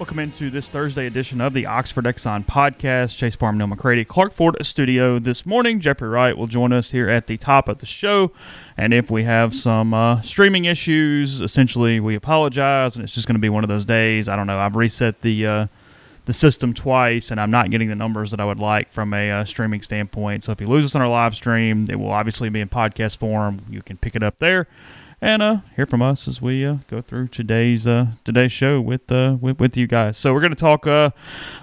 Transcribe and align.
Welcome 0.00 0.18
into 0.18 0.48
this 0.48 0.70
Thursday 0.70 1.06
edition 1.06 1.42
of 1.42 1.52
the 1.52 1.66
Oxford 1.66 2.06
Exxon 2.06 2.46
podcast. 2.46 3.18
Chase 3.18 3.36
Parham, 3.36 3.58
Neal 3.58 3.66
McCready, 3.66 4.02
Clark 4.02 4.32
Ford 4.32 4.56
Studio 4.62 5.18
this 5.18 5.44
morning. 5.44 5.78
Jeffrey 5.78 6.08
Wright 6.08 6.38
will 6.38 6.46
join 6.46 6.72
us 6.72 6.90
here 6.90 7.10
at 7.10 7.26
the 7.26 7.36
top 7.36 7.68
of 7.68 7.80
the 7.80 7.86
show. 7.86 8.32
And 8.78 8.94
if 8.94 9.10
we 9.10 9.24
have 9.24 9.54
some 9.54 9.92
uh, 9.92 10.22
streaming 10.22 10.64
issues, 10.64 11.42
essentially 11.42 12.00
we 12.00 12.14
apologize, 12.14 12.96
and 12.96 13.04
it's 13.04 13.12
just 13.12 13.26
going 13.26 13.34
to 13.34 13.42
be 13.42 13.50
one 13.50 13.62
of 13.62 13.68
those 13.68 13.84
days. 13.84 14.26
I 14.26 14.36
don't 14.36 14.46
know. 14.46 14.58
I've 14.58 14.74
reset 14.74 15.20
the 15.20 15.46
uh, 15.46 15.66
the 16.24 16.32
system 16.32 16.72
twice, 16.72 17.30
and 17.30 17.38
I'm 17.38 17.50
not 17.50 17.70
getting 17.70 17.90
the 17.90 17.94
numbers 17.94 18.30
that 18.30 18.40
I 18.40 18.46
would 18.46 18.58
like 18.58 18.90
from 18.94 19.12
a 19.12 19.30
uh, 19.30 19.44
streaming 19.44 19.82
standpoint. 19.82 20.44
So 20.44 20.52
if 20.52 20.62
you 20.62 20.66
lose 20.66 20.86
us 20.86 20.94
on 20.94 21.02
our 21.02 21.08
live 21.08 21.34
stream, 21.34 21.84
it 21.90 21.96
will 21.96 22.12
obviously 22.12 22.48
be 22.48 22.62
in 22.62 22.70
podcast 22.70 23.18
form. 23.18 23.60
You 23.68 23.82
can 23.82 23.98
pick 23.98 24.16
it 24.16 24.22
up 24.22 24.38
there 24.38 24.66
and 25.22 25.42
uh, 25.42 25.58
hear 25.76 25.86
from 25.86 26.00
us 26.00 26.26
as 26.26 26.40
we 26.40 26.64
uh, 26.64 26.76
go 26.88 27.02
through 27.02 27.28
today's 27.28 27.86
uh, 27.86 28.06
today's 28.24 28.52
show 28.52 28.80
with, 28.80 29.10
uh, 29.12 29.36
with 29.40 29.60
with 29.60 29.76
you 29.76 29.86
guys. 29.86 30.16
So 30.16 30.32
we're 30.32 30.40
going 30.40 30.54
to 30.54 30.56
talk 30.56 30.86
uh, 30.86 31.10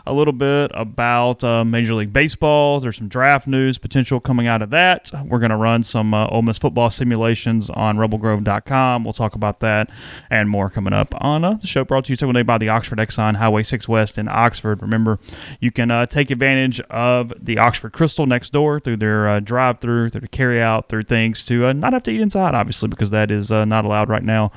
a 0.06 0.14
little 0.14 0.34
bit 0.34 0.72
about 0.74 1.44
uh, 1.44 1.64
Major 1.64 1.96
League 1.96 2.14
Baseball. 2.14 2.80
There's 2.80 2.98
some 2.98 3.08
draft 3.08 3.48
news 3.48 3.78
potential 3.78 4.20
coming 4.20 4.48
out 4.48 4.62
of 4.62 4.70
that. 4.70 5.12
We're 5.26 5.40
going 5.40 5.52
to 5.52 5.58
run 5.58 5.84
some 5.84 6.14
uh, 6.14 6.28
Ole 6.28 6.44
Miss 6.44 6.58
football 6.58 6.90
simulations 6.90 7.70
on 7.70 7.98
RebelGrove.com. 7.98 9.04
We'll 9.04 9.14
talk 9.14 9.36
about 9.36 9.60
that 9.62 9.90
and 10.30 10.50
more 10.50 10.70
coming 10.70 10.94
up 10.94 11.14
on 11.20 11.44
uh, 11.44 11.54
the 11.56 11.68
show. 11.68 11.84
Brought 11.84 12.06
to 12.06 12.14
you 12.14 12.18
today 12.18 12.44
by 12.44 12.58
the 12.58 12.70
Oxford 12.70 13.00
Exxon 13.00 13.38
Highway 13.38 13.64
6 13.64 13.88
West 13.88 14.18
in 14.18 14.28
Oxford. 14.28 14.82
Remember, 14.82 15.20
you 15.60 15.72
can 15.72 15.90
uh, 15.90 16.06
take 16.06 16.30
advantage 16.30 16.80
of 16.82 17.34
the 17.40 17.58
Oxford 17.58 17.94
Krystal 17.94 18.28
next 18.28 18.52
door 18.52 18.80
through 18.80 18.98
their 18.98 19.28
uh, 19.28 19.40
drive-through, 19.40 20.10
through 20.10 20.22
the 20.22 20.28
carry-out, 20.28 20.90
through 20.90 21.04
things 21.04 21.46
to 21.46 21.68
uh, 21.68 21.74
not 21.74 21.94
have 21.94 22.04
to 22.04 22.12
eat 22.12 22.22
inside, 22.22 22.54
obviously, 22.54 22.88
because 22.88 23.10
that 23.10 23.32
is 23.32 23.47
uh, 23.52 23.66
not 23.66 23.86
allowed 23.86 24.10
right 24.10 24.24
now 24.24 24.52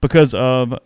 because 0.00 0.34
of 0.34 0.78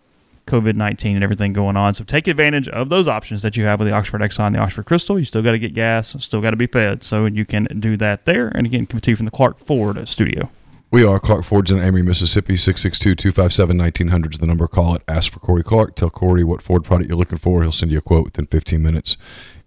COVID 0.46 0.74
19 0.74 1.16
and 1.16 1.24
everything 1.24 1.52
going 1.52 1.76
on. 1.76 1.94
So 1.94 2.04
take 2.04 2.26
advantage 2.26 2.68
of 2.68 2.88
those 2.88 3.08
options 3.08 3.42
that 3.42 3.56
you 3.56 3.64
have 3.64 3.78
with 3.78 3.88
the 3.88 3.94
Oxford 3.94 4.20
Exxon, 4.20 4.52
the 4.52 4.58
Oxford 4.58 4.86
Krystal. 4.86 5.18
You 5.18 5.24
still 5.24 5.42
got 5.42 5.52
to 5.52 5.58
get 5.58 5.74
gas, 5.74 6.16
still 6.22 6.40
got 6.40 6.50
to 6.50 6.56
be 6.56 6.66
fed. 6.66 7.02
So 7.02 7.26
you 7.26 7.44
can 7.44 7.64
do 7.78 7.96
that 7.98 8.24
there. 8.24 8.48
And 8.48 8.66
again, 8.66 8.86
coming 8.86 9.02
to 9.02 9.10
you 9.10 9.16
from 9.16 9.26
the 9.26 9.32
Clark 9.32 9.60
Ford 9.60 10.08
studio. 10.08 10.50
We 10.92 11.04
are 11.04 11.20
Clark 11.20 11.44
Ford's 11.44 11.70
in 11.70 11.78
Amory, 11.78 12.02
Mississippi. 12.02 12.54
662-257-1900 12.54 14.32
is 14.32 14.40
the 14.40 14.46
number. 14.46 14.66
Call 14.66 14.96
it. 14.96 15.02
Ask 15.06 15.32
for 15.32 15.38
Corey 15.38 15.62
Clark. 15.62 15.94
Tell 15.94 16.10
Corey 16.10 16.42
what 16.42 16.62
Ford 16.62 16.84
product 16.84 17.08
you're 17.08 17.16
looking 17.16 17.38
for. 17.38 17.62
He'll 17.62 17.70
send 17.70 17.92
you 17.92 17.98
a 17.98 18.02
quote 18.02 18.24
within 18.24 18.46
15 18.46 18.82
minutes. 18.82 19.16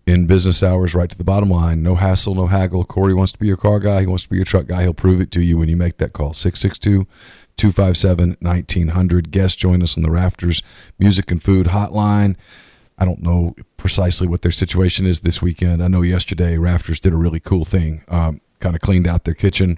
In 0.05 0.27
business 0.27 0.61
hours, 0.61 0.94
right 0.94 1.09
to 1.09 1.17
the 1.17 1.23
bottom 1.23 1.49
line. 1.49 1.81
No 1.81 1.95
hassle, 1.95 2.36
no 2.36 2.47
haggle. 2.47 2.83
Corey 2.83 3.14
wants 3.14 3.31
to 3.31 3.39
be 3.39 3.47
your 3.47 3.55
car 3.55 3.80
guy. 3.80 4.02
He 4.02 4.05
wants 4.05 4.23
to 4.23 4.30
be 4.30 4.36
your 4.36 4.44
truck 4.44 4.66
guy. 4.66 4.81
He'll 4.81 4.94
prove 4.94 5.21
it 5.21 5.31
to 5.31 5.41
you 5.41 5.58
when 5.58 5.69
you 5.69 5.77
make 5.77 5.97
that 5.99 6.11
call. 6.11 6.33
662-257-1900. 7.58 9.32
Guests 9.32 9.56
join 9.56 9.82
us 9.82 9.98
on 9.98 10.04
the 10.04 10.12
Rafters 10.12 10.62
Music 11.00 11.32
and 11.32 11.42
Food 11.42 11.68
Hotline. 11.68 12.36
I 12.98 13.06
don't 13.06 13.22
know 13.22 13.56
precisely 13.78 14.28
what 14.28 14.42
their 14.42 14.52
situation 14.52 15.06
is 15.06 15.22
this 15.22 15.42
weekend. 15.42 15.84
I 15.84 15.88
know 15.88 16.02
yesterday 16.02 16.58
Rafters 16.58 17.00
did 17.00 17.14
a 17.14 17.18
really 17.18 17.40
cool 17.40 17.66
thing. 17.66 18.04
Um, 18.08 18.42
kind 18.60 18.76
of 18.76 18.82
cleaned 18.82 19.08
out 19.08 19.26
their 19.26 19.34
kitchen, 19.34 19.78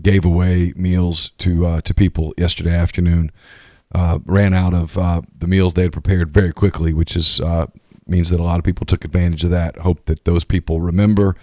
gave 0.00 0.24
away 0.24 0.72
meals 0.76 1.30
to 1.38 1.66
uh, 1.66 1.80
to 1.82 1.92
people 1.92 2.32
yesterday 2.38 2.74
afternoon. 2.74 3.30
Uh, 3.94 4.20
ran 4.24 4.54
out 4.54 4.72
of 4.72 4.96
uh, 4.96 5.20
the 5.36 5.46
meals 5.46 5.74
they 5.74 5.82
had 5.82 5.92
prepared 5.92 6.30
very 6.30 6.52
quickly, 6.52 6.94
which 6.94 7.14
is 7.14 7.40
uh, 7.40 7.66
means 8.06 8.30
that 8.30 8.40
a 8.40 8.44
lot 8.44 8.58
of 8.58 8.64
people 8.64 8.86
took 8.86 9.04
advantage 9.04 9.44
of 9.44 9.50
that. 9.50 9.76
Hope 9.78 10.06
that 10.06 10.24
those 10.24 10.44
people 10.44 10.80
remember 10.80 11.36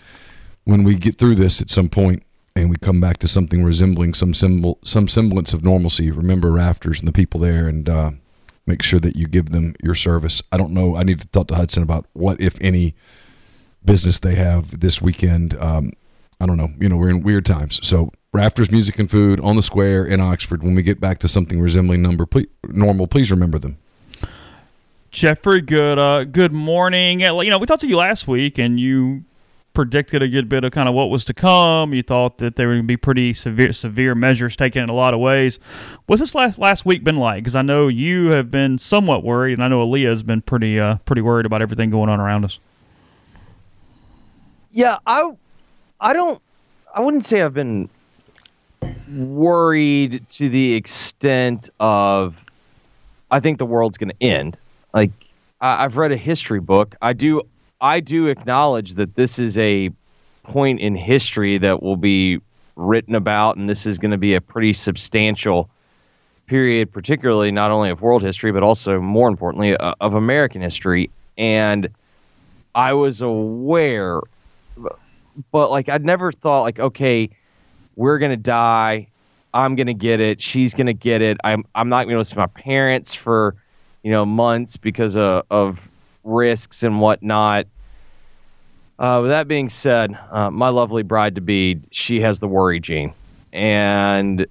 when 0.64 0.84
we 0.84 0.96
get 0.96 1.18
through 1.18 1.36
this 1.36 1.62
at 1.62 1.70
some 1.70 1.90
point 1.90 2.24
and 2.62 2.70
we 2.70 2.78
come 2.78 3.00
back 3.02 3.18
to 3.18 3.28
something 3.28 3.64
resembling 3.64 4.14
some 4.14 4.34
symbol, 4.34 4.80
some 4.84 5.08
semblance 5.08 5.54
of 5.54 5.64
normalcy. 5.64 6.12
Remember 6.12 6.52
Rafters 6.52 7.00
and 7.00 7.08
the 7.08 7.14
people 7.14 7.40
there, 7.40 7.68
and 7.68 7.88
uh, 7.90 8.12
make 8.66 8.82
sure 8.84 9.00
that 9.00 9.16
you 9.16 9.28
give 9.28 9.50
them 9.50 9.76
your 9.84 9.96
service. 9.96 10.42
I 10.52 10.58
don't 10.58 10.72
know. 10.72 10.96
I 10.96 11.04
need 11.04 11.22
to 11.22 11.28
talk 11.28 11.48
to 11.48 11.56
Hudson 11.56 11.84
about 11.84 12.06
what, 12.14 12.40
if 12.40 12.56
any, 12.62 12.96
business 13.84 14.20
they 14.20 14.36
have 14.36 14.80
this 14.80 15.02
weekend. 15.02 15.56
Um, 15.56 15.94
I 16.40 16.46
don't 16.46 16.58
know. 16.58 16.72
You 16.80 16.90
know, 16.90 16.98
we're 16.98 17.10
in 17.10 17.24
weird 17.24 17.46
times. 17.46 17.80
So 17.86 18.12
Rafters 18.32 18.72
Music 18.72 19.00
and 19.00 19.10
Food 19.10 19.40
on 19.40 19.56
the 19.56 19.64
Square 19.64 20.06
in 20.06 20.22
Oxford. 20.22 20.64
When 20.64 20.76
we 20.76 20.84
get 20.84 21.00
back 21.00 21.20
to 21.20 21.28
something 21.28 21.60
resembling 21.60 22.02
number 22.02 22.28
normal, 22.68 23.08
please 23.08 23.32
remember 23.32 23.60
them. 23.60 23.78
Jeffrey, 25.12 25.62
good 25.62 25.98
uh, 25.98 26.24
good 26.26 26.54
morning. 26.54 27.22
You 27.22 27.50
know, 27.50 27.58
we 27.58 27.66
talked 27.66 27.82
to 27.82 27.88
you 27.88 27.98
last 27.98 28.28
week, 28.28 28.60
and 28.60 28.80
you 28.80 29.24
predicted 29.80 30.22
a 30.22 30.28
good 30.28 30.50
bit 30.50 30.66
of 30.66 30.74
kind 30.74 30.90
of 30.90 30.94
what 30.94 31.10
was 31.10 31.24
to 31.24 31.34
come. 31.34 31.94
You 31.94 32.04
thought 32.04 32.40
that 32.40 32.58
there 32.58 32.68
were 32.68 32.74
going 32.74 32.84
to 32.84 32.88
be 32.88 32.98
pretty 32.98 33.34
severe 33.34 33.72
severe 33.72 34.14
measures 34.14 34.58
taken 34.58 34.84
in 34.84 34.90
a 34.90 34.94
lot 34.94 35.14
of 35.14 35.22
ways. 35.22 35.58
What's 36.06 36.20
this 36.20 36.36
last 36.36 36.60
last 36.60 36.86
week 36.86 37.02
been 37.02 37.16
like? 37.16 37.44
Because 37.44 37.56
I 37.56 37.62
know 37.62 37.88
you 37.88 38.28
have 38.32 38.52
been 38.52 38.78
somewhat 38.78 39.24
worried, 39.24 39.54
and 39.54 39.64
I 39.64 39.70
know 39.70 39.86
Aaliyah 39.86 40.10
has 40.10 40.22
been 40.22 40.42
pretty 40.42 40.78
uh, 40.78 40.98
pretty 41.06 41.22
worried 41.22 41.46
about 41.46 41.62
everything 41.62 41.90
going 41.90 42.10
on 42.10 42.20
around 42.20 42.44
us. 42.44 42.60
Yeah, 44.70 44.98
I 45.08 45.30
I 46.02 46.12
don't 46.12 46.42
I 46.94 47.00
wouldn't 47.00 47.24
say 47.24 47.42
I've 47.42 47.54
been 47.54 47.90
worried 49.10 50.28
to 50.32 50.50
the 50.50 50.74
extent 50.74 51.70
of 51.80 52.44
I 53.32 53.40
think 53.40 53.60
the 53.60 53.66
world's 53.66 53.98
going 53.98 54.10
to 54.10 54.22
end. 54.22 54.58
Like 54.94 55.12
I, 55.62 55.86
I've 55.86 55.96
read 55.96 56.12
a 56.12 56.18
history 56.18 56.60
book. 56.60 56.96
I 57.02 57.14
do 57.14 57.44
I 57.82 58.00
do 58.00 58.28
acknowledge 58.28 58.96
that 58.96 59.16
this 59.16 59.40
is 59.40 59.58
a 59.58 59.92
point 60.44 60.80
in 60.80 60.96
history 60.96 61.58
that 61.60 61.82
will 61.82 61.98
be 61.98 62.42
written 62.76 63.16
about 63.16 63.58
and 63.58 63.70
this 63.70 63.86
is 63.86 63.98
going 63.98 64.12
to 64.12 64.18
be 64.18 64.36
a 64.36 64.42
pretty 64.42 64.74
substantial 64.74 65.70
period 66.48 66.92
particularly 66.92 67.52
not 67.52 67.70
only 67.70 67.90
of 67.90 68.02
world 68.02 68.24
history 68.24 68.52
but 68.52 68.64
also 68.64 69.00
more 69.00 69.28
importantly 69.28 69.78
uh, 69.78 69.94
of 70.02 70.14
American 70.14 70.62
history. 70.62 71.10
And 71.38 71.90
I 72.74 72.94
was 72.94 73.22
aware 73.22 74.22
but 75.52 75.72
like 75.72 75.90
I'd 75.90 76.04
never 76.04 76.32
thought 76.32 76.64
like 76.64 76.80
okay 76.80 77.30
we're 77.96 78.18
gonna 78.18 78.38
die. 78.38 79.08
I'm 79.54 79.76
gonna 79.76 79.94
get 79.94 80.20
it. 80.20 80.42
She's 80.42 80.74
gonna 80.74 80.94
get 80.94 81.22
it. 81.22 81.38
I'm 81.44 81.66
I'm 81.76 81.90
not 81.90 82.08
gonna 82.08 82.26
see 82.26 82.36
my 82.36 82.48
parents 82.48 83.14
for 83.14 83.56
you 84.04 84.12
know 84.12 84.26
months 84.26 84.78
because 84.78 85.16
of, 85.16 85.44
of 85.52 85.89
risks 86.24 86.84
and 86.84 87.00
whatnot. 87.02 87.68
Uh, 88.98 89.20
with 89.22 89.32
that 89.32 89.48
being 89.48 89.70
said 89.70 90.18
uh, 90.32 90.50
my 90.52 90.70
lovely 90.70 91.04
bride 91.04 91.36
to 91.36 91.42
be 91.42 91.80
she 91.92 92.20
has 92.20 92.40
the 92.40 92.48
worry 92.48 92.80
gene. 92.80 93.14
And 93.54 94.46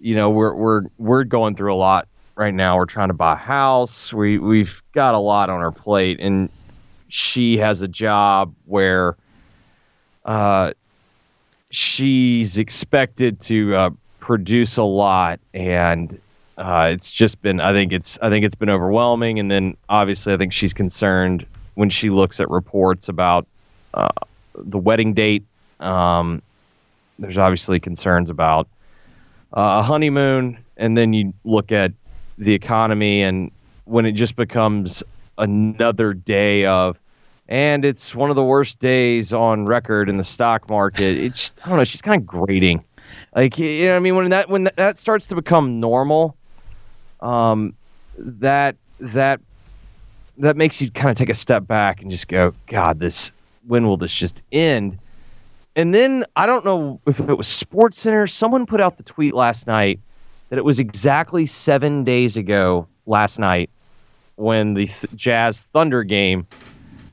you 0.00 0.14
know 0.14 0.30
we're 0.30 0.54
we're 0.54 0.82
we're 0.98 1.24
going 1.24 1.54
through 1.54 1.72
a 1.72 1.76
lot 1.76 2.08
right 2.34 2.52
now. 2.52 2.76
We're 2.76 2.86
trying 2.86 3.08
to 3.08 3.14
buy 3.14 3.32
a 3.32 3.36
house. 3.36 4.12
We 4.12 4.38
we've 4.38 4.82
got 4.92 5.14
a 5.14 5.18
lot 5.18 5.48
on 5.48 5.60
our 5.60 5.72
plate. 5.72 6.18
And 6.20 6.48
she 7.08 7.58
has 7.58 7.82
a 7.82 7.88
job 7.88 8.54
where 8.64 9.16
uh, 10.24 10.72
she's 11.70 12.56
expected 12.56 13.38
to 13.40 13.74
uh, 13.74 13.90
produce 14.18 14.78
a 14.78 14.82
lot, 14.82 15.40
and 15.52 16.18
uh, 16.62 16.90
it's 16.92 17.10
just 17.10 17.42
been. 17.42 17.60
I 17.60 17.72
think 17.72 17.92
it's. 17.92 18.20
I 18.22 18.30
think 18.30 18.44
it's 18.44 18.54
been 18.54 18.70
overwhelming, 18.70 19.40
and 19.40 19.50
then 19.50 19.76
obviously, 19.88 20.32
I 20.32 20.36
think 20.36 20.52
she's 20.52 20.72
concerned 20.72 21.44
when 21.74 21.90
she 21.90 22.08
looks 22.08 22.38
at 22.38 22.48
reports 22.50 23.08
about 23.08 23.48
uh, 23.94 24.08
the 24.54 24.78
wedding 24.78 25.12
date. 25.12 25.42
Um, 25.80 26.40
there's 27.18 27.36
obviously 27.36 27.80
concerns 27.80 28.30
about 28.30 28.68
uh, 29.54 29.80
a 29.80 29.82
honeymoon, 29.82 30.56
and 30.76 30.96
then 30.96 31.12
you 31.12 31.34
look 31.42 31.72
at 31.72 31.92
the 32.38 32.54
economy, 32.54 33.22
and 33.22 33.50
when 33.84 34.06
it 34.06 34.12
just 34.12 34.36
becomes 34.36 35.02
another 35.38 36.14
day 36.14 36.64
of 36.66 36.96
and 37.48 37.84
it's 37.84 38.14
one 38.14 38.30
of 38.30 38.36
the 38.36 38.44
worst 38.44 38.78
days 38.78 39.32
on 39.32 39.64
record 39.64 40.08
in 40.08 40.16
the 40.16 40.24
stock 40.24 40.70
market. 40.70 41.18
It's 41.18 41.52
I 41.64 41.70
don't 41.70 41.78
know. 41.78 41.84
She's 41.84 42.02
kind 42.02 42.22
of 42.22 42.24
grating, 42.24 42.84
like 43.34 43.58
you 43.58 43.86
know. 43.86 43.92
what 43.94 43.96
I 43.96 43.98
mean, 43.98 44.14
when 44.14 44.30
that 44.30 44.48
when 44.48 44.68
that 44.76 44.96
starts 44.96 45.26
to 45.26 45.34
become 45.34 45.80
normal, 45.80 46.36
um, 47.22 47.74
that 48.18 48.76
that 49.00 49.40
that 50.38 50.56
makes 50.56 50.80
you 50.80 50.90
kind 50.90 51.10
of 51.10 51.16
take 51.16 51.30
a 51.30 51.34
step 51.34 51.66
back 51.66 52.02
and 52.02 52.10
just 52.10 52.28
go, 52.28 52.54
God, 52.66 53.00
this 53.00 53.32
when 53.66 53.86
will 53.86 53.96
this 53.96 54.12
just 54.12 54.42
end? 54.52 54.98
And 55.76 55.94
then 55.94 56.24
I 56.36 56.46
don't 56.46 56.64
know 56.64 57.00
if 57.06 57.20
it 57.20 57.38
was 57.38 57.48
Sports 57.48 57.98
Center. 57.98 58.26
Someone 58.26 58.66
put 58.66 58.80
out 58.80 58.98
the 58.98 59.04
tweet 59.04 59.34
last 59.34 59.66
night 59.66 60.00
that 60.50 60.58
it 60.58 60.64
was 60.64 60.78
exactly 60.78 61.46
seven 61.46 62.04
days 62.04 62.36
ago 62.36 62.86
last 63.06 63.38
night 63.38 63.70
when 64.36 64.74
the 64.74 64.86
th- 64.86 65.06
Jazz 65.14 65.64
Thunder 65.72 66.02
game 66.04 66.46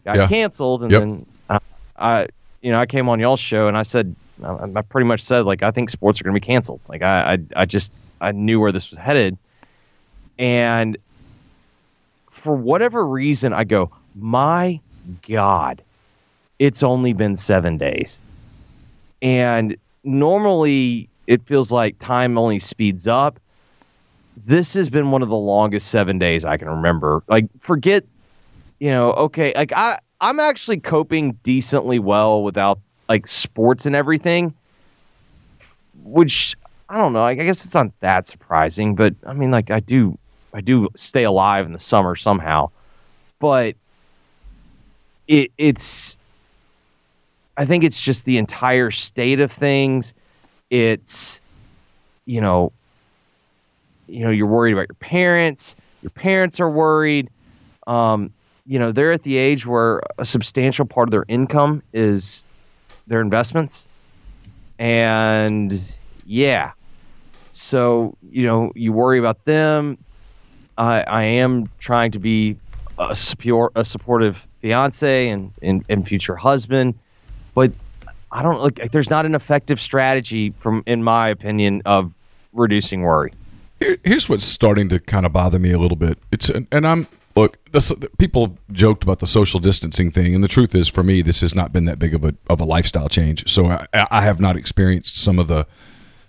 got 0.06 0.17
Yeah. 0.17 0.27
canceled, 0.27 0.83
and 0.83 0.91
Yep. 0.91 1.01
then 1.01 1.25
I, 1.50 1.59
I, 1.97 2.27
you 2.61 2.71
know, 2.71 2.79
I 2.79 2.85
came 2.85 3.07
on 3.07 3.19
y'all's 3.19 3.39
show 3.39 3.67
and 3.67 3.77
I 3.77 3.83
said, 3.83 4.15
I, 4.44 4.57
I 4.75 4.81
pretty 4.81 5.07
much 5.07 5.21
said 5.21 5.45
like 5.45 5.63
I 5.63 5.71
think 5.71 5.89
sports 5.89 6.19
are 6.19 6.23
going 6.23 6.33
to 6.33 6.39
be 6.41 6.45
canceled. 6.45 6.81
Like 6.88 7.01
I, 7.01 7.33
I, 7.33 7.38
I 7.61 7.65
just 7.65 7.91
I 8.21 8.31
knew 8.33 8.59
where 8.59 8.71
this 8.71 8.89
was 8.89 9.00
headed, 9.00 9.38
and 10.39 10.97
for 12.31 12.56
whatever 12.56 13.06
reason, 13.06 13.53
I 13.53 13.63
go, 13.65 13.91
my 14.15 14.80
God, 15.27 15.83
it's 16.57 16.81
only 16.81 17.13
been 17.13 17.36
seven 17.36 17.77
days, 17.77 18.19
and 19.21 19.77
normally 20.03 21.07
it 21.27 21.45
feels 21.45 21.71
like 21.71 22.00
time 22.00 22.39
only 22.39 22.57
speeds 22.57 23.06
up 23.06 23.39
this 24.45 24.74
has 24.74 24.89
been 24.89 25.12
one 25.12 25.21
of 25.21 25.30
the 25.30 25.38
longest 25.38 25.89
seven 25.89 26.18
days 26.18 26.45
I 26.45 26.57
can 26.57 26.69
remember. 26.69 27.24
Like, 27.27 27.47
forget, 27.59 28.03
you 28.80 28.89
know, 28.89 29.12
okay, 29.13 29.53
like 29.56 29.74
I, 29.75 29.97
I'm 30.21 30.39
actually 30.39 30.77
coping 30.77 31.33
decently 31.44 32.00
well 32.00 32.44
without 32.44 32.80
like 33.07 33.27
sports 33.27 33.85
and 33.85 33.95
everything, 33.95 34.53
which 36.03 36.56
I 36.88 37.01
don't 37.01 37.13
know. 37.13 37.24
I 37.24 37.35
guess 37.35 37.65
it's 37.65 37.74
not 37.74 37.88
that 38.00 38.27
surprising, 38.27 38.95
but 38.95 39.13
I 39.25 39.33
mean, 39.33 39.51
like, 39.51 39.71
I 39.71 39.80
do, 39.80 40.18
I 40.53 40.61
do 40.61 40.89
stay 40.95 41.23
alive 41.23 41.65
in 41.65 41.73
the 41.73 41.79
summer 41.79 42.15
somehow, 42.15 42.69
but 43.39 43.75
it, 45.27 45.51
it's, 45.57 46.17
I 47.57 47.65
think 47.65 47.83
it's 47.83 48.01
just 48.01 48.25
the 48.25 48.37
entire 48.37 48.91
state 48.91 49.39
of 49.39 49.51
things. 49.51 50.13
It's, 50.69 51.41
you 52.25 52.41
know, 52.41 52.71
you 54.07 54.25
know 54.25 54.31
you're 54.31 54.47
worried 54.47 54.73
about 54.73 54.87
your 54.89 54.95
parents 54.99 55.75
your 56.01 56.09
parents 56.11 56.59
are 56.59 56.69
worried. 56.69 57.29
Um, 57.87 58.31
you 58.65 58.79
know 58.79 58.91
they're 58.91 59.11
at 59.11 59.23
the 59.23 59.37
age 59.37 59.65
where 59.65 60.01
a 60.17 60.25
substantial 60.25 60.85
part 60.85 61.07
of 61.07 61.11
their 61.11 61.25
income 61.27 61.83
is 61.93 62.43
their 63.07 63.21
investments. 63.21 63.87
And 64.77 65.73
yeah 66.25 66.71
so 67.51 68.15
you 68.31 68.45
know 68.45 68.71
you 68.75 68.93
worry 68.93 69.17
about 69.17 69.43
them 69.45 69.97
i 70.79 71.01
i 71.03 71.21
am 71.21 71.67
trying 71.77 72.09
to 72.09 72.19
be 72.19 72.57
a 72.97 73.15
support 73.15 73.71
a 73.75 73.85
supportive 73.85 74.47
fiance 74.61 75.29
and, 75.29 75.51
and 75.61 75.85
and 75.89 76.07
future 76.07 76.35
husband 76.35 76.97
but 77.53 77.71
i 78.31 78.41
don't 78.41 78.59
like 78.61 78.91
there's 78.91 79.09
not 79.09 79.25
an 79.25 79.35
effective 79.35 79.79
strategy 79.79 80.49
from 80.57 80.81
in 80.87 81.03
my 81.03 81.29
opinion 81.29 81.81
of 81.85 82.15
reducing 82.53 83.01
worry 83.03 83.31
Here- 83.79 83.97
here's 84.03 84.27
what's 84.27 84.45
starting 84.45 84.89
to 84.89 84.99
kind 84.99 85.25
of 85.25 85.31
bother 85.33 85.59
me 85.59 85.71
a 85.71 85.77
little 85.77 85.95
bit. 85.95 86.17
It's 86.31 86.49
and 86.49 86.85
I'm 86.87 87.07
look. 87.35 87.57
This, 87.71 87.93
people 88.17 88.57
joked 88.73 89.03
about 89.03 89.19
the 89.19 89.27
social 89.27 89.59
distancing 89.61 90.11
thing, 90.11 90.35
and 90.35 90.43
the 90.43 90.49
truth 90.49 90.75
is, 90.75 90.89
for 90.89 91.03
me, 91.03 91.21
this 91.21 91.39
has 91.41 91.55
not 91.55 91.71
been 91.71 91.85
that 91.85 91.97
big 91.99 92.13
of 92.13 92.25
a 92.25 92.33
of 92.49 92.59
a 92.59 92.65
lifestyle 92.65 93.07
change. 93.07 93.49
So 93.49 93.67
I, 93.67 93.85
I 93.93 94.21
have 94.21 94.39
not 94.41 94.57
experienced 94.57 95.17
some 95.17 95.39
of 95.39 95.47
the 95.47 95.65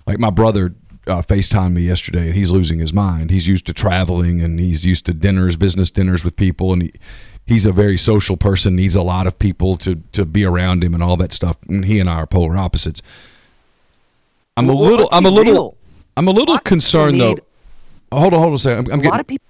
like 0.07 0.19
my 0.21 0.31
brother 0.31 0.75
uh, 1.11 1.23
FaceTimed 1.23 1.73
me 1.73 1.83
yesterday, 1.83 2.29
and 2.29 2.35
he's 2.35 2.51
losing 2.51 2.79
his 2.79 2.95
mind. 2.95 3.31
He's 3.31 3.47
used 3.47 3.67
to 3.67 3.73
traveling, 3.73 4.41
and 4.43 4.59
he's 4.59 4.85
used 4.85 5.07
to 5.07 5.13
dinners, 5.13 5.57
business 5.57 5.91
dinners 5.91 6.25
with 6.25 6.37
people, 6.37 6.73
and 6.73 6.83
he. 6.83 6.93
He's 7.47 7.67
a 7.67 7.73
very 7.73 7.97
social 7.97 8.37
person. 8.37 8.77
Needs 8.77 8.95
a 8.95 9.03
lot 9.03 9.27
of 9.27 9.37
people 9.37 9.77
to 9.79 9.97
to 10.13 10.25
be 10.25 10.45
around 10.45 10.85
him 10.85 10.95
and 10.95 11.03
all 11.03 11.17
that 11.17 11.33
stuff. 11.33 11.57
And 11.67 11.85
he 11.85 11.99
and 11.99 12.09
I 12.09 12.15
are 12.15 12.27
polar 12.27 12.57
opposites. 12.57 13.03
I'm 14.57 14.69
a 14.69 14.73
little. 14.73 15.09
I'm 15.11 15.27
a 15.27 15.31
little. 15.31 15.53
real. 15.53 15.77
I'm 16.17 16.29
a 16.29 16.31
little 16.31 16.59
concerned 16.59 17.19
though. 17.19 17.37
Hold 18.13 18.35
on, 18.35 18.39
hold 18.39 18.51
on 18.51 18.55
a 18.55 18.59
second. 18.59 18.87
I'm, 18.87 18.93
I'm 18.93 18.99
a 19.01 19.03
getting, 19.03 19.11
lot 19.11 19.21
of 19.21 19.27
people 19.27 19.47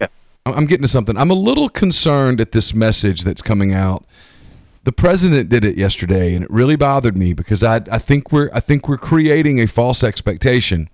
yeah. 0.00 0.06
I'm 0.46 0.66
getting 0.66 0.82
to 0.82 0.88
something. 0.88 1.16
I'm 1.16 1.30
a 1.30 1.34
little 1.34 1.68
concerned 1.68 2.40
at 2.40 2.52
this 2.52 2.74
message 2.74 3.22
that's 3.22 3.42
coming 3.42 3.72
out. 3.72 4.04
The 4.88 4.92
president 4.92 5.50
did 5.50 5.66
it 5.66 5.76
yesterday, 5.76 6.34
and 6.34 6.42
it 6.42 6.50
really 6.50 6.74
bothered 6.74 7.14
me 7.14 7.34
because 7.34 7.62
I 7.62 7.82
I 7.92 7.98
think 7.98 8.32
we're 8.32 8.48
I 8.54 8.60
think 8.60 8.88
we're 8.88 8.96
creating 8.96 9.60
a 9.60 9.66
false 9.66 10.02
expectation. 10.02 10.88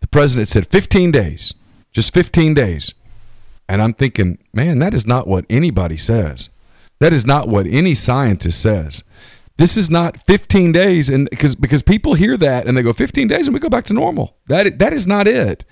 The 0.00 0.06
president 0.06 0.50
said 0.50 0.66
15 0.66 1.12
days, 1.12 1.54
just 1.92 2.12
15 2.12 2.52
days, 2.52 2.92
and 3.70 3.80
I'm 3.80 3.94
thinking, 3.94 4.36
man, 4.52 4.80
that 4.80 4.92
is 4.92 5.06
not 5.06 5.26
what 5.26 5.46
anybody 5.48 5.96
says. 5.96 6.50
That 6.98 7.14
is 7.14 7.24
not 7.24 7.48
what 7.48 7.66
any 7.66 7.94
scientist 7.94 8.60
says. 8.60 9.02
This 9.56 9.78
is 9.78 9.88
not 9.88 10.20
15 10.26 10.72
days, 10.72 11.08
and 11.08 11.30
because 11.30 11.54
because 11.54 11.80
people 11.80 12.12
hear 12.12 12.36
that 12.36 12.66
and 12.66 12.76
they 12.76 12.82
go 12.82 12.92
15 12.92 13.28
days 13.28 13.48
and 13.48 13.54
we 13.54 13.60
go 13.60 13.70
back 13.70 13.86
to 13.86 13.94
normal. 13.94 14.36
That 14.48 14.78
that 14.78 14.92
is 14.92 15.06
not 15.06 15.26
it. 15.26 15.64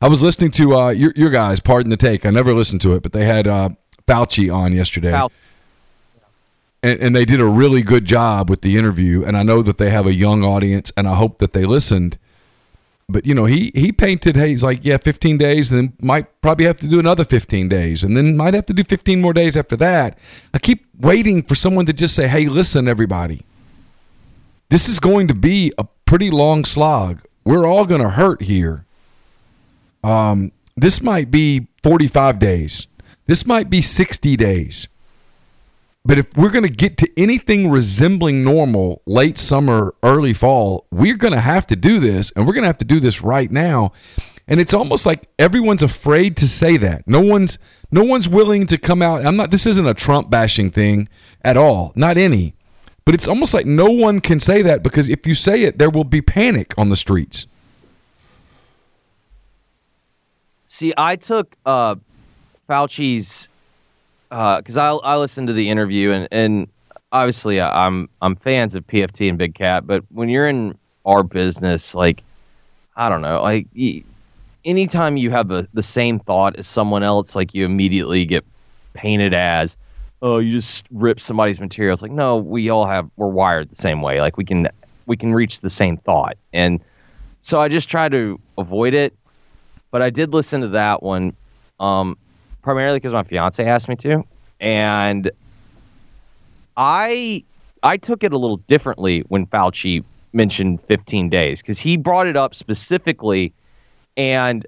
I 0.00 0.06
was 0.06 0.22
listening 0.22 0.52
to 0.52 0.76
uh, 0.76 0.90
your 0.90 1.12
your 1.16 1.30
guys. 1.30 1.58
Pardon 1.58 1.90
the 1.90 1.96
take. 1.96 2.24
I 2.24 2.30
never 2.30 2.54
listened 2.54 2.80
to 2.82 2.94
it, 2.94 3.02
but 3.02 3.10
they 3.10 3.24
had 3.24 3.48
uh, 3.48 3.70
Fauci 4.06 4.54
on 4.54 4.72
yesterday, 4.72 5.10
Fauci. 5.10 5.30
And, 6.82 7.00
and 7.00 7.16
they 7.16 7.24
did 7.24 7.40
a 7.40 7.46
really 7.46 7.82
good 7.82 8.04
job 8.04 8.50
with 8.50 8.62
the 8.62 8.76
interview. 8.76 9.24
And 9.24 9.36
I 9.36 9.42
know 9.42 9.62
that 9.62 9.78
they 9.78 9.90
have 9.90 10.06
a 10.06 10.14
young 10.14 10.44
audience, 10.44 10.92
and 10.96 11.06
I 11.06 11.14
hope 11.14 11.38
that 11.38 11.52
they 11.52 11.64
listened. 11.64 12.18
But 13.08 13.26
you 13.26 13.34
know, 13.34 13.44
he 13.44 13.70
he 13.74 13.92
painted. 13.92 14.36
Hey, 14.36 14.48
he's 14.48 14.62
like, 14.62 14.84
yeah, 14.84 14.96
15 14.96 15.36
days, 15.36 15.70
and 15.70 15.78
then 15.78 15.92
might 16.00 16.40
probably 16.40 16.64
have 16.66 16.78
to 16.78 16.88
do 16.88 16.98
another 16.98 17.24
15 17.24 17.68
days, 17.68 18.02
and 18.02 18.16
then 18.16 18.36
might 18.36 18.54
have 18.54 18.66
to 18.66 18.72
do 18.72 18.84
15 18.84 19.20
more 19.20 19.32
days 19.32 19.56
after 19.56 19.76
that. 19.76 20.18
I 20.54 20.58
keep 20.58 20.86
waiting 20.98 21.42
for 21.42 21.54
someone 21.54 21.86
to 21.86 21.92
just 21.92 22.16
say, 22.16 22.28
hey, 22.28 22.46
listen, 22.46 22.88
everybody, 22.88 23.42
this 24.70 24.88
is 24.88 24.98
going 24.98 25.28
to 25.28 25.34
be 25.34 25.72
a 25.76 25.84
pretty 26.06 26.30
long 26.30 26.64
slog. 26.64 27.22
We're 27.44 27.66
all 27.66 27.84
going 27.84 28.00
to 28.00 28.10
hurt 28.10 28.42
here. 28.42 28.86
Um, 30.04 30.52
this 30.76 31.02
might 31.02 31.30
be 31.30 31.66
45 31.82 32.38
days. 32.38 32.86
This 33.26 33.44
might 33.46 33.68
be 33.68 33.82
60 33.82 34.36
days. 34.36 34.88
But 36.04 36.18
if 36.18 36.36
we're 36.36 36.50
going 36.50 36.64
to 36.64 36.70
get 36.70 36.96
to 36.98 37.10
anything 37.16 37.70
resembling 37.70 38.42
normal 38.42 39.02
late 39.06 39.38
summer, 39.38 39.94
early 40.02 40.34
fall, 40.34 40.86
we're 40.90 41.16
going 41.16 41.34
to 41.34 41.40
have 41.40 41.66
to 41.68 41.76
do 41.76 42.00
this 42.00 42.32
and 42.32 42.46
we're 42.46 42.54
going 42.54 42.64
to 42.64 42.68
have 42.68 42.78
to 42.78 42.84
do 42.84 42.98
this 42.98 43.22
right 43.22 43.50
now. 43.50 43.92
And 44.48 44.58
it's 44.58 44.74
almost 44.74 45.06
like 45.06 45.28
everyone's 45.38 45.82
afraid 45.82 46.36
to 46.38 46.48
say 46.48 46.76
that. 46.78 47.06
No 47.06 47.20
one's 47.20 47.58
no 47.92 48.02
one's 48.02 48.28
willing 48.28 48.66
to 48.66 48.78
come 48.78 49.00
out. 49.00 49.24
I'm 49.24 49.36
not 49.36 49.52
this 49.52 49.66
isn't 49.66 49.86
a 49.86 49.94
Trump 49.94 50.28
bashing 50.28 50.70
thing 50.70 51.08
at 51.44 51.56
all. 51.56 51.92
Not 51.94 52.18
any. 52.18 52.54
But 53.04 53.14
it's 53.14 53.28
almost 53.28 53.54
like 53.54 53.66
no 53.66 53.86
one 53.86 54.20
can 54.20 54.40
say 54.40 54.60
that 54.62 54.82
because 54.82 55.08
if 55.08 55.26
you 55.26 55.34
say 55.34 55.62
it 55.62 55.78
there 55.78 55.90
will 55.90 56.04
be 56.04 56.20
panic 56.20 56.74
on 56.76 56.88
the 56.88 56.96
streets. 56.96 57.46
See, 60.64 60.92
I 60.96 61.14
took 61.16 61.54
uh, 61.64 61.94
Fauci's 62.68 63.50
because 64.32 64.76
I 64.78 64.90
I 64.92 65.16
listened 65.18 65.48
to 65.48 65.52
the 65.52 65.68
interview 65.68 66.10
and 66.10 66.28
and 66.32 66.68
obviously 67.12 67.60
I- 67.60 67.86
I'm 67.86 68.08
I'm 68.22 68.34
fans 68.36 68.74
of 68.74 68.86
PFT 68.86 69.28
and 69.28 69.36
Big 69.36 69.54
Cat, 69.54 69.86
but 69.86 70.04
when 70.10 70.28
you're 70.30 70.48
in 70.48 70.76
our 71.04 71.22
business, 71.22 71.94
like 71.94 72.22
I 72.96 73.08
don't 73.10 73.20
know, 73.20 73.42
like 73.42 73.66
anytime 74.64 75.16
you 75.18 75.30
have 75.30 75.48
the 75.48 75.68
the 75.74 75.82
same 75.82 76.18
thought 76.18 76.56
as 76.56 76.66
someone 76.66 77.02
else, 77.02 77.36
like 77.36 77.52
you 77.54 77.66
immediately 77.66 78.24
get 78.24 78.44
painted 78.94 79.34
as, 79.34 79.76
oh, 80.22 80.38
you 80.38 80.50
just 80.50 80.86
rip 80.90 81.20
somebody's 81.20 81.60
materials. 81.60 82.00
Like 82.00 82.12
no, 82.12 82.38
we 82.38 82.70
all 82.70 82.86
have 82.86 83.10
we're 83.16 83.28
wired 83.28 83.70
the 83.70 83.76
same 83.76 84.00
way. 84.00 84.20
Like 84.22 84.38
we 84.38 84.44
can 84.44 84.66
we 85.04 85.16
can 85.16 85.34
reach 85.34 85.60
the 85.60 85.70
same 85.70 85.98
thought, 85.98 86.38
and 86.54 86.80
so 87.42 87.60
I 87.60 87.68
just 87.68 87.90
try 87.90 88.08
to 88.08 88.40
avoid 88.56 88.94
it. 88.94 89.12
But 89.90 90.00
I 90.00 90.08
did 90.08 90.32
listen 90.32 90.62
to 90.62 90.68
that 90.68 91.02
one. 91.02 91.34
Um, 91.78 92.16
primarily 92.62 92.96
because 92.96 93.12
my 93.12 93.22
fiance 93.22 93.64
asked 93.64 93.88
me 93.88 93.96
to, 93.96 94.24
and 94.60 95.30
I 96.76 97.42
I 97.82 97.96
took 97.96 98.24
it 98.24 98.32
a 98.32 98.38
little 98.38 98.58
differently 98.58 99.20
when 99.28 99.46
Fauci 99.46 100.04
mentioned 100.32 100.80
15 100.82 101.28
days 101.28 101.60
because 101.60 101.78
he 101.78 101.96
brought 101.96 102.26
it 102.26 102.36
up 102.36 102.54
specifically, 102.54 103.52
and 104.16 104.66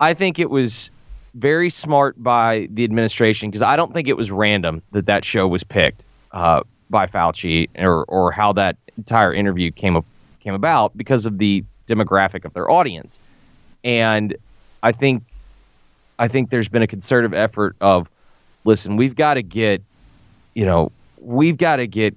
I 0.00 0.14
think 0.14 0.38
it 0.38 0.50
was 0.50 0.90
very 1.34 1.70
smart 1.70 2.22
by 2.22 2.68
the 2.70 2.84
administration 2.84 3.50
because 3.50 3.62
I 3.62 3.76
don't 3.76 3.92
think 3.92 4.08
it 4.08 4.16
was 4.16 4.30
random 4.30 4.82
that 4.92 5.06
that 5.06 5.24
show 5.24 5.48
was 5.48 5.64
picked 5.64 6.04
uh, 6.32 6.62
by 6.90 7.06
Fauci 7.06 7.68
or 7.76 8.04
or 8.04 8.32
how 8.32 8.52
that 8.54 8.76
entire 8.96 9.34
interview 9.34 9.70
came 9.70 9.96
up, 9.96 10.04
came 10.40 10.54
about 10.54 10.96
because 10.96 11.26
of 11.26 11.38
the 11.38 11.64
demographic 11.86 12.44
of 12.44 12.54
their 12.54 12.70
audience, 12.70 13.20
and 13.82 14.34
I 14.82 14.92
think 14.92 15.24
I 16.22 16.28
think 16.28 16.50
there's 16.50 16.68
been 16.68 16.82
a 16.82 16.86
concerted 16.86 17.34
effort 17.34 17.74
of, 17.80 18.08
listen, 18.62 18.96
we've 18.96 19.16
got 19.16 19.34
to 19.34 19.42
get, 19.42 19.82
you 20.54 20.64
know, 20.64 20.92
we've 21.18 21.56
got 21.56 21.76
to 21.76 21.88
get 21.88 22.16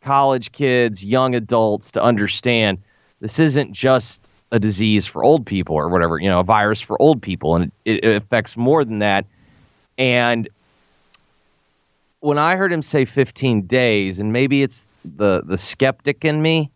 college 0.00 0.50
kids, 0.52 1.04
young 1.04 1.34
adults 1.34 1.92
to 1.92 2.02
understand 2.02 2.78
this 3.20 3.38
isn't 3.38 3.74
just 3.74 4.32
a 4.50 4.58
disease 4.58 5.06
for 5.06 5.22
old 5.22 5.44
people 5.44 5.76
or 5.76 5.90
whatever, 5.90 6.18
you 6.18 6.30
know, 6.30 6.40
a 6.40 6.42
virus 6.42 6.80
for 6.80 7.00
old 7.02 7.20
people, 7.20 7.54
and 7.54 7.70
it, 7.84 8.02
it 8.02 8.16
affects 8.16 8.56
more 8.56 8.82
than 8.82 9.00
that. 9.00 9.26
And 9.98 10.48
when 12.20 12.38
I 12.38 12.56
heard 12.56 12.72
him 12.72 12.80
say 12.80 13.04
15 13.04 13.66
days, 13.66 14.18
and 14.18 14.32
maybe 14.32 14.62
it's 14.62 14.86
the 15.04 15.42
the 15.44 15.58
skeptic 15.58 16.24
in 16.24 16.40
me, 16.40 16.70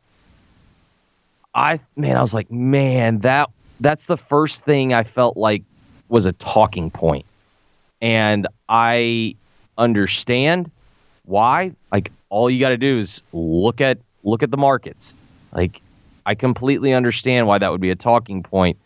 I 1.55 1.81
man, 1.97 2.19
I 2.19 2.21
was 2.21 2.35
like, 2.35 2.51
man, 2.51 3.21
that 3.21 3.49
that's 3.81 4.05
the 4.05 4.19
first 4.19 4.67
thing 4.67 4.93
I 4.93 5.03
felt 5.03 5.39
like 5.39 5.63
was 6.13 6.27
a 6.27 6.33
talking 6.35 6.91
point 6.91 7.25
and 8.03 8.47
I 8.69 9.35
understand 9.79 10.71
why. 11.25 11.75
Like 11.91 12.13
all 12.29 12.51
you 12.51 12.61
got 12.61 12.69
to 12.69 12.77
do 12.77 12.99
is 12.99 13.23
look 13.33 13.81
at 13.81 13.99
look 14.23 14.43
at 14.43 14.51
the 14.51 14.59
markets. 14.59 15.15
Like 15.55 15.81
I 16.27 16.35
completely 16.35 16.93
understand 16.93 17.47
why 17.47 17.57
that 17.59 17.71
would 17.73 17.81
be 17.81 17.91
a 17.91 17.97
talking 17.97 18.43
point. 18.43 18.77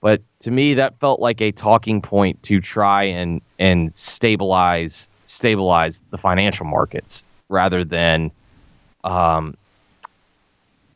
But 0.00 0.22
to 0.40 0.50
me 0.50 0.74
that 0.74 0.98
felt 0.98 1.20
like 1.20 1.40
a 1.40 1.52
talking 1.52 2.02
point 2.02 2.42
to 2.44 2.60
try 2.60 3.04
and 3.04 3.40
and 3.60 3.94
stabilize 3.94 5.08
stabilize 5.26 6.02
the 6.10 6.18
financial 6.18 6.66
markets 6.66 7.24
rather 7.48 7.84
than 7.84 8.32
um, 9.04 9.54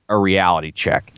a 0.08 0.16
reality 0.16 0.72
check 0.72 1.12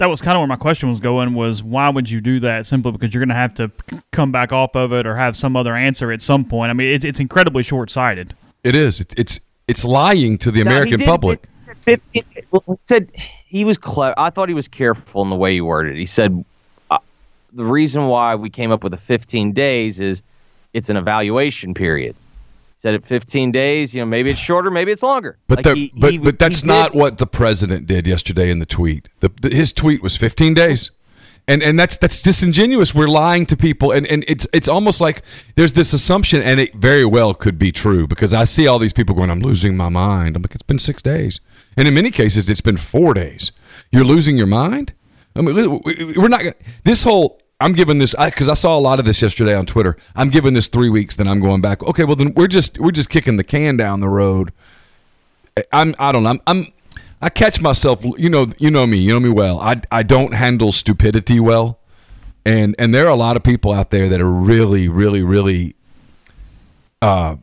that 0.00 0.08
was 0.08 0.22
kind 0.22 0.34
of 0.34 0.40
where 0.40 0.48
my 0.48 0.56
question 0.56 0.88
was 0.88 0.98
going 0.98 1.34
was 1.34 1.62
why 1.62 1.90
would 1.90 2.10
you 2.10 2.22
do 2.22 2.40
that 2.40 2.64
simply 2.64 2.90
because 2.90 3.12
you're 3.12 3.20
going 3.20 3.28
to 3.28 3.34
have 3.34 3.54
to 3.54 3.70
come 4.12 4.32
back 4.32 4.50
off 4.50 4.74
of 4.74 4.94
it 4.94 5.06
or 5.06 5.14
have 5.14 5.36
some 5.36 5.56
other 5.56 5.76
answer 5.76 6.10
at 6.10 6.22
some 6.22 6.44
point? 6.44 6.70
I 6.70 6.72
mean 6.72 6.88
it's, 6.88 7.04
it's 7.04 7.20
incredibly 7.20 7.62
short-sighted. 7.62 8.34
It 8.64 8.74
is. 8.74 9.00
It's 9.00 9.14
it's, 9.14 9.40
it's 9.68 9.84
lying 9.84 10.38
to 10.38 10.50
the 10.50 10.62
american 10.62 10.98
did, 10.98 11.06
public. 11.06 11.46
it, 11.86 12.00
it, 12.14 12.26
it, 12.34 12.46
said 12.82 13.10
he 13.46 13.64
was 13.64 13.78
clever 13.78 14.14
i 14.18 14.28
thought 14.30 14.48
he 14.48 14.54
was 14.54 14.66
careful 14.66 15.22
in 15.22 15.30
the 15.30 15.36
way 15.36 15.52
he 15.52 15.60
worded 15.60 15.94
it. 15.94 15.98
He 15.98 16.06
said 16.06 16.44
uh, 16.90 16.98
the 17.52 17.64
reason 17.64 18.08
why 18.08 18.34
we 18.34 18.50
came 18.50 18.72
up 18.72 18.82
with 18.82 18.92
the 18.92 18.98
15 18.98 19.52
days 19.52 20.00
is 20.00 20.22
it's 20.72 20.88
an 20.88 20.96
evaluation 20.96 21.74
period 21.74 22.16
said 22.80 22.94
it 22.94 23.04
15 23.04 23.52
days. 23.52 23.94
You 23.94 24.00
know, 24.00 24.06
maybe 24.06 24.30
it's 24.30 24.40
shorter, 24.40 24.70
maybe 24.70 24.90
it's 24.90 25.02
longer. 25.02 25.36
But 25.48 25.66
like 25.66 25.76
he, 25.76 25.92
but, 26.00 26.12
he, 26.12 26.18
but 26.18 26.38
that's 26.38 26.64
not 26.64 26.94
what 26.94 27.18
the 27.18 27.26
president 27.26 27.86
did 27.86 28.06
yesterday 28.06 28.50
in 28.50 28.58
the 28.58 28.64
tweet. 28.64 29.10
The, 29.20 29.30
the, 29.42 29.50
his 29.50 29.74
tweet 29.74 30.02
was 30.02 30.16
15 30.16 30.54
days. 30.54 30.90
And, 31.46 31.62
and 31.62 31.78
that's 31.78 31.96
that's 31.96 32.22
disingenuous. 32.22 32.94
We're 32.94 33.08
lying 33.08 33.44
to 33.46 33.56
people, 33.56 33.90
and, 33.90 34.06
and 34.06 34.24
it's 34.28 34.46
it's 34.52 34.68
almost 34.68 35.00
like 35.00 35.22
there's 35.56 35.72
this 35.72 35.92
assumption, 35.92 36.42
and 36.42 36.60
it 36.60 36.74
very 36.76 37.04
well 37.04 37.34
could 37.34 37.58
be 37.58 37.72
true 37.72 38.06
because 38.06 38.32
I 38.32 38.44
see 38.44 38.68
all 38.68 38.78
these 38.78 38.92
people 38.92 39.16
going, 39.16 39.30
"I'm 39.30 39.40
losing 39.40 39.76
my 39.76 39.88
mind." 39.88 40.36
I'm 40.36 40.42
like, 40.42 40.54
it's 40.54 40.62
been 40.62 40.78
six 40.78 41.02
days, 41.02 41.40
and 41.76 41.88
in 41.88 41.94
many 41.94 42.12
cases, 42.12 42.48
it's 42.48 42.60
been 42.60 42.76
four 42.76 43.14
days. 43.14 43.50
You're 43.90 44.04
losing 44.04 44.36
your 44.36 44.46
mind. 44.46 44.92
I 45.34 45.40
mean, 45.40 45.80
we're 46.14 46.28
not. 46.28 46.42
This 46.84 47.02
whole 47.02 47.39
I'm 47.60 47.72
giving 47.72 47.98
this 47.98 48.14
because 48.18 48.48
I, 48.48 48.52
I, 48.52 48.54
saw 48.54 48.78
a 48.78 48.80
lot 48.80 48.98
of 48.98 49.04
this 49.04 49.20
yesterday 49.20 49.54
on 49.54 49.66
Twitter. 49.66 49.96
I'm 50.16 50.30
giving 50.30 50.54
this 50.54 50.66
three 50.66 50.88
weeks, 50.88 51.16
then 51.16 51.28
I'm 51.28 51.40
going 51.40 51.60
back. 51.60 51.82
Okay, 51.82 52.04
well 52.04 52.16
then 52.16 52.32
we're 52.34 52.48
just 52.48 52.78
we're 52.78 52.90
just 52.90 53.10
kicking 53.10 53.36
the 53.36 53.44
can 53.44 53.76
down 53.76 54.00
the 54.00 54.08
road. 54.08 54.52
I'm 55.72 55.94
I 55.98 56.10
don't 56.10 56.22
know. 56.22 56.30
I'm, 56.30 56.40
I'm 56.46 56.72
I 57.20 57.28
catch 57.28 57.60
myself. 57.60 58.04
You 58.16 58.30
know 58.30 58.52
you 58.58 58.70
know 58.70 58.86
me. 58.86 58.98
You 58.98 59.12
know 59.12 59.20
me 59.20 59.28
well. 59.28 59.60
I 59.60 59.82
I 59.90 60.02
don't 60.02 60.32
handle 60.32 60.72
stupidity 60.72 61.38
well, 61.38 61.78
and 62.46 62.74
and 62.78 62.94
there 62.94 63.06
are 63.06 63.12
a 63.12 63.16
lot 63.16 63.36
of 63.36 63.42
people 63.42 63.72
out 63.72 63.90
there 63.90 64.08
that 64.08 64.20
are 64.20 64.30
really 64.30 64.88
really 64.88 65.22
really. 65.22 65.76
Uh, 67.02 67.36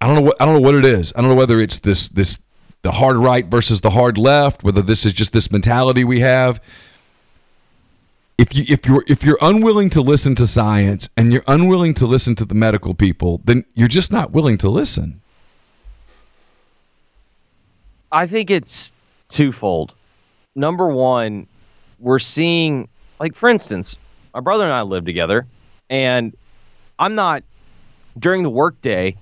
I 0.00 0.06
don't 0.06 0.16
know 0.16 0.22
what 0.22 0.40
I 0.40 0.46
don't 0.46 0.54
know 0.54 0.66
what 0.66 0.74
it 0.74 0.86
is. 0.86 1.12
I 1.14 1.20
don't 1.20 1.30
know 1.30 1.36
whether 1.36 1.60
it's 1.60 1.78
this 1.78 2.08
this 2.08 2.40
the 2.80 2.92
hard 2.92 3.16
right 3.16 3.46
versus 3.46 3.82
the 3.82 3.90
hard 3.90 4.16
left. 4.16 4.64
Whether 4.64 4.82
this 4.82 5.04
is 5.04 5.12
just 5.12 5.32
this 5.32 5.50
mentality 5.50 6.04
we 6.04 6.20
have 6.20 6.60
if 8.38 8.54
you 8.54 8.64
if 8.68 8.86
you're 8.86 9.04
if 9.06 9.24
you're 9.24 9.38
unwilling 9.40 9.90
to 9.90 10.00
listen 10.00 10.34
to 10.36 10.46
science 10.46 11.08
and 11.16 11.32
you're 11.32 11.44
unwilling 11.46 11.94
to 11.94 12.06
listen 12.06 12.34
to 12.36 12.44
the 12.44 12.54
medical 12.54 12.94
people, 12.94 13.40
then 13.44 13.64
you're 13.74 13.88
just 13.88 14.10
not 14.12 14.32
willing 14.32 14.58
to 14.58 14.68
listen. 14.68 15.20
I 18.10 18.26
think 18.26 18.50
it's 18.50 18.92
twofold. 19.28 19.94
Number 20.54 20.88
one, 20.88 21.46
we're 21.98 22.18
seeing 22.18 22.88
like 23.20 23.34
for 23.34 23.48
instance, 23.48 23.98
my 24.34 24.40
brother 24.40 24.64
and 24.64 24.72
I 24.72 24.82
live 24.82 25.04
together 25.04 25.46
and 25.88 26.34
I'm 26.98 27.14
not 27.14 27.42
during 28.18 28.42
the 28.42 28.50
workday, 28.50 29.16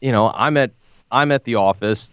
you 0.00 0.12
know, 0.12 0.32
I'm 0.34 0.56
at 0.56 0.70
I'm 1.10 1.32
at 1.32 1.44
the 1.44 1.56
office. 1.56 2.10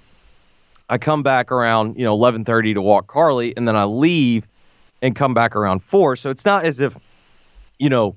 I 0.90 0.98
come 0.98 1.24
back 1.24 1.52
around, 1.52 1.98
you 1.98 2.04
know, 2.04 2.16
11:30 2.18 2.74
to 2.74 2.82
walk 2.82 3.08
Carly 3.08 3.56
and 3.56 3.68
then 3.68 3.76
I 3.76 3.84
leave 3.84 4.48
and 5.02 5.16
come 5.16 5.34
back 5.34 5.56
around 5.56 5.82
four. 5.82 6.16
So 6.16 6.30
it's 6.30 6.46
not 6.46 6.66
as 6.66 6.80
if, 6.80 6.98
you 7.80 7.90
know, 7.90 8.16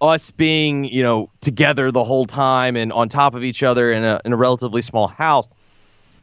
us 0.00 0.30
being, 0.30 0.84
you 0.84 1.02
know, 1.02 1.30
together 1.40 1.90
the 1.90 2.04
whole 2.04 2.26
time 2.26 2.76
and 2.76 2.92
on 2.92 3.08
top 3.08 3.34
of 3.34 3.44
each 3.44 3.62
other 3.62 3.92
in 3.92 4.04
a, 4.04 4.20
in 4.24 4.32
a 4.32 4.36
relatively 4.36 4.82
small 4.82 5.08
house, 5.08 5.48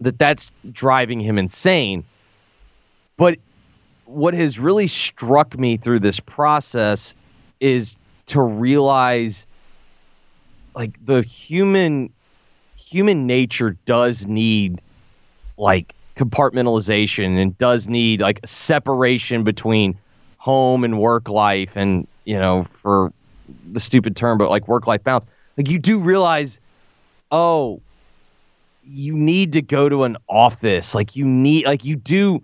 that 0.01 0.19
that's 0.19 0.51
driving 0.71 1.19
him 1.19 1.37
insane. 1.37 2.03
But 3.17 3.39
what 4.05 4.33
has 4.33 4.59
really 4.59 4.87
struck 4.87 5.57
me 5.57 5.77
through 5.77 5.99
this 5.99 6.19
process 6.19 7.15
is 7.59 7.97
to 8.27 8.41
realize 8.41 9.47
like 10.75 11.03
the 11.03 11.21
human 11.21 12.11
human 12.77 13.27
nature 13.27 13.77
does 13.85 14.25
need 14.25 14.81
like 15.57 15.93
compartmentalization 16.19 17.41
and 17.41 17.57
does 17.57 17.87
need 17.87 18.19
like 18.19 18.41
separation 18.45 19.45
between 19.45 19.97
home 20.37 20.83
and 20.83 20.99
work 20.99 21.29
life 21.29 21.77
and 21.77 22.05
you 22.25 22.37
know 22.37 22.65
for 22.65 23.13
the 23.71 23.79
stupid 23.79 24.17
term 24.17 24.37
but 24.37 24.49
like 24.49 24.67
work 24.67 24.85
life 24.85 25.01
balance. 25.01 25.25
Like 25.57 25.69
you 25.69 25.79
do 25.79 25.97
realize 25.97 26.59
oh 27.31 27.81
you 28.83 29.15
need 29.15 29.53
to 29.53 29.61
go 29.61 29.87
to 29.87 30.03
an 30.03 30.17
office. 30.27 30.93
Like 30.93 31.15
you 31.15 31.25
need 31.25 31.65
like 31.65 31.85
you 31.85 31.95
do 31.95 32.43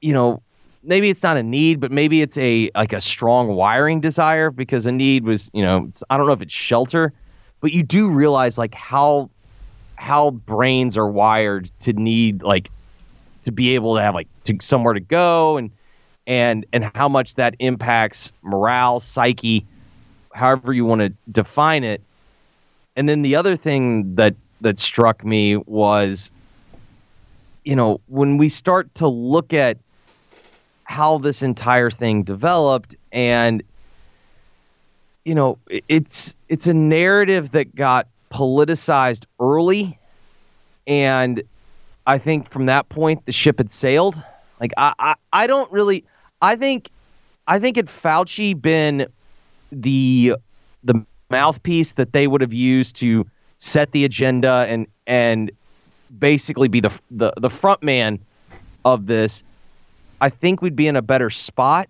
you 0.00 0.12
know 0.12 0.40
maybe 0.84 1.10
it's 1.10 1.24
not 1.24 1.36
a 1.36 1.42
need 1.42 1.80
but 1.80 1.90
maybe 1.90 2.22
it's 2.22 2.38
a 2.38 2.70
like 2.76 2.92
a 2.92 3.00
strong 3.00 3.48
wiring 3.48 4.00
desire 4.00 4.52
because 4.52 4.86
a 4.86 4.92
need 4.92 5.24
was 5.24 5.50
you 5.54 5.62
know 5.62 5.88
i 6.10 6.16
don't 6.16 6.26
know 6.26 6.32
if 6.32 6.42
it's 6.42 6.52
shelter 6.52 7.12
but 7.60 7.72
you 7.72 7.84
do 7.84 8.08
realize 8.08 8.58
like 8.58 8.74
how 8.74 9.30
how 9.94 10.32
brains 10.32 10.98
are 10.98 11.06
wired 11.06 11.70
to 11.78 11.92
need 11.92 12.42
like 12.42 12.68
to 13.42 13.52
be 13.52 13.74
able 13.74 13.96
to 13.96 14.02
have 14.02 14.14
like 14.14 14.28
to 14.44 14.56
somewhere 14.60 14.94
to 14.94 15.00
go 15.00 15.56
and 15.56 15.70
and 16.26 16.64
and 16.72 16.90
how 16.94 17.08
much 17.08 17.34
that 17.34 17.54
impacts 17.58 18.32
morale, 18.42 19.00
psyche, 19.00 19.66
however 20.34 20.72
you 20.72 20.84
want 20.84 21.00
to 21.00 21.12
define 21.30 21.84
it. 21.84 22.00
And 22.96 23.08
then 23.08 23.22
the 23.22 23.36
other 23.36 23.56
thing 23.56 24.14
that 24.16 24.34
that 24.60 24.78
struck 24.78 25.24
me 25.24 25.56
was 25.56 26.30
you 27.64 27.76
know, 27.76 28.00
when 28.08 28.38
we 28.38 28.48
start 28.48 28.92
to 28.96 29.06
look 29.06 29.52
at 29.52 29.78
how 30.84 31.18
this 31.18 31.42
entire 31.42 31.90
thing 31.90 32.22
developed 32.22 32.96
and 33.12 33.62
you 35.24 35.34
know, 35.34 35.56
it's 35.88 36.36
it's 36.48 36.66
a 36.66 36.74
narrative 36.74 37.52
that 37.52 37.74
got 37.76 38.08
politicized 38.30 39.24
early 39.38 39.98
and 40.86 41.42
I 42.06 42.18
think 42.18 42.50
from 42.50 42.66
that 42.66 42.88
point 42.88 43.26
the 43.26 43.32
ship 43.32 43.58
had 43.58 43.70
sailed. 43.70 44.22
Like 44.60 44.72
I, 44.76 44.92
I, 44.98 45.14
I 45.32 45.46
don't 45.46 45.70
really. 45.72 46.04
I 46.40 46.56
think, 46.56 46.90
I 47.46 47.58
think 47.58 47.76
had 47.76 47.86
Fauci 47.86 48.60
been 48.60 49.06
the 49.70 50.36
the 50.84 51.04
mouthpiece 51.30 51.92
that 51.92 52.12
they 52.12 52.26
would 52.26 52.40
have 52.40 52.52
used 52.52 52.96
to 52.96 53.26
set 53.56 53.92
the 53.92 54.04
agenda 54.04 54.66
and 54.68 54.86
and 55.06 55.50
basically 56.18 56.68
be 56.68 56.80
the 56.80 57.00
the 57.10 57.32
the 57.36 57.50
front 57.50 57.82
man 57.82 58.18
of 58.84 59.06
this, 59.06 59.42
I 60.20 60.28
think 60.28 60.62
we'd 60.62 60.76
be 60.76 60.88
in 60.88 60.96
a 60.96 61.02
better 61.02 61.30
spot. 61.30 61.88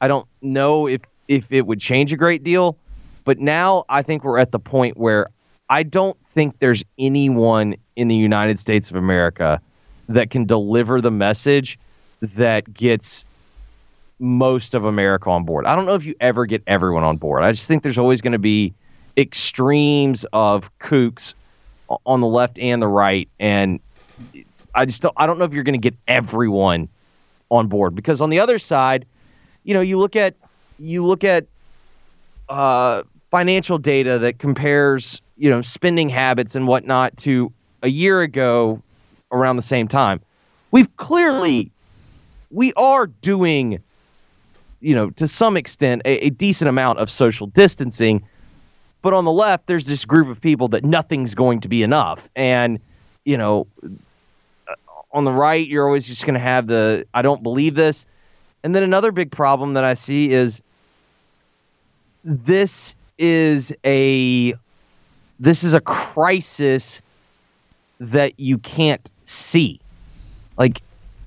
I 0.00 0.08
don't 0.08 0.26
know 0.42 0.86
if 0.86 1.02
if 1.28 1.50
it 1.52 1.66
would 1.66 1.80
change 1.80 2.12
a 2.12 2.16
great 2.16 2.42
deal, 2.42 2.76
but 3.24 3.38
now 3.38 3.84
I 3.88 4.02
think 4.02 4.24
we're 4.24 4.38
at 4.38 4.52
the 4.52 4.58
point 4.58 4.96
where 4.96 5.28
I 5.70 5.82
don't 5.82 6.16
think 6.28 6.58
there's 6.58 6.84
anyone 6.98 7.76
in 7.96 8.08
the 8.08 8.14
United 8.14 8.58
States 8.58 8.90
of 8.90 8.96
America 8.96 9.60
that 10.08 10.30
can 10.30 10.44
deliver 10.44 11.00
the 11.00 11.10
message 11.10 11.78
that 12.20 12.72
gets 12.72 13.26
most 14.18 14.74
of 14.74 14.84
America 14.84 15.30
on 15.30 15.44
board. 15.44 15.66
I 15.66 15.74
don't 15.74 15.86
know 15.86 15.94
if 15.94 16.04
you 16.04 16.14
ever 16.20 16.46
get 16.46 16.62
everyone 16.66 17.04
on 17.04 17.16
board. 17.16 17.42
I 17.42 17.52
just 17.52 17.68
think 17.68 17.82
there's 17.82 17.98
always 17.98 18.20
going 18.20 18.32
to 18.32 18.38
be 18.38 18.72
extremes 19.16 20.24
of 20.32 20.76
kooks 20.78 21.34
on 22.06 22.20
the 22.20 22.26
left 22.26 22.58
and 22.58 22.82
the 22.82 22.88
right 22.88 23.28
and 23.38 23.78
I 24.74 24.84
just 24.84 25.02
don't 25.02 25.14
I 25.16 25.26
don't 25.26 25.38
know 25.38 25.44
if 25.44 25.54
you're 25.54 25.64
going 25.64 25.80
to 25.80 25.90
get 25.90 25.94
everyone 26.08 26.88
on 27.50 27.68
board 27.68 27.94
because 27.94 28.20
on 28.20 28.30
the 28.30 28.40
other 28.40 28.58
side, 28.58 29.06
you 29.62 29.74
know, 29.74 29.80
you 29.80 29.98
look 29.98 30.16
at 30.16 30.34
you 30.78 31.04
look 31.04 31.24
at 31.24 31.46
uh, 32.48 33.02
financial 33.30 33.78
data 33.78 34.18
that 34.18 34.38
compares 34.38 35.22
you 35.36 35.50
know 35.50 35.62
spending 35.62 36.08
habits 36.08 36.54
and 36.54 36.66
whatnot 36.66 37.16
to 37.18 37.52
a 37.84 37.88
year 37.88 38.22
ago 38.22 38.82
around 39.30 39.56
the 39.56 39.62
same 39.62 39.86
time. 39.86 40.20
We've 40.72 40.94
clearly 40.96 41.70
we 42.50 42.72
are 42.74 43.06
doing 43.06 43.80
you 44.80 44.94
know 44.94 45.10
to 45.10 45.28
some 45.28 45.56
extent 45.56 46.02
a, 46.04 46.26
a, 46.26 46.30
decent 46.30 46.68
amount 46.68 46.98
of 46.98 47.10
social 47.10 47.46
distancing 47.46 48.26
but 49.02 49.12
on 49.12 49.24
the 49.24 49.32
left 49.32 49.66
there's 49.66 49.86
this 49.86 50.04
group 50.04 50.28
of 50.28 50.40
people 50.40 50.68
that 50.68 50.84
nothing's 50.84 51.34
going 51.34 51.60
to 51.60 51.68
be 51.68 51.82
enough. 51.82 52.28
And 52.34 52.80
you 53.24 53.36
know 53.36 53.66
uh, 53.82 54.74
on 55.12 55.24
the 55.24 55.32
right 55.32 55.66
you're 55.66 55.86
always 55.86 56.06
just 56.06 56.24
going 56.24 56.34
to 56.34 56.40
have 56.40 56.66
the 56.66 57.06
i 57.12 57.22
don't 57.22 57.42
believe 57.42 57.74
this. 57.74 58.06
And 58.62 58.74
then 58.74 58.82
another 58.82 59.12
big 59.12 59.30
problem 59.30 59.74
that 59.74 59.84
i 59.84 59.92
see 59.94 60.32
is 60.32 60.62
this 62.24 62.96
is 63.18 63.76
a 63.84 64.54
this 65.38 65.64
is 65.64 65.74
a 65.74 65.80
crisis 65.80 67.02
that 68.00 68.38
you 68.38 68.58
can't 68.58 69.10
see. 69.24 69.80
Like 70.56 70.82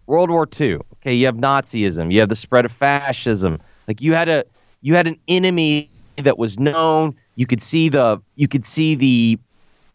World 0.06 0.30
War 0.30 0.48
II. 0.60 0.76
Okay, 0.96 1.14
you 1.14 1.26
have 1.26 1.36
Nazism, 1.36 2.12
you 2.12 2.20
have 2.20 2.30
the 2.30 2.36
spread 2.36 2.66
of 2.66 2.72
fascism. 2.72 3.60
Like 3.88 4.02
you 4.02 4.14
had 4.14 4.30
a 4.30 4.46
you 4.82 4.96
had 4.96 5.08
an 5.08 5.18
enemy 5.28 5.90
that 6.18 6.38
was 6.38 6.60
known. 6.60 7.16
You 7.36 7.46
could 7.46 7.62
see 7.62 7.90
the 7.90 8.22
you 8.36 8.48
could 8.48 8.66
see 8.66 8.96
the 8.96 9.40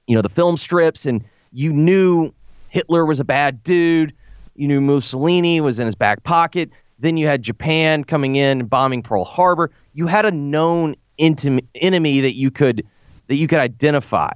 you 0.07 0.15
know 0.15 0.23
the 0.23 0.29
film 0.29 0.57
strips 0.57 1.07
and 1.07 1.25
you 1.53 1.73
knew 1.73 2.33
Hitler 2.69 3.05
was 3.05 3.21
a 3.21 3.25
bad 3.25 3.63
dude. 3.63 4.15
You 4.57 4.69
knew 4.69 4.81
Mussolini 4.81 5.61
was 5.61 5.79
in 5.79 5.87
his 5.87 5.95
back 5.95 6.23
pocket. 6.23 6.71
Then 6.99 7.17
you 7.17 7.27
had 7.27 7.43
Japan 7.43 8.05
coming 8.05 8.37
in 8.37 8.61
and 8.61 8.71
bombing 8.71 9.03
Pearl 9.03 9.25
Harbor. 9.25 9.71
You 9.95 10.07
had 10.07 10.25
a 10.25 10.31
known 10.31 10.95
enemy 11.19 12.21
that 12.21 12.35
you 12.35 12.51
could 12.51 12.87
that 13.29 13.37
you 13.37 13.47
could 13.47 13.59
identify. 13.59 14.31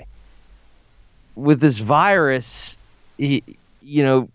With 1.37 1.61
this 1.61 1.79
virus, 1.79 2.79
you 3.19 3.43
know, 3.85 4.29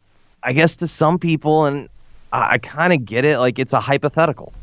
I 0.44 0.54
guess 0.54 0.76
to 0.78 0.88
some 0.88 1.20
people, 1.20 1.66
and 1.66 1.90
I, 2.32 2.54
I 2.54 2.58
kind 2.58 2.94
of 2.94 3.06
get 3.06 3.26
it. 3.26 3.40
Like 3.40 3.60
it's 3.60 3.74
a 3.74 3.80
hypothetical. 3.80 4.54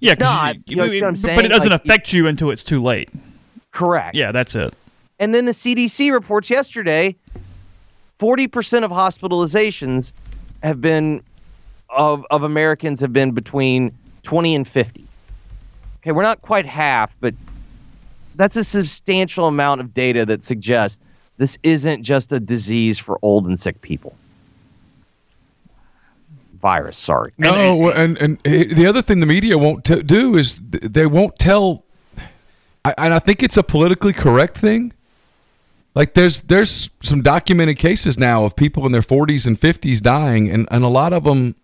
Yeah, 0.00 0.12
It's 0.12 0.20
not, 0.20 0.56
you 0.68 0.76
know 0.76 0.86
what 0.86 1.02
I'm 1.02 1.14
but 1.14 1.44
it 1.44 1.48
doesn't 1.48 1.70
Like, 1.70 1.84
affect 1.84 2.12
you 2.12 2.26
until 2.26 2.50
it's 2.50 2.64
too 2.64 2.82
late. 2.82 3.08
Correct. 3.70 4.14
Yeah, 4.14 4.32
that's 4.32 4.54
it. 4.54 4.74
And 5.18 5.34
then 5.34 5.46
the 5.46 5.52
CDC 5.52 6.12
reports 6.12 6.50
yesterday 6.50 7.16
40% 8.18 8.84
of 8.84 8.90
hospitalizations 8.90 10.12
have 10.62 10.80
been 10.80 11.22
of 11.90 12.24
of 12.30 12.42
Americans 12.42 13.00
have 13.00 13.12
been 13.12 13.32
between 13.32 13.92
20 14.22 14.54
and 14.54 14.66
50. 14.66 15.04
Okay, 15.98 16.12
we're 16.12 16.22
not 16.22 16.42
quite 16.42 16.66
half, 16.66 17.16
but 17.20 17.34
that's 18.34 18.56
a 18.56 18.64
substantial 18.64 19.46
amount 19.46 19.80
of 19.80 19.94
data 19.94 20.26
that 20.26 20.42
suggests 20.42 21.00
this 21.36 21.58
isn't 21.62 22.02
just 22.02 22.32
a 22.32 22.40
disease 22.40 22.98
for 22.98 23.18
old 23.22 23.46
and 23.46 23.58
sick 23.58 23.80
people. 23.80 24.14
Virus, 26.60 26.96
sorry. 26.96 27.32
No, 27.36 27.90
and, 27.90 28.16
and 28.16 28.40
the 28.40 28.86
other 28.86 29.02
thing 29.02 29.20
the 29.20 29.26
media 29.26 29.58
won't 29.58 29.84
t- 29.84 30.02
do 30.02 30.36
is 30.36 30.60
they 30.64 31.04
won't 31.04 31.38
tell, 31.38 31.84
I, 32.84 32.94
and 32.96 33.12
I 33.12 33.18
think 33.18 33.42
it's 33.42 33.58
a 33.58 33.62
politically 33.62 34.14
correct 34.14 34.56
thing. 34.56 34.94
Like 35.94 36.14
there's 36.14 36.40
there's 36.40 36.88
some 37.02 37.22
documented 37.22 37.78
cases 37.78 38.16
now 38.18 38.44
of 38.44 38.56
people 38.56 38.86
in 38.86 38.92
their 38.92 39.02
40s 39.02 39.46
and 39.46 39.60
50s 39.60 40.00
dying, 40.00 40.50
and, 40.50 40.66
and 40.70 40.82
a 40.84 40.88
lot 40.88 41.12
of 41.12 41.24
them, 41.24 41.54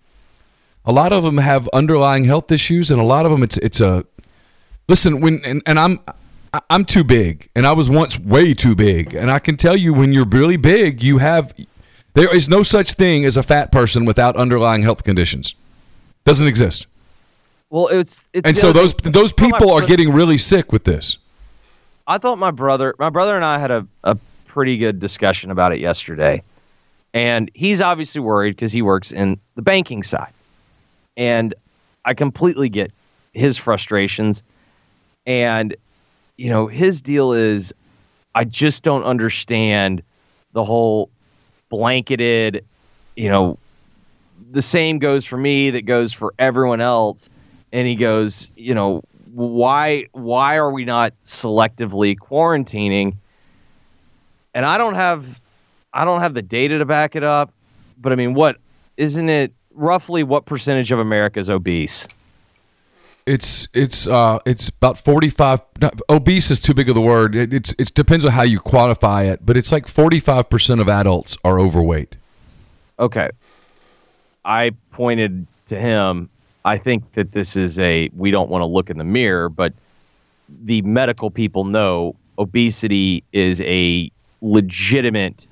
a 0.85 0.93
lot 0.93 1.13
of 1.13 1.23
them 1.25 1.39
have 1.39 1.67
underlying 1.73 2.25
health 2.25 2.53
issues, 2.53 2.91
and 2.91 3.01
a 3.01 3.05
lot 3.05 3.25
of 3.25 3.33
them 3.33 3.43
it's 3.43 3.57
it's 3.59 3.81
a 3.81 4.05
listen 4.87 5.21
when 5.21 5.41
and, 5.45 5.63
and 5.67 5.81
I'm 5.81 5.99
I- 6.07 6.13
I'm 6.69 6.85
too 6.85 7.05
big, 7.05 7.49
and 7.55 7.67
I 7.67 7.73
was 7.73 7.89
once 7.89 8.19
way 8.19 8.55
too 8.55 8.75
big, 8.75 9.15
and 9.15 9.31
I 9.31 9.39
can 9.39 9.57
tell 9.57 9.77
you 9.77 9.95
when 9.95 10.13
you're 10.13 10.25
really 10.25 10.57
big, 10.57 11.03
you 11.03 11.19
have 11.19 11.55
there 12.15 12.35
is 12.35 12.49
no 12.49 12.63
such 12.63 12.95
thing 12.95 13.25
as 13.25 13.37
a 13.37 13.43
fat 13.43 13.71
person 13.71 14.05
without 14.05 14.37
underlying 14.37 14.83
health 14.83 15.05
conditions. 15.05 15.55
Doesn't 16.25 16.49
exist. 16.49 16.87
Well, 17.71 17.87
it's 17.89 18.29
it's 18.33 18.49
And 18.49 18.57
so 18.57 18.73
those 18.73 18.95
thing- 18.95 19.13
those 19.13 19.33
I 19.33 19.37
thought 19.37 19.51
my 19.51 19.59
people 19.59 19.73
are 19.73 19.87
getting 19.87 20.13
really 20.13 20.39
sick 20.39 20.73
with 20.73 20.85
this. 20.85 21.19
I 22.07 22.19
thought 22.19 22.39
my 22.39 22.51
brother, 22.51 22.95
my 22.99 23.11
brother 23.11 23.37
and 23.37 23.45
I 23.45 23.59
had 23.59 23.71
a, 23.71 23.87
a 24.03 24.17
pretty 24.47 24.77
good 24.79 24.99
discussion 24.99 25.53
about 25.53 25.73
it 25.73 25.79
yesterday. 25.79 26.43
And 27.15 27.51
he's 27.55 27.81
obviously 27.81 28.21
worried 28.21 28.57
because 28.57 28.73
he 28.73 28.83
works 28.83 29.13
in 29.13 29.39
the 29.55 29.63
banking 29.63 30.03
side. 30.03 30.33
And 31.17 31.55
I 32.05 32.15
completely 32.15 32.69
get 32.69 32.91
his 33.33 33.57
frustrations. 33.57 34.43
And, 35.27 35.77
you 36.41 36.49
know, 36.49 36.69
his 36.69 37.03
deal 37.03 37.35
is 37.35 37.75
I 38.35 38.45
just 38.45 38.83
don't 38.83 39.03
understand 39.03 40.03
the 40.55 40.65
whole 40.65 41.11
blanketed, 41.69 42.65
you 43.15 43.29
know, 43.29 43.59
the 44.51 44.63
same 44.63 44.99
goes 44.99 45.27
for 45.27 45.37
me 45.37 45.69
that 45.69 45.85
goes 45.85 46.15
for 46.15 46.33
everyone 46.39 46.81
else. 46.81 47.29
And 47.75 47.87
he 47.87 47.95
goes, 47.95 48.51
you 48.57 48.75
know, 48.75 49.03
why 49.35 50.07
why 50.13 50.57
are 50.57 50.71
we 50.71 50.87
not 50.87 51.13
selectively 51.25 52.17
quarantining? 52.17 53.17
And 54.55 54.65
I 54.65 54.79
don't 54.79 54.95
have 54.95 55.43
I 55.93 56.07
don't 56.07 56.23
have 56.23 56.33
the 56.33 56.43
data 56.43 56.79
to 56.79 56.87
back 56.87 57.17
it 57.17 57.23
up, 57.23 57.53
but 58.01 58.13
I 58.13 58.17
mean, 58.17 58.33
what 58.33 58.57
isn't 58.97 59.29
it 59.29 59.53
roughly 59.75 60.23
what 60.23 60.47
percentage 60.47 60.91
of 60.91 61.01
America 61.01 61.39
is 61.39 61.51
obese? 61.51 62.09
It's 63.27 63.69
it's 63.75 64.09
uh 64.09 64.39
it's 64.47 64.69
about 64.69 64.99
forty 64.99 65.31
five. 65.31 65.61
Obese 66.09 66.51
is 66.51 66.61
too 66.61 66.75
big 66.75 66.89
of 66.89 66.95
the 66.95 67.01
word. 67.01 67.35
It, 67.35 67.53
it's 67.53 67.75
it 67.79 67.95
depends 67.95 68.25
on 68.25 68.33
how 68.33 68.43
you 68.43 68.61
quantify 68.61 69.31
it, 69.31 69.45
but 69.45 69.57
it's 69.57 69.71
like 69.73 69.87
forty 69.87 70.21
five 70.21 70.51
percent 70.51 70.81
of 70.81 70.89
adults 70.89 71.37
are 71.45 71.59
overweight. 71.59 72.17
Okay. 72.99 73.29
I 74.45 74.73
pointed 74.91 75.47
to 75.67 75.77
him. 75.77 76.29
I 76.65 76.77
think 76.77 77.13
that 77.13 77.33
this 77.33 77.57
is 77.57 77.79
a 77.79 78.11
we 78.15 78.31
don't 78.31 78.51
want 78.51 78.63
to 78.63 78.67
look 78.67 78.91
in 78.91 78.99
the 78.99 79.05
mirror, 79.05 79.49
but 79.49 79.73
the 80.63 80.83
medical 80.83 81.31
people 81.31 81.65
know 81.65 82.17
obesity 82.39 83.23
is 83.33 83.61
a 83.63 84.11
legitimate 84.41 85.47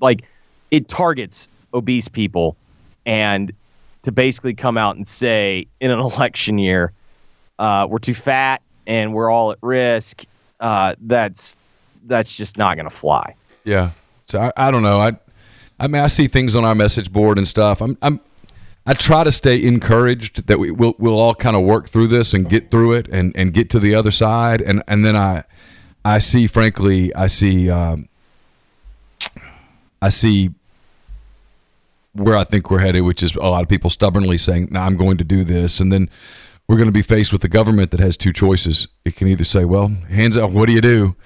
like 0.00 0.24
it 0.70 0.88
targets 0.88 1.48
obese 1.72 2.08
people 2.08 2.56
and 3.06 3.52
to 4.06 4.12
basically 4.12 4.54
come 4.54 4.78
out 4.78 4.96
and 4.96 5.06
say 5.06 5.66
in 5.80 5.90
an 5.90 5.98
election 6.12 6.58
year 6.58 6.92
uh, 7.58 7.86
we're 7.88 7.98
too 7.98 8.14
fat 8.14 8.62
and 8.86 9.12
we're 9.12 9.30
all 9.30 9.52
at 9.52 9.58
risk 9.62 10.24
uh, 10.60 10.94
that's 11.02 11.56
that's 12.06 12.34
just 12.34 12.56
not 12.56 12.76
going 12.76 12.88
to 12.88 12.94
fly 12.94 13.34
Yeah. 13.64 13.90
So 14.24 14.40
I, 14.40 14.68
I 14.68 14.70
don't 14.70 14.82
know. 14.82 15.00
I 15.00 15.12
I 15.78 15.86
mean 15.88 16.02
I 16.02 16.06
see 16.06 16.28
things 16.28 16.56
on 16.56 16.64
our 16.64 16.74
message 16.74 17.12
board 17.12 17.38
and 17.38 17.46
stuff. 17.46 17.80
I'm 17.80 17.96
I'm 18.02 18.20
I 18.86 18.94
try 18.94 19.24
to 19.24 19.32
stay 19.32 19.62
encouraged 19.62 20.46
that 20.46 20.58
we 20.58 20.70
will 20.70 20.94
we'll 20.98 21.18
all 21.18 21.34
kind 21.34 21.56
of 21.56 21.62
work 21.62 21.88
through 21.88 22.06
this 22.08 22.32
and 22.34 22.48
get 22.48 22.70
through 22.70 22.92
it 22.92 23.08
and, 23.08 23.36
and 23.36 23.52
get 23.52 23.68
to 23.70 23.80
the 23.80 23.94
other 23.94 24.10
side. 24.10 24.60
And 24.60 24.82
and 24.88 25.04
then 25.04 25.16
I 25.16 25.44
I 26.04 26.18
see 26.20 26.46
frankly 26.46 27.14
I 27.14 27.26
see 27.26 27.68
um, 27.70 28.08
I 30.00 30.08
see 30.08 30.50
where 32.16 32.36
I 32.36 32.44
think 32.44 32.70
we're 32.70 32.80
headed, 32.80 33.02
which 33.02 33.22
is 33.22 33.34
a 33.34 33.40
lot 33.40 33.62
of 33.62 33.68
people 33.68 33.90
stubbornly 33.90 34.38
saying, 34.38 34.68
"No, 34.70 34.80
I'm 34.80 34.96
going 34.96 35.18
to 35.18 35.24
do 35.24 35.44
this," 35.44 35.80
and 35.80 35.92
then 35.92 36.10
we're 36.68 36.76
going 36.76 36.88
to 36.88 36.92
be 36.92 37.02
faced 37.02 37.32
with 37.32 37.44
a 37.44 37.48
government 37.48 37.90
that 37.92 38.00
has 38.00 38.16
two 38.16 38.32
choices. 38.32 38.88
It 39.04 39.16
can 39.16 39.28
either 39.28 39.44
say, 39.44 39.64
"Well, 39.64 39.88
hands 40.08 40.36
out, 40.36 40.52
what 40.52 40.66
do 40.66 40.72
you 40.72 40.80
do?" 40.80 41.16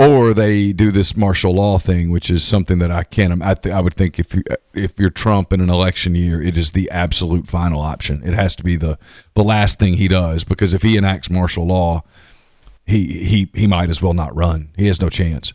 or 0.00 0.32
they 0.32 0.72
do 0.72 0.90
this 0.90 1.14
martial 1.14 1.52
law 1.52 1.78
thing, 1.78 2.10
which 2.10 2.30
is 2.30 2.42
something 2.42 2.78
that 2.78 2.90
I 2.90 3.04
can't. 3.04 3.42
I, 3.42 3.52
th- 3.52 3.74
I 3.74 3.80
would 3.80 3.92
think 3.92 4.18
if 4.18 4.34
you 4.34 4.42
if 4.72 4.98
you're 4.98 5.10
Trump 5.10 5.52
in 5.52 5.60
an 5.60 5.68
election 5.68 6.14
year, 6.14 6.40
it 6.40 6.56
is 6.56 6.70
the 6.70 6.90
absolute 6.90 7.46
final 7.46 7.82
option. 7.82 8.22
It 8.24 8.32
has 8.32 8.56
to 8.56 8.64
be 8.64 8.76
the 8.76 8.98
the 9.34 9.44
last 9.44 9.78
thing 9.78 9.94
he 9.94 10.08
does 10.08 10.42
because 10.42 10.72
if 10.72 10.80
he 10.80 10.96
enacts 10.96 11.28
martial 11.28 11.66
law, 11.66 12.02
he 12.86 13.24
he 13.24 13.50
he 13.54 13.66
might 13.66 13.90
as 13.90 14.00
well 14.00 14.14
not 14.14 14.34
run. 14.34 14.70
He 14.76 14.86
has 14.86 15.02
no 15.02 15.10
chance. 15.10 15.52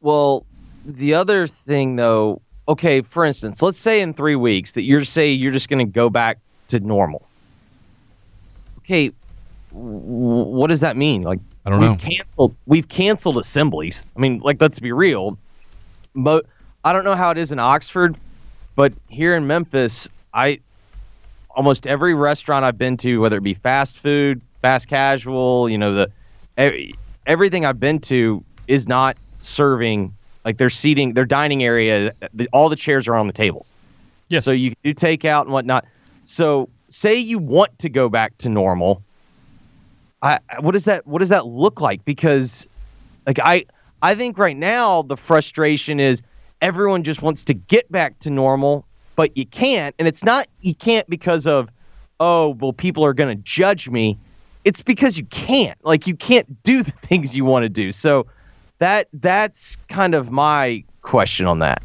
Well, 0.00 0.46
the 0.86 1.12
other 1.12 1.46
thing 1.46 1.96
though, 1.96 2.40
okay, 2.68 3.00
for 3.00 3.24
instance, 3.24 3.62
let's 3.62 3.78
say 3.78 4.00
in 4.00 4.12
three 4.12 4.36
weeks 4.36 4.72
that 4.72 4.82
you're 4.82 5.04
say 5.04 5.30
you're 5.30 5.52
just 5.52 5.68
going 5.68 5.84
to 5.84 5.90
go 5.90 6.10
back 6.10 6.38
to 6.68 6.78
normal. 6.80 7.26
Okay, 8.78 9.10
w- 9.70 10.44
what 10.44 10.68
does 10.68 10.80
that 10.80 10.96
mean? 10.96 11.22
Like, 11.22 11.40
I 11.64 11.70
don't 11.70 11.80
we've 11.80 11.90
know. 11.90 11.96
canceled 11.96 12.56
we've 12.66 12.88
canceled 12.88 13.38
assemblies. 13.38 14.06
I 14.16 14.20
mean, 14.20 14.38
like, 14.40 14.60
let's 14.60 14.78
be 14.78 14.92
real. 14.92 15.38
But 16.14 16.46
I 16.84 16.92
don't 16.92 17.04
know 17.04 17.14
how 17.14 17.30
it 17.30 17.38
is 17.38 17.52
in 17.52 17.58
Oxford, 17.58 18.16
but 18.76 18.92
here 19.08 19.34
in 19.34 19.46
Memphis, 19.46 20.08
I 20.34 20.60
almost 21.50 21.86
every 21.86 22.14
restaurant 22.14 22.64
I've 22.64 22.78
been 22.78 22.96
to, 22.98 23.18
whether 23.18 23.38
it 23.38 23.42
be 23.42 23.54
fast 23.54 23.98
food, 23.98 24.40
fast 24.62 24.88
casual, 24.88 25.68
you 25.68 25.78
know, 25.78 25.92
the 25.92 26.10
every, 26.56 26.94
everything 27.26 27.64
I've 27.64 27.80
been 27.80 27.98
to 28.00 28.44
is 28.66 28.88
not 28.88 29.16
serving 29.40 30.14
like 30.48 30.56
their 30.56 30.70
seating, 30.70 31.12
their 31.12 31.26
dining 31.26 31.62
area. 31.62 32.10
The, 32.32 32.48
all 32.54 32.70
the 32.70 32.76
chairs 32.76 33.06
are 33.06 33.14
on 33.14 33.26
the 33.26 33.34
tables. 33.34 33.70
Yeah. 34.28 34.40
So 34.40 34.50
you 34.50 34.70
can 34.70 34.78
do 34.82 34.94
takeout 34.94 35.42
and 35.42 35.52
whatnot. 35.52 35.84
So 36.22 36.70
say 36.88 37.18
you 37.18 37.38
want 37.38 37.78
to 37.80 37.90
go 37.90 38.08
back 38.08 38.38
to 38.38 38.48
normal. 38.48 39.02
I 40.22 40.38
I- 40.48 40.60
what 40.60 40.72
does 40.72 40.86
that 40.86 41.06
what 41.06 41.18
does 41.18 41.28
that 41.28 41.44
look 41.44 41.82
like? 41.82 42.02
Because 42.06 42.66
like 43.26 43.38
I 43.44 43.66
I 44.00 44.14
think 44.14 44.38
right 44.38 44.56
now 44.56 45.02
the 45.02 45.18
frustration 45.18 46.00
is 46.00 46.22
everyone 46.62 47.02
just 47.02 47.20
wants 47.20 47.44
to 47.44 47.52
get 47.52 47.92
back 47.92 48.18
to 48.20 48.30
normal, 48.30 48.86
but 49.16 49.36
you 49.36 49.44
can't. 49.44 49.94
And 49.98 50.08
it's 50.08 50.24
not 50.24 50.46
you 50.62 50.74
can't 50.74 51.06
because 51.10 51.46
of 51.46 51.68
oh 52.20 52.56
well 52.58 52.72
people 52.72 53.04
are 53.04 53.12
going 53.12 53.36
to 53.36 53.42
judge 53.42 53.90
me. 53.90 54.16
It's 54.64 54.80
because 54.80 55.18
you 55.18 55.26
can't. 55.26 55.76
Like 55.84 56.06
you 56.06 56.16
can't 56.16 56.62
do 56.62 56.82
the 56.82 56.90
things 57.08 57.36
you 57.36 57.44
want 57.44 57.64
to 57.64 57.68
do. 57.68 57.92
So 57.92 58.26
that 58.78 59.08
that's 59.12 59.76
kind 59.88 60.14
of 60.14 60.30
my 60.30 60.84
question 61.02 61.46
on 61.46 61.60
that. 61.60 61.82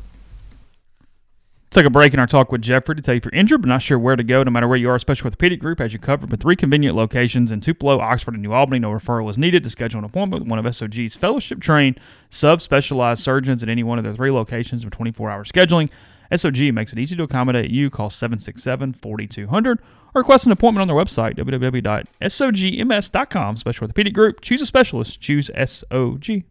Take 1.74 1.88
a 1.88 1.90
break 1.90 2.14
in 2.14 2.20
our 2.20 2.28
talk 2.28 2.52
with 2.52 2.62
Jeffrey 2.62 2.94
to 2.94 3.02
tell 3.02 3.16
you 3.16 3.18
if 3.18 3.26
you're 3.26 3.34
injured 3.34 3.64
but 3.64 3.68
not 3.68 3.82
sure 3.82 3.98
where 3.98 4.16
to 4.16 4.24
go, 4.24 4.44
no 4.44 4.52
matter 4.52 4.68
where 4.68 4.78
you 4.78 4.92
are, 4.92 5.00
Special 5.00 5.26
Orthopedic 5.26 5.60
Group 5.60 5.80
has 5.80 5.92
you 5.92 5.98
covered 5.98 6.30
with 6.30 6.40
three 6.40 6.56
convenient 6.56 6.96
locations 6.96 7.52
in 7.52 7.62
Tupelo, 7.62 8.00
Oxford, 8.00 8.36
and 8.36 8.44
New 8.44 8.54
Albany. 8.54 8.78
No 8.78 8.92
referral 8.92 9.28
is 9.32 9.40
needed 9.40 9.64
to 9.64 9.72
schedule 9.72 9.98
an 9.98 10.06
appointment 10.06 10.44
with 10.44 10.52
one 10.52 10.64
of 10.64 10.76
SOG's 10.76 11.16
fellowship 11.16 11.60
trained, 11.60 12.00
sub 12.30 12.62
specialized 12.62 13.24
surgeons 13.24 13.64
at 13.64 13.70
any 13.70 13.82
one 13.82 13.98
of 13.98 14.04
their 14.04 14.14
three 14.14 14.30
locations 14.30 14.86
with 14.86 14.94
24 14.94 15.32
hour 15.32 15.44
scheduling. 15.44 15.90
SOG 16.32 16.72
makes 16.72 16.94
it 16.94 17.00
easy 17.00 17.16
to 17.16 17.24
accommodate 17.24 17.72
you. 17.72 17.90
Call 17.90 18.12
767 18.12 18.94
4200 18.94 19.80
or 20.14 20.22
request 20.22 20.46
an 20.46 20.52
appointment 20.52 20.84
on 20.84 20.88
their 20.88 21.04
website, 21.04 21.36
www.sogms.com. 21.38 23.56
Special 23.56 23.86
Orthopedic 23.86 24.14
Group. 24.14 24.42
Choose 24.42 24.62
a 24.62 24.68
specialist. 24.68 25.20
Choose 25.20 25.50
SOG 25.56 26.44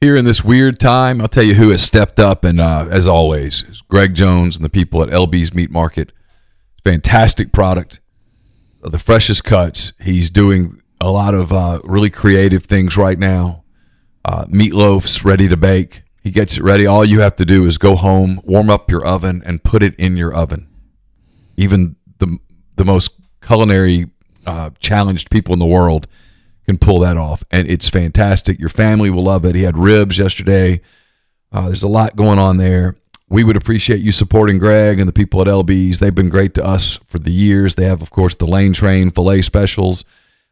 here 0.00 0.16
in 0.16 0.24
this 0.24 0.44
weird 0.44 0.78
time, 0.78 1.20
I'll 1.20 1.28
tell 1.28 1.42
you 1.42 1.54
who 1.54 1.70
has 1.70 1.82
stepped 1.82 2.20
up, 2.20 2.44
and 2.44 2.60
uh, 2.60 2.86
as 2.90 3.08
always, 3.08 3.62
Greg 3.88 4.14
Jones 4.14 4.56
and 4.56 4.64
the 4.64 4.70
people 4.70 5.02
at 5.02 5.08
LB's 5.08 5.52
Meat 5.52 5.70
Market. 5.70 6.12
Fantastic 6.84 7.52
product, 7.52 8.00
the 8.80 8.98
freshest 8.98 9.44
cuts. 9.44 9.92
He's 10.00 10.30
doing 10.30 10.80
a 11.00 11.10
lot 11.10 11.34
of 11.34 11.52
uh, 11.52 11.80
really 11.84 12.10
creative 12.10 12.64
things 12.64 12.96
right 12.96 13.18
now. 13.18 13.64
Uh, 14.24 14.44
meatloaf's 14.46 15.24
ready 15.24 15.48
to 15.48 15.56
bake. 15.56 16.02
He 16.22 16.30
gets 16.30 16.56
it 16.56 16.62
ready. 16.62 16.86
All 16.86 17.04
you 17.04 17.20
have 17.20 17.36
to 17.36 17.44
do 17.44 17.66
is 17.66 17.78
go 17.78 17.96
home, 17.96 18.40
warm 18.44 18.70
up 18.70 18.90
your 18.90 19.04
oven, 19.04 19.42
and 19.44 19.62
put 19.62 19.82
it 19.82 19.94
in 19.96 20.16
your 20.16 20.32
oven. 20.32 20.68
Even 21.56 21.96
the 22.18 22.38
the 22.76 22.84
most 22.84 23.10
culinary 23.42 24.10
uh, 24.46 24.70
challenged 24.78 25.30
people 25.30 25.52
in 25.52 25.58
the 25.58 25.66
world 25.66 26.06
can 26.68 26.76
pull 26.76 26.98
that 26.98 27.16
off, 27.16 27.42
and 27.50 27.66
it's 27.66 27.88
fantastic. 27.88 28.60
Your 28.60 28.68
family 28.68 29.08
will 29.08 29.24
love 29.24 29.46
it. 29.46 29.54
He 29.54 29.62
had 29.62 29.78
ribs 29.78 30.18
yesterday. 30.18 30.82
Uh, 31.50 31.62
there's 31.62 31.82
a 31.82 31.88
lot 31.88 32.14
going 32.14 32.38
on 32.38 32.58
there. 32.58 32.94
We 33.30 33.42
would 33.42 33.56
appreciate 33.56 34.00
you 34.00 34.12
supporting 34.12 34.58
Greg 34.58 34.98
and 34.98 35.08
the 35.08 35.12
people 35.14 35.40
at 35.40 35.46
LB's. 35.46 35.98
They've 35.98 36.14
been 36.14 36.28
great 36.28 36.52
to 36.54 36.64
us 36.64 36.98
for 37.06 37.18
the 37.18 37.32
years. 37.32 37.76
They 37.76 37.86
have, 37.86 38.02
of 38.02 38.10
course, 38.10 38.34
the 38.34 38.46
Lane 38.46 38.74
Train 38.74 39.10
filet 39.10 39.40
specials. 39.40 40.04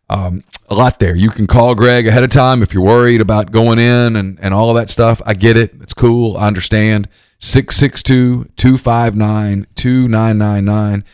Um, 0.08 0.42
a 0.70 0.74
lot 0.74 1.00
there. 1.00 1.14
You 1.14 1.28
can 1.28 1.46
call 1.46 1.74
Greg 1.74 2.06
ahead 2.06 2.24
of 2.24 2.30
time 2.30 2.62
if 2.62 2.72
you're 2.72 2.82
worried 2.82 3.20
about 3.20 3.52
going 3.52 3.78
in 3.78 4.16
and, 4.16 4.38
and 4.40 4.54
all 4.54 4.70
of 4.70 4.76
that 4.76 4.88
stuff. 4.88 5.20
I 5.26 5.34
get 5.34 5.58
it. 5.58 5.74
It's 5.82 5.94
cool. 5.94 6.38
I 6.38 6.46
understand. 6.46 7.08
662 7.40 8.52
259 8.56 9.66
2999 9.74 11.04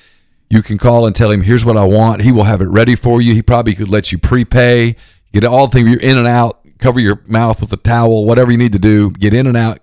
you 0.52 0.60
can 0.60 0.76
call 0.76 1.06
and 1.06 1.16
tell 1.16 1.30
him, 1.30 1.40
here's 1.40 1.64
what 1.64 1.78
I 1.78 1.84
want. 1.84 2.20
He 2.20 2.30
will 2.30 2.44
have 2.44 2.60
it 2.60 2.68
ready 2.68 2.94
for 2.94 3.22
you. 3.22 3.32
He 3.32 3.40
probably 3.40 3.74
could 3.74 3.88
let 3.88 4.12
you 4.12 4.18
prepay, 4.18 4.96
get 5.32 5.44
all 5.44 5.66
the 5.66 5.78
things, 5.78 5.88
you're 5.88 5.98
in 5.98 6.18
and 6.18 6.26
out, 6.26 6.60
cover 6.78 7.00
your 7.00 7.22
mouth 7.26 7.62
with 7.62 7.72
a 7.72 7.78
towel, 7.78 8.26
whatever 8.26 8.52
you 8.52 8.58
need 8.58 8.72
to 8.72 8.78
do. 8.78 9.12
Get 9.12 9.32
in 9.32 9.46
and 9.46 9.56
out, 9.56 9.78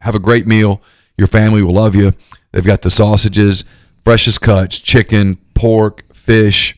have 0.00 0.16
a 0.16 0.18
great 0.18 0.44
meal. 0.44 0.82
Your 1.16 1.28
family 1.28 1.62
will 1.62 1.74
love 1.74 1.94
you. 1.94 2.14
They've 2.50 2.66
got 2.66 2.82
the 2.82 2.90
sausages, 2.90 3.64
freshest 4.04 4.40
cuts, 4.40 4.80
chicken, 4.80 5.36
pork, 5.54 6.02
fish. 6.12 6.76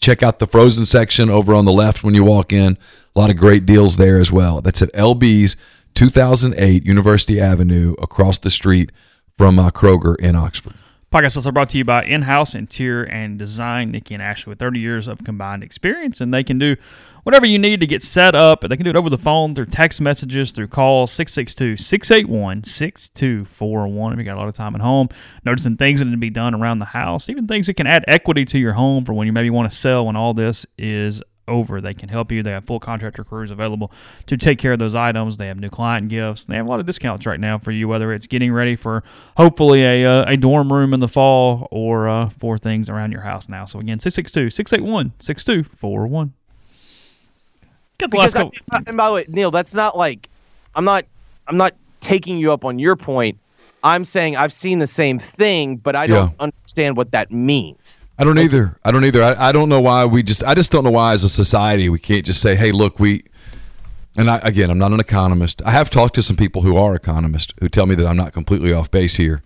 Check 0.00 0.22
out 0.22 0.38
the 0.38 0.46
frozen 0.46 0.86
section 0.86 1.28
over 1.28 1.52
on 1.52 1.66
the 1.66 1.72
left 1.72 2.02
when 2.02 2.14
you 2.14 2.24
walk 2.24 2.54
in. 2.54 2.78
A 3.14 3.18
lot 3.18 3.28
of 3.28 3.36
great 3.36 3.66
deals 3.66 3.98
there 3.98 4.18
as 4.18 4.32
well. 4.32 4.62
That's 4.62 4.80
at 4.80 4.90
LB's 4.94 5.56
2008 5.92 6.86
University 6.86 7.38
Avenue 7.38 7.96
across 8.00 8.38
the 8.38 8.50
street 8.50 8.92
from 9.36 9.58
uh, 9.58 9.70
Kroger 9.70 10.18
in 10.18 10.34
Oxford. 10.34 10.72
Podcast 11.12 11.36
also 11.36 11.52
brought 11.52 11.70
to 11.70 11.78
you 11.78 11.84
by 11.84 12.04
In-House 12.04 12.56
Interior 12.56 13.04
and 13.04 13.38
Design, 13.38 13.92
Nikki 13.92 14.14
and 14.14 14.22
Ashley, 14.22 14.50
with 14.50 14.58
30 14.58 14.80
years 14.80 15.06
of 15.06 15.22
combined 15.22 15.62
experience, 15.62 16.20
and 16.20 16.34
they 16.34 16.42
can 16.42 16.58
do 16.58 16.74
whatever 17.22 17.46
you 17.46 17.60
need 17.60 17.78
to 17.78 17.86
get 17.86 18.02
set 18.02 18.34
up. 18.34 18.62
They 18.62 18.76
can 18.76 18.82
do 18.82 18.90
it 18.90 18.96
over 18.96 19.08
the 19.08 19.16
phone, 19.16 19.54
through 19.54 19.66
text 19.66 20.00
messages, 20.00 20.50
through 20.50 20.66
calls, 20.66 21.12
662-681-6241 21.12 24.12
if 24.12 24.18
you 24.18 24.24
got 24.24 24.36
a 24.36 24.40
lot 24.40 24.48
of 24.48 24.54
time 24.54 24.74
at 24.74 24.80
home, 24.80 25.08
noticing 25.44 25.76
things 25.76 26.00
that 26.00 26.06
need 26.06 26.10
to 26.10 26.16
be 26.16 26.28
done 26.28 26.56
around 26.56 26.80
the 26.80 26.86
house, 26.86 27.28
even 27.28 27.46
things 27.46 27.68
that 27.68 27.74
can 27.74 27.86
add 27.86 28.04
equity 28.08 28.44
to 28.44 28.58
your 28.58 28.72
home 28.72 29.04
for 29.04 29.12
when 29.12 29.28
you 29.28 29.32
maybe 29.32 29.50
want 29.50 29.70
to 29.70 29.76
sell 29.76 30.06
when 30.06 30.16
all 30.16 30.34
this 30.34 30.66
is 30.76 31.22
over. 31.48 31.80
They 31.80 31.94
can 31.94 32.08
help 32.08 32.32
you. 32.32 32.42
They 32.42 32.50
have 32.50 32.64
full 32.64 32.80
contractor 32.80 33.24
crews 33.24 33.50
available 33.50 33.90
to 34.26 34.36
take 34.36 34.58
care 34.58 34.72
of 34.72 34.78
those 34.78 34.94
items. 34.94 35.36
They 35.36 35.46
have 35.48 35.58
new 35.58 35.70
client 35.70 36.08
gifts. 36.08 36.44
They 36.44 36.56
have 36.56 36.66
a 36.66 36.68
lot 36.68 36.80
of 36.80 36.86
discounts 36.86 37.26
right 37.26 37.40
now 37.40 37.58
for 37.58 37.72
you, 37.72 37.88
whether 37.88 38.12
it's 38.12 38.26
getting 38.26 38.52
ready 38.52 38.76
for 38.76 39.02
hopefully 39.36 39.84
a, 39.84 40.04
uh, 40.04 40.24
a 40.26 40.36
dorm 40.36 40.72
room 40.72 40.94
in 40.94 41.00
the 41.00 41.08
fall 41.08 41.68
or 41.70 42.08
uh, 42.08 42.28
for 42.30 42.58
things 42.58 42.88
around 42.88 43.12
your 43.12 43.22
house 43.22 43.48
now. 43.48 43.64
So 43.64 43.78
again, 43.78 44.00
662 44.00 44.50
681 44.50 45.12
6241. 45.18 46.32
Get 47.98 48.10
the 48.10 48.16
last 48.16 48.34
couple. 48.34 48.52
I, 48.70 48.82
and 48.86 48.96
by 48.96 49.08
the 49.08 49.14
way, 49.14 49.24
Neal, 49.28 49.50
that's 49.50 49.74
not 49.74 49.96
like 49.96 50.28
I'm 50.74 50.84
not 50.84 51.06
I'm 51.46 51.56
not 51.56 51.74
taking 52.00 52.38
you 52.38 52.52
up 52.52 52.64
on 52.64 52.78
your 52.78 52.96
point. 52.96 53.38
I'm 53.82 54.04
saying 54.04 54.36
I've 54.36 54.52
seen 54.52 54.78
the 54.78 54.86
same 54.86 55.18
thing, 55.18 55.76
but 55.76 55.96
I 55.96 56.06
don't 56.06 56.30
yeah. 56.30 56.36
understand 56.40 56.96
what 56.96 57.12
that 57.12 57.30
means. 57.30 58.04
I 58.18 58.24
don't 58.24 58.38
either. 58.38 58.78
I 58.84 58.92
don't 58.92 59.04
either. 59.04 59.22
I, 59.22 59.48
I 59.48 59.52
don't 59.52 59.68
know 59.68 59.80
why 59.80 60.06
we 60.06 60.22
just. 60.22 60.42
I 60.44 60.54
just 60.54 60.72
don't 60.72 60.84
know 60.84 60.90
why, 60.90 61.12
as 61.12 61.22
a 61.22 61.28
society, 61.28 61.88
we 61.88 61.98
can't 61.98 62.24
just 62.24 62.40
say, 62.40 62.56
"Hey, 62.56 62.72
look, 62.72 62.98
we." 62.98 63.24
And 64.16 64.30
I, 64.30 64.38
again, 64.42 64.70
I'm 64.70 64.78
not 64.78 64.92
an 64.92 65.00
economist. 65.00 65.60
I 65.66 65.72
have 65.72 65.90
talked 65.90 66.14
to 66.14 66.22
some 66.22 66.36
people 66.36 66.62
who 66.62 66.76
are 66.78 66.94
economists 66.94 67.52
who 67.60 67.68
tell 67.68 67.84
me 67.84 67.94
that 67.96 68.06
I'm 68.06 68.16
not 68.16 68.32
completely 68.32 68.72
off 68.72 68.90
base 68.90 69.16
here. 69.16 69.42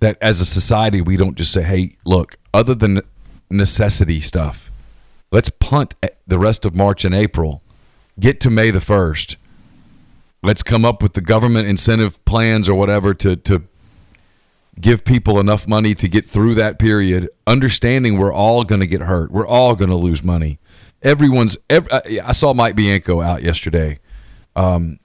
That 0.00 0.18
as 0.20 0.40
a 0.40 0.44
society, 0.44 1.00
we 1.00 1.16
don't 1.16 1.36
just 1.36 1.52
say, 1.52 1.62
"Hey, 1.62 1.96
look," 2.04 2.36
other 2.52 2.74
than 2.74 3.02
necessity 3.48 4.20
stuff, 4.20 4.72
let's 5.30 5.48
punt 5.48 5.94
the 6.26 6.38
rest 6.38 6.64
of 6.64 6.74
March 6.74 7.04
and 7.04 7.14
April, 7.14 7.62
get 8.18 8.40
to 8.40 8.50
May 8.50 8.72
the 8.72 8.80
first. 8.80 9.36
Let's 10.42 10.64
come 10.64 10.84
up 10.84 11.02
with 11.02 11.12
the 11.12 11.20
government 11.20 11.68
incentive 11.68 12.22
plans 12.24 12.68
or 12.68 12.74
whatever 12.74 13.14
to 13.14 13.36
to 13.36 13.62
give 14.80 15.04
people 15.04 15.40
enough 15.40 15.66
money 15.66 15.94
to 15.94 16.08
get 16.08 16.26
through 16.26 16.54
that 16.54 16.78
period, 16.78 17.28
understanding 17.46 18.18
we're 18.18 18.32
all 18.32 18.64
going 18.64 18.80
to 18.80 18.86
get 18.86 19.02
hurt. 19.02 19.30
We're 19.30 19.46
all 19.46 19.74
going 19.74 19.90
to 19.90 19.96
lose 19.96 20.22
money. 20.22 20.58
Everyone's. 21.02 21.56
Every, 21.70 22.20
I 22.20 22.32
saw 22.32 22.52
Mike 22.52 22.74
Bianco 22.74 23.20
out 23.20 23.42
yesterday, 23.42 23.98
um, 24.54 24.98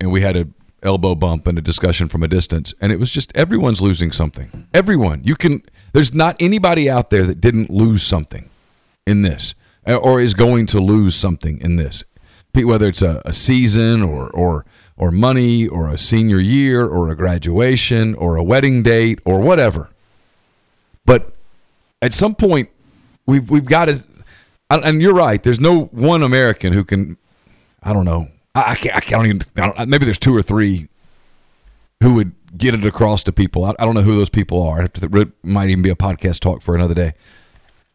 and 0.00 0.10
we 0.10 0.22
had 0.22 0.36
a 0.36 0.48
elbow 0.82 1.14
bump 1.14 1.46
and 1.46 1.58
a 1.58 1.62
discussion 1.62 2.08
from 2.08 2.22
a 2.22 2.28
distance, 2.28 2.74
and 2.80 2.92
it 2.92 2.98
was 2.98 3.10
just 3.10 3.30
everyone's 3.36 3.82
losing 3.82 4.12
something. 4.12 4.68
Everyone. 4.72 5.20
You 5.24 5.36
can. 5.36 5.62
There's 5.92 6.14
not 6.14 6.36
anybody 6.40 6.88
out 6.88 7.10
there 7.10 7.24
that 7.24 7.40
didn't 7.40 7.68
lose 7.68 8.02
something 8.02 8.48
in 9.06 9.22
this, 9.22 9.54
or 9.86 10.20
is 10.20 10.34
going 10.34 10.66
to 10.66 10.80
lose 10.80 11.14
something 11.14 11.60
in 11.60 11.76
this, 11.76 12.04
whether 12.54 12.88
it's 12.88 13.02
a, 13.02 13.20
a 13.24 13.32
season 13.32 14.02
or 14.02 14.30
or 14.30 14.64
or 15.02 15.10
money 15.10 15.66
or 15.66 15.88
a 15.88 15.98
senior 15.98 16.38
year 16.38 16.86
or 16.86 17.10
a 17.10 17.16
graduation 17.16 18.14
or 18.14 18.36
a 18.36 18.42
wedding 18.42 18.84
date 18.84 19.18
or 19.24 19.40
whatever. 19.40 19.90
But 21.04 21.34
at 22.00 22.14
some 22.14 22.36
point, 22.36 22.70
we've 23.26 23.50
we've 23.50 23.64
got 23.64 23.86
to. 23.86 24.06
And 24.70 25.02
you're 25.02 25.12
right. 25.12 25.42
There's 25.42 25.58
no 25.58 25.86
one 25.86 26.22
American 26.22 26.72
who 26.72 26.84
can. 26.84 27.18
I 27.82 27.92
don't 27.92 28.04
know. 28.04 28.28
I, 28.54 28.70
I 28.70 28.74
can't. 28.76 28.96
I 28.96 29.00
can't 29.00 29.26
even. 29.26 29.42
I 29.56 29.86
maybe 29.86 30.04
there's 30.04 30.18
two 30.18 30.36
or 30.36 30.40
three 30.42 30.86
who 32.00 32.14
would 32.14 32.32
get 32.56 32.72
it 32.72 32.84
across 32.84 33.24
to 33.24 33.32
people. 33.32 33.64
I, 33.64 33.74
I 33.80 33.84
don't 33.84 33.96
know 33.96 34.02
who 34.02 34.14
those 34.14 34.30
people 34.30 34.62
are. 34.62 34.84
It 34.84 35.32
might 35.42 35.68
even 35.68 35.82
be 35.82 35.90
a 35.90 35.96
podcast 35.96 36.38
talk 36.38 36.62
for 36.62 36.76
another 36.76 36.94
day. 36.94 37.14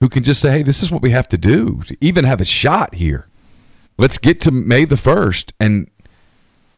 Who 0.01 0.09
can 0.09 0.23
just 0.23 0.41
say, 0.41 0.51
"Hey, 0.51 0.61
this 0.61 0.83
is 0.83 0.91
what 0.91 1.01
we 1.01 1.11
have 1.11 1.29
to 1.29 1.37
do 1.37 1.83
to 1.85 1.95
even 2.01 2.25
have 2.25 2.41
a 2.41 2.45
shot 2.45 2.95
here." 2.95 3.29
Let's 3.97 4.17
get 4.17 4.41
to 4.41 4.51
May 4.51 4.83
the 4.83 4.97
first 4.97 5.53
and 5.57 5.89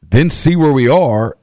then 0.09 0.29
see 0.29 0.55
where 0.55 0.71
we 0.71 0.87
are 0.87 1.35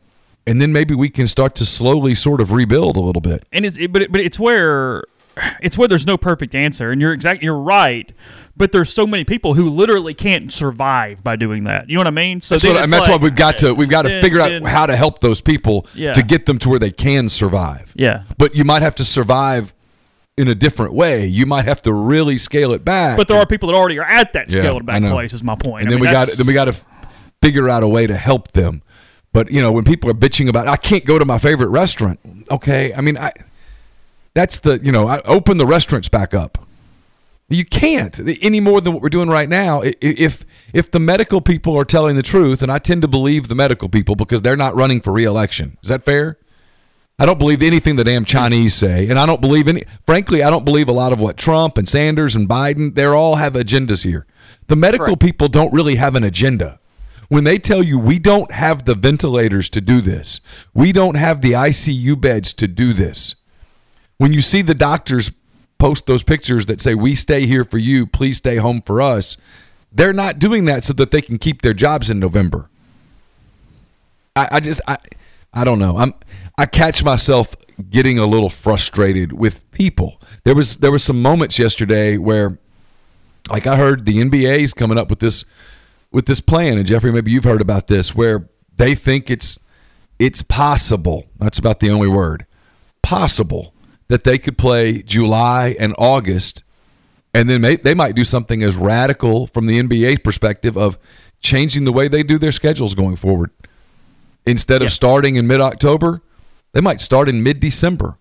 and 0.46 0.60
then 0.60 0.72
maybe 0.72 0.94
we 0.94 1.08
can 1.08 1.26
start 1.26 1.54
to 1.56 1.66
slowly 1.66 2.14
sort 2.14 2.40
of 2.40 2.52
rebuild 2.52 2.96
a 2.96 3.00
little 3.00 3.20
bit. 3.20 3.46
And 3.52 3.66
it's 3.66 3.76
it, 3.76 3.92
but 3.92 4.02
it, 4.02 4.12
but 4.12 4.20
it's 4.20 4.38
where 4.38 5.04
it's 5.60 5.76
where 5.76 5.88
there's 5.88 6.06
no 6.06 6.16
perfect 6.16 6.54
answer, 6.54 6.90
and 6.90 7.00
you're 7.00 7.12
exact 7.12 7.42
you're 7.42 7.58
right. 7.58 8.12
But 8.58 8.72
there's 8.72 8.90
so 8.90 9.06
many 9.06 9.24
people 9.24 9.52
who 9.52 9.68
literally 9.68 10.14
can't 10.14 10.50
survive 10.50 11.22
by 11.22 11.36
doing 11.36 11.64
that. 11.64 11.90
You 11.90 11.96
know 11.96 12.00
what 12.00 12.06
I 12.06 12.10
mean? 12.10 12.40
So 12.40 12.54
that's, 12.54 12.64
what, 12.64 12.76
and 12.76 12.90
that's 12.90 13.06
like, 13.06 13.20
why 13.20 13.22
we've 13.22 13.36
got 13.36 13.58
to 13.58 13.74
we've 13.74 13.90
got 13.90 14.02
to 14.02 14.08
then, 14.08 14.22
figure 14.22 14.40
out 14.40 14.48
then, 14.48 14.64
how 14.64 14.86
to 14.86 14.96
help 14.96 15.18
those 15.18 15.42
people 15.42 15.86
yeah. 15.94 16.14
to 16.14 16.22
get 16.22 16.46
them 16.46 16.58
to 16.60 16.70
where 16.70 16.78
they 16.78 16.90
can 16.90 17.28
survive. 17.28 17.92
Yeah. 17.96 18.22
But 18.38 18.54
you 18.54 18.64
might 18.64 18.80
have 18.80 18.94
to 18.94 19.04
survive 19.04 19.74
in 20.38 20.48
a 20.48 20.54
different 20.54 20.94
way. 20.94 21.26
You 21.26 21.44
might 21.44 21.66
have 21.66 21.82
to 21.82 21.92
really 21.92 22.38
scale 22.38 22.72
it 22.72 22.82
back. 22.82 23.18
But 23.18 23.28
there 23.28 23.38
are 23.38 23.46
people 23.46 23.70
that 23.70 23.74
already 23.74 23.98
are 23.98 24.06
at 24.06 24.32
that 24.34 24.50
scaled 24.50 24.82
yeah, 24.86 25.00
back 25.00 25.10
place. 25.10 25.34
Is 25.34 25.42
my 25.42 25.56
point. 25.56 25.82
And 25.82 25.88
I 25.88 25.90
then 25.90 26.00
mean, 26.00 26.08
we 26.08 26.12
got 26.12 26.28
then 26.28 26.46
we 26.46 26.54
got 26.54 26.66
to 26.66 26.76
figure 27.46 27.68
out 27.68 27.84
a 27.84 27.88
way 27.88 28.08
to 28.08 28.16
help 28.16 28.52
them. 28.52 28.82
But 29.32 29.52
you 29.52 29.60
know, 29.60 29.70
when 29.70 29.84
people 29.84 30.10
are 30.10 30.14
bitching 30.14 30.48
about 30.48 30.66
I 30.66 30.76
can't 30.76 31.04
go 31.04 31.18
to 31.18 31.24
my 31.24 31.38
favorite 31.38 31.68
restaurant, 31.68 32.18
okay? 32.50 32.92
I 32.92 33.00
mean, 33.00 33.16
I 33.16 33.32
that's 34.34 34.58
the 34.58 34.80
you 34.82 34.90
know, 34.90 35.06
I 35.06 35.20
open 35.22 35.58
the 35.58 35.66
restaurants 35.66 36.08
back 36.08 36.34
up. 36.34 36.58
You 37.48 37.64
can't 37.64 38.18
any 38.42 38.58
more 38.58 38.80
than 38.80 38.92
what 38.94 39.02
we're 39.02 39.10
doing 39.10 39.28
right 39.28 39.48
now. 39.48 39.82
If 39.84 40.44
if 40.72 40.90
the 40.90 40.98
medical 40.98 41.40
people 41.40 41.78
are 41.78 41.84
telling 41.84 42.16
the 42.16 42.22
truth, 42.22 42.62
and 42.62 42.72
I 42.72 42.78
tend 42.78 43.02
to 43.02 43.08
believe 43.08 43.46
the 43.46 43.54
medical 43.54 43.88
people 43.88 44.16
because 44.16 44.42
they're 44.42 44.56
not 44.56 44.74
running 44.74 45.00
for 45.00 45.12
reelection. 45.12 45.78
Is 45.82 45.88
that 45.90 46.04
fair? 46.04 46.38
I 47.18 47.26
don't 47.26 47.38
believe 47.38 47.62
anything 47.62 47.96
the 47.96 48.04
damn 48.04 48.24
Chinese 48.24 48.74
say, 48.74 49.08
and 49.08 49.18
I 49.18 49.24
don't 49.24 49.40
believe 49.40 49.68
any. 49.68 49.82
Frankly, 50.04 50.42
I 50.42 50.50
don't 50.50 50.64
believe 50.64 50.88
a 50.88 50.92
lot 50.92 51.12
of 51.12 51.20
what 51.20 51.36
Trump 51.36 51.78
and 51.78 51.88
Sanders 51.88 52.34
and 52.34 52.48
Biden. 52.48 52.94
They 52.94 53.04
all 53.04 53.36
have 53.36 53.52
agendas 53.52 54.04
here. 54.04 54.26
The 54.66 54.76
medical 54.76 55.14
right. 55.14 55.20
people 55.20 55.48
don't 55.48 55.72
really 55.72 55.94
have 55.94 56.16
an 56.16 56.24
agenda 56.24 56.80
When 57.28 57.44
they 57.44 57.58
tell 57.58 57.82
you 57.82 57.98
we 57.98 58.18
don't 58.18 58.52
have 58.52 58.84
the 58.84 58.94
ventilators 58.94 59.68
to 59.70 59.80
do 59.80 60.00
this, 60.00 60.40
we 60.74 60.92
don't 60.92 61.16
have 61.16 61.40
the 61.40 61.52
ICU 61.52 62.20
beds 62.20 62.54
to 62.54 62.68
do 62.68 62.92
this. 62.92 63.36
When 64.18 64.32
you 64.32 64.40
see 64.40 64.62
the 64.62 64.74
doctors 64.74 65.32
post 65.78 66.06
those 66.06 66.22
pictures 66.22 66.66
that 66.66 66.80
say 66.80 66.94
we 66.94 67.14
stay 67.14 67.46
here 67.46 67.64
for 67.64 67.78
you, 67.78 68.06
please 68.06 68.38
stay 68.38 68.56
home 68.56 68.80
for 68.80 69.02
us, 69.02 69.36
they're 69.92 70.12
not 70.12 70.38
doing 70.38 70.64
that 70.66 70.84
so 70.84 70.92
that 70.94 71.10
they 71.10 71.20
can 71.20 71.38
keep 71.38 71.62
their 71.62 71.74
jobs 71.74 72.10
in 72.10 72.18
November. 72.18 72.68
I, 74.34 74.48
I 74.52 74.60
just 74.60 74.80
I 74.86 74.98
I 75.52 75.64
don't 75.64 75.78
know. 75.78 75.96
I'm 75.96 76.14
I 76.58 76.66
catch 76.66 77.02
myself 77.02 77.56
getting 77.90 78.18
a 78.18 78.26
little 78.26 78.50
frustrated 78.50 79.32
with 79.32 79.68
people. 79.72 80.20
There 80.44 80.54
was 80.54 80.76
there 80.78 80.92
was 80.92 81.02
some 81.02 81.20
moments 81.20 81.58
yesterday 81.58 82.16
where 82.18 82.58
like 83.50 83.66
I 83.66 83.76
heard 83.76 84.06
the 84.06 84.18
NBA's 84.18 84.74
coming 84.74 84.98
up 84.98 85.08
with 85.08 85.20
this 85.20 85.44
with 86.12 86.26
this 86.26 86.40
plan 86.40 86.78
and 86.78 86.86
Jeffrey 86.86 87.12
maybe 87.12 87.30
you've 87.30 87.44
heard 87.44 87.60
about 87.60 87.88
this 87.88 88.14
where 88.14 88.48
they 88.76 88.94
think 88.94 89.30
it's 89.30 89.58
it's 90.18 90.42
possible. 90.42 91.26
That's 91.38 91.58
about 91.58 91.80
the 91.80 91.90
only 91.90 92.08
word. 92.08 92.46
Possible 93.02 93.74
that 94.08 94.24
they 94.24 94.38
could 94.38 94.56
play 94.56 95.02
July 95.02 95.76
and 95.78 95.94
August 95.98 96.62
and 97.36 97.50
then 97.50 97.60
may, 97.60 97.76
they 97.76 97.92
might 97.92 98.14
do 98.14 98.24
something 98.24 98.62
as 98.62 98.76
radical 98.76 99.46
from 99.46 99.66
the 99.66 99.78
NBA 99.78 100.24
perspective 100.24 100.74
of 100.78 100.98
changing 101.40 101.84
the 101.84 101.92
way 101.92 102.08
they 102.08 102.22
do 102.22 102.38
their 102.38 102.50
schedules 102.50 102.94
going 102.94 103.16
forward. 103.16 103.50
Instead 104.46 104.80
of 104.80 104.90
starting 104.90 105.36
in 105.36 105.46
mid-October, 105.46 106.22
they 106.72 106.80
might 106.80 106.98
start 106.98 107.28
in 107.28 107.42
mid-December. 107.42 108.16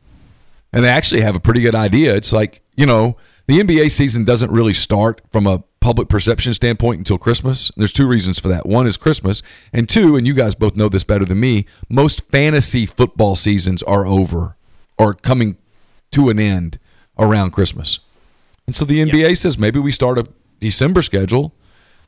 And 0.73 0.83
they 0.83 0.89
actually 0.89 1.21
have 1.21 1.33
a 1.33 1.39
pretty 1.39 1.61
good 1.61 1.75
idea. 1.75 2.13
It's 2.13 2.33
like, 2.33 2.61
you 2.75 2.85
know, 2.85 3.15
the 3.47 3.59
NBA 3.61 3.89
season 3.91 4.25
doesn't 4.25 4.51
really 4.51 4.73
start 4.73 5.21
from 5.31 5.47
a 5.47 5.63
public 5.85 6.09
perception 6.09 6.51
standpoint 6.51 6.97
until 6.97 7.19
Christmas. 7.19 7.69
There's 7.77 7.93
two 7.93 8.07
reasons 8.07 8.39
for 8.39 8.47
that. 8.47 8.65
One 8.65 8.87
is 8.87 8.97
Christmas, 8.97 9.43
and 9.71 9.87
two, 9.87 10.15
and 10.15 10.25
you 10.25 10.33
guys 10.33 10.55
both 10.55 10.75
know 10.75 10.89
this 10.89 11.03
better 11.03 11.25
than 11.25 11.39
me, 11.39 11.67
most 11.87 12.27
fantasy 12.31 12.87
football 12.87 13.35
seasons 13.35 13.83
are 13.83 14.03
over 14.03 14.57
or 14.97 15.13
coming 15.13 15.57
to 16.09 16.29
an 16.29 16.39
end 16.39 16.79
around 17.19 17.51
Christmas. 17.51 17.99
And 18.65 18.75
so 18.75 18.83
the 18.83 18.97
NBA 18.97 19.37
says 19.37 19.59
maybe 19.59 19.77
we 19.77 19.91
start 19.91 20.17
a 20.17 20.27
December 20.59 21.03
schedule 21.03 21.53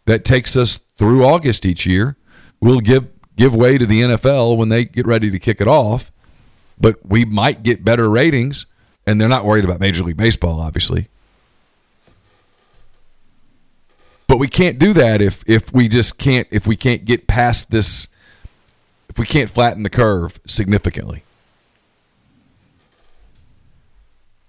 that 0.05 0.25
takes 0.25 0.57
us 0.57 0.79
through 0.79 1.23
August 1.23 1.63
each 1.63 1.85
year. 1.85 2.17
We'll 2.59 2.79
give 2.79 3.07
give 3.35 3.55
way 3.55 3.77
to 3.77 3.85
the 3.85 4.01
NFL 4.01 4.57
when 4.57 4.69
they 4.69 4.85
get 4.85 5.05
ready 5.05 5.29
to 5.29 5.37
kick 5.37 5.61
it 5.61 5.67
off, 5.67 6.11
but 6.81 6.95
we 7.05 7.25
might 7.25 7.61
get 7.61 7.85
better 7.85 8.09
ratings 8.09 8.65
and 9.05 9.21
they're 9.21 9.29
not 9.29 9.45
worried 9.45 9.65
about 9.65 9.79
Major 9.79 10.03
League 10.03 10.17
Baseball 10.17 10.59
obviously. 10.59 11.09
But 14.27 14.37
we 14.37 14.47
can't 14.47 14.77
do 14.77 14.93
that 14.93 15.21
if 15.21 15.43
if 15.47 15.71
we 15.73 15.87
just 15.87 16.17
can't 16.17 16.47
if 16.51 16.67
we 16.67 16.75
can't 16.75 17.05
get 17.05 17.27
past 17.27 17.71
this 17.71 18.09
if 19.09 19.17
we 19.17 19.25
can't 19.25 19.49
flatten 19.49 19.83
the 19.83 19.89
curve 19.89 20.39
significantly. 20.45 21.23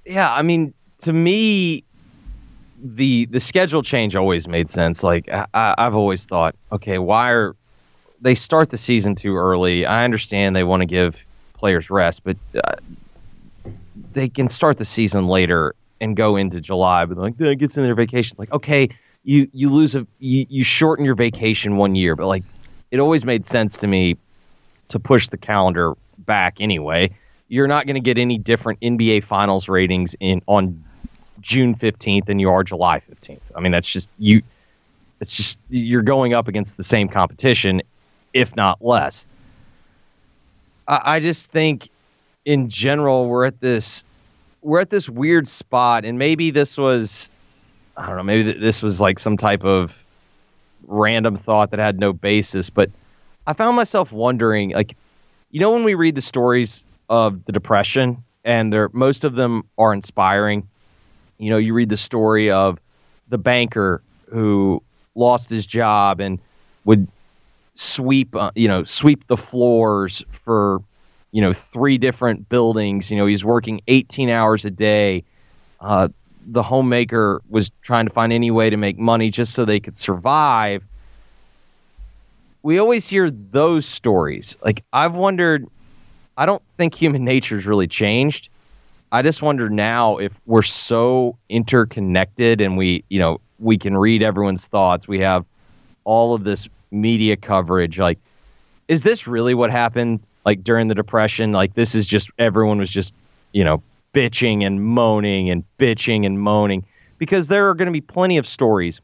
Yeah, 0.05 0.33
I 0.33 0.43
mean, 0.43 0.75
to 0.99 1.13
me, 1.13 1.85
the 2.83 3.27
the 3.27 3.41
schedule 3.41 3.83
change 3.83 4.17
always 4.17 4.49
made 4.49 4.69
sense. 4.69 5.03
Like 5.03 5.29
I, 5.31 5.47
I've 5.55 5.95
always 5.95 6.27
thought, 6.27 6.57
okay, 6.73 6.99
why 6.99 7.31
are 7.31 7.55
they 8.21 8.35
start 8.35 8.71
the 8.71 8.79
season 8.79 9.15
too 9.15 9.37
early? 9.37 9.87
I 9.87 10.05
understand 10.05 10.57
they 10.57 10.65
want 10.65 10.81
to 10.81 10.87
give 10.87 11.25
players 11.55 11.91
rest, 11.91 12.25
but 12.25 12.37
uh, 12.55 12.75
they 14.13 14.29
can 14.29 14.49
start 14.49 14.79
the 14.79 14.85
season 14.85 15.29
later 15.29 15.75
and 16.01 16.17
go 16.17 16.37
into 16.37 16.61
July. 16.61 17.05
But 17.05 17.19
like, 17.19 17.37
then 17.37 17.53
it 17.53 17.57
gets 17.57 17.77
in 17.77 17.85
their 17.85 17.95
vacations. 17.95 18.39
Like, 18.39 18.53
okay, 18.53 18.89
you 19.25 19.49
you 19.53 19.71
lose 19.71 19.95
a 19.95 20.07
you, 20.19 20.47
you 20.49 20.65
shorten 20.65 21.05
your 21.05 21.15
vacation 21.15 21.77
one 21.77 21.95
year, 21.95 22.17
but 22.17 22.27
like, 22.27 22.45
it 22.91 23.01
always 23.01 23.25
made 23.25 23.45
sense 23.45 23.79
to 23.79 23.87
me 23.87 24.17
to 24.89 24.99
push 24.99 25.29
the 25.29 25.37
calendar 25.37 25.95
back 26.19 26.61
anyway. 26.61 27.11
You're 27.49 27.67
not 27.67 27.87
going 27.87 27.95
to 27.95 28.01
get 28.01 28.19
any 28.19 28.39
different 28.39 28.81
NBA 28.81 29.25
Finals 29.25 29.69
ratings 29.69 30.15
in 30.21 30.43
on 30.47 30.83
June 31.41 31.75
15th 31.75 32.27
than 32.27 32.39
you 32.39 32.51
are 32.51 32.63
July 32.63 32.99
15th. 32.99 33.41
I 33.55 33.61
mean, 33.61 33.73
that's 33.73 33.91
just 33.91 34.11
you. 34.19 34.43
It's 35.21 35.37
just 35.37 35.59
you're 35.69 36.03
going 36.03 36.35
up 36.35 36.49
against 36.49 36.77
the 36.77 36.85
same 36.85 37.09
competition, 37.09 37.83
if 38.33 38.55
not 38.55 38.85
less. 38.85 39.27
I, 40.87 41.01
I 41.05 41.21
just 41.21 41.51
think, 41.51 41.91
in 42.45 42.69
general, 42.69 43.29
we're 43.29 43.45
at 43.45 43.61
this 43.61 44.05
we're 44.63 44.81
at 44.81 44.91
this 44.91 45.09
weird 45.09 45.47
spot, 45.47 46.05
and 46.05 46.19
maybe 46.19 46.51
this 46.51 46.77
was, 46.77 47.31
I 47.99 48.07
don't 48.07 48.17
know, 48.17 48.23
maybe 48.23 48.53
this 48.53 48.81
was 48.81 49.01
like 49.01 49.19
some 49.19 49.37
type 49.37 49.65
of 49.65 50.03
random 50.87 51.37
thought 51.37 51.73
that 51.73 51.81
had 51.81 51.99
no 51.99 52.13
basis, 52.13 52.71
but 52.71 52.91
I 53.47 53.53
found 53.55 53.77
myself 53.77 54.13
wondering, 54.13 54.71
like, 54.71 54.97
you 55.51 55.61
know, 55.61 55.73
when 55.73 55.83
we 55.85 55.95
read 55.95 56.15
the 56.15 56.23
stories 56.23 56.85
of 57.09 57.45
the 57.45 57.53
depression, 57.53 58.23
and 58.45 58.73
they're 58.73 58.89
most 58.93 59.25
of 59.25 59.35
them 59.35 59.65
are 59.79 59.93
inspiring. 59.93 60.69
You 61.39 61.51
know, 61.51 61.59
you 61.59 61.75
read 61.75 61.89
the 61.89 61.97
story 61.97 62.51
of 62.51 62.79
the 63.29 63.39
banker 63.39 64.01
who 64.31 64.83
lost 65.15 65.51
his 65.51 65.67
job 65.67 66.21
and 66.21 66.39
would 66.85 67.09
sweep, 67.75 68.37
uh, 68.37 68.51
you 68.55 68.69
know, 68.69 68.85
sweep 68.85 69.27
the 69.27 69.37
floors 69.37 70.25
for, 70.31 70.83
you 71.33 71.41
know, 71.41 71.53
three 71.53 71.99
different 71.99 72.49
buildings. 72.49 73.11
You 73.11 73.17
know, 73.17 73.27
he's 73.27 73.45
working 73.45 73.81
18 73.89 74.31
hours 74.31 74.65
a 74.65 74.71
day. 74.71 75.25
Uh, 75.81 76.09
the 76.51 76.63
homemaker 76.63 77.43
was 77.49 77.71
trying 77.83 78.07
to 78.07 78.13
find 78.13 78.33
any 78.33 78.51
way 78.51 78.71
to 78.71 78.77
make 78.77 78.99
money 78.99 79.31
just 79.31 79.53
so 79.53 79.65
they 79.65 79.79
could 79.79 79.97
survive. 79.97 80.83
We 82.63 82.79
always 82.79 83.09
hear 83.09 83.31
those 83.31 83.87
stories. 83.87 84.57
Like, 84.65 84.83
I've 84.93 85.15
wondered, 85.15 85.67
I 86.37 86.47
don't 86.47 86.63
think 86.69 86.95
human 86.95 87.25
nature's 87.25 87.67
really 87.67 87.87
changed. 87.87 88.49
I 89.13 89.23
just 89.23 89.43
wonder 89.43 89.69
now 89.71 90.17
if 90.17 90.41
we're 90.47 90.63
so 90.63 91.37
interconnected 91.49 92.61
and 92.61 92.77
we, 92.77 93.05
you 93.09 93.19
know, 93.19 93.41
we 93.59 93.79
can 93.79 93.97
read 93.97 94.23
everyone's 94.23 94.67
thoughts. 94.67 95.07
We 95.07 95.21
have 95.21 95.45
all 96.05 96.35
of 96.35 96.45
this 96.45 96.69
media 96.91 97.37
coverage. 97.37 97.99
Like, 97.99 98.19
is 98.89 99.03
this 99.03 99.27
really 99.27 99.55
what 99.55 99.71
happened? 99.71 100.27
Like 100.45 100.65
during 100.65 100.89
the 100.89 100.95
depression? 100.95 101.53
Like 101.53 101.75
this 101.75 101.95
is 101.95 102.07
just 102.07 102.31
everyone 102.39 102.79
was 102.79 102.91
just, 102.91 103.15
you 103.53 103.65
know, 103.65 103.83
bitching 104.15 104.65
and 104.65 104.83
moaning 104.83 105.51
and 105.51 105.65
bitching 105.79 106.25
and 106.25 106.41
moaning 106.41 106.85
because 107.19 107.49
there 107.49 107.69
are 107.69 107.75
going 107.75 107.87
to 107.87 107.93
be 107.93 108.01
plenty 108.01 108.37
of 108.37 108.47
stories, 108.47 109.01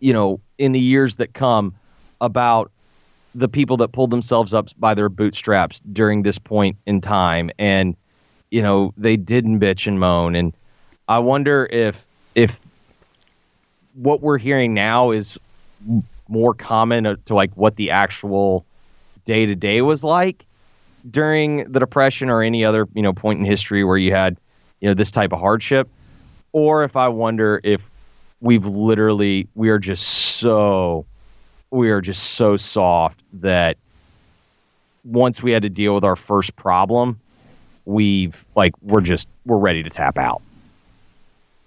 you 0.00 0.12
know, 0.12 0.40
in 0.58 0.72
the 0.72 0.80
years 0.80 1.16
that 1.16 1.34
come 1.34 1.74
about 2.20 2.70
the 3.34 3.48
people 3.48 3.76
that 3.78 3.92
pulled 3.92 4.10
themselves 4.10 4.52
up 4.52 4.68
by 4.78 4.94
their 4.94 5.08
bootstraps 5.08 5.80
during 5.92 6.22
this 6.22 6.38
point 6.38 6.76
in 6.86 7.00
time 7.00 7.50
and 7.58 7.96
you 8.50 8.62
know 8.62 8.92
they 8.96 9.16
didn't 9.16 9.58
bitch 9.58 9.86
and 9.86 9.98
moan. 9.98 10.34
And 10.34 10.52
i 11.08 11.18
wonder 11.18 11.66
if 11.70 12.06
if 12.34 12.60
what 13.94 14.20
we're 14.20 14.38
hearing 14.38 14.74
now 14.74 15.10
is 15.10 15.38
more 16.28 16.54
common 16.54 17.06
uh, 17.06 17.16
to 17.24 17.34
like 17.34 17.52
what 17.54 17.76
the 17.76 17.90
actual 17.90 18.64
day 19.24 19.46
to 19.46 19.54
day 19.54 19.82
was 19.82 20.04
like 20.04 20.44
during 21.10 21.70
the 21.70 21.80
depression 21.80 22.30
or 22.30 22.42
any 22.42 22.64
other 22.64 22.88
you 22.94 23.02
know 23.02 23.12
point 23.12 23.38
in 23.38 23.44
history 23.44 23.84
where 23.84 23.96
you 23.96 24.12
had 24.12 24.36
you 24.80 24.88
know 24.88 24.94
this 24.94 25.10
type 25.10 25.32
of 25.32 25.40
hardship 25.40 25.88
or 26.52 26.84
if 26.84 26.96
i 26.96 27.08
wonder 27.08 27.60
if 27.64 27.90
we've 28.40 28.66
literally 28.66 29.48
we 29.54 29.68
are 29.68 29.78
just 29.78 30.06
so 30.06 31.04
we 31.70 31.90
are 31.90 32.00
just 32.00 32.34
so 32.34 32.56
soft 32.56 33.22
that 33.32 33.76
once 35.04 35.42
we 35.42 35.50
had 35.50 35.62
to 35.62 35.70
deal 35.70 35.94
with 35.94 36.04
our 36.04 36.16
first 36.16 36.54
problem 36.56 37.18
we've 37.84 38.46
like 38.54 38.74
we're 38.82 39.00
just 39.00 39.28
we're 39.44 39.58
ready 39.58 39.82
to 39.82 39.90
tap 39.90 40.18
out. 40.18 40.42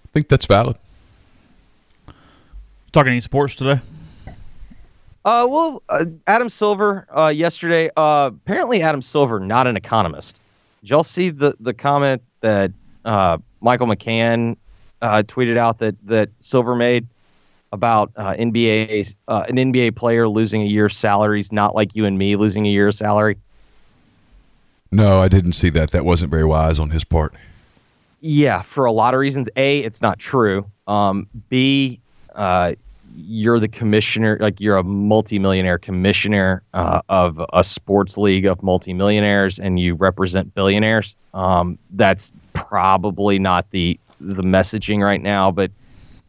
I 0.05 0.07
think 0.13 0.27
that's 0.27 0.45
valid. 0.45 0.77
Talking 2.91 3.11
any 3.11 3.21
sports 3.21 3.55
today? 3.55 3.81
Uh, 5.25 5.47
well, 5.49 5.81
uh, 5.89 6.05
Adam 6.27 6.49
Silver 6.49 7.07
uh, 7.09 7.33
yesterday. 7.35 7.89
Uh, 7.97 8.29
apparently, 8.31 8.83
Adam 8.83 9.01
Silver 9.01 9.39
not 9.39 9.65
an 9.65 9.75
economist. 9.75 10.39
Did 10.81 10.91
y'all 10.91 11.03
see 11.03 11.31
the 11.31 11.55
the 11.59 11.73
comment 11.73 12.21
that 12.41 12.71
uh, 13.03 13.39
Michael 13.59 13.87
McCann 13.87 14.55
uh, 15.01 15.23
tweeted 15.25 15.57
out 15.57 15.79
that 15.79 15.95
that 16.05 16.29
Silver 16.39 16.75
made 16.75 17.07
about 17.71 18.11
uh, 18.15 18.33
NBA 18.33 19.15
uh, 19.27 19.45
an 19.49 19.55
NBA 19.55 19.95
player 19.95 20.29
losing 20.29 20.61
a 20.61 20.65
year's 20.65 20.95
salary 20.95 21.39
is 21.39 21.51
not 21.51 21.73
like 21.73 21.95
you 21.95 22.05
and 22.05 22.19
me 22.19 22.35
losing 22.35 22.67
a 22.67 22.69
year's 22.69 22.97
salary. 22.97 23.37
No, 24.91 25.21
I 25.21 25.27
didn't 25.27 25.53
see 25.53 25.69
that. 25.71 25.89
That 25.89 26.05
wasn't 26.05 26.29
very 26.29 26.45
wise 26.45 26.77
on 26.77 26.91
his 26.91 27.03
part. 27.03 27.33
Yeah, 28.21 28.61
for 28.61 28.85
a 28.85 28.91
lot 28.91 29.15
of 29.15 29.19
reasons. 29.19 29.49
A, 29.55 29.79
it's 29.79 30.01
not 30.01 30.19
true. 30.19 30.69
Um, 30.87 31.27
B, 31.49 31.99
uh, 32.35 32.75
you're 33.15 33.59
the 33.59 33.67
commissioner, 33.67 34.37
like 34.39 34.59
you're 34.59 34.77
a 34.77 34.83
multimillionaire 34.83 35.77
commissioner 35.77 36.61
uh, 36.73 37.01
of 37.09 37.41
a 37.53 37.63
sports 37.63 38.17
league 38.17 38.45
of 38.45 38.61
multimillionaires, 38.61 39.59
and 39.59 39.79
you 39.79 39.95
represent 39.95 40.53
billionaires. 40.53 41.15
Um, 41.33 41.77
that's 41.91 42.31
probably 42.53 43.39
not 43.39 43.71
the 43.71 43.99
the 44.19 44.43
messaging 44.43 45.01
right 45.03 45.21
now, 45.21 45.51
but 45.51 45.71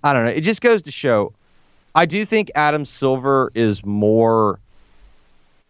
I 0.05 0.13
don't 0.13 0.25
know. 0.25 0.31
It 0.31 0.43
just 0.43 0.61
goes 0.61 0.83
to 0.83 0.91
show. 0.91 1.33
I 1.95 2.07
do 2.07 2.25
think 2.25 2.51
Adam 2.55 2.85
Silver 2.85 3.51
is 3.55 3.85
more. 3.85 4.59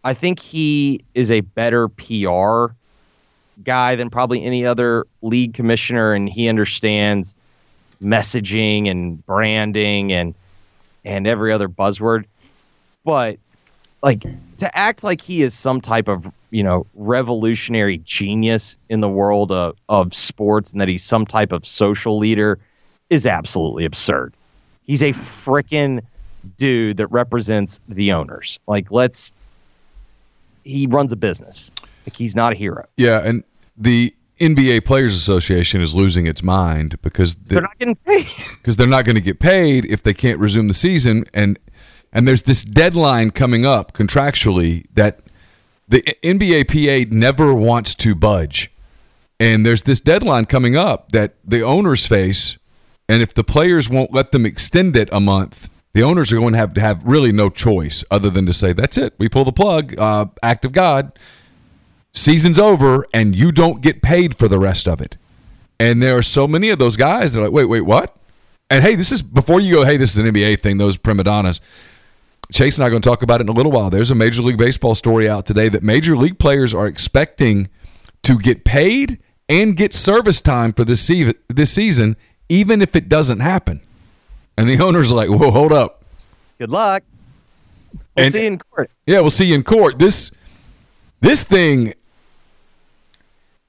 I 0.03 0.13
think 0.13 0.39
he 0.39 1.01
is 1.15 1.31
a 1.31 1.41
better 1.41 1.87
PR 1.89 2.73
guy 3.63 3.95
than 3.95 4.09
probably 4.09 4.43
any 4.43 4.65
other 4.65 5.05
league 5.21 5.53
commissioner, 5.53 6.13
and 6.13 6.29
he 6.29 6.47
understands 6.47 7.35
messaging 8.01 8.89
and 8.89 9.25
branding 9.25 10.13
and 10.13 10.35
and 11.07 11.25
every 11.25 11.51
other 11.53 11.69
buzzword. 11.69 12.25
But 13.03 13.39
like 14.03 14.23
to 14.57 14.77
act 14.77 15.03
like 15.03 15.21
he 15.21 15.41
is 15.41 15.53
some 15.53 15.81
type 15.81 16.07
of 16.07 16.31
you 16.51 16.63
know 16.63 16.85
revolutionary 16.95 17.99
genius 17.99 18.77
in 18.89 19.01
the 19.01 19.09
world 19.09 19.51
of, 19.51 19.75
of 19.89 20.13
sports 20.13 20.71
and 20.71 20.81
that 20.81 20.87
he's 20.87 21.03
some 21.03 21.25
type 21.25 21.51
of 21.51 21.65
social 21.65 22.17
leader 22.17 22.59
is 23.09 23.25
absolutely 23.25 23.85
absurd. 23.85 24.33
He's 24.83 25.01
a 25.01 25.13
freaking 25.13 26.01
dude 26.57 26.97
that 26.97 27.07
represents 27.07 27.79
the 27.87 28.11
owners. 28.11 28.59
Like 28.67 28.91
let's 28.91 29.31
he 30.63 30.85
runs 30.87 31.11
a 31.13 31.15
business. 31.15 31.71
Like 32.05 32.15
he's 32.15 32.35
not 32.35 32.53
a 32.53 32.55
hero. 32.55 32.85
Yeah, 32.97 33.21
and 33.23 33.43
the 33.77 34.13
NBA 34.39 34.85
Players 34.85 35.15
Association 35.15 35.81
is 35.81 35.95
losing 35.95 36.27
its 36.27 36.43
mind 36.43 37.01
because 37.01 37.35
they're 37.35 37.61
not 37.61 37.77
getting 37.79 37.95
paid. 37.95 38.25
Because 38.57 38.75
they're 38.75 38.87
not 38.87 39.05
going 39.05 39.15
to 39.15 39.21
get 39.21 39.39
paid 39.39 39.85
if 39.85 40.03
they 40.03 40.13
can't 40.13 40.39
resume 40.39 40.67
the 40.67 40.73
season, 40.73 41.23
and 41.33 41.57
and 42.11 42.27
there's 42.27 42.43
this 42.43 42.63
deadline 42.65 43.31
coming 43.31 43.65
up 43.65 43.93
contractually 43.93 44.85
that 44.93 45.21
the 45.87 46.01
NBA 46.21 46.67
PA 46.67 47.09
never 47.15 47.53
wants 47.53 47.95
to 47.95 48.13
budge, 48.13 48.69
and 49.39 49.65
there's 49.65 49.83
this 49.83 50.01
deadline 50.01 50.45
coming 50.45 50.75
up 50.75 51.13
that 51.13 51.35
the 51.45 51.61
owners 51.61 52.05
face, 52.05 52.57
and 53.07 53.21
if 53.21 53.33
the 53.33 53.43
players 53.43 53.89
won't 53.89 54.13
let 54.13 54.31
them 54.31 54.45
extend 54.45 54.97
it 54.97 55.07
a 55.11 55.19
month. 55.19 55.69
The 55.93 56.03
owners 56.03 56.31
are 56.31 56.35
going 56.37 56.53
to 56.53 56.59
have 56.59 56.75
to 56.75 56.81
have 56.81 57.03
really 57.05 57.31
no 57.31 57.49
choice 57.49 58.03
other 58.11 58.29
than 58.29 58.45
to 58.45 58.53
say, 58.53 58.71
"That's 58.71 58.99
it. 58.99 59.15
We 59.17 59.29
pull 59.29 59.45
the 59.45 59.51
plug. 59.51 59.97
Uh, 59.97 60.25
act 60.43 60.63
of 60.63 60.71
God 60.71 61.17
season's 62.13 62.59
over 62.59 63.05
and 63.13 63.35
you 63.35 63.51
don't 63.51 63.81
get 63.81 64.01
paid 64.01 64.37
for 64.37 64.47
the 64.47 64.59
rest 64.59 64.87
of 64.87 65.01
it. 65.01 65.17
And 65.79 66.01
there 66.01 66.17
are 66.17 66.23
so 66.23 66.47
many 66.47 66.69
of 66.69 66.79
those 66.79 66.97
guys 66.97 67.33
that 67.33 67.39
are 67.39 67.43
like, 67.43 67.51
wait, 67.51 67.65
wait, 67.65 67.81
what? 67.81 68.15
And 68.69 68.83
hey, 68.83 68.95
this 68.95 69.11
is 69.11 69.21
before 69.21 69.59
you 69.59 69.75
go, 69.75 69.85
hey, 69.85 69.97
this 69.97 70.11
is 70.11 70.17
an 70.17 70.33
NBA 70.33 70.59
thing, 70.59 70.77
those 70.77 70.97
prima 70.97 71.23
donnas. 71.23 71.61
Chase 72.51 72.77
and 72.77 72.83
I 72.83 72.87
are 72.87 72.89
going 72.89 73.01
to 73.01 73.07
talk 73.07 73.23
about 73.23 73.41
it 73.41 73.43
in 73.43 73.49
a 73.49 73.53
little 73.53 73.71
while. 73.71 73.89
There's 73.89 74.11
a 74.11 74.15
Major 74.15 74.41
League 74.41 74.57
Baseball 74.57 74.95
story 74.95 75.27
out 75.27 75.45
today 75.45 75.69
that 75.69 75.83
Major 75.83 76.17
League 76.17 76.39
players 76.39 76.73
are 76.73 76.87
expecting 76.87 77.69
to 78.23 78.39
get 78.39 78.63
paid 78.63 79.19
and 79.49 79.75
get 79.75 79.93
service 79.93 80.41
time 80.41 80.73
for 80.73 80.83
this, 80.83 81.01
se- 81.01 81.33
this 81.49 81.71
season, 81.71 82.15
even 82.49 82.81
if 82.81 82.95
it 82.95 83.09
doesn't 83.09 83.41
happen. 83.41 83.81
And 84.57 84.67
the 84.67 84.79
owners 84.79 85.11
are 85.11 85.15
like, 85.15 85.29
whoa, 85.29 85.51
hold 85.51 85.71
up. 85.71 86.03
Good 86.57 86.69
luck. 86.69 87.03
We'll 88.15 88.25
and, 88.25 88.33
see 88.33 88.41
you 88.41 88.47
in 88.47 88.59
court. 88.59 88.91
Yeah, 89.05 89.19
we'll 89.21 89.31
see 89.31 89.45
you 89.45 89.55
in 89.55 89.63
court. 89.63 89.99
This 89.99 90.31
this 91.21 91.43
thing 91.43 91.93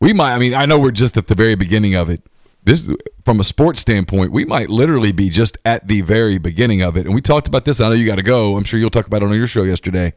we 0.00 0.12
might 0.12 0.34
i 0.34 0.38
mean 0.38 0.54
i 0.54 0.66
know 0.66 0.78
we're 0.78 0.90
just 0.90 1.16
at 1.16 1.26
the 1.26 1.34
very 1.34 1.54
beginning 1.54 1.94
of 1.94 2.10
it. 2.10 2.22
This 2.64 2.90
from 3.24 3.40
a 3.40 3.44
sports 3.44 3.80
standpoint 3.80 4.32
we 4.32 4.44
might 4.44 4.68
literally 4.68 5.12
be 5.12 5.30
just 5.30 5.56
at 5.64 5.88
the 5.88 6.02
very 6.02 6.38
beginning 6.38 6.82
of 6.82 6.96
it. 6.96 7.06
And 7.06 7.14
we 7.14 7.20
talked 7.20 7.48
about 7.48 7.64
this 7.64 7.80
i 7.80 7.88
know 7.88 7.94
you 7.94 8.06
got 8.06 8.16
to 8.16 8.22
go. 8.22 8.56
I'm 8.56 8.64
sure 8.64 8.78
you'll 8.78 8.90
talk 8.90 9.06
about 9.06 9.22
it 9.22 9.26
on 9.26 9.34
your 9.34 9.46
show 9.46 9.62
yesterday. 9.62 10.12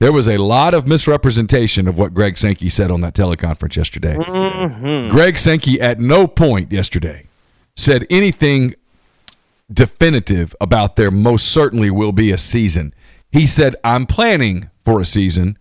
There 0.00 0.12
was 0.12 0.28
a 0.28 0.38
lot 0.38 0.74
of 0.74 0.88
misrepresentation 0.88 1.86
of 1.88 1.96
what 1.96 2.12
greg 2.12 2.36
sankey 2.36 2.68
said 2.68 2.90
on 2.90 3.00
that 3.02 3.14
teleconference 3.14 3.76
yesterday. 3.76 4.16
Mm-hmm. 4.16 5.10
greg 5.10 5.38
sankey 5.38 5.80
at 5.80 5.98
no 5.98 6.26
point 6.26 6.72
yesterday 6.72 7.26
said 7.76 8.06
anything 8.10 8.74
definitive 9.72 10.54
about 10.60 10.96
there 10.96 11.10
most 11.10 11.48
certainly 11.48 11.90
will 11.90 12.12
be 12.12 12.30
a 12.32 12.38
season. 12.38 12.92
He 13.32 13.46
said 13.46 13.76
i'm 13.82 14.04
planning 14.04 14.68
for 14.84 15.00
a 15.00 15.06
season 15.06 15.58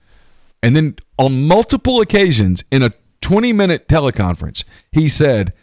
and 0.63 0.77
then 0.77 0.95
on 1.19 1.45
multiple 1.45 1.99
occasions 1.99 2.63
in 2.71 2.81
a 2.81 2.93
20 3.19 3.51
minute 3.51 3.87
teleconference, 3.87 4.63
he 4.91 5.09
said, 5.09 5.53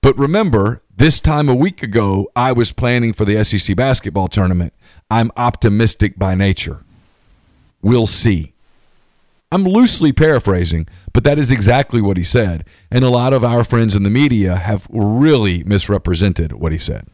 But 0.00 0.16
remember, 0.16 0.82
this 0.96 1.20
time 1.20 1.48
a 1.48 1.54
week 1.54 1.82
ago, 1.82 2.30
I 2.36 2.52
was 2.52 2.72
planning 2.72 3.12
for 3.12 3.24
the 3.24 3.42
SEC 3.44 3.76
basketball 3.76 4.28
tournament. 4.28 4.72
I'm 5.10 5.32
optimistic 5.36 6.16
by 6.16 6.36
nature. 6.36 6.80
We'll 7.82 8.06
see. 8.06 8.52
I'm 9.50 9.64
loosely 9.64 10.12
paraphrasing, 10.12 10.88
but 11.12 11.24
that 11.24 11.38
is 11.38 11.52
exactly 11.52 12.00
what 12.00 12.16
he 12.16 12.24
said. 12.24 12.64
And 12.90 13.04
a 13.04 13.10
lot 13.10 13.32
of 13.32 13.44
our 13.44 13.64
friends 13.64 13.94
in 13.94 14.04
the 14.04 14.10
media 14.10 14.56
have 14.56 14.86
really 14.90 15.64
misrepresented 15.64 16.52
what 16.52 16.72
he 16.72 16.78
said. 16.78 17.06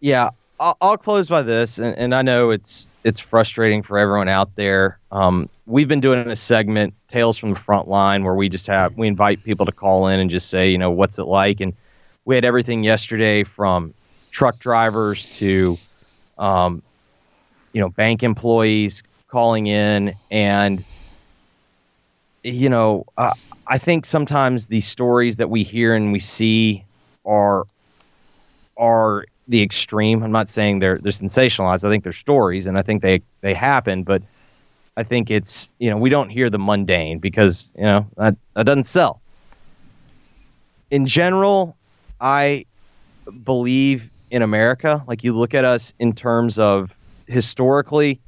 Yeah, 0.00 0.30
I'll, 0.58 0.76
I'll 0.80 0.96
close 0.96 1.28
by 1.28 1.42
this, 1.42 1.78
and, 1.78 1.96
and 1.96 2.14
I 2.14 2.22
know 2.22 2.50
it's 2.50 2.86
it's 3.04 3.20
frustrating 3.20 3.82
for 3.82 3.98
everyone 3.98 4.28
out 4.28 4.54
there. 4.56 4.98
Um, 5.10 5.48
we've 5.72 5.88
been 5.88 6.00
doing 6.00 6.28
a 6.28 6.36
segment, 6.36 6.92
Tales 7.08 7.38
from 7.38 7.50
the 7.50 7.58
Front 7.58 7.88
Line, 7.88 8.24
where 8.24 8.34
we 8.34 8.50
just 8.50 8.66
have 8.66 8.94
we 8.96 9.08
invite 9.08 9.42
people 9.42 9.64
to 9.64 9.72
call 9.72 10.06
in 10.06 10.20
and 10.20 10.28
just 10.28 10.50
say, 10.50 10.70
you 10.70 10.76
know, 10.76 10.90
what's 10.90 11.18
it 11.18 11.24
like? 11.24 11.60
And 11.60 11.72
we 12.26 12.34
had 12.34 12.44
everything 12.44 12.84
yesterday 12.84 13.42
from 13.42 13.94
truck 14.30 14.58
drivers 14.58 15.26
to, 15.38 15.78
um, 16.36 16.82
you 17.72 17.80
know, 17.80 17.88
bank 17.88 18.22
employees 18.22 19.02
calling 19.28 19.66
in, 19.66 20.14
and 20.30 20.84
you 22.42 22.68
know, 22.68 23.06
uh, 23.16 23.32
I 23.66 23.78
think 23.78 24.04
sometimes 24.04 24.66
the 24.66 24.82
stories 24.82 25.38
that 25.38 25.48
we 25.48 25.62
hear 25.62 25.94
and 25.94 26.12
we 26.12 26.18
see 26.18 26.84
are 27.24 27.64
are 28.76 29.24
the 29.48 29.62
extreme. 29.62 30.22
I'm 30.22 30.32
not 30.32 30.50
saying 30.50 30.80
they're 30.80 30.98
they're 30.98 31.12
sensationalized. 31.12 31.82
I 31.82 31.88
think 31.88 32.04
they're 32.04 32.12
stories, 32.12 32.66
and 32.66 32.76
I 32.76 32.82
think 32.82 33.00
they 33.00 33.22
they 33.40 33.54
happen. 33.54 34.02
But 34.02 34.22
I 34.96 35.02
think 35.02 35.30
it's 35.30 35.70
you 35.78 35.90
know 35.90 35.96
we 35.96 36.10
don't 36.10 36.28
hear 36.28 36.50
the 36.50 36.58
mundane 36.58 37.18
because 37.18 37.72
you 37.76 37.84
know 37.84 38.06
that 38.16 38.36
that 38.54 38.66
doesn't 38.66 38.84
sell. 38.84 39.20
In 40.90 41.06
general, 41.06 41.76
I 42.20 42.66
believe 43.44 44.10
in 44.30 44.42
America. 44.42 45.02
Like 45.06 45.24
you 45.24 45.32
look 45.32 45.54
at 45.54 45.64
us 45.64 45.94
in 45.98 46.12
terms 46.12 46.58
of 46.58 46.94
historically, 47.26 48.20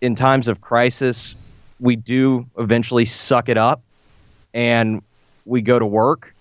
in 0.00 0.14
times 0.14 0.48
of 0.48 0.60
crisis, 0.60 1.36
we 1.78 1.94
do 1.94 2.46
eventually 2.58 3.04
suck 3.04 3.48
it 3.48 3.56
up, 3.56 3.80
and 4.52 5.02
we 5.44 5.62
go 5.62 5.78
to 5.78 5.86
work. 5.86 6.34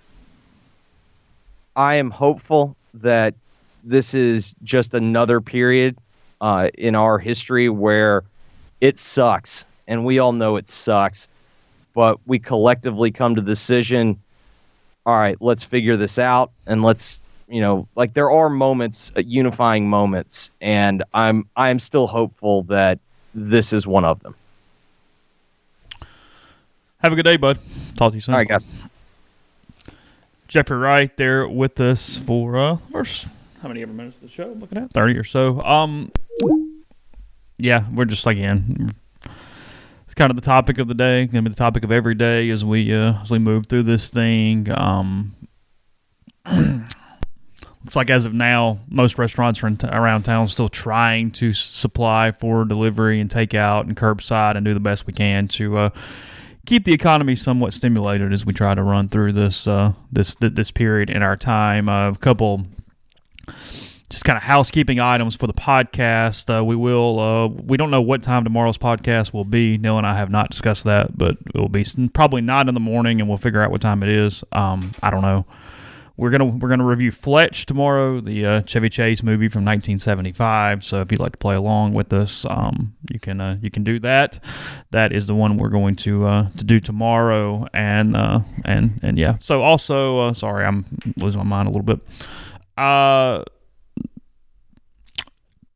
I 1.75 1.95
am 1.95 2.09
hopeful 2.09 2.75
that 2.95 3.35
this 3.83 4.13
is 4.13 4.55
just 4.63 4.93
another 4.93 5.39
period 5.39 5.95
uh, 6.41 6.69
in 6.77 6.95
our 6.95 7.19
history 7.19 7.69
where 7.69 8.23
it 8.81 8.97
sucks, 8.97 9.65
and 9.87 10.05
we 10.05 10.19
all 10.19 10.31
know 10.31 10.55
it 10.57 10.67
sucks, 10.67 11.29
but 11.93 12.19
we 12.25 12.39
collectively 12.39 13.11
come 13.11 13.35
to 13.35 13.41
the 13.41 13.51
decision. 13.51 14.19
All 15.05 15.17
right, 15.17 15.37
let's 15.39 15.63
figure 15.63 15.95
this 15.95 16.19
out, 16.19 16.51
and 16.67 16.83
let's 16.83 17.23
you 17.49 17.61
know, 17.61 17.87
like 17.95 18.13
there 18.13 18.29
are 18.29 18.49
moments, 18.49 19.11
uh, 19.17 19.23
unifying 19.25 19.89
moments, 19.89 20.51
and 20.61 21.03
I'm 21.13 21.47
I'm 21.55 21.79
still 21.79 22.07
hopeful 22.07 22.63
that 22.63 22.99
this 23.33 23.73
is 23.73 23.87
one 23.87 24.05
of 24.05 24.21
them. 24.21 24.35
Have 26.99 27.13
a 27.13 27.15
good 27.15 27.25
day, 27.25 27.37
bud. 27.37 27.57
Talk 27.95 28.11
to 28.11 28.17
you 28.17 28.21
soon. 28.21 28.35
All 28.35 28.39
right, 28.39 28.47
guys. 28.47 28.67
Jeffrey 30.47 30.77
Wright 30.77 31.15
there 31.17 31.47
with 31.47 31.79
us 31.79 32.17
for 32.17 32.57
uh, 32.57 32.77
first 32.91 33.27
how 33.61 33.67
many 33.67 33.81
ever 33.81 33.93
minutes 33.93 34.15
of 34.17 34.23
the 34.23 34.29
show? 34.29 34.51
I'm 34.51 34.59
looking 34.59 34.77
at 34.77 34.91
thirty 34.91 35.17
or 35.17 35.23
so. 35.23 35.61
Um, 35.61 36.11
yeah, 37.59 37.85
we're 37.93 38.05
just 38.05 38.25
like 38.25 38.37
in. 38.37 38.91
It's 40.05 40.15
kind 40.15 40.31
of 40.31 40.35
the 40.35 40.41
topic 40.41 40.79
of 40.79 40.87
the 40.87 40.95
day. 40.95 41.25
Going 41.25 41.43
to 41.43 41.49
be 41.49 41.53
the 41.53 41.55
topic 41.55 41.83
of 41.83 41.91
every 41.91 42.15
day 42.15 42.49
as 42.49 42.65
we 42.65 42.93
uh, 42.93 43.21
as 43.21 43.29
we 43.29 43.37
move 43.37 43.67
through 43.67 43.83
this 43.83 44.09
thing. 44.09 44.67
Um, 44.71 45.35
looks 46.45 47.95
like 47.95 48.09
as 48.09 48.25
of 48.25 48.33
now, 48.33 48.79
most 48.89 49.17
restaurants 49.17 49.63
around 49.63 50.23
town 50.23 50.47
still 50.47 50.69
trying 50.69 51.31
to 51.31 51.53
supply 51.53 52.31
for 52.31 52.65
delivery 52.65 53.19
and 53.19 53.29
takeout 53.29 53.81
and 53.81 53.95
curbside 53.95 54.55
and 54.55 54.65
do 54.65 54.73
the 54.73 54.79
best 54.79 55.05
we 55.05 55.13
can 55.13 55.47
to 55.49 55.77
uh, 55.77 55.89
keep 56.65 56.85
the 56.85 56.93
economy 56.93 57.35
somewhat 57.35 57.73
stimulated 57.73 58.33
as 58.33 58.45
we 58.45 58.53
try 58.53 58.73
to 58.73 58.83
run 58.83 59.09
through 59.09 59.33
this 59.33 59.67
uh, 59.67 59.93
this 60.11 60.35
this 60.39 60.71
period 60.71 61.09
in 61.09 61.21
our 61.21 61.35
time. 61.37 61.89
Uh, 61.89 62.09
a 62.09 62.15
couple 62.15 62.65
just 64.09 64.25
kind 64.25 64.37
of 64.37 64.43
housekeeping 64.43 64.99
items 64.99 65.35
for 65.35 65.47
the 65.47 65.53
podcast. 65.53 66.49
Uh, 66.49 66.63
we 66.63 66.75
will. 66.75 67.19
Uh, 67.19 67.47
we 67.47 67.77
don't 67.77 67.91
know 67.91 68.01
what 68.01 68.23
time 68.23 68.43
tomorrow's 68.43 68.77
podcast 68.77 69.33
will 69.33 69.45
be. 69.45 69.77
Neal 69.77 69.97
and 69.97 70.07
I 70.07 70.15
have 70.15 70.31
not 70.31 70.49
discussed 70.49 70.85
that, 70.85 71.17
but 71.17 71.37
it 71.53 71.59
will 71.59 71.69
be 71.69 71.85
probably 72.13 72.41
not 72.41 72.67
in 72.67 72.73
the 72.73 72.79
morning, 72.79 73.19
and 73.19 73.29
we'll 73.29 73.37
figure 73.37 73.61
out 73.61 73.71
what 73.71 73.81
time 73.81 74.01
it 74.01 74.09
is. 74.09 74.43
Um, 74.51 74.91
I 75.03 75.11
don't 75.11 75.21
know. 75.21 75.45
We're 76.17 76.31
gonna 76.31 76.47
we're 76.47 76.67
gonna 76.67 76.85
review 76.85 77.11
Fletch 77.11 77.65
tomorrow, 77.65 78.19
the 78.19 78.45
uh, 78.45 78.61
Chevy 78.63 78.89
Chase 78.89 79.23
movie 79.23 79.47
from 79.47 79.63
1975. 79.63 80.83
So 80.83 80.99
if 80.99 81.13
you'd 81.13 81.21
like 81.21 81.31
to 81.31 81.37
play 81.37 81.55
along 81.55 81.93
with 81.93 82.11
us, 82.11 82.45
um, 82.49 82.93
you 83.09 83.19
can 83.19 83.39
uh, 83.39 83.57
you 83.61 83.71
can 83.71 83.85
do 83.85 83.99
that. 83.99 84.37
That 84.91 85.13
is 85.13 85.27
the 85.27 85.35
one 85.35 85.57
we're 85.57 85.69
going 85.69 85.95
to 85.97 86.25
uh, 86.25 86.49
to 86.57 86.63
do 86.65 86.81
tomorrow, 86.81 87.67
and 87.73 88.17
uh, 88.17 88.41
and 88.65 88.99
and 89.01 89.17
yeah. 89.17 89.37
So 89.39 89.61
also, 89.61 90.33
sorry, 90.33 90.65
I'm 90.65 90.83
losing 91.15 91.39
my 91.39 91.45
mind 91.45 91.69
a 91.69 91.71
little 91.71 91.85
bit. 91.85 91.99
Uh, 92.75 93.43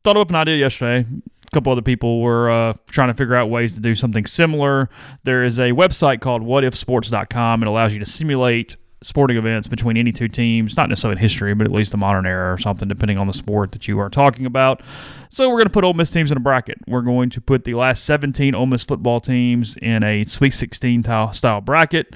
thought 0.04 0.16
up 0.18 0.28
an 0.28 0.36
idea 0.36 0.56
yesterday. 0.56 1.06
A 1.46 1.50
couple 1.50 1.72
other 1.72 1.82
people 1.82 2.20
were 2.20 2.50
uh, 2.50 2.74
trying 2.90 3.08
to 3.08 3.14
figure 3.14 3.34
out 3.34 3.48
ways 3.48 3.74
to 3.74 3.80
do 3.80 3.94
something 3.94 4.26
similar. 4.26 4.90
There 5.24 5.42
is 5.42 5.58
a 5.58 5.70
website 5.70 6.20
called 6.20 6.42
whatifsports.com. 6.42 7.62
It 7.62 7.66
allows 7.66 7.92
you 7.94 8.00
to 8.00 8.06
simulate 8.06 8.76
sporting 9.02 9.36
events 9.36 9.68
between 9.68 9.96
any 9.96 10.12
two 10.12 10.28
teams, 10.28 10.76
not 10.76 10.88
necessarily 10.88 11.16
in 11.16 11.18
history, 11.18 11.54
but 11.54 11.66
at 11.66 11.72
least 11.72 11.90
the 11.92 11.98
modern 11.98 12.26
era 12.26 12.52
or 12.52 12.58
something, 12.58 12.88
depending 12.88 13.18
on 13.18 13.26
the 13.26 13.32
sport 13.32 13.72
that 13.72 13.86
you 13.86 13.98
are 13.98 14.08
talking 14.08 14.46
about. 14.46 14.82
So 15.30 15.48
we're 15.48 15.56
going 15.56 15.66
to 15.66 15.72
put 15.72 15.84
Ole 15.84 15.94
Miss 15.94 16.10
teams 16.10 16.30
in 16.30 16.36
a 16.36 16.40
bracket. 16.40 16.78
We're 16.86 17.02
going 17.02 17.30
to 17.30 17.40
put 17.40 17.64
the 17.64 17.74
last 17.74 18.04
17 18.04 18.54
Ole 18.54 18.66
Miss 18.66 18.84
football 18.84 19.20
teams 19.20 19.76
in 19.76 20.02
a 20.02 20.24
Sweet 20.24 20.54
16 20.54 21.02
style 21.32 21.60
bracket. 21.60 22.14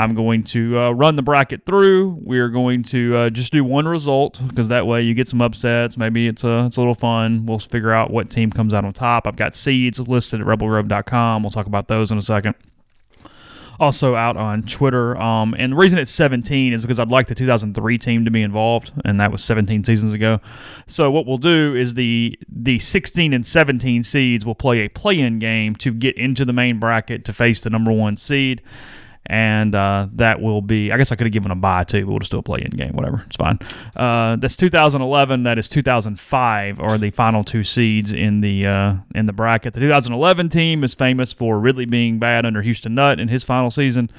I'm 0.00 0.14
going 0.14 0.44
to 0.44 0.78
uh, 0.78 0.90
run 0.92 1.16
the 1.16 1.22
bracket 1.22 1.66
through. 1.66 2.18
We're 2.22 2.48
going 2.48 2.82
to 2.84 3.16
uh, 3.16 3.30
just 3.30 3.52
do 3.52 3.62
one 3.62 3.86
result 3.86 4.40
because 4.48 4.68
that 4.68 4.86
way 4.86 5.02
you 5.02 5.12
get 5.12 5.28
some 5.28 5.42
upsets. 5.42 5.98
Maybe 5.98 6.26
it's 6.26 6.42
a 6.42 6.64
it's 6.64 6.78
a 6.78 6.80
little 6.80 6.94
fun. 6.94 7.44
We'll 7.44 7.58
figure 7.58 7.92
out 7.92 8.10
what 8.10 8.30
team 8.30 8.50
comes 8.50 8.72
out 8.72 8.86
on 8.86 8.94
top. 8.94 9.26
I've 9.26 9.36
got 9.36 9.54
seeds 9.54 10.00
listed 10.00 10.40
at 10.40 10.46
rebelgrove.com. 10.46 11.42
We'll 11.42 11.50
talk 11.50 11.66
about 11.66 11.88
those 11.88 12.10
in 12.10 12.16
a 12.16 12.22
second 12.22 12.54
also 13.78 14.14
out 14.14 14.36
on 14.36 14.62
Twitter. 14.62 15.16
Um, 15.18 15.54
and 15.58 15.72
the 15.72 15.76
reason 15.76 15.98
it's 15.98 16.10
17 16.10 16.74
is 16.74 16.82
because 16.82 16.98
I'd 16.98 17.08
like 17.08 17.28
the 17.28 17.34
2003 17.34 17.98
team 17.98 18.26
to 18.26 18.30
be 18.30 18.42
involved, 18.42 18.92
and 19.06 19.18
that 19.20 19.32
was 19.32 19.42
17 19.42 19.84
seasons 19.84 20.12
ago. 20.12 20.38
So 20.86 21.10
what 21.10 21.26
we'll 21.26 21.38
do 21.38 21.74
is 21.74 21.94
the 21.94 22.38
the 22.48 22.78
16 22.78 23.34
and 23.34 23.44
17 23.44 24.02
seeds 24.02 24.46
will 24.46 24.54
play 24.54 24.80
a 24.80 24.88
play-in 24.88 25.38
game 25.38 25.74
to 25.76 25.92
get 25.92 26.16
into 26.16 26.44
the 26.44 26.52
main 26.52 26.78
bracket 26.78 27.24
to 27.26 27.32
face 27.32 27.62
the 27.62 27.70
number 27.70 27.92
one 27.92 28.16
seed 28.16 28.62
and 29.26 29.74
uh, 29.74 30.08
that 30.14 30.40
will 30.40 30.62
be. 30.62 30.90
I 30.90 30.96
guess 30.96 31.12
I 31.12 31.16
could 31.16 31.26
have 31.26 31.32
given 31.32 31.50
a 31.50 31.56
buy 31.56 31.84
too, 31.84 32.04
but 32.04 32.10
we'll 32.10 32.18
just 32.18 32.32
do 32.32 32.38
a 32.38 32.42
play-in 32.42 32.70
game, 32.70 32.92
whatever. 32.92 33.22
It's 33.26 33.36
fine. 33.36 33.58
Uh, 33.94 34.36
that's 34.36 34.56
2011. 34.56 35.42
That 35.44 35.58
is 35.58 35.68
2005 35.68 36.80
are 36.80 36.98
the 36.98 37.10
final 37.10 37.44
two 37.44 37.62
seeds 37.62 38.12
in 38.12 38.40
the 38.40 38.66
uh, 38.66 38.94
in 39.14 39.26
the 39.26 39.32
bracket. 39.32 39.74
The 39.74 39.80
2011 39.80 40.48
team 40.48 40.82
is 40.82 40.94
famous 40.94 41.32
for 41.32 41.60
Ridley 41.60 41.84
being 41.84 42.18
bad 42.18 42.46
under 42.46 42.62
Houston 42.62 42.94
Nutt 42.94 43.20
in 43.20 43.28
his 43.28 43.44
final 43.44 43.70
season. 43.70 44.10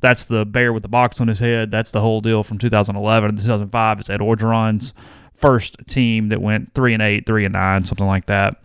That's 0.00 0.24
the 0.24 0.44
bear 0.44 0.72
with 0.72 0.82
the 0.82 0.88
box 0.88 1.20
on 1.20 1.28
his 1.28 1.40
head. 1.40 1.70
That's 1.70 1.90
the 1.90 2.00
whole 2.00 2.20
deal 2.20 2.42
from 2.42 2.58
2011 2.58 3.36
to 3.36 3.42
2005. 3.42 4.00
It's 4.00 4.10
Ed 4.10 4.20
Orgeron's 4.20 4.94
first 5.34 5.76
team 5.88 6.28
that 6.28 6.40
went 6.40 6.74
three 6.74 6.92
and 6.92 7.02
eight, 7.02 7.26
three 7.26 7.44
and 7.44 7.54
nine, 7.54 7.84
something 7.84 8.06
like 8.06 8.26
that 8.26 8.60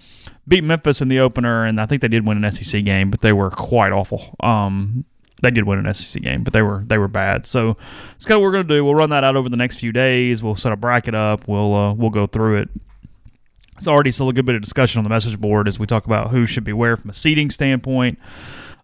beat 0.48 0.64
Memphis 0.64 1.02
in 1.02 1.08
the 1.08 1.20
opener, 1.20 1.66
and 1.66 1.82
I 1.82 1.86
think 1.86 2.02
they 2.02 2.08
did 2.08 2.26
win 2.26 2.44
an 2.44 2.52
SEC 2.52 2.84
game, 2.84 3.10
but 3.10 3.22
they 3.22 3.34
were 3.34 3.50
quite 3.50 3.92
awful. 3.92 4.36
Um, 4.42 5.06
they 5.42 5.52
did 5.52 5.66
win 5.66 5.86
an 5.86 5.94
SEC 5.94 6.22
game, 6.22 6.44
but 6.44 6.54
they 6.54 6.62
were 6.62 6.84
they 6.88 6.98
were 6.98 7.08
bad. 7.08 7.46
So 7.46 7.78
it's 8.16 8.26
kind 8.26 8.38
of 8.38 8.42
what 8.42 8.48
we're 8.48 8.52
gonna 8.52 8.64
do. 8.66 8.84
We'll 8.84 8.96
run 8.96 9.10
that 9.10 9.24
out 9.24 9.36
over 9.36 9.50
the 9.50 9.58
next 9.58 9.80
few 9.80 9.92
days. 9.92 10.42
We'll 10.42 10.56
set 10.56 10.72
a 10.72 10.76
bracket 10.76 11.16
up. 11.16 11.48
We'll 11.48 11.74
uh, 11.74 11.94
we'll 11.94 12.10
go 12.10 12.28
through 12.28 12.58
it. 12.58 12.70
It's 13.78 13.88
already 13.88 14.12
still 14.12 14.30
a 14.30 14.34
good 14.34 14.46
bit 14.46 14.56
of 14.56 14.62
discussion 14.62 15.00
on 15.00 15.04
the 15.04 15.10
message 15.10 15.40
board 15.40 15.68
as 15.68 15.78
we 15.80 15.86
talk 15.86 16.06
about 16.06 16.32
who 16.32 16.46
should 16.46 16.64
be 16.64 16.72
where 16.72 16.96
from 16.96 17.10
a 17.10 17.14
seating 17.14 17.50
standpoint 17.50 18.18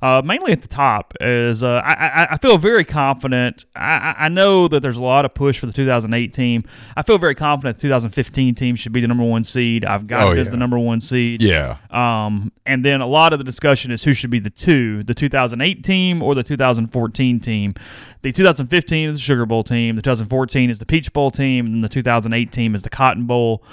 uh, 0.02 0.22
mainly 0.24 0.52
at 0.52 0.62
the 0.62 0.68
top. 0.68 1.14
Is 1.22 1.64
uh, 1.64 1.82
I, 1.84 2.28
I 2.32 2.38
feel 2.38 2.58
very 2.58 2.84
confident. 2.84 3.66
I, 3.76 4.16
I 4.18 4.30
know 4.30 4.68
that 4.68 4.82
there's 4.82 4.98
a 4.98 5.04
lot 5.04 5.26
of 5.26 5.34
push 5.34 5.60
for 5.60 5.68
the 5.68 5.74
2008 5.74 6.34
team. 6.34 6.64
I 6.96 7.04
feel 7.04 7.18
very 7.18 7.36
confident 7.36 7.78
the 7.78 7.82
2015 7.84 8.56
team 8.56 8.76
should 8.76 8.94
be 8.94 9.02
the 9.02 9.08
number 9.08 9.24
one 9.24 9.44
seed. 9.44 9.86
I've 9.86 10.08
got 10.08 10.28
oh, 10.28 10.32
it 10.32 10.40
as 10.40 10.50
the 10.50 10.58
number 10.58 10.80
one 10.80 11.02
seed. 11.02 11.42
Yeah. 11.42 11.78
Um, 11.90 12.52
and 12.66 12.84
then 12.84 13.02
a 13.02 13.08
lot 13.08 13.34
of 13.34 13.40
the 13.40 13.46
discussion 13.46 13.92
is 13.92 14.04
who 14.04 14.14
should 14.14 14.32
be 14.32 14.40
the 14.40 14.50
two, 14.50 15.04
the 15.04 15.14
2008 15.14 15.84
team 15.84 16.24
or 16.24 16.36
the 16.36 16.44
2014 16.44 17.40
team. 17.40 17.76
The 18.22 18.32
2015 18.32 19.10
is 19.10 19.16
the 19.16 19.20
Sugar 19.20 19.46
Bowl 19.46 19.64
team. 19.64 19.96
The 19.96 20.02
2014 20.02 20.70
is 20.70 20.80
the 20.80 20.86
Peach 20.86 21.12
Bowl 21.14 21.32
team, 21.32 21.66
and 21.66 21.84
the 21.84 21.90
2008 21.90 22.52
team 22.52 22.76
is 22.76 22.84
the 22.84 22.90
Cotton 22.90 23.26
Bowl 23.26 23.64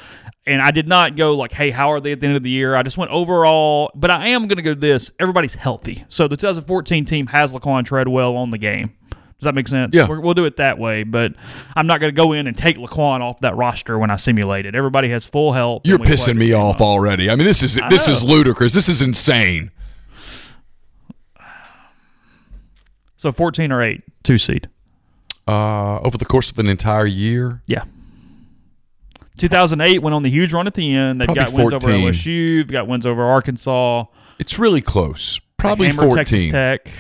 and 0.49 0.63
I 0.63 0.71
did 0.71 0.89
not 0.89 1.15
go 1.15 1.35
like, 1.37 1.53
hey, 1.53 1.71
how 1.71 1.93
are 1.93 2.01
they 2.01 2.13
at 2.13 2.21
the 2.21 2.27
end 2.27 2.37
of 2.37 2.43
the 2.43 2.51
year? 2.51 2.75
I 2.75 2.83
just 2.83 2.97
went 2.97 3.11
overall, 3.11 3.91
but 3.95 4.11
I 4.11 4.29
am 4.29 4.49
going 4.49 4.57
to 4.57 4.63
go 4.63 4.75
this. 4.75 5.13
Everybody's 5.19 5.55
healthy. 5.55 6.05
So 6.09 6.27
the 6.27 6.37
2014 6.37 7.05
team 7.05 7.27
has 7.29 7.55
Laquan 7.55 7.85
Treadwell 7.85 8.37
on 8.37 8.51
the 8.51 8.59
game. 8.59 8.95
Does 9.39 9.45
that 9.45 9.55
make 9.55 9.69
sense? 9.69 9.95
Yeah. 9.95 10.09
we 10.09 10.19
will 10.19 10.35
do 10.35 10.47
it 10.47 10.57
that 10.57 10.79
way, 10.79 11.05
but 11.05 11.33
I'm 11.77 11.87
not 11.87 12.01
going 12.01 12.13
to 12.13 12.17
go 12.17 12.33
in 12.33 12.49
and 12.49 12.57
take 12.57 12.77
Laquan 12.77 13.21
off 13.21 13.39
that 13.41 13.55
roster 13.57 13.97
when 13.97 14.11
I 14.11 14.17
simulate 14.17 14.67
it. 14.67 14.75
Everybody 14.75 15.11
has 15.11 15.27
full 15.27 15.53
health. 15.53 15.83
You're 15.85 15.99
pissing 15.99 16.37
me 16.37 16.53
off 16.53 16.81
already. 16.81 17.31
I 17.31 17.37
mean, 17.37 17.47
this 17.47 17.63
is 17.63 17.79
this 17.89 18.09
is 18.09 18.25
ludicrous. 18.25 18.73
This 18.73 18.89
is 18.89 19.01
insane. 19.01 19.71
So 23.17 23.31
14 23.33 23.71
or 23.71 23.83
8, 23.83 24.03
two 24.23 24.39
seed. 24.39 24.69
Uh, 25.47 25.99
over 26.01 26.19
the 26.19 26.25
course 26.25 26.51
of 26.51 26.59
an 26.59 26.69
entire 26.69 27.07
year? 27.07 27.63
Yeah. 27.67 27.85
2008 29.39 30.01
went 30.01 30.15
on 30.15 30.23
the 30.23 30.31
huge 30.31 30.53
run 30.53 30.67
at 30.67 30.75
the 30.75 30.95
end. 30.95 31.21
They've 31.21 31.27
Probably 31.27 31.45
got 31.45 31.53
wins 31.53 31.71
14. 31.71 31.91
over 31.91 32.13
LSU. 32.13 32.57
They've 32.57 32.67
got 32.69 32.89
wins 32.89 33.07
over 33.07 33.25
Arkansas. 33.25 34.05
It's 34.39 34.59
really 34.59 34.83
close. 34.83 35.41
Probably 35.57 35.91
14. 35.91 36.17
Texas 36.17 36.51
Tech. 36.51 36.91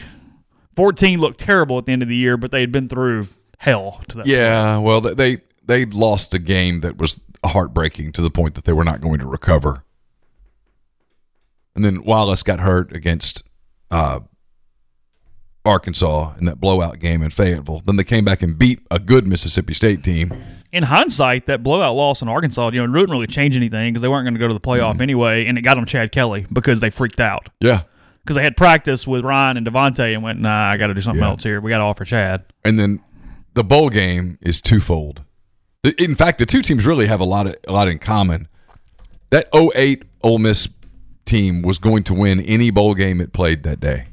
14 0.76 1.20
looked 1.20 1.41
terrible 1.41 1.78
at 1.78 1.86
the 1.86 1.93
end 1.93 2.03
of 2.03 2.09
the 2.09 2.16
year, 2.16 2.36
but 2.36 2.51
they 2.51 2.61
had 2.61 2.72
been 2.72 2.89
through 2.89 3.28
hell. 3.59 4.01
To 4.09 4.18
that 4.18 4.26
yeah, 4.26 4.74
point. 4.76 4.84
well, 4.84 5.01
they 5.01 5.39
they 5.64 5.84
lost 5.84 6.34
a 6.34 6.39
game 6.39 6.80
that 6.80 6.99
was 6.99 7.20
heartbreaking 7.45 8.12
to 8.12 8.22
the 8.22 8.30
point 8.30 8.55
that 8.55 8.64
they 8.64 8.72
were 8.72 8.84
not 8.84 9.01
going 9.01 9.18
to 9.18 9.26
recover. 9.26 9.84
And 11.74 11.84
then 11.84 12.03
Wallace 12.05 12.43
got 12.43 12.61
hurt 12.61 12.93
against 12.93 13.43
uh, 13.91 14.20
Arkansas 15.64 16.34
in 16.39 16.47
that 16.47 16.61
blowout 16.61 16.99
game 16.99 17.22
in 17.22 17.30
Fayetteville. 17.30 17.82
Then 17.84 17.97
they 17.97 18.05
came 18.05 18.24
back 18.24 18.43
and 18.43 18.59
beat 18.59 18.80
a 18.91 18.99
good 18.99 19.28
Mississippi 19.28 19.74
State 19.74 20.03
team 20.03 20.32
in 20.72 20.82
hindsight, 20.82 21.46
that 21.46 21.62
blowout 21.62 21.94
loss 21.94 22.22
in 22.22 22.28
Arkansas, 22.28 22.70
you 22.72 22.78
know, 22.78 22.84
it 22.84 23.00
didn't 23.00 23.10
really 23.10 23.26
change 23.26 23.56
anything 23.56 23.92
because 23.92 24.02
they 24.02 24.08
weren't 24.08 24.24
going 24.24 24.34
to 24.34 24.40
go 24.40 24.48
to 24.48 24.54
the 24.54 24.60
playoff 24.60 24.92
mm-hmm. 24.92 25.02
anyway, 25.02 25.46
and 25.46 25.56
it 25.56 25.62
got 25.62 25.76
them 25.76 25.86
Chad 25.86 26.12
Kelly 26.12 26.46
because 26.52 26.80
they 26.80 26.90
freaked 26.90 27.20
out. 27.20 27.48
Yeah. 27.60 27.82
Because 28.22 28.36
they 28.36 28.42
had 28.42 28.56
practice 28.56 29.06
with 29.06 29.24
Ryan 29.24 29.56
and 29.56 29.66
Devontae 29.66 30.12
and 30.12 30.22
went, 30.22 30.38
nah, 30.38 30.70
I 30.70 30.76
got 30.76 30.88
to 30.88 30.94
do 30.94 31.00
something 31.00 31.22
yeah. 31.22 31.30
else 31.30 31.42
here. 31.42 31.60
We 31.60 31.70
got 31.70 31.78
to 31.78 31.84
offer 31.84 32.04
Chad. 32.04 32.44
And 32.64 32.78
then 32.78 33.02
the 33.54 33.64
bowl 33.64 33.88
game 33.88 34.38
is 34.42 34.60
twofold. 34.60 35.22
In 35.96 36.14
fact, 36.14 36.38
the 36.38 36.44
two 36.44 36.60
teams 36.60 36.86
really 36.86 37.06
have 37.06 37.20
a 37.20 37.24
lot 37.24 37.46
of 37.46 37.56
a 37.66 37.72
lot 37.72 37.88
in 37.88 37.98
common. 37.98 38.48
That 39.30 39.48
08 39.54 40.02
Ole 40.22 40.38
Miss 40.38 40.68
team 41.24 41.62
was 41.62 41.78
going 41.78 42.02
to 42.04 42.14
win 42.14 42.40
any 42.40 42.70
bowl 42.70 42.94
game 42.94 43.20
it 43.20 43.32
played 43.32 43.62
that 43.62 43.80
day. 43.80 44.04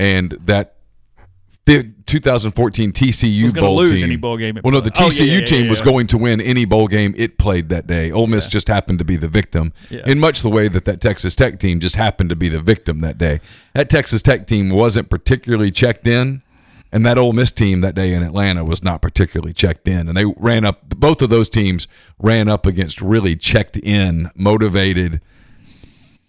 And 0.00 0.32
that 0.32 0.76
the 1.64 1.92
2014 2.06 2.92
TCU 2.92 3.42
was 3.44 3.52
bowl 3.52 3.76
lose 3.76 3.92
team. 3.92 4.04
Any 4.04 4.16
bowl 4.16 4.36
game 4.36 4.58
well, 4.64 4.72
no, 4.72 4.80
the 4.80 4.90
TCU 4.90 5.20
oh, 5.20 5.24
yeah, 5.24 5.38
yeah, 5.38 5.46
team 5.46 5.64
yeah, 5.64 5.70
was 5.70 5.80
going 5.80 6.08
to 6.08 6.18
win 6.18 6.40
any 6.40 6.64
bowl 6.64 6.88
game 6.88 7.14
it 7.16 7.38
played 7.38 7.68
that 7.68 7.86
day. 7.86 8.10
Ole 8.10 8.26
Miss 8.26 8.48
just 8.48 8.66
happened 8.66 8.98
to 8.98 9.04
be 9.04 9.16
the 9.16 9.28
victim, 9.28 9.72
in 9.90 10.18
much 10.18 10.42
the 10.42 10.50
way 10.50 10.68
that 10.68 10.84
that 10.86 11.00
Texas 11.00 11.36
Tech 11.36 11.60
team 11.60 11.78
just 11.78 11.94
happened 11.94 12.30
to 12.30 12.36
be 12.36 12.48
the 12.48 12.60
victim 12.60 13.00
that 13.00 13.16
day. 13.16 13.40
That 13.74 13.90
Texas 13.90 14.22
Tech 14.22 14.46
team 14.46 14.70
wasn't 14.70 15.08
particularly 15.08 15.70
checked 15.70 16.06
in, 16.08 16.42
and 16.90 17.06
that 17.06 17.16
Ole 17.16 17.32
Miss 17.32 17.52
team 17.52 17.80
that 17.82 17.94
day 17.94 18.12
in 18.12 18.24
Atlanta 18.24 18.64
was 18.64 18.82
not 18.82 19.00
particularly 19.00 19.52
checked 19.52 19.86
in, 19.86 20.08
and 20.08 20.16
they 20.16 20.24
ran 20.24 20.64
up. 20.64 20.88
Both 20.88 21.22
of 21.22 21.30
those 21.30 21.48
teams 21.48 21.86
ran 22.18 22.48
up 22.48 22.66
against 22.66 23.00
really 23.00 23.36
checked 23.36 23.76
in, 23.76 24.32
motivated 24.34 25.20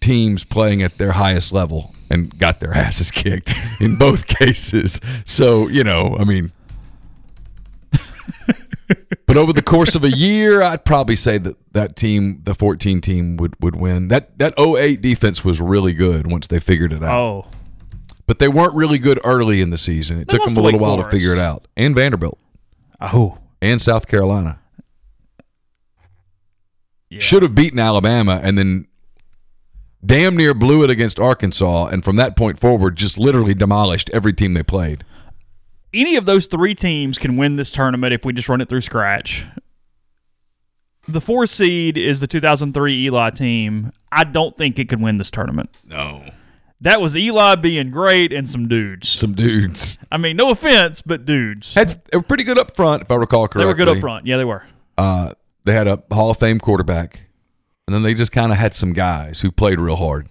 teams 0.00 0.44
playing 0.44 0.82
at 0.82 0.98
their 0.98 1.12
highest 1.12 1.52
level 1.52 1.93
and 2.10 2.36
got 2.38 2.60
their 2.60 2.72
asses 2.76 3.10
kicked 3.10 3.52
in 3.80 3.96
both 3.96 4.26
cases. 4.38 5.00
So, 5.24 5.68
you 5.68 5.84
know, 5.84 6.16
I 6.18 6.24
mean, 6.24 6.52
but 9.26 9.36
over 9.36 9.52
the 9.52 9.62
course 9.62 9.94
of 9.94 10.04
a 10.04 10.10
year, 10.10 10.62
I'd 10.62 10.84
probably 10.84 11.16
say 11.16 11.38
that 11.38 11.56
that 11.72 11.96
team, 11.96 12.40
the 12.44 12.54
14 12.54 13.00
team, 13.00 13.36
would, 13.36 13.54
would 13.60 13.76
win. 13.76 14.08
That 14.08 14.38
that 14.38 14.54
08 14.58 15.00
defense 15.00 15.44
was 15.44 15.60
really 15.60 15.92
good 15.92 16.30
once 16.30 16.46
they 16.46 16.60
figured 16.60 16.92
it 16.92 17.02
out. 17.02 17.14
Oh. 17.14 17.46
But 18.26 18.38
they 18.38 18.48
weren't 18.48 18.74
really 18.74 18.98
good 18.98 19.20
early 19.22 19.60
in 19.60 19.70
the 19.70 19.78
season. 19.78 20.20
It 20.20 20.28
they 20.28 20.38
took 20.38 20.46
them 20.46 20.56
a 20.56 20.60
little 20.60 20.80
while 20.80 20.96
to 20.96 21.08
figure 21.10 21.32
it 21.32 21.38
out. 21.38 21.68
And 21.76 21.94
Vanderbilt. 21.94 22.38
Oh. 23.00 23.38
And 23.60 23.82
South 23.82 24.06
Carolina. 24.06 24.58
Yeah. 27.10 27.20
Should 27.20 27.42
have 27.42 27.54
beaten 27.54 27.78
Alabama 27.78 28.40
and 28.42 28.56
then 28.56 28.86
damn 30.04 30.36
near 30.36 30.54
blew 30.54 30.82
it 30.84 30.90
against 30.90 31.18
Arkansas, 31.18 31.86
and 31.86 32.04
from 32.04 32.16
that 32.16 32.36
point 32.36 32.60
forward, 32.60 32.96
just 32.96 33.18
literally 33.18 33.54
demolished 33.54 34.10
every 34.10 34.32
team 34.32 34.54
they 34.54 34.62
played. 34.62 35.04
Any 35.92 36.16
of 36.16 36.26
those 36.26 36.46
three 36.46 36.74
teams 36.74 37.18
can 37.18 37.36
win 37.36 37.56
this 37.56 37.70
tournament 37.70 38.12
if 38.12 38.24
we 38.24 38.32
just 38.32 38.48
run 38.48 38.60
it 38.60 38.68
through 38.68 38.80
scratch. 38.80 39.46
The 41.06 41.20
four 41.20 41.46
seed 41.46 41.96
is 41.96 42.20
the 42.20 42.26
2003 42.26 43.04
Eli 43.06 43.30
team. 43.30 43.92
I 44.10 44.24
don't 44.24 44.56
think 44.56 44.78
it 44.78 44.88
could 44.88 45.00
win 45.00 45.18
this 45.18 45.30
tournament. 45.30 45.70
No. 45.84 46.24
That 46.80 47.00
was 47.00 47.16
Eli 47.16 47.54
being 47.56 47.90
great 47.90 48.32
and 48.32 48.48
some 48.48 48.68
dudes. 48.68 49.08
Some 49.08 49.34
dudes. 49.34 49.98
I 50.10 50.16
mean, 50.16 50.36
no 50.36 50.50
offense, 50.50 51.02
but 51.02 51.24
dudes. 51.24 51.74
Had, 51.74 51.90
they 52.10 52.18
were 52.18 52.22
pretty 52.22 52.44
good 52.44 52.58
up 52.58 52.74
front, 52.74 53.02
if 53.02 53.10
I 53.10 53.16
recall 53.16 53.46
correctly. 53.48 53.62
They 53.62 53.66
were 53.66 53.74
good 53.74 53.88
up 53.88 53.98
front. 53.98 54.26
Yeah, 54.26 54.38
they 54.38 54.44
were. 54.44 54.64
Uh, 54.98 55.32
they 55.64 55.72
had 55.72 55.86
a 55.86 56.02
Hall 56.12 56.30
of 56.30 56.38
Fame 56.38 56.58
quarterback 56.58 57.22
and 57.86 57.94
then 57.94 58.02
they 58.02 58.14
just 58.14 58.32
kind 58.32 58.52
of 58.52 58.58
had 58.58 58.74
some 58.74 58.92
guys 58.92 59.40
who 59.40 59.50
played 59.50 59.78
real 59.80 59.96
hard. 59.96 60.28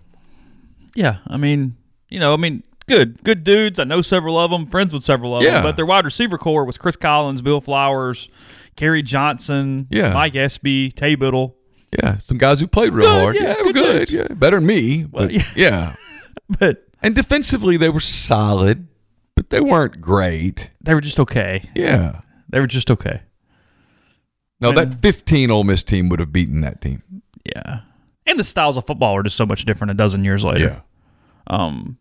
Yeah, 0.96 1.18
I 1.28 1.38
mean, 1.38 1.76
you 2.10 2.20
know, 2.20 2.34
I 2.34 2.38
mean, 2.38 2.64
good, 2.88 3.24
good 3.24 3.44
dudes. 3.44 3.80
I 3.80 3.84
know 3.84 4.02
several 4.02 4.38
of 4.38 4.52
them, 4.52 4.66
friends 4.68 4.94
with 4.94 5.04
several 5.04 5.36
of 5.36 5.44
yeah. 5.44 5.54
them. 5.56 5.64
But 5.64 5.76
their 5.76 5.86
wide 5.86 6.06
receiver 6.06 6.38
core 6.38 6.66
was 6.66 6.78
Chris 6.78 6.96
Collins, 6.96 7.42
Bill 7.42 7.62
Flowers, 7.62 8.30
Kerry 8.76 9.02
Johnson, 9.02 9.88
yeah. 9.90 10.14
Mike 10.14 10.36
Espy, 10.36 10.92
Taye 10.92 11.18
Biddle. 11.18 11.56
Yeah, 12.02 12.18
some 12.18 12.38
guys 12.38 12.60
who 12.60 12.68
played 12.68 12.92
real 12.92 13.06
Good, 13.08 13.22
hard. 13.22 13.36
yeah, 13.36 13.42
Yeah, 13.42 13.54
they 13.54 13.72
good 13.72 13.74
good. 13.74 14.12
Yeah, 14.12 14.28
better 14.36 14.58
than 14.58 14.66
me. 14.68 15.06
Well, 15.06 15.26
but 15.26 15.34
yeah. 15.34 15.44
yeah. 15.56 15.96
but 16.60 16.88
And 17.04 17.14
defensively, 17.16 17.78
they 17.78 17.90
were 17.90 18.00
solid, 18.00 18.88
but 19.36 19.52
they 19.52 19.62
weren't 19.62 20.02
great. 20.02 20.72
they 20.82 20.96
were 20.96 21.02
just 21.02 21.20
okay. 21.20 21.70
Yeah. 21.76 22.22
They 22.50 22.60
were 22.60 22.68
just 22.68 22.90
okay. 22.90 23.22
No, 24.60 24.70
And- 24.70 24.78
that 24.78 25.02
15 25.02 25.52
Ole 25.52 25.64
Miss 25.64 25.84
team 25.84 26.10
would 26.10 26.20
have 26.20 26.32
beaten 26.32 26.62
that 26.62 26.82
team. 26.82 27.04
Yeah. 27.46 27.82
And 28.26 28.40
the 28.40 28.44
styles 28.44 28.78
of 28.78 28.86
football 28.88 29.16
are 29.16 29.24
just 29.24 29.36
so 29.36 29.46
much 29.46 29.66
different 29.66 29.92
a 29.92 29.94
dozen 29.96 30.24
years 30.24 30.44
later. 30.46 30.82
Yeah. 31.50 31.56
Um, 31.56 31.98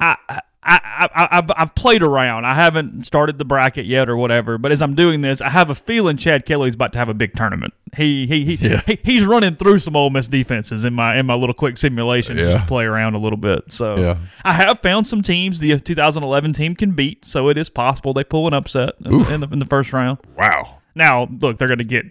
I, 0.00 0.16
I, 0.28 0.38
I, 0.64 1.08
I, 1.14 1.28
I've, 1.38 1.50
I've 1.56 1.74
played 1.74 2.02
around. 2.02 2.44
I 2.44 2.54
haven't 2.54 3.04
started 3.06 3.38
the 3.38 3.44
bracket 3.44 3.86
yet 3.86 4.08
or 4.08 4.16
whatever. 4.16 4.58
But 4.58 4.72
as 4.72 4.82
I'm 4.82 4.94
doing 4.94 5.20
this, 5.20 5.40
I 5.40 5.48
have 5.48 5.70
a 5.70 5.74
feeling 5.74 6.16
Chad 6.16 6.44
Kelly's 6.46 6.74
about 6.74 6.92
to 6.94 6.98
have 6.98 7.08
a 7.08 7.14
big 7.14 7.34
tournament. 7.34 7.72
He, 7.96 8.26
he, 8.26 8.56
he, 8.56 8.68
Yeah. 8.68 8.80
he 8.86 8.98
he's 9.04 9.24
running 9.24 9.54
through 9.56 9.78
some 9.80 9.94
Ole 9.96 10.10
Miss 10.10 10.26
defenses 10.28 10.84
in 10.84 10.94
my 10.94 11.16
in 11.18 11.26
my 11.26 11.34
little 11.34 11.54
quick 11.54 11.78
simulation 11.78 12.36
just 12.36 12.58
to 12.58 12.64
play 12.66 12.84
around 12.84 13.14
a 13.14 13.18
little 13.18 13.36
bit. 13.36 13.70
So 13.72 13.96
Yeah. 13.96 14.18
I 14.44 14.52
have 14.54 14.80
found 14.80 15.06
some 15.06 15.22
teams 15.22 15.58
the 15.60 15.78
2011 15.78 16.52
team 16.52 16.74
can 16.74 16.92
beat. 16.92 17.24
So 17.24 17.48
it 17.48 17.58
is 17.58 17.68
possible 17.68 18.12
they 18.12 18.24
pull 18.24 18.46
an 18.48 18.54
upset 18.54 18.94
in, 19.04 19.24
in 19.26 19.40
the 19.40 19.48
in 19.48 19.58
the 19.60 19.66
first 19.66 19.92
round. 19.92 20.18
Wow. 20.36 20.78
Now, 20.94 21.28
look, 21.40 21.58
they're 21.58 21.68
going 21.68 21.78
to 21.78 21.84
get 21.84 22.06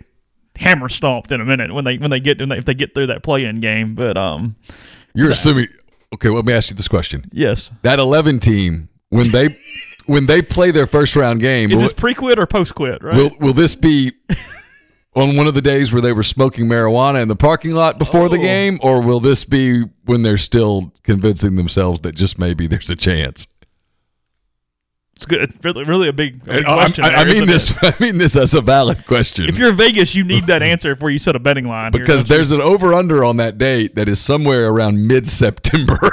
hammer 0.62 0.88
stomped 0.89 1.32
in 1.32 1.41
a 1.41 1.45
minute 1.45 1.74
when 1.74 1.84
they 1.84 1.97
when 1.97 2.09
they 2.12 2.20
get 2.20 2.39
when 2.39 2.49
they, 2.49 2.57
if 2.57 2.66
they 2.66 2.74
get 2.74 2.93
through 2.93 3.07
that 3.07 3.24
play-in 3.24 3.59
game. 3.59 3.95
But 3.95 4.18
um, 4.18 4.55
You're 5.14 5.32
assuming. 5.32 5.68
Okay, 6.14 6.30
let 6.30 6.45
me 6.45 6.53
ask 6.53 6.70
you 6.70 6.76
this 6.76 6.88
question. 6.89 7.26
yes, 7.32 7.72
That 7.84 7.97
11 7.99 8.39
team, 8.39 8.89
when 9.09 9.32
they 9.32 9.55
when 10.05 10.26
they 10.26 10.41
play 10.41 10.72
their 10.72 10.88
first 10.88 11.16
round 11.16 11.39
game, 11.39 11.72
is 11.72 11.76
will, 11.78 11.82
this 11.84 11.93
pre-quit 11.93 12.38
or 12.39 12.45
post-quit? 12.45 13.01
Right? 13.03 13.16
will, 13.16 13.32
will 13.39 13.53
this 13.53 13.76
be 13.76 14.12
on 15.16 15.36
one 15.38 15.47
of 15.47 15.53
the 15.53 15.62
days 15.62 15.91
where 15.93 16.01
they 16.01 16.12
were 16.12 16.24
smoking 16.24 16.66
marijuana 16.68 17.22
in 17.22 17.28
the 17.30 17.36
parking 17.36 17.74
lot 17.74 17.97
before 17.97 18.28
the 18.30 18.38
Oh. 18.38 18.41
game, 18.41 18.80
or 18.82 19.01
will 19.01 19.20
this 19.22 19.45
be 19.45 19.84
when 20.05 20.22
they're 20.24 20.38
still 20.38 20.93
convincing 21.03 21.55
themselves 21.55 22.01
that 22.01 22.16
just 22.16 22.38
maybe 22.39 22.68
there's 22.68 22.89
a 22.89 22.95
chance? 22.95 23.47
It's 25.22 25.28
good. 25.28 25.41
It's 25.41 25.63
really, 25.63 25.84
really 25.84 26.07
a 26.07 26.13
big, 26.13 26.41
a 26.43 26.45
big 26.45 26.65
oh, 26.67 26.74
I- 26.74 26.86
question. 26.86 27.05
I, 27.05 27.07
I 27.09 27.24
there, 27.24 27.34
mean 27.34 27.45
this. 27.45 27.72
it? 27.72 27.78
I 27.84 28.03
mean 28.03 28.17
this 28.17 28.36
as 28.36 28.55
a 28.55 28.61
valid 28.61 29.05
question. 29.05 29.47
If 29.47 29.57
you're 29.57 29.72
Vegas, 29.72 30.15
you 30.15 30.24
need 30.24 30.47
that 30.47 30.63
answer 30.63 30.95
before 30.95 31.11
you 31.11 31.19
set 31.19 31.36
a 31.36 31.39
betting 31.39 31.67
line. 31.67 31.91
because 31.91 32.28
you? 32.28 32.36
there's 32.36 32.51
an 32.51 32.59
over 32.61 32.93
under 32.93 33.24
on 33.24 33.38
that 33.38 33.59
date 33.59 33.95
that 33.95 34.09
is 34.09 34.19
somewhere 34.19 34.67
around 34.69 35.07
mid 35.07 35.30
September. 35.30 35.99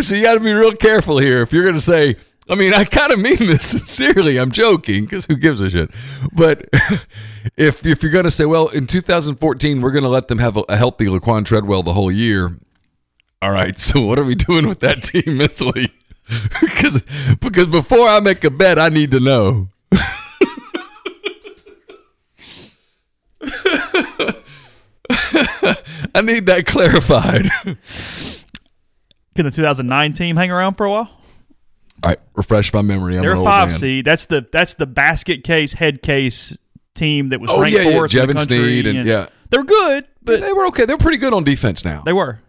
so 0.00 0.14
you 0.14 0.22
got 0.22 0.34
to 0.34 0.40
be 0.40 0.52
real 0.52 0.72
careful 0.76 1.18
here 1.18 1.42
if 1.42 1.52
you're 1.52 1.64
going 1.64 1.74
to 1.74 1.80
say. 1.80 2.14
I 2.48 2.54
mean, 2.56 2.74
I 2.74 2.84
kind 2.84 3.10
of 3.10 3.18
mean 3.18 3.38
this 3.38 3.64
sincerely. 3.70 4.38
I'm 4.38 4.52
joking 4.52 5.04
because 5.04 5.24
who 5.24 5.34
gives 5.36 5.60
a 5.60 5.68
shit? 5.70 5.90
But 6.32 6.68
if 7.56 7.84
if 7.84 8.02
you're 8.02 8.12
going 8.12 8.24
to 8.24 8.30
say, 8.30 8.44
well, 8.44 8.68
in 8.68 8.86
2014 8.86 9.80
we're 9.80 9.90
going 9.90 10.04
to 10.04 10.08
let 10.08 10.28
them 10.28 10.38
have 10.38 10.56
a, 10.56 10.64
a 10.68 10.76
healthy 10.76 11.06
Laquan 11.06 11.44
Treadwell 11.44 11.82
the 11.82 11.92
whole 11.92 12.10
year, 12.10 12.56
all 13.42 13.52
right, 13.52 13.78
so 13.86 14.00
what 14.00 14.18
are 14.18 14.24
we 14.24 14.34
doing 14.34 14.68
with 14.68 14.80
that 14.80 15.02
team 15.02 15.36
mentally? 15.36 15.88
because 16.60 17.02
because 17.40 17.66
before 17.66 18.06
I 18.08 18.20
make 18.20 18.44
a 18.44 18.50
bet, 18.50 18.78
I 18.78 18.88
need 18.88 19.10
to 19.10 19.20
know. 19.20 19.68
I 26.16 26.20
need 26.22 26.46
that 26.46 26.64
clarified. 26.66 27.50
can 29.34 29.44
the 29.44 29.50
2009 29.50 30.12
team 30.14 30.36
hang 30.36 30.50
around 30.50 30.74
for 30.76 30.86
a 30.86 30.90
while? 30.90 31.10
All 32.04 32.10
right, 32.10 32.18
refresh 32.34 32.72
my 32.72 32.82
memory. 32.82 33.16
I'm 33.16 33.22
They're 33.22 33.34
a 33.34 33.44
five 33.44 33.72
seed. 33.72 34.04
That's 34.04 34.26
the 34.26 34.46
that's 34.50 34.74
the 34.74 34.86
basket 34.86 35.44
case 35.44 35.74
head 35.74 36.02
case 36.02 36.56
team 36.94 37.30
that 37.30 37.40
was 37.40 37.50
Oh, 37.50 37.60
ranked 37.60 37.76
yeah, 37.76 37.82
yeah, 37.84 37.90
fourth 37.96 38.14
in 38.14 38.26
the 38.28 38.34
country. 38.34 38.56
Snead 38.58 38.86
and- 38.86 39.06
yeah. 39.06 39.26
they 39.50 39.58
were 39.58 39.64
good, 39.64 40.06
but 40.22 40.40
They 40.40 40.52
were 40.52 40.66
okay. 40.68 40.84
They 40.86 40.94
were 40.94 40.98
pretty 40.98 41.18
good 41.18 41.32
on 41.32 41.44
defense 41.44 41.84
now, 41.84 42.02
they 42.04 42.12
were. 42.12 42.40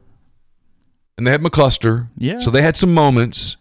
and 1.17 1.25
they 1.25 1.31
had 1.31 1.41
McCluster. 1.41 2.07
Yeah. 2.17 2.39
so 2.39 2.51
they 2.51 2.61
had 2.61 2.75
some 2.77 2.93
moments. 2.93 3.57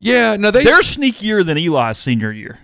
Yeah, 0.00 0.36
no, 0.36 0.50
they 0.50 0.62
They're 0.64 0.80
sneakier 0.80 1.44
than 1.44 1.56
Eli's 1.56 1.98
senior 1.98 2.30
year. 2.32 2.58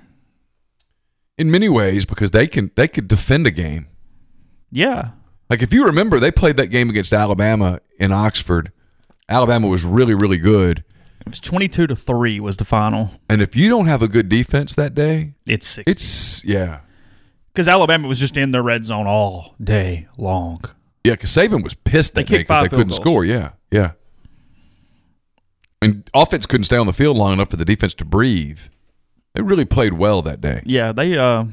in 1.38 1.50
many 1.50 1.68
ways 1.68 2.04
because 2.04 2.30
they 2.30 2.46
can 2.46 2.70
they 2.76 2.86
could 2.88 3.08
defend 3.08 3.46
a 3.46 3.50
game. 3.50 3.86
Yeah, 4.70 5.10
Like 5.50 5.60
if 5.62 5.72
you 5.72 5.84
remember, 5.84 6.18
they 6.18 6.30
played 6.30 6.56
that 6.56 6.68
game 6.68 6.88
against 6.88 7.12
Alabama 7.12 7.80
in 7.98 8.10
Oxford. 8.12 8.72
Alabama 9.28 9.68
was 9.68 9.84
really, 9.84 10.14
really 10.14 10.38
good. 10.38 10.82
it 11.20 11.28
was 11.28 11.40
22 11.40 11.86
to 11.88 11.94
three 11.96 12.40
was 12.40 12.56
the 12.56 12.64
final. 12.64 13.10
And 13.28 13.42
if 13.42 13.54
you 13.54 13.68
don't 13.68 13.86
have 13.86 14.00
a 14.02 14.08
good 14.08 14.28
defense 14.30 14.74
that 14.76 14.94
day, 14.94 15.34
It's 15.46 15.66
six. 15.66 15.84
it's 15.90 16.44
yeah, 16.44 16.80
because 17.52 17.68
Alabama 17.68 18.08
was 18.08 18.18
just 18.18 18.36
in 18.36 18.50
the 18.50 18.62
red 18.62 18.84
zone 18.84 19.06
all 19.06 19.54
day 19.62 20.06
long. 20.18 20.62
yeah. 21.04 21.12
Because 21.12 21.30
Saban 21.30 21.62
was 21.62 21.74
pissed 21.74 22.14
They 22.14 22.24
day 22.24 22.38
because 22.38 22.62
they 22.64 22.68
couldn't 22.68 22.88
goals. 22.88 22.96
score. 22.96 23.24
Yeah, 23.24 23.50
yeah. 23.70 23.92
And 25.80 26.08
offense 26.14 26.46
couldn't 26.46 26.64
stay 26.64 26.76
on 26.76 26.86
the 26.86 26.92
field 26.92 27.16
long 27.16 27.32
enough 27.32 27.50
for 27.50 27.56
the 27.56 27.64
defense 27.64 27.92
to 27.94 28.04
breathe. 28.04 28.60
They 29.34 29.42
really 29.42 29.64
played 29.64 29.94
well 29.94 30.22
that 30.22 30.40
day. 30.40 30.62
Yeah, 30.64 30.92
they. 30.92 31.16
Uh, 31.18 31.44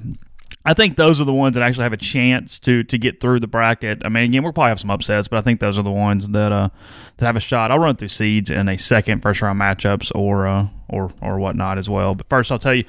I 0.66 0.74
think 0.74 0.97
those 0.97 1.22
are 1.22 1.24
the 1.24 1.34
ones 1.34 1.55
that 1.55 1.64
actually 1.64 1.84
have 1.84 1.93
a 1.93 1.97
chance 1.97 2.60
to 2.60 2.84
to 2.84 2.97
get 2.97 3.22
through 3.22 3.39
the 3.39 3.47
bracket. 3.47 4.01
I 4.03 4.10
mean, 4.10 4.26
again, 4.26 4.43
we'll 4.43 4.51
probably 4.51 4.70
have 4.70 4.80
some 4.80 4.91
upsets, 4.91 5.30
but 5.30 5.38
I 5.38 5.41
think 5.41 5.62
those 5.62 5.78
are 5.78 5.84
the 5.84 5.91
ones 5.91 6.28
that 6.30 6.51
uh 6.51 6.70
that 7.18 7.26
have 7.26 7.38
a 7.38 7.41
shot. 7.41 7.72
I'll 7.72 7.80
run 7.80 7.95
through 7.95 8.10
seeds 8.10 8.51
in 8.51 8.68
a 8.68 8.78
second, 8.78 9.22
first 9.22 9.41
round 9.41 9.60
matchups 9.60 10.12
or 10.14 10.47
uh 10.47 10.68
or 10.89 11.12
or 11.22 11.39
whatnot 11.39 11.78
as 11.78 11.89
well. 11.89 12.14
But 12.14 12.28
first, 12.28 12.51
I'll 12.51 12.60
tell 12.60 12.76
you 12.76 12.84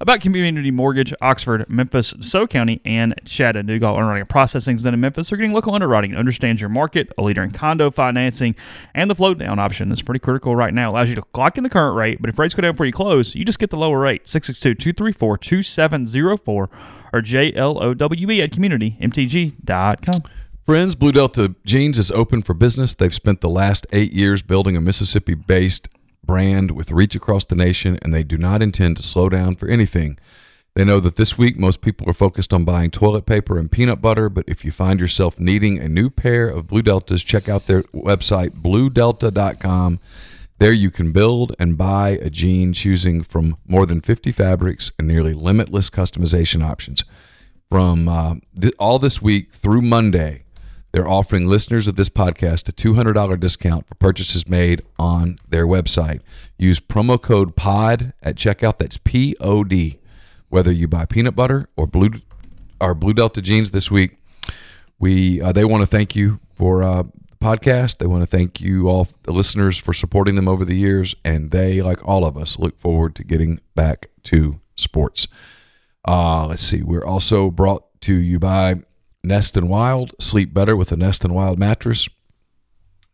about 0.00 0.20
Community 0.20 0.72
Mortgage, 0.72 1.14
Oxford, 1.20 1.70
Memphis, 1.70 2.12
So 2.20 2.48
County, 2.48 2.80
and 2.84 3.14
Chattanooga. 3.24 3.88
Underwriting 3.88 4.26
processing 4.26 4.76
done 4.78 4.92
in 4.92 5.00
Memphis. 5.00 5.30
They're 5.30 5.38
getting 5.38 5.52
local 5.52 5.76
underwriting, 5.76 6.16
understands 6.16 6.60
your 6.60 6.70
market, 6.70 7.12
a 7.16 7.22
leader 7.22 7.44
in 7.44 7.52
condo 7.52 7.92
financing, 7.92 8.56
and 8.94 9.08
the 9.08 9.14
float 9.14 9.38
down 9.38 9.60
option 9.60 9.92
is 9.92 10.02
pretty 10.02 10.18
critical 10.18 10.56
right 10.56 10.74
now. 10.74 10.90
Allows 10.90 11.08
you 11.08 11.14
to 11.14 11.22
lock 11.36 11.56
in 11.56 11.62
the 11.62 11.70
current 11.70 11.96
rate, 11.96 12.20
but 12.20 12.30
if 12.30 12.36
rates 12.36 12.54
go 12.54 12.62
down 12.62 12.72
before 12.72 12.86
you 12.86 12.92
close, 12.92 13.36
you 13.36 13.44
just 13.44 13.60
get 13.60 13.70
the 13.70 13.78
lower 13.78 14.00
rate. 14.00 14.24
662-234-2704 14.24 16.68
or 17.12 17.20
JLOWE 17.22 18.42
at 18.42 18.50
communitymtg.com. 18.50 20.22
Friends, 20.64 20.94
Blue 20.94 21.12
Delta 21.12 21.54
Jeans 21.66 21.98
is 21.98 22.12
open 22.12 22.42
for 22.42 22.54
business. 22.54 22.94
They've 22.94 23.14
spent 23.14 23.40
the 23.40 23.48
last 23.48 23.86
eight 23.92 24.12
years 24.12 24.42
building 24.42 24.76
a 24.76 24.80
Mississippi 24.80 25.34
based 25.34 25.88
brand 26.24 26.70
with 26.70 26.92
reach 26.92 27.16
across 27.16 27.44
the 27.44 27.56
nation, 27.56 27.98
and 28.00 28.14
they 28.14 28.22
do 28.22 28.38
not 28.38 28.62
intend 28.62 28.96
to 28.98 29.02
slow 29.02 29.28
down 29.28 29.56
for 29.56 29.68
anything. 29.68 30.18
They 30.74 30.84
know 30.84 31.00
that 31.00 31.16
this 31.16 31.36
week 31.36 31.58
most 31.58 31.82
people 31.82 32.08
are 32.08 32.14
focused 32.14 32.52
on 32.52 32.64
buying 32.64 32.90
toilet 32.90 33.26
paper 33.26 33.58
and 33.58 33.70
peanut 33.70 34.00
butter, 34.00 34.28
but 34.28 34.44
if 34.46 34.64
you 34.64 34.70
find 34.70 35.00
yourself 35.00 35.38
needing 35.38 35.78
a 35.78 35.88
new 35.88 36.08
pair 36.08 36.48
of 36.48 36.68
Blue 36.68 36.80
Deltas, 36.80 37.22
check 37.22 37.48
out 37.48 37.66
their 37.66 37.82
website, 37.92 38.50
bluedelta.com. 38.62 40.00
There 40.62 40.72
you 40.72 40.92
can 40.92 41.10
build 41.10 41.56
and 41.58 41.76
buy 41.76 42.10
a 42.10 42.30
jean 42.30 42.72
choosing 42.72 43.24
from 43.24 43.56
more 43.66 43.84
than 43.84 44.00
50 44.00 44.30
fabrics 44.30 44.92
and 44.96 45.08
nearly 45.08 45.32
limitless 45.32 45.90
customization 45.90 46.64
options. 46.64 47.02
From 47.68 48.08
uh, 48.08 48.36
th- 48.60 48.72
all 48.78 49.00
this 49.00 49.20
week 49.20 49.50
through 49.50 49.82
Monday, 49.82 50.44
they're 50.92 51.08
offering 51.08 51.48
listeners 51.48 51.88
of 51.88 51.96
this 51.96 52.08
podcast 52.08 52.68
a 52.68 52.72
$200 52.72 53.40
discount 53.40 53.88
for 53.88 53.96
purchases 53.96 54.46
made 54.46 54.82
on 55.00 55.40
their 55.48 55.66
website. 55.66 56.20
Use 56.56 56.78
promo 56.78 57.20
code 57.20 57.56
POD 57.56 58.12
at 58.22 58.36
checkout. 58.36 58.78
That's 58.78 58.98
P 58.98 59.34
O 59.40 59.64
D. 59.64 59.98
Whether 60.48 60.70
you 60.70 60.86
buy 60.86 61.06
peanut 61.06 61.34
butter 61.34 61.68
or 61.74 61.88
blue 61.88 62.10
or 62.80 62.94
Blue 62.94 63.14
Delta 63.14 63.42
jeans 63.42 63.72
this 63.72 63.90
week, 63.90 64.16
we 65.00 65.40
uh, 65.42 65.50
they 65.50 65.64
want 65.64 65.80
to 65.80 65.88
thank 65.88 66.14
you 66.14 66.38
for 66.54 66.84
uh, 66.84 67.02
podcast. 67.42 67.98
They 67.98 68.06
want 68.06 68.22
to 68.22 68.26
thank 68.26 68.60
you 68.60 68.88
all 68.88 69.08
the 69.24 69.32
listeners 69.32 69.76
for 69.76 69.92
supporting 69.92 70.36
them 70.36 70.48
over 70.48 70.64
the 70.64 70.76
years, 70.76 71.14
and 71.24 71.50
they, 71.50 71.82
like 71.82 72.06
all 72.06 72.24
of 72.24 72.36
us, 72.36 72.58
look 72.58 72.78
forward 72.78 73.14
to 73.16 73.24
getting 73.24 73.60
back 73.74 74.08
to 74.24 74.60
sports. 74.76 75.26
Uh, 76.06 76.46
let's 76.46 76.62
see. 76.62 76.82
We're 76.82 77.04
also 77.04 77.50
brought 77.50 78.00
to 78.02 78.14
you 78.14 78.38
by 78.38 78.76
Nest 79.24 79.56
and 79.56 79.68
Wild. 79.68 80.14
Sleep 80.20 80.54
better 80.54 80.76
with 80.76 80.92
a 80.92 80.96
Nest 80.96 81.24
and 81.24 81.34
Wild 81.34 81.58
mattress. 81.58 82.08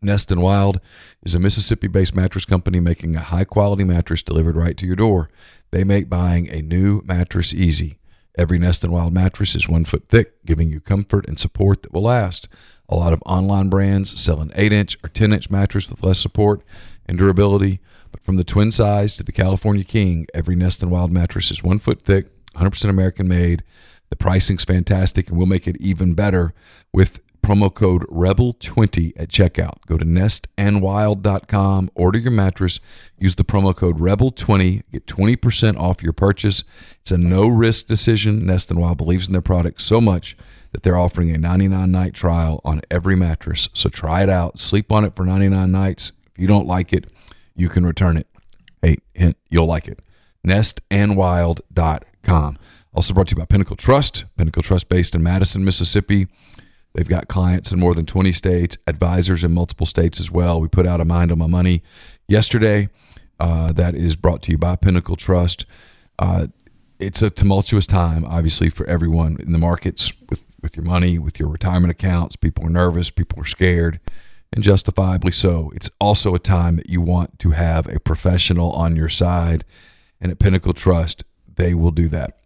Nest 0.00 0.30
and 0.30 0.42
Wild 0.42 0.80
is 1.24 1.34
a 1.34 1.40
Mississippi 1.40 1.88
based 1.88 2.14
mattress 2.14 2.44
company 2.44 2.80
making 2.80 3.16
a 3.16 3.20
high 3.20 3.44
quality 3.44 3.84
mattress 3.84 4.22
delivered 4.22 4.56
right 4.56 4.76
to 4.76 4.86
your 4.86 4.96
door. 4.96 5.28
They 5.70 5.84
make 5.84 6.08
buying 6.08 6.48
a 6.50 6.62
new 6.62 7.02
mattress 7.04 7.52
easy. 7.52 7.97
Every 8.38 8.60
Nest 8.60 8.84
and 8.84 8.92
Wild 8.92 9.12
mattress 9.12 9.56
is 9.56 9.68
one 9.68 9.84
foot 9.84 10.04
thick, 10.08 10.44
giving 10.46 10.70
you 10.70 10.80
comfort 10.80 11.26
and 11.26 11.40
support 11.40 11.82
that 11.82 11.92
will 11.92 12.02
last. 12.02 12.46
A 12.88 12.94
lot 12.94 13.12
of 13.12 13.20
online 13.26 13.68
brands 13.68 14.18
sell 14.18 14.40
an 14.40 14.52
8 14.54 14.72
inch 14.72 14.96
or 15.02 15.08
10 15.08 15.32
inch 15.32 15.50
mattress 15.50 15.90
with 15.90 16.04
less 16.04 16.20
support 16.20 16.62
and 17.06 17.18
durability, 17.18 17.80
but 18.12 18.22
from 18.22 18.36
the 18.36 18.44
twin 18.44 18.70
size 18.70 19.16
to 19.16 19.24
the 19.24 19.32
California 19.32 19.82
King, 19.82 20.28
every 20.32 20.54
Nest 20.54 20.84
and 20.84 20.92
Wild 20.92 21.10
mattress 21.10 21.50
is 21.50 21.64
one 21.64 21.80
foot 21.80 22.00
thick, 22.02 22.28
100% 22.54 22.88
American 22.88 23.26
made. 23.26 23.64
The 24.08 24.16
pricing's 24.16 24.64
fantastic, 24.64 25.28
and 25.28 25.36
we'll 25.36 25.48
make 25.48 25.66
it 25.66 25.76
even 25.78 26.14
better 26.14 26.54
with 26.92 27.18
promo 27.42 27.72
code 27.72 28.06
REBEL20 28.08 29.12
at 29.16 29.28
checkout. 29.28 29.84
Go 29.86 29.96
to 29.96 30.04
nestandwild.com, 30.04 31.90
order 31.94 32.18
your 32.18 32.30
mattress, 32.30 32.80
use 33.18 33.34
the 33.34 33.44
promo 33.44 33.74
code 33.74 33.98
REBEL20, 33.98 34.82
get 34.90 35.06
20% 35.06 35.78
off 35.78 36.02
your 36.02 36.12
purchase. 36.12 36.64
It's 37.00 37.10
a 37.10 37.18
no 37.18 37.48
risk 37.48 37.86
decision. 37.86 38.46
Nest 38.46 38.70
and 38.70 38.80
Wild 38.80 38.98
believes 38.98 39.26
in 39.26 39.32
their 39.32 39.42
product 39.42 39.80
so 39.80 40.00
much 40.00 40.36
that 40.72 40.82
they're 40.82 40.98
offering 40.98 41.30
a 41.30 41.38
99 41.38 41.90
night 41.90 42.14
trial 42.14 42.60
on 42.64 42.82
every 42.90 43.16
mattress. 43.16 43.68
So 43.72 43.88
try 43.88 44.22
it 44.22 44.28
out, 44.28 44.58
sleep 44.58 44.92
on 44.92 45.04
it 45.04 45.16
for 45.16 45.24
99 45.24 45.72
nights. 45.72 46.12
If 46.26 46.38
you 46.38 46.46
don't 46.46 46.66
like 46.66 46.92
it, 46.92 47.10
you 47.54 47.68
can 47.68 47.86
return 47.86 48.16
it. 48.16 48.26
Hey, 48.82 48.98
hint, 49.14 49.36
you'll 49.48 49.66
like 49.66 49.88
it. 49.88 50.00
Nestandwild.com. 50.46 52.58
Also 52.94 53.14
brought 53.14 53.28
to 53.28 53.34
you 53.34 53.40
by 53.40 53.44
Pinnacle 53.44 53.76
Trust. 53.76 54.24
Pinnacle 54.36 54.62
Trust 54.62 54.88
based 54.88 55.14
in 55.14 55.22
Madison, 55.22 55.64
Mississippi. 55.64 56.26
They've 56.94 57.08
got 57.08 57.28
clients 57.28 57.70
in 57.70 57.78
more 57.78 57.94
than 57.94 58.06
20 58.06 58.32
states, 58.32 58.76
advisors 58.86 59.44
in 59.44 59.52
multiple 59.52 59.86
states 59.86 60.18
as 60.18 60.30
well. 60.30 60.60
We 60.60 60.68
put 60.68 60.86
out 60.86 61.00
a 61.00 61.04
Mind 61.04 61.30
on 61.30 61.38
My 61.38 61.46
Money 61.46 61.82
yesterday. 62.26 62.88
Uh, 63.40 63.72
that 63.72 63.94
is 63.94 64.16
brought 64.16 64.42
to 64.42 64.50
you 64.50 64.58
by 64.58 64.74
Pinnacle 64.74 65.14
Trust. 65.14 65.64
Uh, 66.18 66.48
it's 66.98 67.22
a 67.22 67.30
tumultuous 67.30 67.86
time, 67.86 68.24
obviously, 68.24 68.68
for 68.70 68.84
everyone 68.86 69.36
in 69.38 69.52
the 69.52 69.58
markets 69.58 70.12
with, 70.28 70.44
with 70.60 70.76
your 70.76 70.84
money, 70.84 71.18
with 71.18 71.38
your 71.38 71.48
retirement 71.48 71.92
accounts. 71.92 72.34
People 72.34 72.66
are 72.66 72.70
nervous, 72.70 73.10
people 73.10 73.40
are 73.40 73.46
scared, 73.46 74.00
and 74.52 74.64
justifiably 74.64 75.30
so. 75.30 75.70
It's 75.76 75.90
also 76.00 76.34
a 76.34 76.40
time 76.40 76.76
that 76.76 76.90
you 76.90 77.00
want 77.00 77.38
to 77.40 77.50
have 77.50 77.86
a 77.86 78.00
professional 78.00 78.72
on 78.72 78.96
your 78.96 79.08
side. 79.08 79.64
And 80.20 80.32
at 80.32 80.40
Pinnacle 80.40 80.72
Trust, 80.72 81.22
they 81.56 81.74
will 81.74 81.92
do 81.92 82.08
that. 82.08 82.36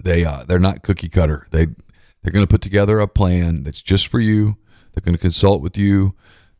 They 0.00 0.24
uh, 0.24 0.44
they're 0.44 0.58
not 0.58 0.82
cookie 0.82 1.08
cutter. 1.08 1.48
They 1.50 1.68
they're 2.26 2.32
going 2.32 2.44
to 2.44 2.50
put 2.50 2.60
together 2.60 2.98
a 2.98 3.06
plan 3.06 3.62
that's 3.62 3.80
just 3.80 4.08
for 4.08 4.18
you. 4.18 4.56
They're 4.92 5.00
going 5.00 5.14
to 5.14 5.20
consult 5.20 5.62
with 5.62 5.76
you. 5.76 6.16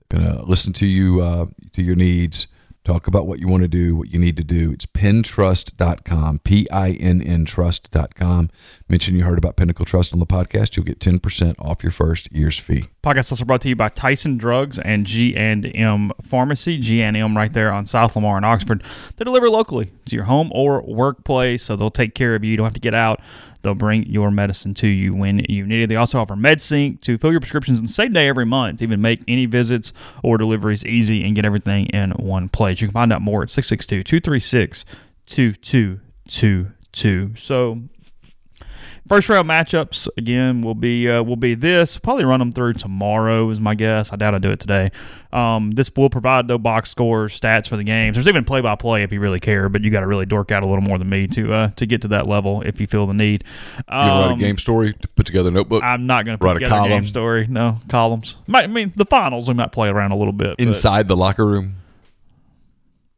They're 0.08 0.20
going 0.20 0.36
to 0.36 0.44
listen 0.44 0.72
to 0.74 0.86
you 0.86 1.20
uh, 1.20 1.46
to 1.72 1.82
your 1.82 1.96
needs. 1.96 2.46
Talk 2.84 3.08
about 3.08 3.26
what 3.26 3.40
you 3.40 3.48
want 3.48 3.64
to 3.64 3.68
do, 3.68 3.96
what 3.96 4.08
you 4.08 4.20
need 4.20 4.36
to 4.36 4.44
do. 4.44 4.70
It's 4.70 4.86
pintrust.com, 4.86 6.38
P 6.44 6.70
I 6.70 6.90
N 6.92 7.20
N 7.20 7.44
trust.com. 7.46 8.48
Mention 8.88 9.16
you 9.16 9.24
heard 9.24 9.36
about 9.36 9.56
Pinnacle 9.56 9.84
Trust 9.84 10.12
on 10.12 10.20
the 10.20 10.26
podcast. 10.26 10.76
You'll 10.76 10.86
get 10.86 11.00
10% 11.00 11.56
off 11.58 11.82
your 11.82 11.90
first 11.90 12.30
year's 12.30 12.56
fee. 12.56 12.84
Podcast 13.02 13.32
also 13.32 13.44
brought 13.44 13.60
to 13.62 13.68
you 13.68 13.74
by 13.74 13.88
Tyson 13.88 14.38
Drugs 14.38 14.78
and 14.78 15.04
G&M 15.04 16.12
Pharmacy. 16.22 16.78
G&M 16.78 17.36
right 17.36 17.52
there 17.52 17.72
on 17.72 17.84
South 17.84 18.14
Lamar 18.14 18.38
in 18.38 18.44
Oxford. 18.44 18.84
They 19.16 19.24
deliver 19.24 19.50
locally 19.50 19.90
to 20.04 20.14
your 20.14 20.26
home 20.26 20.52
or 20.54 20.82
workplace, 20.82 21.64
so 21.64 21.74
they'll 21.74 21.90
take 21.90 22.14
care 22.14 22.36
of 22.36 22.44
you. 22.44 22.52
You 22.52 22.56
don't 22.56 22.66
have 22.66 22.74
to 22.74 22.80
get 22.80 22.94
out. 22.94 23.20
They'll 23.62 23.74
bring 23.74 24.06
your 24.06 24.30
medicine 24.30 24.72
to 24.74 24.86
you 24.86 25.16
when 25.16 25.40
you 25.48 25.66
need 25.66 25.82
it. 25.82 25.88
They 25.88 25.96
also 25.96 26.20
offer 26.20 26.36
MedSync 26.36 27.00
to 27.00 27.18
fill 27.18 27.32
your 27.32 27.40
prescriptions 27.40 27.82
the 27.82 27.88
same 27.88 28.12
day 28.12 28.28
every 28.28 28.46
month. 28.46 28.82
Even 28.82 29.00
make 29.00 29.20
any 29.26 29.46
visits 29.46 29.92
or 30.22 30.38
deliveries 30.38 30.84
easy 30.84 31.24
and 31.24 31.34
get 31.34 31.44
everything 31.44 31.86
in 31.86 32.12
one 32.12 32.48
place. 32.48 32.80
You 32.80 32.86
can 32.86 32.92
find 32.92 33.12
out 33.12 33.20
more 33.20 33.42
at 33.42 33.50
662 33.50 34.04
236 34.04 34.84
2222. 35.26 37.32
So 37.34 37.80
First 39.08 39.28
round 39.28 39.48
matchups 39.48 40.08
again 40.16 40.62
will 40.62 40.74
be 40.74 41.08
uh, 41.08 41.22
will 41.22 41.36
be 41.36 41.54
this. 41.54 41.96
Probably 41.96 42.24
run 42.24 42.40
them 42.40 42.50
through 42.50 42.72
tomorrow 42.72 43.48
is 43.50 43.60
my 43.60 43.76
guess. 43.76 44.12
I 44.12 44.16
doubt 44.16 44.34
I 44.34 44.38
do 44.38 44.50
it 44.50 44.58
today. 44.58 44.90
Um, 45.32 45.70
this 45.70 45.90
will 45.94 46.10
provide 46.10 46.48
though 46.48 46.58
box 46.58 46.90
scores, 46.90 47.38
stats 47.38 47.68
for 47.68 47.76
the 47.76 47.84
games. 47.84 48.16
There's 48.16 48.26
even 48.26 48.44
play 48.44 48.60
by 48.60 48.74
play 48.74 49.04
if 49.04 49.12
you 49.12 49.20
really 49.20 49.38
care, 49.38 49.68
but 49.68 49.84
you 49.84 49.90
got 49.90 50.00
to 50.00 50.08
really 50.08 50.26
dork 50.26 50.50
out 50.50 50.64
a 50.64 50.66
little 50.66 50.82
more 50.82 50.98
than 50.98 51.08
me 51.08 51.28
to 51.28 51.52
uh, 51.52 51.68
to 51.76 51.86
get 51.86 52.02
to 52.02 52.08
that 52.08 52.26
level 52.26 52.62
if 52.62 52.80
you 52.80 52.88
feel 52.88 53.06
the 53.06 53.14
need. 53.14 53.44
Um, 53.86 54.06
you 54.06 54.12
write 54.12 54.32
a 54.32 54.40
game 54.40 54.58
story, 54.58 54.92
to 54.92 55.08
put 55.08 55.26
together 55.26 55.50
a 55.50 55.52
notebook. 55.52 55.84
I'm 55.84 56.06
not 56.06 56.24
going 56.24 56.36
to 56.36 56.44
write 56.44 56.60
a 56.60 56.66
column. 56.66 56.90
game 56.90 57.06
story. 57.06 57.46
No 57.46 57.78
columns. 57.88 58.38
Might, 58.48 58.64
I 58.64 58.66
mean 58.66 58.92
the 58.96 59.06
finals 59.06 59.46
we 59.46 59.54
might 59.54 59.70
play 59.70 59.88
around 59.88 60.10
a 60.10 60.16
little 60.16 60.32
bit 60.32 60.56
but 60.58 60.66
inside 60.66 61.06
the 61.06 61.16
locker 61.16 61.46
room, 61.46 61.76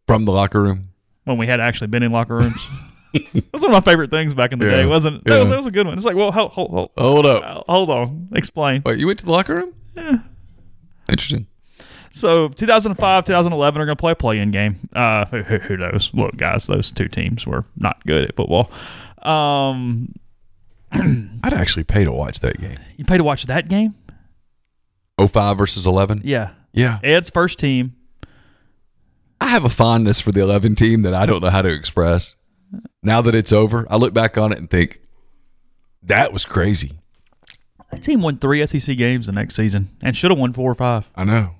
from 0.06 0.26
the 0.26 0.32
locker 0.32 0.60
room. 0.60 0.90
when 1.24 1.38
we 1.38 1.46
had 1.46 1.60
actually 1.60 1.86
been 1.86 2.02
in 2.02 2.12
locker 2.12 2.36
rooms. 2.36 2.68
That 3.32 3.52
was 3.52 3.62
one 3.62 3.72
of 3.74 3.84
my 3.84 3.90
favorite 3.90 4.10
things 4.10 4.34
back 4.34 4.52
in 4.52 4.58
the 4.58 4.66
Yeah. 4.66 4.76
day, 4.76 4.86
wasn't 4.86 5.16
it? 5.18 5.24
That, 5.24 5.34
Yeah. 5.34 5.40
was, 5.40 5.48
that 5.50 5.56
was 5.58 5.66
a 5.66 5.70
good 5.70 5.86
one. 5.86 5.96
It's 5.96 6.04
like, 6.06 6.16
well, 6.16 6.30
hold, 6.32 6.50
hold, 6.52 6.70
hold, 6.70 6.90
Hold 6.98 7.26
up. 7.26 7.64
hold 7.68 7.90
on. 7.90 8.28
Explain. 8.34 8.82
Wait, 8.84 8.98
you 8.98 9.06
went 9.06 9.18
to 9.20 9.24
the 9.26 9.32
locker 9.32 9.54
room? 9.54 9.74
Yeah. 9.96 10.18
Interesting. 11.08 11.46
So 12.10 12.48
2005, 12.48 13.24
2011 13.24 13.80
are 13.80 13.84
going 13.86 13.96
to 13.96 14.00
play 14.00 14.12
a 14.12 14.16
play-in 14.16 14.50
game. 14.50 14.88
Uh, 14.94 15.24
who, 15.26 15.38
who 15.42 15.58
who 15.58 15.76
knows? 15.76 16.10
Look, 16.14 16.36
guys, 16.36 16.66
those 16.66 16.90
two 16.92 17.08
teams 17.08 17.46
were 17.46 17.64
not 17.76 18.04
good 18.06 18.24
at 18.24 18.36
football. 18.36 18.70
Um, 19.22 20.14
I'd 20.92 21.52
actually 21.52 21.84
pay 21.84 22.04
to 22.04 22.12
watch 22.12 22.40
that 22.40 22.60
game. 22.60 22.78
you 22.96 23.04
pay 23.04 23.16
to 23.18 23.24
watch 23.24 23.44
that 23.46 23.68
game? 23.68 23.94
05 25.20 25.58
versus 25.58 25.86
11? 25.86 26.22
Yeah. 26.24 26.50
Yeah. 26.72 26.98
Ed's 27.02 27.30
first 27.30 27.58
team. 27.58 27.94
I 29.40 29.48
have 29.48 29.64
a 29.64 29.68
fondness 29.70 30.20
for 30.20 30.32
the 30.32 30.40
11 30.42 30.74
team 30.76 31.02
that 31.02 31.14
I 31.14 31.24
don't 31.26 31.42
know 31.42 31.50
how 31.50 31.62
to 31.62 31.68
express. 31.72 32.34
Now 33.02 33.20
that 33.22 33.34
it's 33.34 33.52
over, 33.52 33.86
I 33.90 33.96
look 33.96 34.12
back 34.14 34.36
on 34.36 34.52
it 34.52 34.58
and 34.58 34.68
think, 34.68 35.00
that 36.02 36.32
was 36.32 36.44
crazy. 36.44 36.98
That 37.90 38.02
team 38.02 38.20
won 38.20 38.36
three 38.36 38.64
SEC 38.66 38.96
games 38.96 39.26
the 39.26 39.32
next 39.32 39.54
season 39.54 39.90
and 40.02 40.14
should 40.16 40.30
have 40.30 40.38
won 40.38 40.52
four 40.52 40.70
or 40.70 40.74
five. 40.74 41.08
I 41.16 41.24
know. 41.24 41.54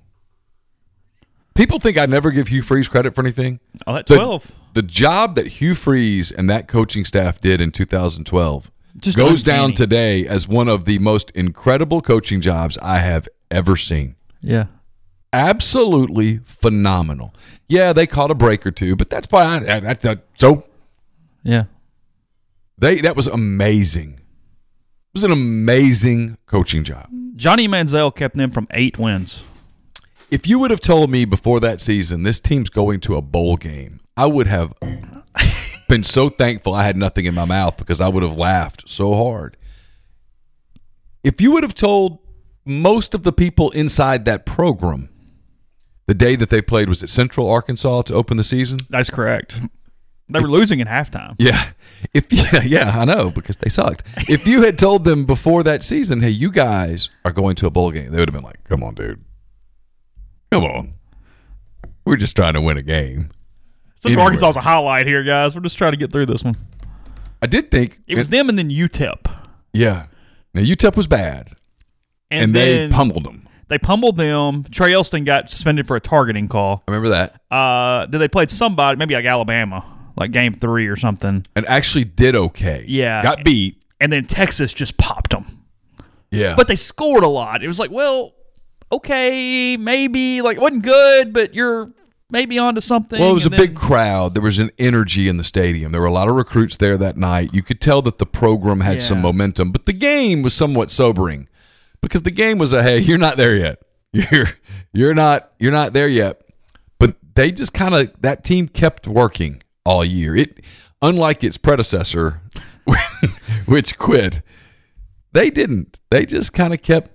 People 1.55 1.81
think 1.81 1.99
I 1.99 2.07
never 2.07 2.31
give 2.31 2.49
Hugh 2.49 2.63
Freeze 2.63 2.87
credit 2.89 3.15
for 3.15 3.21
anything. 3.23 3.59
Oh, 3.87 3.95
that 3.95 4.07
The- 4.07 4.17
12. 4.17 4.53
The 4.75 4.83
job 4.83 5.35
that 5.35 5.47
Hugh 5.49 5.75
Freeze 5.75 6.31
and 6.31 6.49
that 6.51 6.69
coaching 6.69 7.05
staff 7.05 7.41
did 7.41 7.61
in 7.61 7.73
2012 7.73 8.71
Just 8.99 9.17
goes 9.17 9.43
down 9.43 9.73
today 9.73 10.25
as 10.27 10.47
one 10.47 10.69
of 10.69 10.85
the 10.85 10.99
most 11.01 11.31
incredible 11.33 12.01
coaching 12.01 12.41
jobs 12.41 12.79
I 12.81 12.99
have 12.99 13.27
ever 13.51 13.75
seen. 13.77 14.15
Yeah. 14.41 14.67
Absolutely 15.33 16.39
phenomenal. 16.45 17.35
Yeah, 17.69 17.93
they 17.93 18.07
caught 18.07 18.31
a 18.31 18.35
break 18.37 18.65
or 18.67 18.71
two, 18.71 18.95
but 18.95 19.11
that's 19.11 19.27
fine. 19.27 19.65
That, 19.65 19.83
that, 19.83 20.01
that- 20.03 20.25
so 20.37 20.65
Yeah. 21.43 21.65
they 22.79 22.97
that 22.97 23.17
was 23.17 23.27
amazing. 23.27 24.15
It 24.15 25.15
was 25.15 25.25
an 25.25 25.33
amazing 25.33 26.39
coaching 26.47 26.85
job. 26.85 27.09
Johnny 27.37 27.67
Manziel 27.69 28.15
kept 28.15 28.37
them 28.37 28.51
from 28.51 28.67
eight 28.73 28.99
wins. 28.99 29.45
If 30.31 30.47
you 30.47 30.59
would 30.59 30.71
have 30.71 30.81
told 30.81 31.11
me 31.11 31.25
before 31.25 31.61
that 31.61 31.81
season 31.81 32.23
this 32.23 32.41
team's 32.41 32.69
going 32.69 33.01
to 33.01 33.17
a 33.17 33.23
bowl 33.23 33.57
game, 33.57 34.01
I 34.17 34.27
would 34.27 34.47
have 34.47 34.75
been 35.89 36.05
so 36.05 36.29
thankful 36.29 36.75
I 36.75 36.85
had 36.85 36.97
nothing 36.97 37.25
in 37.25 37.35
my 37.35 37.47
mouth 37.47 37.77
because 37.79 38.01
I 38.01 38.09
would 38.09 38.23
have 38.23 38.37
laughed 38.37 38.89
so 38.89 39.15
hard. 39.15 39.57
If 41.25 41.41
you 41.41 41.53
would 41.53 41.63
have 41.63 41.75
told 41.75 42.19
most 42.67 43.15
of 43.15 43.23
the 43.23 43.33
people 43.33 43.71
inside 43.71 44.27
that 44.27 44.45
program 44.45 45.09
the 46.07 46.15
day 46.15 46.37
that 46.37 46.51
they 46.51 46.61
played 46.61 46.89
was 46.89 47.03
at 47.03 47.09
Central 47.09 47.51
Arkansas 47.51 48.03
to 48.03 48.15
open 48.15 48.37
the 48.37 48.45
season, 48.45 48.79
That's 48.91 49.11
correct. 49.11 49.61
They 50.31 50.41
were 50.41 50.49
losing 50.49 50.81
at 50.81 50.87
halftime. 50.89 51.35
Yeah. 51.39 51.71
If 52.13 52.33
yeah, 52.33 52.63
yeah, 52.63 52.99
I 52.99 53.05
know 53.05 53.31
because 53.31 53.57
they 53.57 53.69
sucked. 53.69 54.03
If 54.29 54.47
you 54.47 54.63
had 54.63 54.79
told 54.79 55.05
them 55.05 55.25
before 55.25 55.63
that 55.65 55.83
season, 55.83 56.21
"Hey, 56.21 56.29
you 56.31 56.51
guys 56.51 57.09
are 57.25 57.33
going 57.33 57.57
to 57.57 57.67
a 57.67 57.71
bowl 57.71 57.91
game," 57.91 58.11
they 58.13 58.19
would 58.19 58.29
have 58.29 58.35
been 58.35 58.45
like, 58.45 58.63
"Come 58.65 58.83
on, 58.83 58.95
dude. 58.95 59.25
Come 60.53 60.65
on. 60.65 60.95
We're 62.05 62.17
just 62.17 62.37
trying 62.37 62.55
to 62.55 62.61
win 62.61 62.77
a 62.77 62.83
game." 62.83 63.31
Since. 63.97 64.17
Arkansas 64.17 64.51
is 64.51 64.57
a 64.57 64.61
highlight 64.61 65.07
here, 65.09 65.25
guys, 65.25 65.57
we're 65.57 65.63
just 65.63 65.77
trying 65.77 65.91
to 65.91 65.97
get 65.97 66.13
through 66.13 66.27
this 66.27 66.45
one. 66.45 66.55
I 67.43 67.47
did 67.47 67.71
think 67.73 67.99
It 68.07 68.17
was 68.17 68.29
them 68.29 68.49
and 68.49 68.57
then 68.57 68.71
UTEP. 68.71 69.27
Yeah. 69.73 70.07
Now 70.55 70.61
UTEP 70.63 70.97
was 70.97 71.09
bad, 71.09 71.51
And, 72.31 72.45
and, 72.45 72.55
they 72.55 72.89
pummeled 72.89 73.25
them. 73.25 73.49
they 73.69 73.79
pummeled 73.79 74.17
them. 74.17 74.63
Trae 74.65 74.93
Elston 74.93 75.25
got 75.25 75.51
suspended 75.51 75.89
for 75.89 75.97
a 75.97 76.01
targeting 76.01 76.47
call. 76.47 76.85
I 76.87 76.93
remember 76.93 77.09
that, 77.09 77.41
Uh, 77.51 78.07
then 78.07 78.21
they 78.21 78.29
played 78.29 78.51
somebody, 78.51 78.97
maybe 78.97 79.15
like 79.17 79.25
Alabama, 79.25 79.85
like 80.19 80.33
game 80.33 80.53
three 80.53 80.87
or 80.89 80.97
something. 80.97 81.47
and 81.57 81.67
actually 81.67 82.05
did 82.05 82.35
okay. 82.37 82.85
Yeah. 82.87 83.23
got 83.23 83.45
beat. 83.45 83.83
And 84.01 84.13
then 84.13 84.27
Texas 84.27 84.73
just 84.73 84.97
popped 84.99 85.31
them. 85.31 85.65
Yeah, 86.31 86.55
But 86.57 86.69
they 86.69 86.77
scored 86.77 87.25
a 87.25 87.29
lot. 87.29 87.65
It 87.65 87.67
was 87.69 87.79
like, 87.81 87.91
well, 87.91 88.35
okay, 88.93 89.77
maybe. 89.79 90.43
Like, 90.43 90.59
it 90.59 90.61
wasn't 90.61 90.83
good, 90.83 91.33
but 91.33 91.55
you're 91.55 91.91
maybe 92.31 92.59
onto 92.59 92.83
something. 92.83 93.19
Well, 93.19 93.31
it 93.31 93.35
was 93.35 93.47
a 93.47 93.49
And 93.49 93.57
big 93.57 93.75
crowd. 93.75 94.35
There 94.35 94.43
was 94.43 94.59
an 94.59 94.71
energy 94.79 95.29
in 95.29 95.39
the 95.39 95.45
stadium. 95.45 95.91
There 95.93 96.01
were 96.03 96.07
a 96.07 96.13
lot 96.13 96.29
of 96.29 96.35
recruits 96.35 96.77
there 96.77 96.99
that 96.99 97.17
night. 97.17 97.51
You 97.55 97.63
could 97.63 97.81
tell 97.81 98.03
that 98.03 98.19
the 98.19 98.27
program 98.27 98.81
had 98.81 99.03
some 99.03 99.23
momentum, 99.23 99.73
but 99.73 99.87
the 99.87 99.93
game 99.95 100.43
was 100.43 100.53
somewhat 100.53 100.91
sobering 100.91 101.49
because 102.03 102.23
the 102.23 102.31
game 102.31 102.59
was 102.59 102.73
a 102.75 102.83
hey, 102.83 102.99
you're 102.99 103.17
not 103.19 103.37
there 103.39 103.57
yet. 103.57 103.79
You're 104.13 104.49
you're 104.95 105.15
not 105.15 105.53
you're 105.59 105.73
not 105.73 105.93
there 105.93 106.09
yet. 106.09 106.41
But 106.99 107.17
they 107.35 107.53
just 107.53 107.75
kind 107.75 107.95
of 107.95 108.11
that 108.23 108.43
team 108.43 108.67
kept 108.67 109.07
working 109.07 109.63
all 109.89 110.05
year. 110.05 110.37
It 110.37 110.61
unlike 111.01 111.43
its 111.43 111.57
predecessor 111.57 112.43
which 113.67 113.99
quit. 113.99 114.43
They 115.33 115.51
didn't. 115.51 116.01
They 116.11 116.27
just 116.27 116.53
kind 116.53 116.75
of 116.75 116.83
kept 116.83 117.11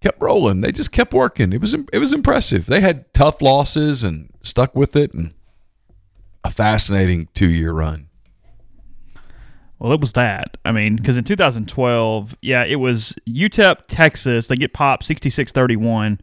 kept 0.00 0.20
rolling. 0.20 0.60
They 0.60 0.72
just 0.72 0.92
kept 0.92 1.12
working. 1.12 1.52
It 1.52 1.60
was 1.60 1.74
it 1.74 1.98
was 1.98 2.12
impressive. 2.12 2.66
They 2.66 2.80
had 2.80 3.12
tough 3.12 3.42
losses 3.42 4.04
and 4.04 4.30
stuck 4.42 4.74
with 4.74 4.96
it, 4.96 5.12
and 5.12 5.34
a 6.42 6.50
fascinating 6.50 7.28
two 7.34 7.50
year 7.50 7.72
run. 7.72 8.08
Well, 9.78 9.92
it 9.92 10.00
was 10.00 10.12
that. 10.14 10.56
I 10.64 10.72
mean, 10.72 10.96
because 10.96 11.18
in 11.18 11.24
2012, 11.24 12.36
yeah, 12.40 12.64
it 12.64 12.76
was 12.76 13.14
UTEP, 13.28 13.82
Texas. 13.88 14.48
They 14.48 14.56
get 14.56 14.72
popped 14.72 15.04
66 15.04 15.52
31. 15.52 16.20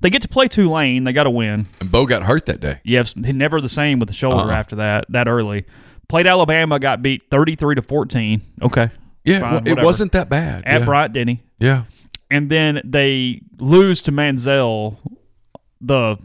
They 0.00 0.10
get 0.10 0.22
to 0.22 0.28
play 0.28 0.46
Tulane. 0.48 1.04
They 1.04 1.12
got 1.12 1.24
to 1.24 1.30
win. 1.30 1.66
And 1.80 1.90
Bo 1.90 2.06
got 2.06 2.22
hurt 2.22 2.46
that 2.46 2.60
day. 2.60 2.80
Yes, 2.84 3.16
never 3.16 3.60
the 3.60 3.68
same 3.68 3.98
with 3.98 4.08
the 4.08 4.14
shoulder 4.14 4.50
Uh-uh. 4.50 4.56
after 4.56 4.76
that, 4.76 5.06
that 5.10 5.26
early. 5.28 5.64
Played 6.08 6.26
Alabama, 6.26 6.78
got 6.78 7.02
beat 7.02 7.22
33 7.30 7.74
to 7.76 7.82
14. 7.82 8.40
Okay. 8.62 8.90
Yeah, 9.24 9.40
Fine, 9.40 9.54
it 9.54 9.60
whatever. 9.70 9.84
wasn't 9.84 10.12
that 10.12 10.28
bad. 10.28 10.64
At 10.64 10.80
yeah. 10.80 10.84
Bryant 10.86 11.12
Denny. 11.12 11.42
Yeah. 11.58 11.84
And 12.30 12.48
then 12.50 12.80
they 12.84 13.42
lose 13.58 14.02
to 14.02 14.12
Manziel, 14.12 14.96
the 15.80 16.16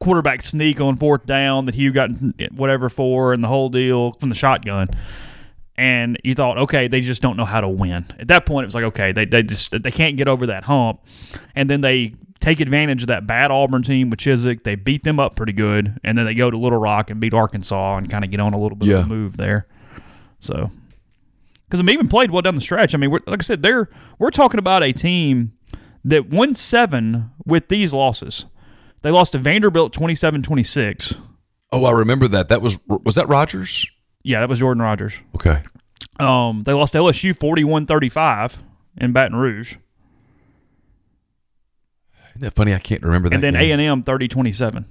quarterback 0.00 0.42
sneak 0.42 0.80
on 0.80 0.96
fourth 0.96 1.26
down 1.26 1.66
that 1.66 1.74
Hugh 1.74 1.92
got 1.92 2.10
whatever 2.52 2.88
for, 2.88 3.32
and 3.32 3.42
the 3.44 3.48
whole 3.48 3.68
deal 3.68 4.12
from 4.14 4.28
the 4.28 4.34
shotgun. 4.34 4.88
And 5.78 6.18
you 6.24 6.34
thought, 6.34 6.56
okay, 6.58 6.88
they 6.88 7.00
just 7.02 7.20
don't 7.20 7.36
know 7.36 7.44
how 7.44 7.60
to 7.60 7.68
win. 7.68 8.06
At 8.18 8.28
that 8.28 8.46
point, 8.46 8.64
it 8.64 8.68
was 8.68 8.74
like, 8.74 8.84
okay, 8.84 9.12
they, 9.12 9.26
they 9.26 9.42
just 9.42 9.70
they 9.70 9.90
can't 9.90 10.16
get 10.16 10.26
over 10.26 10.46
that 10.46 10.64
hump. 10.64 11.00
And 11.54 11.68
then 11.68 11.80
they 11.82 12.14
take 12.40 12.60
advantage 12.60 13.02
of 13.02 13.08
that 13.08 13.26
bad 13.26 13.50
Auburn 13.50 13.82
team 13.82 14.10
with 14.10 14.18
Chizik. 14.20 14.62
They 14.64 14.74
beat 14.74 15.02
them 15.04 15.18
up 15.20 15.36
pretty 15.36 15.52
good, 15.52 15.98
and 16.04 16.16
then 16.16 16.26
they 16.26 16.34
go 16.34 16.50
to 16.50 16.56
Little 16.56 16.78
Rock 16.78 17.10
and 17.10 17.20
beat 17.20 17.34
Arkansas 17.34 17.96
and 17.96 18.10
kind 18.10 18.24
of 18.24 18.30
get 18.30 18.40
on 18.40 18.52
a 18.54 18.58
little 18.58 18.76
bit 18.76 18.88
Yeah. 18.88 18.98
of 18.98 19.04
a 19.04 19.08
move 19.08 19.36
there. 19.36 19.66
So, 20.40 20.70
because 21.68 21.84
they 21.84 21.92
even 21.92 22.08
played 22.08 22.30
well 22.30 22.42
down 22.42 22.54
the 22.54 22.60
stretch. 22.60 22.94
I 22.94 22.98
mean, 22.98 23.10
we're, 23.10 23.20
like 23.26 23.40
I 23.40 23.42
said, 23.42 23.62
they're 23.62 23.88
we're 24.18 24.30
talking 24.30 24.58
about 24.58 24.82
a 24.82 24.92
team 24.92 25.52
that 26.04 26.28
won 26.30 26.54
seven 26.54 27.30
with 27.44 27.68
these 27.68 27.92
losses. 27.92 28.46
They 29.02 29.10
lost 29.10 29.32
to 29.32 29.38
Vanderbilt 29.38 29.92
27-26. 29.92 31.18
Oh, 31.72 31.84
I 31.84 31.90
remember 31.92 32.28
that. 32.28 32.48
That 32.48 32.62
was 32.62 32.78
was 32.86 33.14
that 33.16 33.28
Rodgers? 33.28 33.86
Yeah, 34.22 34.40
that 34.40 34.48
was 34.48 34.58
Jordan 34.60 34.82
Rodgers. 34.82 35.18
Okay. 35.34 35.62
Um, 36.18 36.62
they 36.64 36.72
lost 36.72 36.92
to 36.92 36.98
LSU 36.98 37.36
41-35 37.36 38.54
in 38.98 39.12
Baton 39.12 39.36
Rouge, 39.36 39.76
Isn't 42.36 42.44
that 42.44 42.54
funny? 42.54 42.74
I 42.74 42.78
can't 42.78 43.02
remember 43.02 43.28
that. 43.28 43.34
and 43.36 43.42
then 43.44 43.56
A 43.56 43.70
and 43.72 43.80
M 43.80 44.02
30-27. 44.04 44.84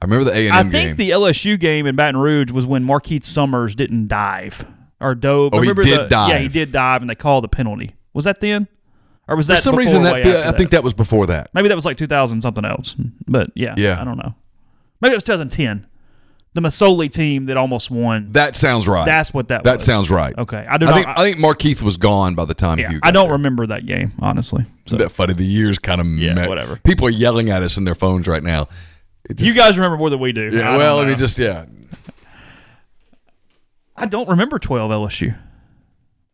I 0.00 0.04
remember 0.04 0.24
the 0.24 0.36
A 0.36 0.46
and 0.48 0.56
I 0.56 0.60
M 0.60 0.70
think 0.70 0.96
game. 0.96 1.08
the 1.08 1.10
LSU 1.10 1.58
game 1.58 1.86
in 1.86 1.96
Baton 1.96 2.20
Rouge 2.20 2.50
was 2.52 2.66
when 2.66 2.84
Markeith 2.84 3.24
Summers 3.24 3.74
didn't 3.74 4.08
dive 4.08 4.64
or 5.00 5.14
dove. 5.14 5.52
Oh, 5.54 5.56
he 5.60 5.68
Remember 5.68 5.82
did 5.84 6.00
the, 6.00 6.08
dive. 6.08 6.28
Yeah, 6.30 6.38
he 6.38 6.48
did 6.48 6.72
dive, 6.72 7.02
and 7.02 7.10
they 7.10 7.14
called 7.14 7.44
the 7.44 7.48
penalty. 7.48 7.94
Was 8.14 8.24
that 8.24 8.40
then, 8.40 8.68
or 9.26 9.36
was 9.36 9.48
that 9.48 9.56
For 9.56 9.62
some 9.62 9.76
reason, 9.76 10.02
that 10.04 10.24
I 10.26 10.30
after 10.46 10.56
think 10.58 10.70
that 10.70 10.82
was 10.84 10.94
before 10.94 11.26
that. 11.26 11.50
Maybe 11.52 11.68
that 11.68 11.74
was 11.76 11.84
like 11.84 11.96
2000 11.96 12.40
something 12.40 12.64
else. 12.64 12.94
But 13.26 13.50
yeah, 13.54 13.74
Yeah. 13.76 14.00
I 14.00 14.04
don't 14.04 14.16
know. 14.18 14.34
Maybe 15.00 15.12
it 15.12 15.16
was 15.16 15.24
2010. 15.24 15.86
The 16.54 16.60
Masoli 16.62 17.10
team 17.10 17.46
that 17.46 17.56
almost 17.56 17.90
won. 17.90 18.32
That 18.32 18.56
sounds 18.56 18.88
right. 18.88 19.04
That's 19.04 19.32
what 19.32 19.48
that 19.48 19.64
That 19.64 19.74
was. 19.74 19.84
sounds 19.84 20.10
right. 20.10 20.36
Okay. 20.36 20.66
I 20.68 20.76
do 20.78 20.86
I 20.86 20.90
not. 20.90 20.94
think 20.96 21.06
I 21.08 21.22
think 21.24 21.36
Markeith 21.38 21.82
was 21.82 21.96
gone 21.98 22.34
by 22.34 22.46
the 22.46 22.54
time 22.54 22.78
yeah, 22.78 22.90
you. 22.92 23.00
I 23.02 23.10
don't 23.10 23.30
remember 23.30 23.66
that 23.66 23.86
game, 23.86 24.12
honestly. 24.20 24.64
So, 24.86 24.96
That 24.96 25.10
funny. 25.10 25.34
The 25.34 25.44
years 25.44 25.78
kind 25.78 26.00
of 26.00 26.06
Yeah, 26.08 26.34
met. 26.34 26.48
whatever. 26.48 26.76
People 26.76 27.06
are 27.06 27.10
yelling 27.10 27.50
at 27.50 27.62
us 27.62 27.76
in 27.76 27.84
their 27.84 27.94
phones 27.94 28.26
right 28.26 28.42
now. 28.42 28.66
It 29.28 29.40
you 29.42 29.54
guys 29.54 29.76
remember 29.76 29.98
more 29.98 30.08
than 30.10 30.20
we 30.20 30.32
do. 30.32 30.48
Yeah. 30.52 30.70
I 30.72 30.76
Well, 30.78 31.00
I 31.00 31.04
mean, 31.04 31.18
just 31.18 31.38
yeah. 31.38 31.66
I 33.96 34.06
don't 34.06 34.28
remember 34.28 34.58
12 34.58 34.90
LSU. 34.90 35.36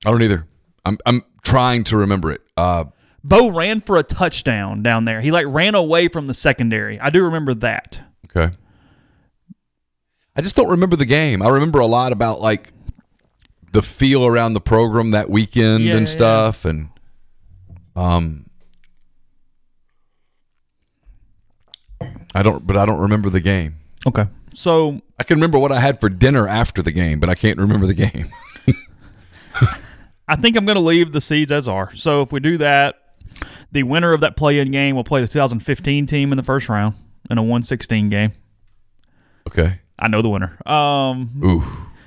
I 0.06 0.10
don't 0.10 0.22
either. 0.22 0.46
I'm 0.84 0.98
I'm 1.06 1.22
trying 1.42 1.84
to 1.84 1.96
remember 1.96 2.30
it. 2.30 2.42
Uh, 2.56 2.84
Bo 3.22 3.48
ran 3.50 3.80
for 3.80 3.96
a 3.96 4.02
touchdown 4.02 4.82
down 4.82 5.04
there. 5.04 5.20
He 5.22 5.30
like 5.30 5.46
ran 5.48 5.74
away 5.74 6.08
from 6.08 6.26
the 6.26 6.34
secondary. 6.34 7.00
I 7.00 7.10
do 7.10 7.24
remember 7.24 7.54
that. 7.54 8.00
okay. 8.26 8.54
I 10.36 10.42
just 10.42 10.56
don't 10.56 10.70
remember 10.70 10.96
the 10.96 11.06
game. 11.06 11.42
I 11.42 11.48
remember 11.48 11.78
a 11.78 11.86
lot 11.86 12.12
about 12.12 12.40
like 12.40 12.72
the 13.72 13.82
feel 13.82 14.26
around 14.26 14.54
the 14.54 14.60
program 14.60 15.12
that 15.12 15.30
weekend 15.30 15.84
Yeah, 15.84 15.92
yeah, 15.92 15.98
and 15.98 16.08
stuff, 16.08 16.64
and 16.64 16.88
um, 17.96 18.46
I 22.34 22.42
don't. 22.42 22.66
But 22.66 22.76
I 22.76 22.86
don't 22.86 23.00
remember 23.00 23.30
the 23.30 23.40
game. 23.40 23.76
Okay. 24.06 24.26
So 24.54 25.00
I 25.18 25.24
can 25.24 25.36
remember 25.36 25.58
what 25.58 25.72
I 25.72 25.80
had 25.80 26.00
for 26.00 26.08
dinner 26.08 26.46
after 26.46 26.80
the 26.82 26.92
game, 26.92 27.18
but 27.18 27.28
I 27.28 27.34
can't 27.34 27.58
remember 27.58 27.86
the 27.86 27.94
game. 27.94 28.30
I 30.28 30.36
think 30.36 30.56
I'm 30.56 30.64
going 30.64 30.76
to 30.76 30.80
leave 30.80 31.12
the 31.12 31.20
seeds 31.20 31.50
as 31.50 31.66
are. 31.68 31.94
So 31.96 32.22
if 32.22 32.32
we 32.32 32.40
do 32.40 32.56
that, 32.58 32.94
the 33.72 33.82
winner 33.82 34.12
of 34.12 34.20
that 34.20 34.36
play-in 34.36 34.70
game 34.70 34.94
will 34.94 35.04
play 35.04 35.20
the 35.20 35.26
2015 35.26 36.06
team 36.06 36.32
in 36.32 36.36
the 36.36 36.42
first 36.42 36.68
round 36.68 36.94
in 37.28 37.36
a 37.36 37.42
116 37.42 38.08
game. 38.10 38.32
Okay. 39.48 39.80
I 39.98 40.08
know 40.08 40.22
the 40.22 40.28
winner. 40.28 40.56
Um, 40.70 41.30
Ooh, 41.44 41.62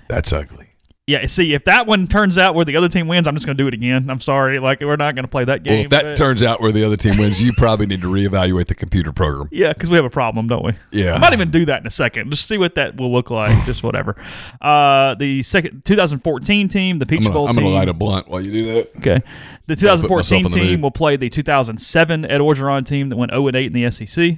that's 0.09 0.33
ugly. 0.33 0.67
yeah. 1.07 1.25
See, 1.25 1.53
if 1.53 1.63
that 1.65 1.87
one 1.87 2.05
turns 2.07 2.37
out 2.37 2.53
where 2.53 2.65
the 2.65 2.75
other 2.75 2.89
team 2.89 3.07
wins, 3.07 3.27
I'm 3.27 3.33
just 3.35 3.45
going 3.45 3.55
to 3.57 3.63
do 3.63 3.67
it 3.67 3.73
again. 3.73 4.09
I'm 4.09 4.19
sorry. 4.19 4.59
Like 4.59 4.81
we're 4.81 4.97
not 4.97 5.15
going 5.15 5.23
to 5.23 5.31
play 5.31 5.45
that 5.45 5.61
Well, 5.65 5.75
game. 5.75 5.85
if 5.85 5.91
that 5.91 6.03
but- 6.03 6.17
turns 6.17 6.43
out 6.43 6.59
where 6.61 6.73
the 6.73 6.83
other 6.83 6.97
team 6.97 7.17
wins, 7.17 7.39
you 7.41 7.53
probably 7.53 7.85
need 7.85 8.01
to 8.01 8.07
reevaluate 8.09 8.67
the 8.67 8.75
computer 8.75 9.13
program. 9.13 9.47
Yeah, 9.53 9.71
because 9.71 9.89
we 9.89 9.95
have 9.95 10.03
a 10.05 10.09
problem, 10.09 10.47
don't 10.47 10.65
we? 10.65 10.73
Yeah. 10.91 11.15
I 11.15 11.17
might 11.19 11.31
even 11.33 11.49
do 11.49 11.63
that 11.65 11.79
in 11.81 11.87
a 11.87 11.91
second. 11.91 12.29
Just 12.29 12.45
see 12.47 12.57
what 12.57 12.75
that 12.75 12.97
will 12.97 13.11
look 13.11 13.31
like. 13.31 13.65
just 13.65 13.83
whatever. 13.83 14.17
Uh, 14.61 15.15
the 15.15 15.41
second 15.43 15.85
2014 15.85 16.67
team, 16.67 16.99
the 16.99 17.05
Peach 17.05 17.19
I'm 17.19 17.23
gonna, 17.23 17.33
Bowl 17.33 17.47
I'm 17.47 17.55
team. 17.55 17.63
gonna 17.63 17.75
light 17.75 17.87
a 17.87 17.93
blunt 17.93 18.27
while 18.27 18.45
you 18.45 18.51
do 18.51 18.65
that. 18.73 18.95
Okay. 18.97 19.21
The 19.67 19.75
2014 19.77 20.41
myself 20.43 20.53
in 20.53 20.59
the 20.59 20.65
team 20.71 20.81
will 20.81 20.91
play 20.91 21.15
the 21.15 21.29
2007 21.29 22.25
Ed 22.25 22.39
Orgeron 22.41 22.85
team 22.85 23.09
that 23.09 23.15
went 23.17 23.31
0 23.31 23.47
8 23.49 23.55
in 23.65 23.71
the 23.73 23.89
SEC. 23.91 24.37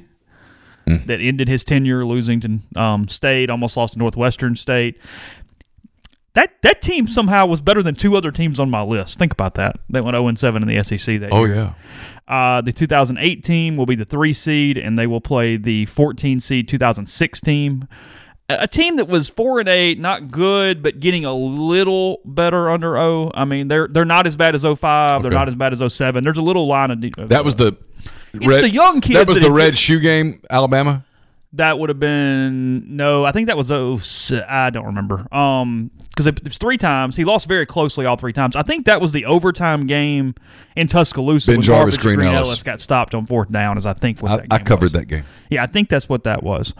Hmm. 0.97 1.05
That 1.07 1.19
ended 1.21 1.47
his 1.47 1.63
tenure 1.63 2.03
losing 2.05 2.39
to 2.41 2.81
um, 2.81 3.07
State, 3.07 3.49
almost 3.49 3.77
lost 3.77 3.93
to 3.93 3.99
Northwestern 3.99 4.55
State. 4.55 4.97
That 6.33 6.61
that 6.61 6.81
team 6.81 7.07
somehow 7.07 7.47
was 7.47 7.59
better 7.59 7.81
than 7.81 7.95
two 7.95 8.15
other 8.15 8.31
teams 8.31 8.59
on 8.59 8.69
my 8.69 8.83
list. 8.83 9.17
Think 9.17 9.31
about 9.33 9.55
that. 9.55 9.77
They 9.89 9.99
went 9.99 10.15
0 10.15 10.33
7 10.35 10.61
in 10.61 10.67
the 10.67 10.83
SEC 10.83 11.19
that 11.21 11.29
Oh 11.31 11.45
year. 11.45 11.55
yeah. 11.55 11.73
Uh, 12.27 12.61
the 12.61 12.71
2008 12.71 13.43
team 13.43 13.75
will 13.75 13.87
be 13.87 13.95
the 13.95 14.05
three 14.05 14.33
seed, 14.33 14.77
and 14.77 14.97
they 14.97 15.07
will 15.07 15.21
play 15.21 15.57
the 15.57 15.85
14 15.87 16.39
seed 16.39 16.67
2006 16.67 17.41
team. 17.41 17.87
A 18.47 18.67
team 18.67 18.95
that 18.95 19.07
was 19.07 19.27
four 19.29 19.59
and 19.59 19.69
eight, 19.69 19.99
not 19.99 20.31
good, 20.31 20.81
but 20.81 20.99
getting 20.99 21.23
a 21.25 21.33
little 21.33 22.19
better 22.25 22.69
under 22.69 22.97
O. 22.97 23.31
I 23.35 23.45
mean, 23.45 23.67
they're 23.67 23.87
they're 23.87 24.05
not 24.05 24.25
as 24.25 24.35
bad 24.35 24.55
as 24.55 24.63
05. 24.63 25.21
They're 25.21 25.31
not 25.31 25.47
as 25.47 25.55
bad 25.55 25.71
as 25.71 25.93
07. 25.93 26.23
There's 26.23 26.37
a 26.37 26.41
little 26.41 26.65
line 26.67 26.89
of 26.91 26.99
de- 26.99 27.11
That 27.27 27.43
was 27.45 27.55
the. 27.57 27.75
It's 28.33 28.61
the 28.61 28.69
young 28.69 29.01
kids 29.01 29.15
That 29.15 29.27
was 29.27 29.35
that 29.35 29.41
the 29.41 29.51
red 29.51 29.77
shoe 29.77 29.99
game, 29.99 30.41
Alabama. 30.49 31.03
that 31.53 31.79
would 31.79 31.89
have 31.89 31.99
been 31.99 32.95
no. 32.95 33.25
I 33.25 33.31
think 33.31 33.47
that 33.47 33.57
was 33.57 33.71
oh 33.71 33.99
I 34.47 34.69
don't 34.69 34.85
remember. 34.85 35.27
Um, 35.33 35.91
because 36.09 36.27
it 36.27 36.43
was 36.43 36.57
three 36.57 36.77
times. 36.77 37.15
He 37.15 37.23
lost 37.23 37.47
very 37.47 37.65
closely 37.65 38.05
all 38.05 38.17
three 38.17 38.33
times. 38.33 38.57
I 38.57 38.61
think 38.61 38.85
that 38.87 38.99
was 38.99 39.13
the 39.13 39.25
overtime 39.25 39.87
game 39.87 40.35
in 40.75 40.89
Tuscaloosa. 40.89 41.51
Ben 41.51 41.57
when 41.57 41.63
Jarvis, 41.63 41.95
Garbage 41.95 42.17
Green 42.17 42.27
Ellis. 42.27 42.49
Ellis. 42.49 42.63
got 42.63 42.81
stopped 42.81 43.15
on 43.15 43.25
fourth 43.25 43.49
down. 43.49 43.77
As 43.77 43.85
I 43.85 43.93
think 43.93 44.21
what 44.21 44.41
I, 44.51 44.55
I 44.55 44.59
covered 44.59 44.81
was. 44.83 44.91
that 44.93 45.05
game. 45.05 45.23
Yeah, 45.49 45.63
I 45.63 45.67
think 45.67 45.87
that's 45.87 46.09
what 46.09 46.25
that 46.25 46.43
was. 46.43 46.73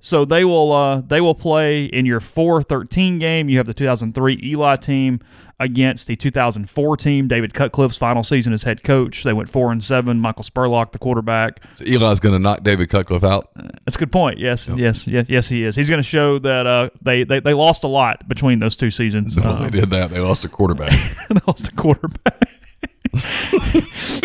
So 0.00 0.24
they 0.24 0.44
will 0.44 0.72
uh, 0.72 1.00
they 1.02 1.20
will 1.20 1.34
play 1.34 1.84
in 1.84 2.06
your 2.06 2.20
4-13 2.20 3.20
game. 3.20 3.48
You 3.48 3.58
have 3.58 3.66
the 3.66 3.74
2003 3.74 4.40
Eli 4.42 4.76
team 4.76 5.20
against 5.58 6.06
the 6.06 6.16
2004 6.16 6.96
team. 6.96 7.28
David 7.28 7.52
Cutcliffe's 7.52 7.98
final 7.98 8.22
season 8.24 8.54
as 8.54 8.62
head 8.62 8.82
coach. 8.82 9.24
They 9.24 9.34
went 9.34 9.50
four 9.50 9.70
and 9.70 9.84
seven. 9.84 10.18
Michael 10.18 10.42
Spurlock, 10.42 10.92
the 10.92 10.98
quarterback. 10.98 11.62
So 11.74 11.84
Eli's 11.84 12.18
going 12.18 12.32
to 12.32 12.38
knock 12.38 12.62
David 12.62 12.88
Cutcliffe 12.88 13.24
out. 13.24 13.50
That's 13.84 13.96
a 13.96 13.98
good 13.98 14.10
point. 14.10 14.38
Yes, 14.38 14.68
yes, 14.68 15.06
yes, 15.06 15.26
yes, 15.28 15.48
he 15.48 15.64
is. 15.64 15.76
He's 15.76 15.90
going 15.90 15.98
to 15.98 16.02
show 16.08 16.38
that 16.38 16.66
uh, 16.66 16.88
they, 17.02 17.24
they 17.24 17.40
they 17.40 17.52
lost 17.52 17.84
a 17.84 17.88
lot 17.88 18.26
between 18.26 18.58
those 18.58 18.74
two 18.76 18.90
seasons. 18.90 19.36
No, 19.36 19.50
Um, 19.50 19.62
they 19.64 19.80
did 19.80 19.90
that. 19.90 20.10
They 20.10 20.20
lost 20.20 20.46
a 20.46 20.48
quarterback. 20.48 20.92
they 21.28 21.40
lost 21.46 21.68
a 21.68 21.72
quarterback. 21.72 22.48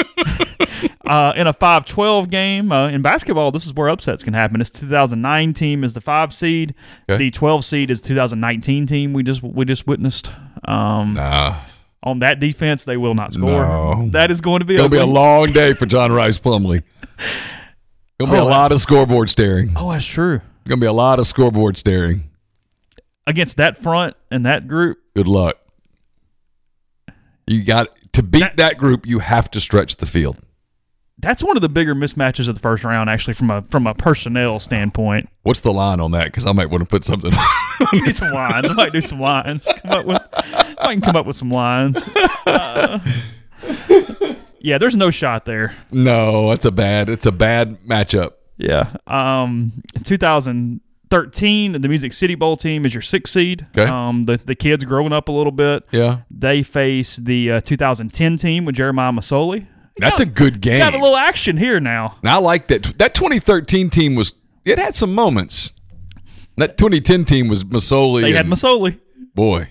uh, 1.06 1.34
in 1.36 1.48
a 1.48 1.54
5-12 1.54 2.30
game 2.30 2.72
uh, 2.72 2.90
in 2.90 3.02
basketball, 3.02 3.52
this 3.52 3.66
is 3.66 3.74
where 3.74 3.90
upsets 3.90 4.24
can 4.24 4.34
happen. 4.34 4.60
This 4.60 4.70
2009 4.70 5.54
team 5.54 5.84
is 5.84 5.94
the 5.94 6.02
five 6.02 6.34
seed. 6.34 6.76
Okay. 7.10 7.18
The 7.18 7.32
12 7.32 7.66
seed 7.66 7.92
is 7.92 8.02
2019 8.02 8.88
team. 8.88 9.14
We 9.14 9.24
just 9.24 9.42
we 9.44 9.66
just 9.66 9.88
witnessed. 9.88 10.32
Um, 10.68 11.16
nah. 11.16 11.62
On 12.04 12.20
that 12.20 12.40
defense, 12.40 12.86
they 12.86 12.98
will 12.98 13.16
not 13.16 13.34
score. 13.34 13.66
No. 13.66 14.10
That 14.12 14.30
is 14.30 14.40
going 14.42 14.60
to 14.60 14.66
be 14.66 14.76
It'll 14.76 14.90
be 14.90 14.98
a 14.98 15.06
long 15.06 15.52
day 15.52 15.74
for 15.74 15.86
John 15.88 16.12
Rhys 16.12 16.40
Plumlee. 16.40 16.84
It'll 18.20 18.32
be 18.32 18.38
Oh, 18.38 18.44
a 18.44 18.48
lot 18.48 18.72
of 18.72 18.80
scoreboard 18.80 19.30
staring. 19.30 19.74
Oh, 19.76 19.92
that's 19.92 20.06
true. 20.06 20.36
It's 20.36 20.70
going 20.70 20.80
to 20.80 20.84
be 20.84 20.88
a 20.88 20.94
lot 20.94 21.20
of 21.20 21.28
scoreboard 21.28 21.78
staring. 21.78 22.30
Against 23.28 23.58
that 23.58 23.78
front 23.78 24.16
and 24.30 24.46
that 24.46 24.68
group, 24.68 25.00
Good 25.16 25.28
luck. 25.28 25.56
You 27.48 27.64
got 27.64 27.88
to 28.16 28.24
beat 28.24 28.58
that 28.58 28.78
group. 28.78 29.06
You 29.06 29.20
have 29.20 29.50
to 29.52 29.60
stretch 29.62 29.98
the 29.98 30.06
field. 30.06 30.38
that's 31.20 31.42
one 31.44 31.56
of 31.56 31.62
the 31.62 31.70
bigger 31.70 31.96
mismatches 31.96 32.48
of 32.50 32.56
the 32.56 32.62
first 32.62 32.84
round. 32.84 33.10
Actually, 33.10 33.34
from 33.36 33.50
a 33.50 33.62
from 33.64 33.88
a 33.88 33.94
personnel 33.94 34.60
standpoint, 34.60 35.30
What's 35.44 35.62
the 35.62 35.72
line 35.74 36.00
on 36.00 36.12
that? 36.12 36.26
Because 36.26 36.46
I 36.46 36.52
might 36.52 36.70
want 36.70 36.82
to 36.82 36.88
put 36.90 37.06
something. 37.06 37.32
We 37.92 38.02
need 38.02 38.16
some 38.16 38.32
lines. 38.34 38.70
I 38.70 38.74
might 38.74 38.94
do 38.94 39.02
some 39.02 39.20
lines. 39.20 39.68
Come 39.78 39.92
up 39.92 40.06
with, 40.06 40.22
I 40.34 40.94
can 40.94 41.02
come 41.02 41.16
up 41.16 41.26
with 41.26 41.36
some 41.36 41.52
lines. 41.52 42.04
Uh, 42.46 43.00
yeah, 44.60 44.78
there's 44.78 44.96
no 44.96 45.12
shot 45.12 45.46
there. 45.46 45.76
no, 45.92 46.50
that's 46.50 46.66
a 46.66 46.72
bad. 46.72 47.10
It's 47.10 47.26
a 47.26 47.32
bad 47.32 47.84
matchup. 47.86 48.34
Yeah. 48.58 48.96
Um, 49.06 49.84
2000 50.04 50.82
13, 51.10 51.74
the 51.82 51.88
Music 51.88 52.14
City 52.14 52.36
Bowl 52.36 52.58
team 52.58 52.86
is 52.86 52.94
your 52.94 53.02
sixth 53.02 53.34
seed. 53.34 53.68
Okay. 53.78 53.90
Um, 53.90 54.24
the, 54.24 54.38
the 54.38 54.56
kids 54.56 54.84
growing 54.84 55.14
up 55.14 55.30
a 55.30 55.32
little 55.32 55.52
bit. 55.52 55.84
Yeah. 55.92 56.22
They 56.32 56.64
face 56.64 57.18
the 57.18 57.52
uh, 57.54 57.62
2010 57.62 58.38
team 58.38 58.66
with 58.66 58.76
Jeremiah 58.76 59.12
Masoli. 59.12 59.68
That's 59.98 60.20
a 60.20 60.26
good 60.26 60.60
game. 60.62 60.80
Got 60.80 60.94
a 60.94 61.00
little 61.00 61.16
action 61.16 61.56
here 61.58 61.80
now. 61.80 62.18
And 62.22 62.30
I 62.30 62.38
like 62.38 62.68
that. 62.68 62.84
That 62.98 63.16
2013 63.16 63.90
team 63.90 64.16
was, 64.16 64.34
it 64.66 64.78
had 64.78 64.96
some 64.96 65.14
moments. 65.14 65.72
That 66.58 66.78
2010 66.78 67.26
team 67.26 67.48
was 67.48 67.64
Masoli. 67.64 68.22
They 68.22 68.34
had 68.34 68.46
Masoli. 68.46 69.00
Boy. 69.34 69.70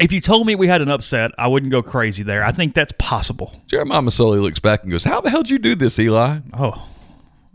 If 0.00 0.12
you 0.12 0.20
told 0.20 0.46
me 0.46 0.54
we 0.54 0.66
had 0.66 0.80
an 0.82 0.88
upset, 0.88 1.30
I 1.38 1.46
wouldn't 1.46 1.70
go 1.70 1.82
crazy 1.82 2.22
there. 2.22 2.42
I 2.44 2.52
think 2.52 2.74
that's 2.74 2.92
possible. 2.98 3.62
Jeremiah 3.66 4.00
Masoli 4.00 4.40
looks 4.40 4.58
back 4.58 4.82
and 4.82 4.90
goes, 4.90 5.04
How 5.04 5.20
the 5.20 5.30
hell 5.30 5.42
did 5.42 5.50
you 5.50 5.58
do 5.58 5.74
this, 5.74 5.98
Eli? 5.98 6.40
Oh, 6.54 6.88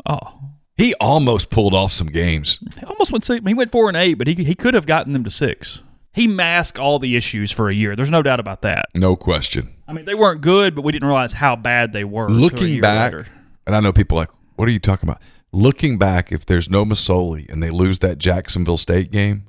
oh. 0.06 0.37
He 0.78 0.94
almost 1.02 1.50
pulled 1.50 1.74
off 1.74 1.92
some 1.92 2.08
games. 2.08 2.60
He 2.80 2.86
almost 2.86 3.12
went 3.12 3.26
six. 3.26 3.46
He 3.46 3.54
went 3.54 3.72
four 3.72 3.88
and 3.88 3.98
eight, 3.98 4.14
but 4.16 4.28
he 4.28 4.36
he 4.36 4.54
could 4.56 4.76
have 4.76 4.86
gotten 4.86 5.14
them 5.14 5.24
to 5.24 5.30
six. 5.32 5.84
He 6.14 6.28
masked 6.28 6.80
all 6.80 7.00
the 7.00 7.16
issues 7.16 7.52
for 7.52 7.70
a 7.70 7.74
year. 7.74 7.96
There's 7.96 8.12
no 8.12 8.24
doubt 8.24 8.40
about 8.40 8.62
that. 8.62 8.88
No 8.96 9.16
question. 9.16 9.74
I 9.88 9.94
mean, 9.94 10.06
they 10.06 10.16
weren't 10.16 10.42
good, 10.42 10.76
but 10.76 10.84
we 10.84 10.92
didn't 10.92 11.08
realize 11.08 11.34
how 11.34 11.56
bad 11.56 11.94
they 11.94 12.04
were. 12.04 12.30
Looking 12.30 12.82
back, 12.82 13.14
later. 13.14 13.28
and 13.66 13.76
I 13.76 13.80
know 13.80 13.94
people 13.94 14.18
are 14.18 14.22
like, 14.22 14.32
What 14.56 14.68
are 14.68 14.72
you 14.72 14.80
talking 14.80 15.10
about? 15.10 15.22
Looking 15.52 15.98
back, 15.98 16.32
if 16.32 16.46
there's 16.46 16.70
no 16.70 16.86
Masoli 16.86 17.50
and 17.50 17.64
they 17.64 17.70
lose 17.70 18.00
that 18.00 18.18
Jacksonville 18.18 18.78
State 18.78 19.12
game, 19.12 19.46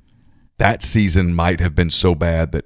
that 0.57 0.83
season 0.83 1.33
might 1.33 1.59
have 1.59 1.75
been 1.75 1.91
so 1.91 2.15
bad 2.15 2.51
that 2.53 2.65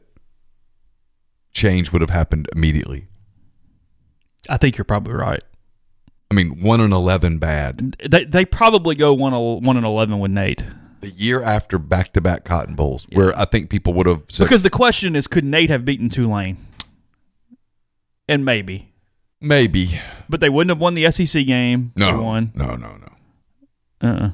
change 1.53 1.91
would 1.91 2.01
have 2.01 2.09
happened 2.11 2.47
immediately. 2.55 3.07
I 4.49 4.57
think 4.57 4.78
you're 4.78 4.86
probably 4.86 5.14
right. 5.14 5.43
I 6.34 6.36
mean, 6.36 6.62
1 6.64 6.82
and 6.82 6.92
11 6.94 7.38
bad. 7.38 7.96
They 8.10 8.26
they 8.26 8.44
probably 8.44 8.96
go 8.96 9.14
one 9.14 9.34
one 9.64 9.78
and 9.78 9.86
eleven 9.86 10.18
with 10.18 10.32
Nate 10.32 10.66
The 11.02 11.10
year 11.12 11.44
after 11.44 11.78
back 11.78 12.12
to 12.14 12.22
back 12.22 12.44
Cotton 12.44 12.74
Bowls, 12.74 13.06
where 13.14 13.38
I 13.38 13.46
think 13.46 13.70
people 13.70 13.94
would 13.94 14.08
have 14.08 14.24
said, 14.30 14.46
because 14.46 14.64
the 14.64 14.72
question 14.72 15.16
is, 15.16 15.28
could 15.28 15.44
Nate 15.44 15.70
have 15.70 15.86
beaten 15.86 16.10
Tulane? 16.10 16.58
And 18.28 18.44
maybe, 18.44 18.94
maybe. 19.42 20.00
but 20.28 20.40
they 20.40 20.50
wouldn't 20.50 20.70
have 20.72 20.80
won 20.80 20.96
the 20.96 21.12
SEC 21.12 21.46
game. 21.46 21.92
No. 21.98 22.24
won. 22.24 22.52
No, 22.56 22.76
no, 22.76 22.96
no. 22.98 23.12
Uh. 24.02 24.08
uh 24.08 24.30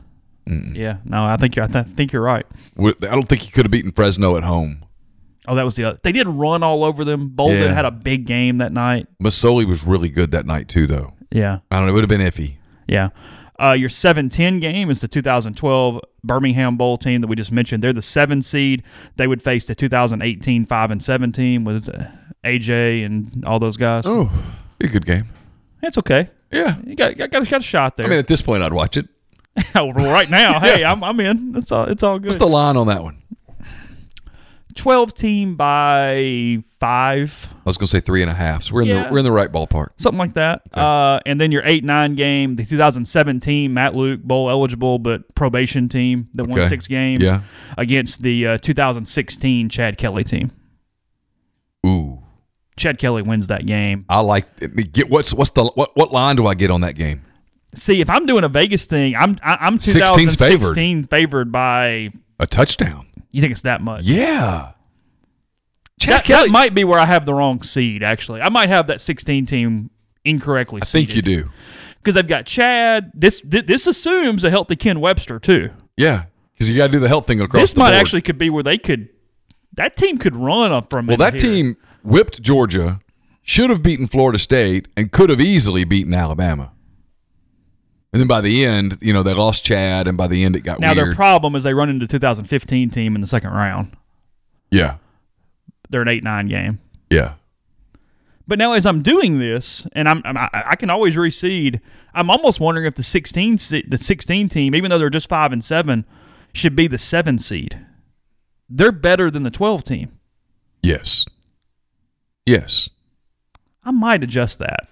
Yeah. 0.74 0.98
No, 1.04 1.26
I 1.26 1.36
think 1.36 1.56
you're, 1.58 1.66
I 1.66 1.68
th- 1.68 1.88
think 1.88 2.14
you're 2.14 2.22
right. 2.22 2.46
I 2.78 2.92
don't 3.02 3.28
think 3.28 3.42
he 3.42 3.52
could 3.52 3.66
have 3.66 3.72
beaten 3.72 3.92
Fresno 3.92 4.38
at 4.38 4.44
home. 4.44 4.86
Oh, 5.48 5.56
that 5.56 5.66
was 5.66 5.76
the 5.76 5.84
other. 5.86 6.00
They 6.04 6.12
did 6.12 6.28
run 6.28 6.62
all 6.62 6.84
over 6.84 7.04
them. 7.04 7.30
Bolden 7.30 7.58
Yeah. 7.58 7.74
had 7.74 7.86
a 7.86 7.92
big 7.92 8.26
game 8.26 8.60
that 8.60 8.72
night. 8.72 9.08
Masoli 9.22 9.66
was 9.66 9.84
really 9.84 10.10
good 10.10 10.32
that 10.32 10.46
night, 10.46 10.68
too, 10.70 10.86
though. 10.86 11.14
Yeah. 11.32 11.60
I 11.72 11.78
don't 11.78 11.86
know. 11.86 11.92
It 11.92 11.96
would 11.96 12.10
have 12.10 12.10
been 12.10 12.22
iffy. 12.22 12.56
Yeah. 12.88 13.10
Uh, 13.60 13.74
your 13.74 13.90
7-10 13.90 14.62
game 14.62 14.90
is 14.90 15.02
the 15.02 15.08
2012 15.08 16.02
Birmingham 16.24 16.78
Bowl 16.78 16.98
team 16.98 17.22
that 17.22 17.28
we 17.28 17.36
just 17.36 17.52
mentioned. 17.52 17.84
They're 17.84 17.94
the 17.94 18.02
seven 18.02 18.42
seed. 18.42 18.84
They 19.18 19.28
would 19.28 19.42
face 19.42 19.68
the 19.68 19.76
2018 19.76 20.66
5 20.66 20.92
and 20.92 21.04
7 21.04 21.32
team 21.32 21.66
with 21.66 21.90
uh, 21.90 22.06
AJ 22.46 23.06
and 23.06 23.44
all 23.46 23.60
those 23.60 23.76
guys. 23.78 24.06
Oh, 24.08 24.32
be 24.80 24.88
a 24.88 24.90
good 24.90 25.06
game. 25.06 25.26
It's 25.84 25.98
okay. 25.98 26.30
Yeah. 26.52 26.78
You 26.86 26.96
got, 26.96 27.18
got, 27.18 27.32
got, 27.32 27.50
got 27.50 27.62
a 27.62 27.64
shot 27.64 27.98
there. 27.98 28.06
I 28.06 28.10
mean, 28.10 28.20
at 28.20 28.28
this 28.28 28.42
point, 28.42 28.64
I'd 28.64 28.74
watch 28.74 28.98
it. 28.98 29.08
Right 29.76 30.30
now, 30.30 30.60
hey, 30.62 30.86
I'm, 30.86 31.04
I'm 31.04 31.20
in. 31.20 31.54
It's 31.58 31.72
all 31.72 31.86
it's 31.86 32.02
all 32.02 32.18
good. 32.18 32.28
What's 32.28 32.38
the 32.38 32.48
line 32.48 32.78
on 32.78 32.88
that 32.88 33.04
one? 33.04 33.22
12 34.80 35.14
team 35.14 35.56
by 35.56 36.64
five, 36.80 37.48
I 37.54 37.70
was 37.70 37.78
going 37.78 37.86
to 37.86 37.88
say 37.88 38.00
three 38.00 38.22
and 38.22 38.32
a 38.32 38.34
half. 38.34 38.64
So 38.64 38.74
we're 38.76 38.82
in 38.84 38.88
Yeah. 38.88 39.04
the 39.08 39.12
we're 39.12 39.20
in 39.20 39.26
the 39.26 39.32
right 39.32 39.52
ballpark. 39.52 39.90
something 39.98 40.18
like 40.18 40.34
that. 40.34 40.62
Uh, 40.76 41.20
and 41.26 41.40
then 41.40 41.52
your 41.52 41.62
8 41.66 41.84
9 41.84 42.16
game, 42.16 42.56
the 42.56 42.64
2017 42.66 43.74
Matt 43.74 43.96
Luke 43.96 44.22
Bowl 44.24 44.50
eligible 44.50 44.98
but 45.00 45.36
probation 45.36 45.90
team 45.90 46.30
that 46.34 46.46
won 46.46 46.62
six 46.68 46.88
games 46.88 47.22
Yeah. 47.22 47.42
against 47.78 48.22
the 48.24 48.48
uh, 48.48 48.58
2016 48.60 49.70
Chad 49.70 49.98
Kelly 49.98 50.24
team. 50.24 50.52
Ooh, 51.86 52.20
Chad 52.78 52.98
Kelly 53.00 53.22
wins 53.22 53.48
that 53.48 53.66
game. 53.66 54.06
I 54.10 54.20
like. 54.22 54.46
Get 54.94 55.10
what's 55.10 55.34
what's 55.34 55.52
the 55.52 55.66
what 55.66 55.92
what 55.96 56.12
line 56.12 56.36
do 56.36 56.46
I 56.48 56.54
get 56.56 56.72
on 56.72 56.82
that 56.82 56.96
game? 56.96 57.22
See, 57.76 58.02
if 58.02 58.10
I'm 58.10 58.26
doing 58.26 58.44
a 58.44 58.50
Vegas 58.50 58.86
thing, 58.86 59.16
I'm 59.16 59.38
I, 59.44 59.58
I'm 59.62 59.78
16's 59.78 60.36
2016 60.38 61.04
favored. 61.06 61.52
by. 61.52 62.10
A 62.40 62.48
touchdown. 62.48 63.06
You 63.32 63.42
think 63.42 63.52
it's 63.52 63.62
that 63.64 63.82
much? 63.82 64.04
Yeah. 64.04 64.72
Chad 66.00 66.20
That, 66.22 66.24
Kelly. 66.26 66.48
that 66.48 66.52
might 66.52 66.74
be 66.74 66.84
where 66.84 67.00
I 67.00 67.06
have 67.06 67.26
the 67.26 67.34
wrong 67.34 67.62
seed. 67.62 68.04
Actually, 68.04 68.42
I 68.42 68.50
might 68.50 68.70
have 68.70 68.88
that 68.88 69.02
16 69.02 69.46
team 69.46 69.90
incorrectly. 70.24 70.80
I 70.82 70.86
think 70.86 71.16
you 71.16 71.22
do. 71.22 71.50
because 71.98 72.16
they've 72.16 72.26
got 72.28 72.46
Chad. 72.46 73.12
This 73.14 73.42
thi- 73.42 73.62
this 73.62 73.86
assumes 73.86 74.44
a 74.44 74.50
healthy 74.50 74.76
Ken 74.76 75.00
Webster 75.02 75.40
too. 75.40 75.72
Yeah, 75.98 76.24
because 76.54 76.70
you 76.70 76.78
got 76.78 76.88
to 76.88 76.92
do 76.94 77.00
the 77.00 77.08
health 77.10 77.28
thing 77.28 77.42
across 77.42 77.62
this 77.62 77.76
might 77.76 77.90
board. 77.92 77.96
actually 78.02 78.22
could 78.22 78.38
be 78.38 78.50
where 78.50 78.64
they 78.64 78.78
could. 78.78 79.10
That 79.74 79.96
team 79.98 80.18
could 80.18 80.36
run 80.36 80.72
up 80.72 80.90
from. 80.90 81.08
Well, 81.08 81.18
that 81.18 81.38
team 81.38 81.76
whipped 82.04 82.42
Georgia, 82.42 83.00
should 83.44 83.70
have 83.70 83.84
beaten 83.84 84.08
Florida 84.08 84.40
State, 84.40 84.88
and 84.96 85.12
could 85.12 85.30
have 85.30 85.42
easily 85.42 85.84
beaten 85.84 86.14
Alabama. 86.14 86.72
And 88.12 88.20
then 88.20 88.28
by 88.28 88.42
the 88.42 88.66
end, 88.66 88.98
you 89.02 89.14
know, 89.14 89.22
they 89.22 89.34
lost 89.34 89.64
Chad, 89.64 90.08
and 90.08 90.18
by 90.18 90.28
the 90.28 90.44
end, 90.44 90.56
it 90.56 90.62
got 90.62 90.80
Now 90.80 90.94
their 90.96 91.14
problem 91.14 91.56
is 91.56 91.64
they 91.64 91.76
run 91.76 91.90
into 91.90 92.08
2015 92.08 92.90
team 92.90 93.14
in 93.16 93.22
the 93.22 93.28
second 93.28 93.52
round. 93.52 93.96
yeah, 94.72 94.96
They're 95.90 96.02
an 96.02 96.08
eight 96.08 96.24
nine 96.24 96.48
game. 96.48 96.80
yeah. 97.10 97.34
But 98.48 98.58
now, 98.58 98.74
as 98.74 98.88
I'm 98.88 99.04
doing 99.04 99.38
this, 99.38 99.86
and 99.94 100.10
I'm, 100.10 100.24
I'm 100.26 100.36
I, 100.36 100.50
I 100.54 100.76
can 100.76 100.90
always 100.90 101.16
reseed. 101.16 101.82
I'm 102.16 102.32
almost 102.32 102.60
wondering 102.60 102.88
if 102.88 102.96
the 102.96 103.04
16 103.04 103.58
the 103.88 103.98
16 103.98 104.50
team, 104.50 104.74
even 104.74 104.90
though 104.90 104.98
they're 104.98 105.12
just 105.12 105.30
five 105.30 105.52
and 105.52 105.64
seven, 105.64 106.04
should 106.52 106.76
be 106.76 106.88
the 106.88 106.98
seven 106.98 107.38
seed. 107.38 107.86
They're 108.68 108.92
better 108.92 109.30
than 109.30 109.44
the 109.44 109.52
12 109.52 109.84
team. 109.84 110.18
Yes. 110.82 111.26
Yes. 112.44 112.90
I 113.84 113.92
might 113.92 114.24
adjust 114.24 114.58
that. 114.58 114.88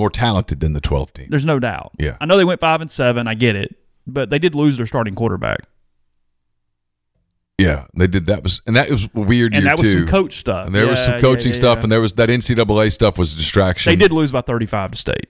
More 0.00 0.08
talented 0.10 0.60
than 0.60 0.72
the 0.72 0.80
12 0.80 1.12
team. 1.12 1.26
There's 1.28 1.44
no 1.44 1.58
doubt. 1.58 1.92
Yeah. 1.98 2.16
I 2.20 2.24
know 2.24 2.38
they 2.38 2.44
went 2.46 2.58
five 2.60 2.80
and 2.80 2.90
seven. 2.90 3.28
I 3.28 3.34
get 3.34 3.54
it, 3.54 3.76
but 4.06 4.30
they 4.30 4.38
did 4.38 4.54
lose 4.54 4.78
their 4.78 4.86
starting 4.86 5.14
quarterback, 5.14 5.60
Yeah, 7.58 7.84
they 7.94 8.06
did. 8.06 8.24
That 8.24 8.42
was 8.42 8.62
and 8.66 8.74
that 8.76 8.88
was 8.90 9.12
weird 9.12 9.54
and 9.54 9.66
that 9.66 9.76
was 9.76 9.92
too. 9.92 9.98
some 10.00 10.08
coach 10.08 10.38
stuff. 10.38 10.66
and 10.66 10.74
there 10.74 10.86
was 10.88 11.04
some 11.04 11.20
coaching 11.20 11.52
yeah, 11.52 11.58
stuff, 11.58 11.78
yeah. 11.78 11.82
and 11.82 11.92
there 11.92 12.00
was 12.00 12.14
that 12.14 12.30
NCAA 12.30 12.90
stuff 12.90 13.18
was 13.18 13.34
a 13.34 13.36
distraction. 13.36 13.90
they 13.90 13.96
did 13.96 14.12
lose 14.12 14.32
by 14.32 14.40
35 14.40 14.92
to 14.92 14.96
state. 14.96 15.26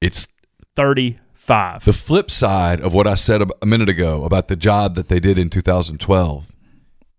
It's 0.00 0.26
35. 0.76 1.84
the 1.84 1.92
flip 1.94 2.30
side 2.30 2.80
of 2.80 2.92
what 2.92 3.06
I 3.06 3.14
said 3.14 3.40
a 3.62 3.66
minute 3.66 3.88
ago 3.88 4.24
about 4.24 4.48
the 4.48 4.56
job 4.56 4.94
that 4.96 5.08
they 5.08 5.20
did 5.20 5.38
in 5.38 5.48
2012. 5.48 6.52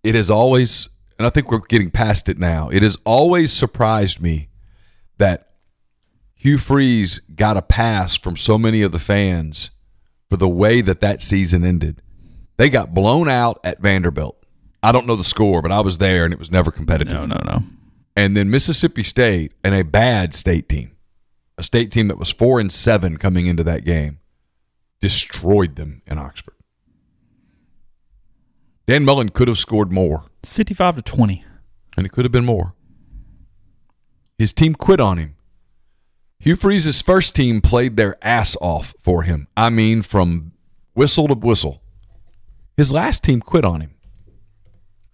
It 0.04 0.14
has 0.16 0.30
always, 0.30 0.88
and 1.18 1.26
I 1.26 1.32
think 1.32 1.52
we're 1.52 1.60
getting 1.68 1.90
past 1.90 2.30
it 2.30 2.38
now. 2.38 2.70
It 2.70 2.84
has 2.84 2.98
always 3.04 3.52
surprised 3.52 4.22
me 4.22 4.50
that 5.18 5.47
Hugh 6.40 6.58
Freeze 6.60 7.20
got 7.36 7.58
a 7.58 7.62
pass 7.62 8.16
from 8.16 8.38
so 8.38 8.58
many 8.58 8.82
of 8.84 8.92
the 8.92 9.00
fans 9.00 9.72
for 10.30 10.38
the 10.38 10.48
way 10.48 10.82
that 10.82 11.02
that 11.02 11.22
season 11.22 11.66
ended. 11.66 12.02
They 12.58 12.70
got 12.70 12.94
blown 12.94 13.28
out 13.28 13.60
at 13.64 13.82
Vanderbilt. 13.82 14.38
I 14.84 14.92
don't 14.92 15.08
know 15.08 15.16
the 15.16 15.24
score, 15.24 15.62
but 15.64 15.72
I 15.72 15.80
was 15.80 15.98
there, 15.98 16.24
and 16.26 16.32
it 16.34 16.40
was 16.40 16.52
never 16.52 16.72
competitive. 16.72 17.14
no, 17.14 17.26
no, 17.26 17.42
no. 17.44 17.64
and 18.16 18.38
then 18.38 18.50
Mississippi 18.52 19.04
State 19.04 19.54
and 19.64 19.74
a 19.74 19.84
bad 19.84 20.34
state 20.36 20.70
team, 20.70 20.96
a 21.58 21.64
state 21.64 21.92
team 21.92 22.08
that 22.08 22.20
was 22.20 22.32
four 22.32 22.60
and 22.60 22.72
seven 22.72 23.18
coming 23.18 23.48
into 23.48 23.64
that 23.64 23.84
game, 23.84 24.20
destroyed 25.02 25.76
them 25.76 26.02
in 26.06 26.18
Oxford. 26.20 26.54
Dan 28.88 29.04
Mullen 29.04 29.30
could 29.30 29.48
have 29.48 29.58
scored 29.60 29.92
more, 29.92 30.26
It's 30.44 30.52
55 30.52 30.98
to 30.98 31.02
20. 31.02 31.44
and 31.98 32.06
it 32.06 32.10
could 32.12 32.24
have 32.26 32.32
been 32.32 32.46
more. 32.46 32.74
His 34.38 34.54
team 34.54 34.76
quit 34.76 35.00
on 35.02 35.18
him. 35.18 35.36
Hugh 36.40 36.56
Freeze's 36.56 37.02
first 37.02 37.36
team 37.36 37.62
played 37.62 37.98
their 37.98 38.18
ass 38.22 38.56
off 38.62 38.94
for 39.00 39.24
him. 39.24 39.48
I 39.58 39.70
mean, 39.70 40.02
from 40.02 40.54
whistle 40.94 41.28
to 41.28 41.34
whistle. 41.34 41.82
His 42.76 42.94
last 42.94 43.24
team 43.24 43.42
quit 43.42 43.66
on 43.66 43.82
him. 43.82 43.96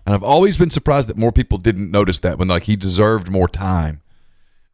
And 0.05 0.13
I've 0.13 0.23
always 0.23 0.57
been 0.57 0.69
surprised 0.69 1.07
that 1.07 1.17
more 1.17 1.31
people 1.31 1.57
didn't 1.57 1.91
notice 1.91 2.19
that 2.19 2.37
when 2.37 2.49
like 2.49 2.63
he 2.63 2.75
deserved 2.75 3.29
more 3.29 3.47
time. 3.47 4.01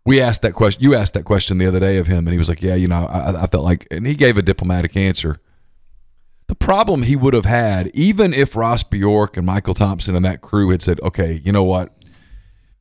We 0.06 0.20
asked 0.20 0.42
that 0.42 0.54
question. 0.54 0.82
You 0.82 0.96
asked 0.96 1.14
that 1.14 1.26
question 1.26 1.60
the 1.60 1.68
other 1.68 1.80
day 1.80 1.98
of 1.98 2.08
him, 2.08 2.26
and 2.26 2.30
he 2.30 2.38
was 2.38 2.50
like, 2.50 2.64
"Yeah, 2.64 2.74
you 2.74 2.88
know, 2.88 3.06
I, 3.06 3.44
I 3.44 3.48
felt 3.48 3.64
like," 3.64 3.86
and 3.92 4.08
he 4.08 4.16
gave 4.16 4.38
a 4.38 4.42
diplomatic 4.42 4.98
answer. 4.98 5.40
The 6.48 6.56
problem 6.56 7.04
he 7.04 7.16
would 7.16 7.36
have 7.36 7.46
had, 7.46 7.92
even 7.94 8.34
if 8.34 8.56
Ross 8.56 8.82
Bjork 8.82 9.38
and 9.38 9.46
Michael 9.46 9.76
Thompson 9.76 10.16
and 10.16 10.26
that 10.26 10.42
crew 10.42 10.72
had 10.72 10.82
said, 10.82 11.00
"Okay, 11.02 11.42
you 11.44 11.52
know 11.52 11.64
what, 11.64 11.96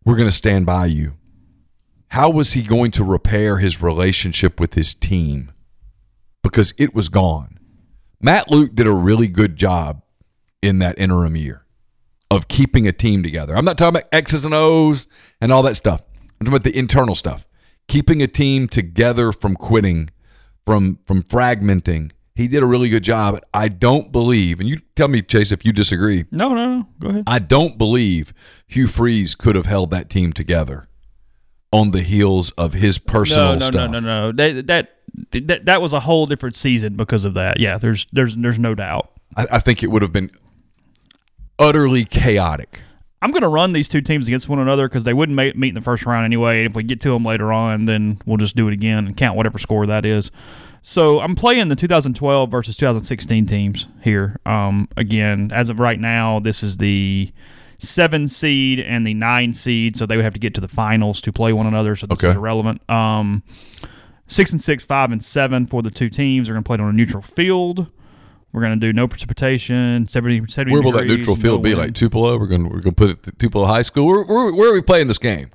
we're 0.06 0.16
going 0.16 0.28
to 0.28 0.32
stand 0.32 0.64
by 0.64 0.86
you." 0.86 1.17
How 2.08 2.30
was 2.30 2.54
he 2.54 2.62
going 2.62 2.90
to 2.92 3.04
repair 3.04 3.58
his 3.58 3.82
relationship 3.82 4.58
with 4.58 4.74
his 4.74 4.94
team? 4.94 5.52
Because 6.42 6.72
it 6.78 6.94
was 6.94 7.08
gone. 7.08 7.58
Matt 8.20 8.50
Luke 8.50 8.74
did 8.74 8.86
a 8.86 8.94
really 8.94 9.28
good 9.28 9.56
job 9.56 10.02
in 10.62 10.78
that 10.78 10.98
interim 10.98 11.36
year 11.36 11.64
of 12.30 12.48
keeping 12.48 12.86
a 12.86 12.92
team 12.92 13.22
together. 13.22 13.54
I'm 13.54 13.64
not 13.64 13.78
talking 13.78 14.00
about 14.00 14.08
X's 14.12 14.44
and 14.44 14.54
O's 14.54 15.06
and 15.40 15.52
all 15.52 15.62
that 15.62 15.76
stuff. 15.76 16.02
I'm 16.40 16.46
talking 16.46 16.48
about 16.48 16.64
the 16.64 16.76
internal 16.76 17.14
stuff. 17.14 17.46
Keeping 17.86 18.22
a 18.22 18.26
team 18.26 18.68
together 18.68 19.32
from 19.32 19.54
quitting 19.54 20.10
from 20.66 20.98
from 21.06 21.22
fragmenting. 21.22 22.12
He 22.34 22.46
did 22.46 22.62
a 22.62 22.66
really 22.66 22.88
good 22.88 23.02
job. 23.02 23.40
I 23.52 23.68
don't 23.68 24.12
believe, 24.12 24.60
and 24.60 24.68
you 24.68 24.80
tell 24.94 25.08
me, 25.08 25.22
Chase, 25.22 25.50
if 25.50 25.64
you 25.64 25.72
disagree. 25.72 26.24
No, 26.30 26.50
no, 26.50 26.76
no. 26.76 26.88
Go 27.00 27.08
ahead. 27.08 27.24
I 27.26 27.38
don't 27.40 27.78
believe 27.78 28.32
Hugh 28.66 28.86
Freeze 28.86 29.34
could 29.34 29.56
have 29.56 29.66
held 29.66 29.90
that 29.90 30.08
team 30.08 30.32
together 30.32 30.87
on 31.72 31.90
the 31.90 32.02
heels 32.02 32.50
of 32.52 32.74
his 32.74 32.98
personal 32.98 33.48
no, 33.48 33.52
no, 33.54 33.58
stuff. 33.58 33.90
no, 33.90 34.00
no, 34.00 34.30
no. 34.30 34.32
That, 34.32 34.66
that 34.66 34.94
that 35.32 35.64
that 35.66 35.82
was 35.82 35.92
a 35.92 36.00
whole 36.00 36.26
different 36.26 36.56
season 36.56 36.96
because 36.96 37.24
of 37.24 37.34
that. 37.34 37.60
Yeah, 37.60 37.78
there's 37.78 38.06
there's 38.12 38.36
there's 38.36 38.58
no 38.58 38.74
doubt. 38.74 39.10
I, 39.36 39.46
I 39.52 39.58
think 39.58 39.82
it 39.82 39.88
would 39.88 40.02
have 40.02 40.12
been 40.12 40.30
utterly 41.58 42.04
chaotic. 42.04 42.82
I'm 43.20 43.32
going 43.32 43.42
to 43.42 43.48
run 43.48 43.72
these 43.72 43.88
two 43.88 44.00
teams 44.00 44.28
against 44.28 44.48
one 44.48 44.60
another 44.60 44.88
because 44.88 45.02
they 45.02 45.12
wouldn't 45.12 45.34
ma- 45.34 45.50
meet 45.56 45.70
in 45.70 45.74
the 45.74 45.80
first 45.80 46.06
round 46.06 46.24
anyway. 46.24 46.58
And 46.60 46.70
If 46.70 46.76
we 46.76 46.84
get 46.84 47.00
to 47.00 47.10
them 47.10 47.24
later 47.24 47.52
on, 47.52 47.86
then 47.86 48.20
we'll 48.26 48.36
just 48.36 48.54
do 48.54 48.68
it 48.68 48.72
again 48.72 49.06
and 49.06 49.16
count 49.16 49.36
whatever 49.36 49.58
score 49.58 49.86
that 49.86 50.06
is. 50.06 50.30
So 50.82 51.18
I'm 51.18 51.34
playing 51.34 51.68
the 51.68 51.74
2012 51.74 52.48
versus 52.48 52.76
2016 52.76 53.46
teams 53.46 53.88
here. 54.02 54.38
Um, 54.46 54.88
again, 54.96 55.50
as 55.52 55.68
of 55.68 55.80
right 55.80 55.98
now, 55.98 56.38
this 56.38 56.62
is 56.62 56.76
the 56.76 57.32
seven 57.78 58.26
seed 58.28 58.80
and 58.80 59.06
the 59.06 59.14
nine 59.14 59.54
seed, 59.54 59.96
so 59.96 60.04
they 60.06 60.16
would 60.16 60.24
have 60.24 60.34
to 60.34 60.40
get 60.40 60.54
to 60.54 60.60
the 60.60 60.68
finals 60.68 61.20
to 61.22 61.32
play 61.32 61.52
one 61.52 61.66
another. 61.66 61.94
So 61.96 62.06
this 62.06 62.18
Okay. 62.18 62.28
is 62.30 62.34
irrelevant. 62.36 62.88
Um, 62.90 63.42
six 64.26 64.50
and 64.52 64.60
six, 64.60 64.84
five 64.84 65.10
and 65.12 65.22
seven 65.22 65.64
for 65.66 65.82
the 65.82 65.90
two 65.90 66.08
teams. 66.08 66.46
They're 66.48 66.54
going 66.54 66.64
to 66.64 66.66
play 66.66 66.74
it 66.74 66.80
on 66.80 66.88
a 66.88 66.92
neutral 66.92 67.22
field. 67.22 67.86
We're 68.52 68.62
going 68.62 68.80
to 68.80 68.86
do 68.86 68.92
no 68.92 69.06
precipitation. 69.06 70.06
70, 70.08 70.46
70 70.48 70.72
Where 70.72 70.82
will 70.82 70.92
that 70.92 71.06
neutral 71.06 71.36
field 71.36 71.62
be? 71.62 71.74
Like 71.74 71.94
Tupelo? 71.94 72.38
We're 72.38 72.46
going 72.46 72.62
to 72.64 72.68
we're 72.68 72.80
going 72.80 72.94
to 72.94 73.06
put 73.06 73.10
it 73.10 73.28
at 73.28 73.38
Tupelo 73.38 73.66
High 73.66 73.82
School. 73.82 74.06
Where, 74.06 74.22
where, 74.22 74.52
where 74.54 74.70
are 74.70 74.72
we 74.72 74.80
playing 74.80 75.06
this 75.08 75.18
game? 75.18 75.50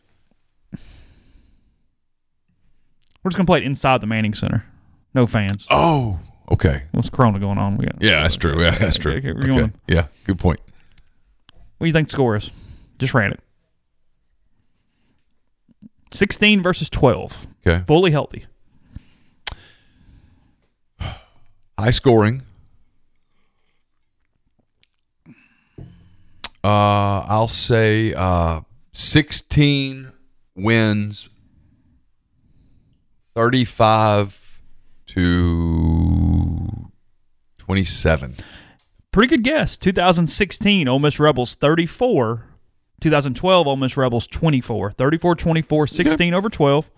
We're 3.24 3.30
just 3.30 3.38
gonna 3.38 3.48
play 3.48 3.60
it 3.60 3.64
inside 3.64 4.02
the 4.02 4.08
Manning 4.08 4.34
Center. 4.34 4.66
No 5.14 5.26
fans. 5.26 5.66
Oh, 5.72 6.20
okay. 6.52 6.84
What's 6.92 7.10
Corona 7.10 7.40
going 7.40 7.58
on? 7.58 7.78
We 7.78 7.86
got, 7.86 8.02
Yeah, 8.02 8.22
that's 8.22 8.36
true. 8.36 8.62
Yeah, 8.62 8.72
that's 8.78 8.98
true. 8.98 9.14
Okay, 9.14 9.32
we're 9.32 9.50
Okay. 9.64 9.72
Yeah, 9.88 10.08
good 10.26 10.40
point. 10.40 10.60
What 11.84 11.88
do 11.88 11.90
you 11.90 11.94
think 11.96 12.08
the 12.08 12.12
score 12.14 12.38
is? 12.38 12.50
Just 12.98 13.14
ran 13.14 13.34
it. 13.34 13.42
Sixteen 16.14 16.64
versus 16.64 16.90
twelve. 16.90 17.46
Okay. 17.68 17.84
Fully 17.86 18.12
healthy. 18.12 18.46
High 21.78 21.90
scoring. 21.90 22.44
Uh, 26.64 27.26
I'll 27.28 27.50
say 27.50 28.14
uh, 28.14 28.62
16 28.94 30.14
wins, 30.56 31.28
35 33.36 34.62
to 35.08 36.90
27. 37.58 38.38
Pretty 39.14 39.30
good 39.30 39.44
guess. 39.44 39.78
2016 39.78 40.88
Ole 40.88 41.00
Miss 41.00 41.20
Rebels 41.20 41.54
34. 41.56 42.48
2012 43.00 43.68
Ole 43.68 43.76
Miss 43.76 43.96
Rebels 43.96 44.26
24. 44.26 44.92
34-24, 44.92 45.90
16 45.90 46.34
over 46.34 46.50
12. 46.50 46.90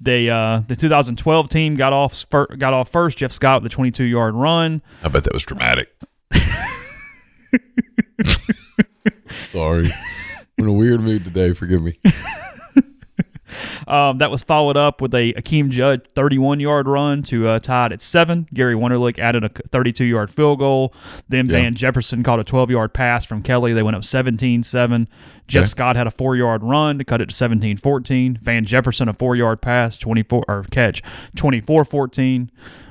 They 0.00 0.30
uh, 0.30 0.62
the 0.68 0.76
2012 0.76 1.50
team 1.50 1.74
got 1.74 1.92
off 1.92 2.24
got 2.30 2.72
off 2.72 2.90
first. 2.90 3.18
Jeff 3.18 3.32
Scott 3.32 3.62
with 3.62 3.70
the 3.70 3.74
22 3.74 4.04
yard 4.04 4.34
run. 4.34 4.80
I 5.02 5.08
bet 5.08 5.24
that 5.24 5.34
was 5.34 5.44
dramatic. 5.44 5.88
Sorry. 9.52 9.92
I'm 9.92 10.64
in 10.64 10.66
a 10.66 10.72
weird 10.72 11.00
mood 11.00 11.24
today. 11.24 11.52
Forgive 11.52 11.82
me. 11.82 11.98
Um, 13.90 14.18
that 14.18 14.30
was 14.30 14.42
followed 14.44 14.76
up 14.76 15.00
with 15.00 15.12
a 15.14 15.32
Akeem 15.34 15.68
Judd 15.68 16.06
31 16.14 16.60
yard 16.60 16.86
run 16.86 17.22
to 17.24 17.48
uh, 17.48 17.58
tie 17.58 17.86
it 17.86 17.92
at 17.92 18.00
seven. 18.00 18.46
Gary 18.54 18.74
Wunderlich 18.74 19.18
added 19.18 19.42
a 19.44 19.48
32 19.48 20.04
yard 20.04 20.30
field 20.30 20.60
goal. 20.60 20.94
Then 21.28 21.46
Yeah. 21.48 21.56
Van 21.60 21.74
Jefferson 21.74 22.22
caught 22.22 22.38
a 22.38 22.44
12 22.44 22.70
yard 22.70 22.92
pass 22.94 23.24
from 23.24 23.42
Kelly. 23.42 23.72
They 23.72 23.82
went 23.82 23.96
up 23.96 24.04
17 24.04 24.62
7. 24.62 25.08
Jeff 25.48 25.62
Okay. 25.62 25.66
Scott 25.68 25.96
had 25.96 26.06
a 26.06 26.10
four 26.12 26.36
yard 26.36 26.62
run 26.62 26.98
to 26.98 27.04
cut 27.04 27.20
it 27.20 27.30
to 27.30 27.34
17 27.34 27.76
14. 27.78 28.38
Van 28.40 28.64
Jefferson 28.64 29.08
a 29.08 29.12
four 29.12 29.34
yard 29.34 29.60
pass, 29.60 29.98
24 29.98 30.44
or 30.46 30.64
catch, 30.70 31.02
24 31.36 31.84
14. 31.84 32.50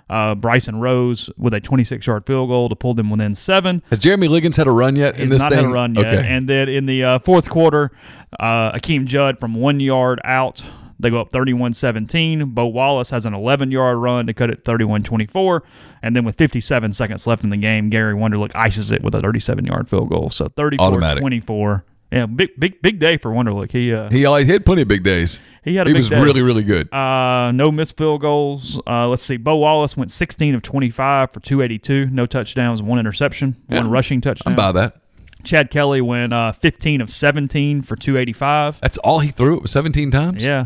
Uh, 0.10 0.34
Bryson 0.34 0.80
Rose 0.80 1.30
with 1.38 1.54
a 1.54 1.60
26 1.62 2.06
yard 2.08 2.26
field 2.26 2.50
goal 2.50 2.68
to 2.68 2.76
pull 2.76 2.95
them 2.95 3.12
within 3.12 3.36
seven. 3.36 3.84
Has 3.91 4.00
Jeremy 4.00 4.28
Liggins 4.28 4.58
had 4.58 4.66
a 4.68 4.72
run 4.72 4.95
yet 4.95 5.14
in 5.16 5.22
He's 5.22 5.30
this 5.30 5.41
not 5.43 5.52
thing? 5.52 5.60
had 5.62 5.70
a 5.70 5.74
run 5.74 5.93
yet. 5.95 6.08
Okay. 6.08 6.28
And 6.28 6.50
then 6.50 6.68
in 6.68 6.88
the 6.88 7.04
uh, 7.04 7.20
fourth 7.20 7.47
quarter, 7.50 7.91
uh, 8.39 8.72
Akeem 8.72 9.06
Judd 9.06 9.39
from 9.39 9.54
one 9.54 9.80
yard 9.80 10.20
out, 10.24 10.64
they 11.00 11.10
go 11.10 11.22
up 11.22 11.32
31 11.32 11.74
17. 11.74 12.45
Bo 12.54 12.66
Wallace 12.66 13.10
has 13.12 13.26
an 13.26 13.34
11 13.34 13.72
yard 13.72 13.97
run 13.97 14.28
to 14.28 14.34
cut 14.34 14.50
it 14.50 14.66
31 14.66 15.04
24. 15.04 15.64
And 16.02 16.16
then 16.16 16.24
with 16.26 16.38
57 16.38 16.93
seconds 16.93 17.26
left 17.28 17.43
in 17.43 17.50
the 17.50 17.58
game, 17.58 17.89
Gary 17.89 18.14
Wunderlich 18.14 18.52
ices 18.56 18.91
it 18.91 19.02
with 19.04 19.16
a 19.16 19.22
37 19.22 19.66
yard 19.66 19.89
field 19.89 20.10
goal. 20.10 20.30
So 20.30 20.47
34 20.50 21.00
24. 21.20 21.86
Yeah, 22.12 22.26
big 22.26 22.60
big 22.60 22.82
big 22.82 22.97
day 23.00 23.18
for 23.18 23.32
Wunderlich. 23.32 23.72
He 23.72 23.93
uh, 23.93 24.10
he, 24.10 24.20
he 24.45 24.52
had 24.52 24.66
plenty 24.66 24.82
of 24.82 24.88
big 24.88 25.04
days. 25.04 25.39
he 25.64 25.76
had 25.76 25.86
a 25.86 25.91
He 25.91 25.93
big 25.93 26.00
was 26.00 26.10
day. 26.10 26.20
really, 26.22 26.41
really 26.41 26.64
good. 26.64 26.91
Uh, 26.91 27.52
no 27.52 27.72
missed 27.72 27.97
field 27.97 28.22
goals. 28.22 28.82
Uh, 28.88 29.08
let's 29.08 29.22
see. 29.22 29.38
Bo 29.38 29.58
Wallace 29.58 29.95
went 29.95 30.10
16 30.10 30.56
of 30.56 30.64
25 30.64 31.32
for 31.32 31.39
282. 31.39 32.08
No 32.08 32.26
touchdowns, 32.26 32.82
one 32.82 32.97
interception, 32.97 33.58
one 33.68 33.91
rushing 33.91 34.22
touchdown. 34.22 34.54
I'm 34.54 34.58
by 34.58 34.72
that. 34.72 34.95
Chad 35.43 35.70
Kelly 35.70 36.02
went 36.02 36.34
uh, 36.34 36.52
15 36.52 37.00
of 37.00 37.12
17 37.12 37.84
for 37.84 37.95
285. 37.95 38.82
That's 38.82 38.97
all 38.97 39.20
he 39.20 39.30
threw. 39.30 39.58
It 39.58 39.62
was 39.62 39.72
17 39.72 40.10
times. 40.12 40.43
Yeah. 40.43 40.66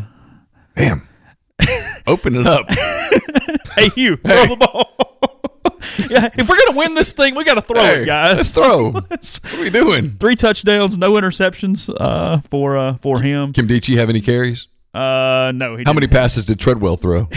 Damn. 0.76 1.08
Open 2.06 2.36
it 2.36 2.46
up. 2.46 2.66
Hey, 3.76 3.90
you 3.96 4.14
throw 4.16 4.46
the 4.46 4.54
ball. 4.56 5.18
yeah, 6.08 6.28
if 6.36 6.48
we're 6.48 6.56
gonna 6.64 6.78
win 6.78 6.94
this 6.94 7.12
thing, 7.12 7.34
we 7.34 7.42
got 7.42 7.54
to 7.54 7.60
throw 7.62 7.82
Hey, 7.82 8.02
it, 8.02 8.06
guys. 8.06 8.36
Let's 8.36 8.52
throw. 8.52 8.90
Let's- 9.10 9.42
What 9.42 9.54
are 9.54 9.60
we 9.62 9.70
doing? 9.70 10.16
Three 10.20 10.36
touchdowns, 10.36 10.96
no 10.96 11.14
interceptions 11.14 11.92
uh, 11.98 12.40
for 12.50 12.78
uh, 12.78 12.98
for 12.98 13.20
him. 13.20 13.52
Kim 13.52 13.66
Dichie 13.66 13.96
have 13.96 14.08
any 14.10 14.20
carries? 14.20 14.68
Uh, 14.94 15.50
no, 15.56 15.70
he 15.76 15.82
How 15.82 15.92
didn't. 15.92 15.94
many 15.96 16.06
passes 16.06 16.44
did 16.44 16.60
Treadwell 16.60 16.96
throw? 16.96 17.28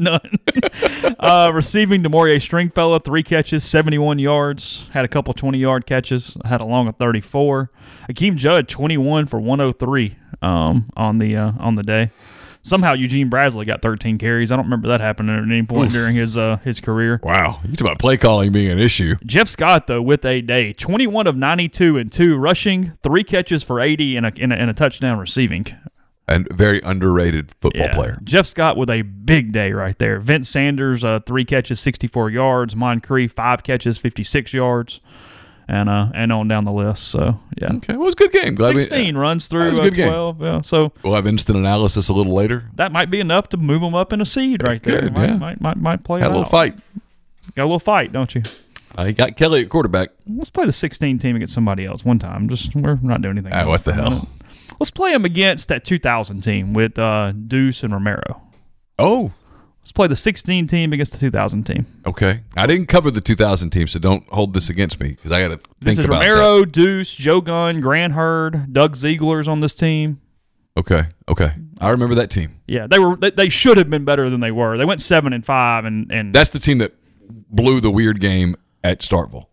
None. 0.00 0.38
uh, 1.20 1.52
receiving 1.54 2.02
Damore'ea 2.02 2.40
Stringfellow, 2.40 2.98
three 3.00 3.22
catches, 3.22 3.64
71 3.64 4.18
yards. 4.18 4.88
Had 4.92 5.04
a 5.04 5.08
couple 5.08 5.34
20 5.34 5.58
yard 5.58 5.84
catches. 5.84 6.38
Had 6.44 6.62
a 6.62 6.64
long 6.64 6.88
of 6.88 6.96
34. 6.96 7.70
Akeem 8.10 8.36
Judd, 8.36 8.66
21 8.66 9.26
for 9.26 9.38
103 9.38 10.16
um, 10.40 10.88
on 10.96 11.18
the 11.18 11.36
uh, 11.36 11.52
on 11.58 11.74
the 11.74 11.82
day. 11.82 12.10
Somehow 12.62 12.92
Eugene 12.92 13.30
Brazley 13.30 13.64
got 13.64 13.80
13 13.80 14.18
carries. 14.18 14.52
I 14.52 14.56
don't 14.56 14.66
remember 14.66 14.88
that 14.88 15.00
happening 15.00 15.34
at 15.34 15.42
any 15.42 15.62
point 15.62 15.92
during 15.92 16.14
his 16.14 16.36
uh, 16.36 16.56
his 16.56 16.80
career. 16.80 17.20
Wow. 17.22 17.60
You 17.64 17.70
talk 17.72 17.80
about 17.82 17.98
play 17.98 18.16
calling 18.16 18.52
being 18.52 18.70
an 18.70 18.78
issue. 18.78 19.16
Jeff 19.24 19.48
Scott 19.48 19.86
though 19.86 20.02
with 20.02 20.24
a 20.24 20.40
day, 20.40 20.72
21 20.72 21.26
of 21.26 21.36
92 21.36 21.96
and 21.96 22.12
two 22.12 22.36
rushing, 22.36 22.92
three 23.02 23.24
catches 23.24 23.62
for 23.62 23.80
80 23.80 24.16
and 24.16 24.26
a, 24.26 24.32
and 24.38 24.52
a, 24.52 24.56
and 24.56 24.70
a 24.70 24.74
touchdown 24.74 25.18
receiving. 25.18 25.66
And 26.30 26.48
very 26.52 26.80
underrated 26.84 27.50
football 27.60 27.86
Yeah. 27.86 27.92
player. 27.94 28.18
Jeff 28.22 28.46
Scott 28.46 28.76
with 28.76 28.88
a 28.88 29.02
big 29.02 29.50
day 29.52 29.72
right 29.72 29.98
there. 29.98 30.20
Vince 30.20 30.48
Sanders, 30.48 31.02
uh, 31.02 31.18
three 31.26 31.44
catches, 31.44 31.80
64 31.80 32.30
yards. 32.30 32.76
Moncrief, 32.76 33.32
five 33.32 33.64
catches, 33.64 33.98
56 33.98 34.54
yards. 34.54 35.00
And 35.66 35.88
uh, 35.88 36.08
and 36.14 36.32
on 36.32 36.48
down 36.48 36.64
the 36.64 36.72
list. 36.72 37.08
So, 37.08 37.38
yeah. 37.60 37.72
Okay. 37.74 37.94
Well, 37.94 38.02
it 38.02 38.06
was 38.06 38.14
a 38.14 38.16
good 38.16 38.32
game. 38.32 38.54
Glad 38.54 38.74
we- 38.74 38.80
16 38.82 39.16
runs 39.16 39.46
through 39.48 39.68
uh, 39.70 39.74
good 39.76 39.94
game. 39.94 40.08
12. 40.08 40.40
Yeah. 40.42 40.60
So 40.62 40.92
We'll 41.04 41.14
have 41.14 41.26
instant 41.26 41.58
analysis 41.58 42.08
a 42.08 42.12
little 42.12 42.34
later. 42.34 42.64
that 42.76 42.90
might 42.92 43.10
be 43.10 43.20
enough 43.20 43.48
to 43.50 43.56
move 43.56 43.80
them 43.80 43.94
up 43.94 44.12
in 44.12 44.20
a 44.20 44.26
seed 44.26 44.62
right 44.64 44.82
there. 44.82 45.10
Might, 45.10 45.28
yeah. 45.30 45.36
might, 45.36 45.60
might, 45.60 45.76
might 45.76 46.04
play 46.04 46.20
Had 46.20 46.28
a 46.28 46.30
little 46.30 46.44
out. 46.44 46.50
fight. 46.50 46.74
Got 47.56 47.62
a 47.62 47.66
little 47.66 47.78
fight, 47.80 48.12
don't 48.12 48.32
you? 48.34 48.42
Uh, 48.96 49.04
he 49.04 49.12
got 49.12 49.36
Kelly 49.36 49.62
at 49.62 49.68
quarterback. 49.68 50.08
Let's 50.28 50.50
play 50.50 50.66
the 50.66 50.72
16 50.72 51.18
team 51.20 51.36
against 51.36 51.54
somebody 51.54 51.84
else 51.86 52.04
one 52.04 52.18
time. 52.18 52.48
Just 52.48 52.74
We're 52.74 52.98
not 53.02 53.22
doing 53.22 53.38
anything. 53.38 53.52
Ah, 53.52 53.66
what 53.66 53.84
the 53.84 53.92
hell? 53.94 54.28
Let's 54.80 54.90
play 54.90 55.12
them 55.12 55.24
against 55.24 55.68
that 55.68 55.84
2000 55.84 56.40
team 56.40 56.72
with 56.72 56.98
uh, 56.98 57.32
Deuce 57.32 57.82
and 57.82 57.92
Romero. 57.92 58.42
Oh, 58.98 59.32
Let's 59.80 59.92
play 59.92 60.08
the 60.08 60.16
16 60.16 60.66
team 60.66 60.92
against 60.92 61.12
the 61.12 61.18
2000 61.18 61.64
team. 61.64 61.86
okay. 62.06 62.42
I 62.54 62.66
didn't 62.66 62.86
cover 62.86 63.10
the 63.10 63.22
2000 63.22 63.70
team, 63.70 63.86
so 63.86 63.98
don't 63.98 64.28
hold 64.28 64.52
this 64.52 64.68
against 64.68 65.00
me 65.00 65.10
because 65.10 65.32
I 65.32 65.40
got 65.40 65.48
to 65.48 65.56
think 65.56 65.66
This 65.80 65.98
is 65.98 66.04
about 66.04 66.20
Romero, 66.20 66.64
Deuce, 66.66 67.14
Joe 67.14 67.40
Gunn, 67.40 67.80
Grant 67.80 68.12
Heard, 68.12 68.74
Doug 68.74 68.94
Ziegler's 68.94 69.48
on 69.48 69.60
this 69.60 69.74
team. 69.74 70.20
Okay. 70.76 71.04
Okay. 71.28 71.52
I 71.80 71.90
remember 71.90 72.14
that 72.16 72.30
team. 72.30 72.60
Yeah, 72.66 72.86
they 72.86 72.98
were 72.98 73.16
they, 73.16 73.30
they 73.30 73.48
should 73.48 73.78
have 73.78 73.88
been 73.88 74.04
better 74.04 74.28
than 74.28 74.40
they 74.40 74.52
were. 74.52 74.76
They 74.76 74.84
went 74.84 75.00
seven 75.00 75.32
and 75.32 75.44
five 75.44 75.84
and 75.84 76.12
and 76.12 76.34
That's 76.34 76.50
the 76.50 76.58
team 76.58 76.78
that 76.78 76.94
blew 77.50 77.80
the 77.80 77.90
weird 77.90 78.20
game 78.20 78.56
at 78.84 79.00
Starkville. 79.00 79.46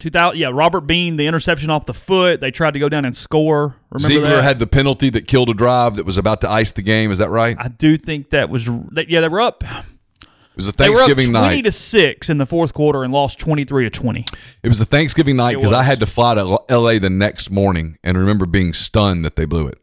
2000. 0.00 0.38
Yeah, 0.38 0.50
Robert 0.52 0.82
Bean, 0.82 1.16
the 1.16 1.26
interception 1.26 1.70
off 1.70 1.86
the 1.86 1.94
foot. 1.94 2.40
They 2.40 2.50
tried 2.50 2.72
to 2.72 2.80
go 2.80 2.88
down 2.88 3.04
and 3.04 3.14
score. 3.14 3.76
Remember 3.90 4.14
Ziegler 4.14 4.28
that? 4.36 4.42
had 4.44 4.58
the 4.58 4.66
penalty 4.66 5.10
that 5.10 5.26
killed 5.28 5.48
a 5.50 5.54
drive 5.54 5.96
that 5.96 6.04
was 6.06 6.18
about 6.18 6.40
to 6.40 6.50
ice 6.50 6.72
the 6.72 6.82
game. 6.82 7.10
Is 7.10 7.18
that 7.18 7.30
right? 7.30 7.56
I 7.58 7.68
do 7.68 7.96
think 7.96 8.30
that 8.30 8.50
was 8.50 8.66
that, 8.92 9.08
yeah. 9.08 9.20
They 9.20 9.28
were 9.28 9.40
up. 9.40 9.62
It 9.62 10.56
was 10.56 10.68
a 10.68 10.72
They 10.72 10.88
were 10.88 10.94
up 10.94 10.98
Thanksgiving 11.00 11.30
twenty 11.32 11.56
night. 11.56 11.64
to 11.64 11.72
six 11.72 12.28
in 12.28 12.38
the 12.38 12.46
fourth 12.46 12.74
quarter 12.74 13.04
and 13.04 13.12
lost 13.12 13.38
twenty 13.38 13.64
three 13.64 13.84
to 13.84 13.90
twenty. 13.90 14.26
It 14.62 14.68
was 14.68 14.80
a 14.80 14.84
Thanksgiving 14.84 15.36
night 15.36 15.56
because 15.56 15.72
I 15.72 15.82
had 15.84 16.00
to 16.00 16.06
fly 16.06 16.34
to 16.34 16.58
L.A. 16.68 16.98
the 16.98 17.08
next 17.10 17.50
morning 17.50 17.98
and 18.02 18.18
remember 18.18 18.46
being 18.46 18.72
stunned 18.74 19.24
that 19.24 19.36
they 19.36 19.44
blew 19.44 19.68
it. 19.68 19.78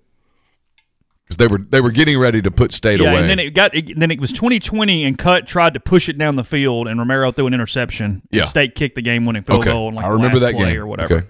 Because 1.28 1.38
they 1.38 1.48
were 1.48 1.58
they 1.58 1.82
were 1.82 1.92
getting 1.92 2.18
ready 2.18 2.42
to 2.42 2.50
put 2.50 2.72
State 2.72 3.00
Yeah, 3.02 3.12
away. 3.12 3.22
and 3.22 3.30
then 3.30 3.40
it 3.40 3.54
got 3.54 3.76
it, 3.76 4.00
then 4.00 4.12
it 4.12 4.20
was 4.22 4.32
2020 4.32 5.04
and 5.06 5.18
Cut 5.18 5.46
tried 5.46 5.74
to 5.74 5.80
push 5.80 6.08
it 6.10 6.18
down 6.18 6.36
the 6.38 6.44
field 6.44 6.88
and 6.88 6.98
Romero 7.00 7.32
threw 7.32 7.48
an 7.48 7.54
interception. 7.54 8.22
Yeah. 8.32 8.44
State 8.46 8.76
kicked 8.76 8.96
the 8.96 9.02
game 9.02 9.26
winning 9.26 9.42
field 9.44 9.62
Okay. 9.62 9.72
goal 9.72 9.90
in 9.90 9.96
like 9.96 10.06
I 10.06 10.10
the 10.10 10.14
remember 10.16 10.36
last 10.40 10.52
that 10.54 10.56
play 10.56 10.72
game. 10.74 10.82
or 10.82 10.88
whatever. 10.88 11.16
Okay. 11.16 11.28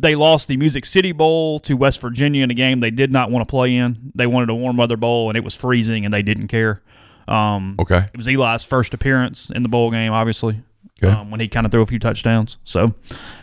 They 0.00 0.14
lost 0.14 0.46
the 0.48 0.56
Music 0.56 0.84
City 0.86 1.10
Bowl 1.12 1.58
to 1.60 1.76
West 1.76 2.00
Virginia 2.00 2.44
in 2.44 2.50
a 2.50 2.54
game 2.54 2.78
they 2.80 2.90
did 2.92 3.10
not 3.12 3.30
want 3.32 3.46
to 3.46 3.50
play 3.50 3.74
in. 3.74 4.12
They 4.14 4.26
wanted 4.28 4.48
a 4.50 4.54
warm 4.54 4.76
weather 4.76 4.96
bowl 4.96 5.28
and 5.30 5.36
it 5.36 5.42
was 5.42 5.56
freezing 5.56 6.04
and 6.04 6.14
they 6.14 6.22
didn't 6.22 6.48
care. 6.48 6.82
Um, 7.26 7.74
okay, 7.78 8.06
It 8.12 8.16
was 8.16 8.26
Eli's 8.28 8.64
first 8.64 8.94
appearance 8.94 9.50
in 9.50 9.62
the 9.62 9.68
bowl 9.68 9.90
game, 9.90 10.12
obviously, 10.12 10.62
Okay. 11.02 11.12
um, 11.14 11.30
when 11.30 11.38
he 11.40 11.46
kind 11.48 11.64
of 11.64 11.70
threw 11.70 11.80
a 11.82 11.86
few 11.86 11.98
touchdowns. 12.00 12.56
So, 12.64 12.88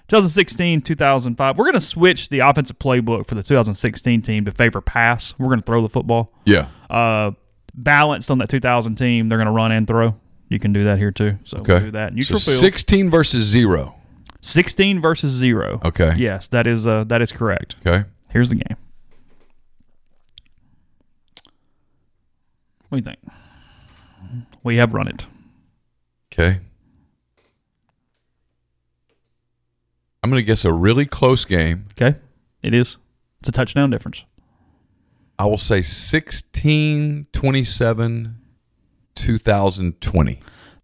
2016, 0.09 0.81
2005. 0.81 1.57
We're 1.57 1.63
going 1.63 1.73
to 1.73 1.79
switch 1.79 2.27
the 2.29 2.39
offensive 2.39 2.77
playbook 2.79 3.27
for 3.27 3.35
the 3.35 3.43
2016 3.43 4.21
team 4.21 4.43
to 4.45 4.51
favor 4.51 4.81
pass. 4.81 5.33
We're 5.39 5.47
going 5.47 5.59
to 5.61 5.65
throw 5.65 5.81
the 5.81 5.87
football. 5.89 6.33
yeah, 6.45 6.67
Uh, 6.89 7.31
balanced 7.73 8.29
on 8.29 8.37
that 8.39 8.49
2000 8.49 8.95
team, 8.95 9.29
they're 9.29 9.37
going 9.37 9.45
to 9.47 9.51
run 9.53 9.71
and 9.71 9.87
throw. 9.87 10.15
You 10.49 10.59
can 10.59 10.73
do 10.73 10.83
that 10.83 10.97
here 10.97 11.11
too. 11.11 11.37
So 11.45 11.57
okay. 11.59 11.73
we'll 11.73 11.81
do 11.85 11.91
that. 11.91 12.13
Neutral 12.13 12.39
so 12.39 12.51
field. 12.51 12.61
sixteen 12.61 13.09
versus 13.09 13.43
zero. 13.43 13.95
16 14.41 15.01
versus 15.01 15.31
zero. 15.31 15.81
Okay. 15.83 16.13
Yes, 16.17 16.49
that 16.49 16.67
is 16.67 16.85
uh, 16.85 17.03
that 17.05 17.19
is 17.21 17.31
correct. 17.31 17.77
Okay, 17.85 18.03
Here's 18.29 18.49
the 18.49 18.55
game. 18.57 18.77
What 22.89 23.03
do 23.03 23.09
you 23.11 23.15
think? 23.15 23.19
We 24.63 24.77
have 24.77 24.93
run 24.93 25.07
it. 25.07 25.25
okay. 26.31 26.59
I'm 30.25 30.31
going 30.31 30.41
to 30.41 30.43
guess 30.43 30.65
a 30.65 30.73
really 30.73 31.05
close 31.05 31.45
game. 31.45 31.85
Okay, 31.91 32.17
it 32.63 32.73
is. 32.73 32.97
It's 33.41 33.49
a 33.49 33.51
touchdown 33.51 33.91
difference. 33.91 34.23
I 35.37 35.45
will 35.45 35.59
say 35.59 35.83
16 35.83 37.27
27 37.31 38.35
2020. 39.13 40.39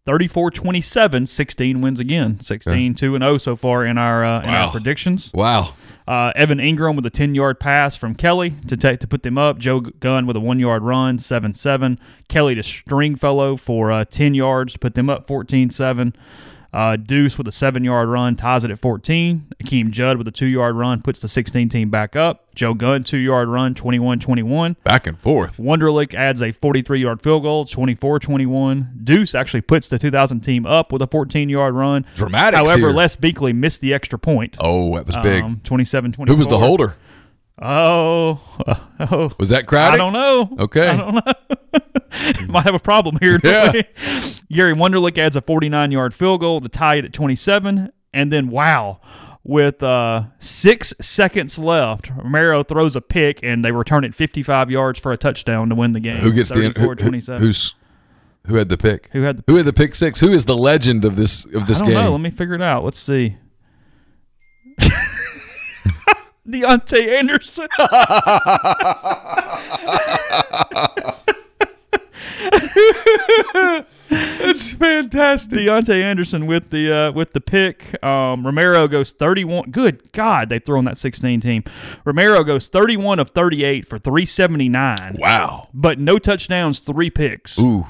34-27, 0.05 1.27
16 1.27 1.81
wins 1.81 1.99
again. 1.99 2.39
16 2.39 2.93
2 2.93 3.15
and 3.15 3.23
0 3.23 3.37
so 3.39 3.55
far 3.55 3.83
in 3.83 3.97
our 3.97 4.23
uh, 4.23 4.43
in 4.43 4.49
our 4.49 4.69
predictions. 4.69 5.31
Wow. 5.33 5.73
Uh, 6.07 6.31
Evan 6.35 6.59
Engram 6.59 6.95
with 6.95 7.07
a 7.07 7.09
10 7.09 7.33
yard 7.33 7.59
pass 7.59 7.95
from 7.95 8.13
Kelly 8.13 8.51
to 8.67 8.77
take 8.77 8.99
to 8.99 9.07
put 9.07 9.23
them 9.23 9.39
up. 9.39 9.57
Joe 9.57 9.79
Gunn 9.79 10.27
with 10.27 10.37
a 10.37 10.39
one 10.39 10.59
yard 10.59 10.83
run, 10.83 11.17
7 11.17 11.55
7. 11.55 11.99
Kelly 12.27 12.53
to 12.53 12.61
Stringfellow 12.61 13.57
for 13.57 13.91
uh, 13.91 14.05
10 14.05 14.35
yards 14.35 14.73
to 14.73 14.79
put 14.79 14.93
them 14.93 15.09
up 15.09 15.25
14 15.25 15.71
7. 15.71 16.15
Uh, 16.73 16.95
Deuce 16.95 17.37
with 17.37 17.47
a 17.47 17.51
seven 17.51 17.83
yard 17.83 18.07
run 18.07 18.35
ties 18.35 18.63
it 18.63 18.71
at 18.71 18.79
14. 18.79 19.47
Akeem 19.61 19.89
Judd 19.89 20.17
with 20.17 20.27
a 20.27 20.31
two 20.31 20.45
yard 20.45 20.75
run 20.75 21.01
puts 21.01 21.19
the 21.19 21.27
16 21.27 21.69
team 21.69 21.89
back 21.89 22.15
up. 22.15 22.53
Joe 22.55 22.73
Gunn, 22.73 23.03
two 23.03 23.17
yard 23.17 23.49
run, 23.49 23.73
21 23.75 24.19
21. 24.19 24.77
Back 24.83 25.07
and 25.07 25.19
forth. 25.19 25.57
Wunderlich 25.57 26.13
adds 26.13 26.41
a 26.41 26.51
43 26.51 27.01
yard 27.01 27.21
field 27.21 27.43
goal, 27.43 27.65
24 27.65 28.19
21. 28.19 28.99
Deuce 29.03 29.35
actually 29.35 29.61
puts 29.61 29.89
the 29.89 29.99
2000 29.99 30.41
team 30.41 30.65
up 30.65 30.91
with 30.91 31.01
a 31.01 31.07
14 31.07 31.49
yard 31.49 31.75
run. 31.75 32.05
Dramatic. 32.15 32.57
However, 32.57 32.77
here. 32.77 32.91
Les 32.91 33.15
Beakley 33.15 33.53
missed 33.53 33.81
the 33.81 33.93
extra 33.93 34.17
point. 34.17 34.57
Oh, 34.59 34.95
that 34.95 35.05
was 35.05 35.17
big. 35.17 35.43
Um, 35.43 35.61
24. 35.63 36.25
Who 36.27 36.35
was 36.35 36.47
the 36.47 36.57
holder? 36.57 36.95
Oh, 37.61 38.41
oh. 38.99 39.31
Was 39.39 39.49
that 39.49 39.67
crowded? 39.67 39.95
I 39.95 39.97
don't 39.97 40.13
know. 40.13 40.49
Okay. 40.63 40.89
I 40.89 40.97
don't 40.97 41.13
know. 41.13 42.47
Might 42.47 42.63
have 42.63 42.75
a 42.75 42.79
problem 42.79 43.17
here. 43.21 43.39
Yeah. 43.43 43.71
Gary 44.51 44.73
Wunderlich 44.73 45.17
adds 45.17 45.35
a 45.35 45.41
49 45.41 45.91
yard 45.91 46.13
field 46.13 46.41
goal 46.41 46.59
to 46.59 46.69
tie 46.69 46.95
it 46.95 47.05
at 47.05 47.13
27. 47.13 47.91
And 48.13 48.33
then, 48.33 48.49
wow, 48.49 48.99
with 49.43 49.81
uh, 49.81 50.23
six 50.39 50.93
seconds 50.99 51.57
left, 51.57 52.11
Romero 52.15 52.63
throws 52.63 52.95
a 52.95 53.01
pick 53.01 53.39
and 53.43 53.63
they 53.63 53.71
return 53.71 54.03
it 54.03 54.13
55 54.13 54.69
yards 54.69 54.99
for 54.99 55.11
a 55.11 55.17
touchdown 55.17 55.69
to 55.69 55.75
win 55.75 55.93
the 55.93 55.99
game. 55.99 56.17
Who 56.17 56.33
gets 56.33 56.49
the 56.49 56.73
who, 56.75 56.89
who, 56.89 56.95
27. 56.95 57.41
who's 57.41 57.73
who 58.47 58.55
had 58.55 58.69
the 58.69 58.77
pick? 58.77 59.09
Who 59.13 59.21
had 59.21 59.37
the 59.37 59.43
Who 59.47 59.55
had 59.57 59.65
the 59.65 59.73
pick 59.73 59.95
six? 59.95 60.19
Who 60.19 60.31
is 60.31 60.45
the 60.45 60.57
legend 60.57 61.05
of 61.05 61.15
this 61.15 61.45
of 61.45 61.67
this 61.67 61.81
I 61.81 61.85
don't 61.85 61.93
game? 61.93 62.03
know. 62.05 62.11
Let 62.11 62.21
me 62.21 62.31
figure 62.31 62.55
it 62.55 62.61
out. 62.61 62.83
Let's 62.83 62.99
see. 62.99 63.37
Deontay 66.47 67.19
Anderson. 67.19 67.67
It's 74.13 74.73
fantastic. 74.73 75.59
Deontay 75.59 76.03
Anderson 76.03 76.45
with 76.45 76.69
the 76.69 76.91
uh, 76.93 77.11
with 77.13 77.31
the 77.33 77.39
pick. 77.39 78.01
Um, 78.03 78.45
Romero 78.45 78.87
goes 78.87 79.13
31. 79.13 79.71
Good 79.71 80.11
God, 80.11 80.49
they 80.49 80.59
throw 80.59 80.77
on 80.77 80.85
that 80.85 80.97
16 80.97 81.39
team. 81.39 81.63
Romero 82.03 82.43
goes 82.43 82.67
31 82.67 83.19
of 83.19 83.29
38 83.29 83.87
for 83.87 83.97
379, 83.97 85.15
Wow. 85.19 85.69
but 85.73 85.97
no 85.99 86.19
touchdowns, 86.19 86.79
three 86.81 87.09
picks. 87.09 87.57
Ooh. 87.59 87.85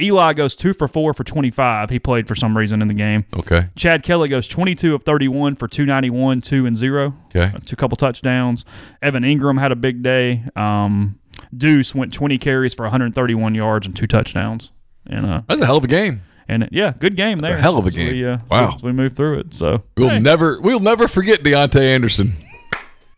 Eli 0.00 0.32
goes 0.32 0.56
two 0.56 0.74
for 0.74 0.88
four 0.88 1.14
for 1.14 1.22
25. 1.24 1.90
He 1.90 1.98
played 1.98 2.26
for 2.26 2.34
some 2.34 2.56
reason 2.56 2.82
in 2.82 2.88
the 2.88 2.94
game. 2.94 3.24
Okay. 3.36 3.68
Chad 3.76 4.02
Kelly 4.02 4.28
goes 4.28 4.48
22 4.48 4.94
of 4.94 5.04
31 5.04 5.54
for 5.56 5.68
291, 5.68 6.40
two 6.40 6.66
and 6.66 6.76
zero. 6.76 7.14
Okay. 7.26 7.52
Uh, 7.54 7.58
two 7.64 7.76
couple 7.76 7.96
touchdowns. 7.96 8.64
Evan 9.02 9.22
Engram 9.22 9.58
had 9.60 9.70
a 9.72 9.76
big 9.76 10.02
day. 10.02 10.42
Um, 10.56 11.18
Deuce 11.56 11.94
went 11.94 12.12
20 12.12 12.38
carries 12.38 12.74
for 12.74 12.82
131 12.84 13.54
yards 13.54 13.86
and 13.86 13.96
two 13.96 14.06
touchdowns. 14.08 14.70
And 15.06 15.26
uh, 15.26 15.42
That's 15.46 15.60
a 15.62 15.66
hell 15.66 15.76
of 15.76 15.84
a 15.84 15.88
game. 15.88 16.22
and 16.48 16.68
yeah, 16.72 16.92
good 16.98 17.16
game 17.16 17.40
there. 17.40 17.56
a 17.56 17.60
hell 17.62 17.78
of 17.78 17.86
a 17.86 17.90
game. 17.90 18.12
We, 18.12 18.24
uh, 18.26 18.38
Wow. 18.50 18.74
as 18.76 18.82
we 18.82 18.90
move 18.92 19.12
through 19.14 19.40
it. 19.40 19.54
So 19.54 19.84
We'll 19.96 20.08
hey, 20.10 20.18
never 20.18 20.60
we'll 20.60 20.80
never 20.80 21.06
forget 21.08 21.42
Deontay 21.42 21.94
Anderson. 21.94 22.32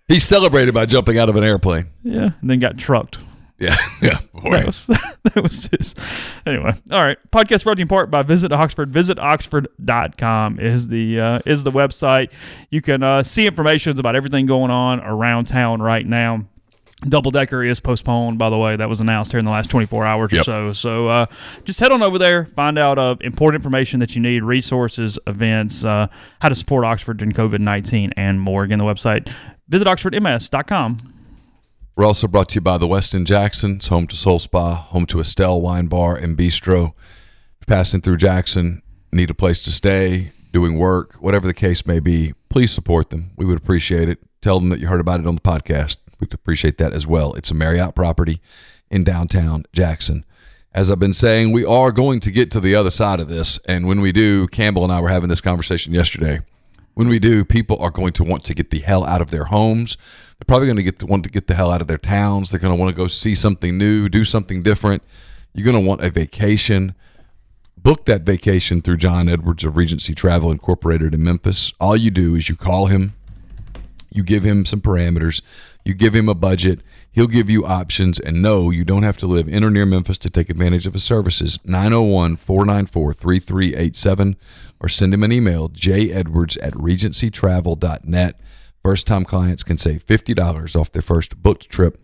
He 0.08 0.20
celebrated 0.20 0.72
by 0.72 0.86
jumping 0.86 1.18
out 1.18 1.28
of 1.28 1.34
an 1.34 1.42
airplane. 1.42 1.86
yeah, 2.04 2.28
and 2.40 2.48
then 2.48 2.60
got 2.60 2.78
trucked. 2.78 3.18
Yeah. 3.58 3.76
Yeah. 4.02 4.18
Boy. 4.34 4.50
That 4.50 4.66
was 4.66 4.86
that 5.24 5.42
was 5.42 5.68
just 5.68 5.98
anyway. 6.44 6.74
All 6.90 7.02
right. 7.02 7.18
Podcast 7.30 7.64
brought 7.64 7.74
to 7.74 7.78
you 7.78 7.84
in 7.84 7.88
part 7.88 8.10
by 8.10 8.22
Visit 8.22 8.52
Oxford. 8.52 8.92
Visit 8.92 9.18
Oxford.com 9.18 10.60
is 10.60 10.88
the 10.88 11.18
uh, 11.18 11.38
is 11.46 11.64
the 11.64 11.72
website. 11.72 12.30
You 12.70 12.82
can 12.82 13.02
uh, 13.02 13.22
see 13.22 13.46
information 13.46 13.98
about 13.98 14.14
everything 14.14 14.44
going 14.44 14.70
on 14.70 15.00
around 15.00 15.46
town 15.46 15.80
right 15.80 16.06
now. 16.06 16.44
Double 17.08 17.30
Decker 17.30 17.64
is 17.64 17.80
postponed, 17.80 18.38
by 18.38 18.50
the 18.50 18.58
way. 18.58 18.76
That 18.76 18.88
was 18.88 19.00
announced 19.00 19.32
here 19.32 19.38
in 19.38 19.44
the 19.44 19.50
last 19.50 19.70
24 19.70 20.04
hours 20.04 20.32
or 20.32 20.42
so. 20.42 20.72
So 20.72 21.08
uh, 21.08 21.26
just 21.64 21.80
head 21.80 21.92
on 21.92 22.02
over 22.02 22.18
there, 22.18 22.46
find 22.46 22.78
out 22.78 22.98
uh, 22.98 23.16
important 23.20 23.60
information 23.60 24.00
that 24.00 24.14
you 24.14 24.22
need, 24.22 24.42
resources, 24.42 25.18
events, 25.26 25.84
uh, 25.84 26.08
how 26.40 26.48
to 26.48 26.54
support 26.54 26.84
Oxford 26.84 27.22
in 27.22 27.32
COVID 27.32 27.60
19, 27.60 28.12
and 28.16 28.40
more. 28.40 28.64
Again, 28.64 28.78
the 28.78 28.84
website, 28.84 29.30
visit 29.68 29.86
oxfordms.com. 29.86 31.15
We're 31.96 32.04
also 32.04 32.28
brought 32.28 32.50
to 32.50 32.56
you 32.56 32.60
by 32.60 32.76
the 32.76 32.86
Westin 32.86 33.24
Jackson's, 33.24 33.86
home 33.86 34.06
to 34.08 34.16
Soul 34.16 34.38
Spa, 34.38 34.74
home 34.74 35.06
to 35.06 35.18
Estelle 35.18 35.62
Wine 35.62 35.86
Bar 35.86 36.14
and 36.14 36.36
Bistro. 36.36 36.92
Passing 37.66 38.02
through 38.02 38.18
Jackson, 38.18 38.82
need 39.12 39.30
a 39.30 39.34
place 39.34 39.62
to 39.62 39.72
stay, 39.72 40.32
doing 40.52 40.78
work, 40.78 41.14
whatever 41.20 41.46
the 41.46 41.54
case 41.54 41.86
may 41.86 41.98
be, 41.98 42.34
please 42.50 42.70
support 42.70 43.08
them. 43.08 43.30
We 43.34 43.46
would 43.46 43.56
appreciate 43.56 44.10
it. 44.10 44.18
Tell 44.42 44.60
them 44.60 44.68
that 44.68 44.78
you 44.78 44.88
heard 44.88 45.00
about 45.00 45.20
it 45.20 45.26
on 45.26 45.36
the 45.36 45.40
podcast. 45.40 45.96
We'd 46.20 46.34
appreciate 46.34 46.76
that 46.76 46.92
as 46.92 47.06
well. 47.06 47.32
It's 47.32 47.50
a 47.50 47.54
Marriott 47.54 47.94
property 47.94 48.42
in 48.90 49.02
downtown 49.02 49.64
Jackson. 49.72 50.26
As 50.74 50.90
I've 50.90 50.98
been 50.98 51.14
saying, 51.14 51.52
we 51.52 51.64
are 51.64 51.92
going 51.92 52.20
to 52.20 52.30
get 52.30 52.50
to 52.50 52.60
the 52.60 52.74
other 52.74 52.90
side 52.90 53.20
of 53.20 53.28
this. 53.28 53.58
And 53.66 53.86
when 53.86 54.02
we 54.02 54.12
do, 54.12 54.48
Campbell 54.48 54.84
and 54.84 54.92
I 54.92 55.00
were 55.00 55.08
having 55.08 55.30
this 55.30 55.40
conversation 55.40 55.94
yesterday. 55.94 56.40
When 56.92 57.08
we 57.08 57.18
do, 57.18 57.42
people 57.42 57.78
are 57.78 57.90
going 57.90 58.12
to 58.12 58.24
want 58.24 58.44
to 58.44 58.54
get 58.54 58.70
the 58.70 58.80
hell 58.80 59.02
out 59.06 59.22
of 59.22 59.30
their 59.30 59.44
homes. 59.44 59.96
They're 60.38 60.46
probably 60.46 60.66
going 60.66 60.76
to 60.76 60.82
get 60.82 61.02
want 61.02 61.24
to 61.24 61.30
get 61.30 61.46
the 61.46 61.54
hell 61.54 61.70
out 61.70 61.80
of 61.80 61.86
their 61.86 61.98
towns. 61.98 62.50
They're 62.50 62.60
going 62.60 62.74
to 62.74 62.80
want 62.80 62.94
to 62.94 62.96
go 62.96 63.08
see 63.08 63.34
something 63.34 63.78
new, 63.78 64.08
do 64.08 64.24
something 64.24 64.62
different. 64.62 65.02
You're 65.54 65.64
going 65.64 65.82
to 65.82 65.88
want 65.88 66.02
a 66.02 66.10
vacation. 66.10 66.94
Book 67.78 68.04
that 68.06 68.22
vacation 68.22 68.82
through 68.82 68.96
John 68.98 69.28
Edwards 69.28 69.64
of 69.64 69.76
Regency 69.76 70.14
Travel 70.14 70.50
Incorporated 70.50 71.14
in 71.14 71.22
Memphis. 71.22 71.72
All 71.80 71.96
you 71.96 72.10
do 72.10 72.34
is 72.34 72.48
you 72.48 72.56
call 72.56 72.86
him, 72.86 73.14
you 74.10 74.22
give 74.22 74.42
him 74.42 74.64
some 74.64 74.80
parameters, 74.80 75.40
you 75.84 75.94
give 75.94 76.14
him 76.14 76.28
a 76.28 76.34
budget, 76.34 76.80
he'll 77.12 77.28
give 77.28 77.48
you 77.48 77.64
options, 77.64 78.18
and 78.18 78.42
no, 78.42 78.70
you 78.70 78.84
don't 78.84 79.04
have 79.04 79.16
to 79.18 79.26
live 79.26 79.46
in 79.48 79.62
or 79.62 79.70
near 79.70 79.86
Memphis 79.86 80.18
to 80.18 80.30
take 80.30 80.50
advantage 80.50 80.86
of 80.86 80.94
his 80.94 81.04
services. 81.04 81.58
901 81.64 82.36
494 82.36 83.14
3387 83.14 84.36
or 84.80 84.88
send 84.88 85.14
him 85.14 85.22
an 85.22 85.32
email, 85.32 85.68
jedwards 85.68 86.58
at 86.58 86.74
regencytravel.net. 86.74 88.40
First 88.86 89.06
time 89.08 89.24
clients 89.24 89.64
can 89.64 89.78
save 89.78 90.06
$50 90.06 90.80
off 90.80 90.92
their 90.92 91.02
first 91.02 91.42
booked 91.42 91.68
trip 91.68 92.00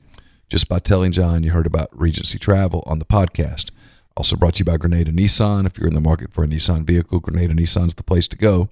just 0.48 0.68
by 0.68 0.80
telling 0.80 1.12
John 1.12 1.44
you 1.44 1.52
heard 1.52 1.68
about 1.68 1.96
Regency 1.96 2.40
Travel 2.40 2.82
on 2.86 2.98
the 2.98 3.04
podcast. 3.04 3.70
Also 4.16 4.34
brought 4.34 4.56
to 4.56 4.62
you 4.62 4.64
by 4.64 4.78
Grenada 4.78 5.12
Nissan. 5.12 5.64
If 5.64 5.78
you're 5.78 5.86
in 5.86 5.94
the 5.94 6.00
market 6.00 6.34
for 6.34 6.42
a 6.42 6.48
Nissan 6.48 6.84
vehicle, 6.84 7.20
Grenada 7.20 7.54
Nissan's 7.54 7.94
the 7.94 8.02
place 8.02 8.26
to 8.26 8.36
go. 8.36 8.68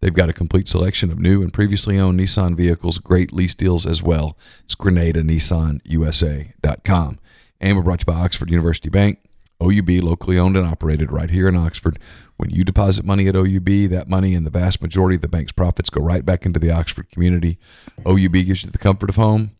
They've 0.00 0.14
got 0.14 0.30
a 0.30 0.32
complete 0.32 0.66
selection 0.66 1.12
of 1.12 1.20
new 1.20 1.42
and 1.42 1.52
previously 1.52 1.98
owned 1.98 2.18
Nissan 2.18 2.56
vehicles, 2.56 2.96
great 2.96 3.34
lease 3.34 3.54
deals 3.54 3.86
as 3.86 4.02
well. 4.02 4.38
It's 4.64 4.74
GrenadaNissanUSA.com. 4.74 7.18
And 7.60 7.76
we're 7.76 7.82
brought 7.82 8.00
to 8.00 8.06
you 8.08 8.14
by 8.14 8.20
Oxford 8.20 8.50
University 8.50 8.88
Bank, 8.88 9.18
OUB, 9.62 10.02
locally 10.02 10.38
owned 10.38 10.56
and 10.56 10.66
operated 10.66 11.12
right 11.12 11.30
here 11.30 11.48
in 11.48 11.56
Oxford. 11.56 11.98
When 12.36 12.50
you 12.50 12.64
deposit 12.64 13.04
money 13.04 13.28
at 13.28 13.36
OUB, 13.36 13.88
that 13.90 14.08
money 14.08 14.34
and 14.34 14.44
the 14.44 14.50
vast 14.50 14.82
majority 14.82 15.16
of 15.16 15.22
the 15.22 15.28
bank's 15.28 15.52
profits 15.52 15.90
go 15.90 16.02
right 16.02 16.24
back 16.26 16.44
into 16.44 16.58
the 16.58 16.72
Oxford 16.72 17.10
community. 17.10 17.58
OUB 18.04 18.32
gives 18.32 18.64
you 18.64 18.70
the 18.70 18.78
comfort 18.78 19.08
of 19.08 19.16
home 19.16 19.52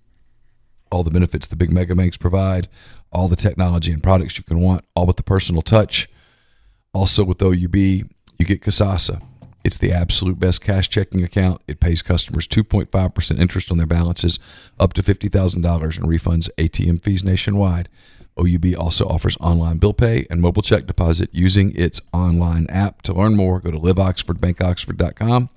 all 0.92 1.02
the 1.02 1.10
benefits 1.10 1.48
the 1.48 1.56
big 1.56 1.72
mega 1.72 1.94
banks 1.94 2.16
provide, 2.16 2.68
all 3.10 3.26
the 3.26 3.36
technology 3.36 3.92
and 3.92 4.02
products 4.02 4.38
you 4.38 4.44
can 4.44 4.60
want, 4.60 4.84
all 4.94 5.06
with 5.06 5.16
the 5.16 5.22
personal 5.22 5.62
touch. 5.62 6.08
Also 6.92 7.24
with 7.24 7.42
OUB, 7.42 7.74
you 7.74 8.44
get 8.44 8.60
Kasasa. 8.60 9.22
It's 9.64 9.78
the 9.78 9.92
absolute 9.92 10.38
best 10.38 10.60
cash 10.60 10.88
checking 10.88 11.22
account. 11.22 11.62
It 11.66 11.80
pays 11.80 12.02
customers 12.02 12.46
2.5% 12.48 13.38
interest 13.38 13.70
on 13.70 13.78
their 13.78 13.86
balances, 13.86 14.38
up 14.78 14.92
to 14.94 15.02
$50,000 15.02 15.54
and 15.54 16.06
refunds 16.06 16.50
ATM 16.58 17.00
fees 17.00 17.24
nationwide. 17.24 17.88
OUB 18.38 18.74
also 18.78 19.06
offers 19.06 19.36
online 19.40 19.76
bill 19.76 19.92
pay 19.92 20.26
and 20.30 20.40
mobile 20.40 20.62
check 20.62 20.86
deposit 20.86 21.28
using 21.32 21.74
its 21.76 22.00
online 22.12 22.66
app. 22.68 23.02
To 23.02 23.12
learn 23.12 23.34
more, 23.36 23.60
go 23.60 23.70
to 23.70 23.78
liveoxfordbankoxford.com 23.78 25.50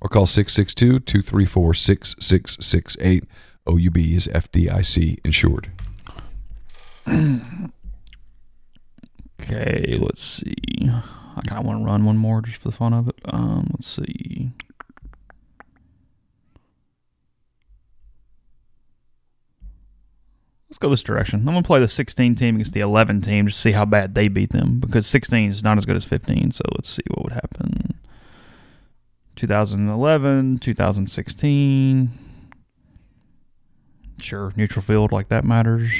or 0.00 0.08
call 0.08 0.26
662 0.26 1.00
234 1.00 1.74
6668. 1.74 3.24
OUB 3.66 3.96
is 3.96 4.28
FDIC 4.28 5.18
insured. 5.24 5.70
Okay, 9.42 9.98
let's 10.00 10.22
see. 10.22 10.54
I 10.82 11.40
kind 11.46 11.58
of 11.58 11.64
want 11.66 11.80
to 11.80 11.84
run 11.84 12.04
one 12.04 12.16
more 12.16 12.42
just 12.42 12.58
for 12.58 12.68
the 12.68 12.76
fun 12.76 12.92
of 12.92 13.08
it. 13.08 13.16
Um, 13.24 13.70
let's 13.72 13.88
see. 13.88 14.52
Let's 20.72 20.78
go 20.78 20.88
this 20.88 21.02
direction. 21.02 21.40
I'm 21.40 21.44
gonna 21.52 21.62
play 21.62 21.80
the 21.80 21.86
16 21.86 22.34
team 22.34 22.54
against 22.54 22.72
the 22.72 22.80
11 22.80 23.20
team 23.20 23.46
just 23.46 23.58
to 23.58 23.60
see 23.60 23.72
how 23.72 23.84
bad 23.84 24.14
they 24.14 24.28
beat 24.28 24.52
them 24.52 24.80
because 24.80 25.06
16 25.06 25.50
is 25.50 25.62
not 25.62 25.76
as 25.76 25.84
good 25.84 25.96
as 25.96 26.06
15. 26.06 26.50
So 26.52 26.62
let's 26.72 26.88
see 26.88 27.02
what 27.08 27.24
would 27.24 27.34
happen. 27.34 28.00
2011, 29.36 30.60
2016. 30.60 32.10
Sure, 34.22 34.54
neutral 34.56 34.82
field 34.82 35.12
like 35.12 35.28
that 35.28 35.44
matters. 35.44 35.92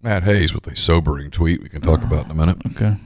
Matt 0.00 0.22
Hayes 0.22 0.54
with 0.54 0.66
a 0.66 0.74
sobering 0.74 1.30
tweet 1.30 1.62
we 1.62 1.68
can 1.68 1.82
talk 1.82 2.02
about 2.02 2.24
in 2.24 2.30
a 2.30 2.34
minute. 2.34 2.56
Okay. 2.70 2.96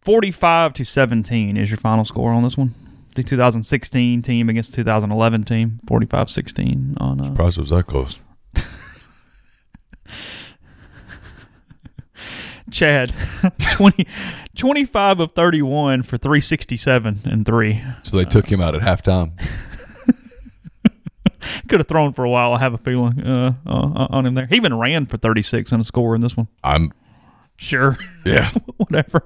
45 0.00 0.72
to 0.72 0.84
17 0.84 1.56
is 1.56 1.70
your 1.70 1.78
final 1.78 2.04
score 2.04 2.32
on 2.32 2.42
this 2.42 2.56
one. 2.58 2.74
The 3.16 3.22
2016 3.22 4.20
team 4.20 4.50
against 4.50 4.72
the 4.72 4.76
2011 4.76 5.44
team, 5.44 5.78
45-16 5.86 7.00
on 7.00 7.18
uh, 7.18 7.24
Surprised 7.24 7.56
it 7.56 7.62
was 7.62 7.70
that 7.70 7.86
close. 7.86 8.18
Chad. 12.70 13.14
20, 13.72 14.06
25 14.54 15.20
of 15.20 15.32
31 15.32 16.02
for 16.02 16.18
367 16.18 17.20
and 17.24 17.46
3. 17.46 17.82
So 18.02 18.18
they 18.18 18.24
took 18.24 18.52
him 18.52 18.60
out 18.60 18.74
at 18.74 18.82
halftime. 18.82 19.32
Could 21.68 21.80
have 21.80 21.88
thrown 21.88 22.12
for 22.12 22.22
a 22.24 22.28
while, 22.28 22.52
I 22.52 22.58
have 22.58 22.74
a 22.74 22.78
feeling, 22.78 23.18
uh, 23.22 23.54
uh, 23.66 24.08
on 24.10 24.26
him 24.26 24.34
there. 24.34 24.44
He 24.46 24.56
even 24.56 24.76
ran 24.78 25.06
for 25.06 25.16
36 25.16 25.72
on 25.72 25.80
a 25.80 25.84
score 25.84 26.14
in 26.14 26.20
this 26.20 26.36
one. 26.36 26.48
I'm 26.62 26.92
Sure. 27.56 27.96
yeah. 28.26 28.50
Whatever. 28.76 29.24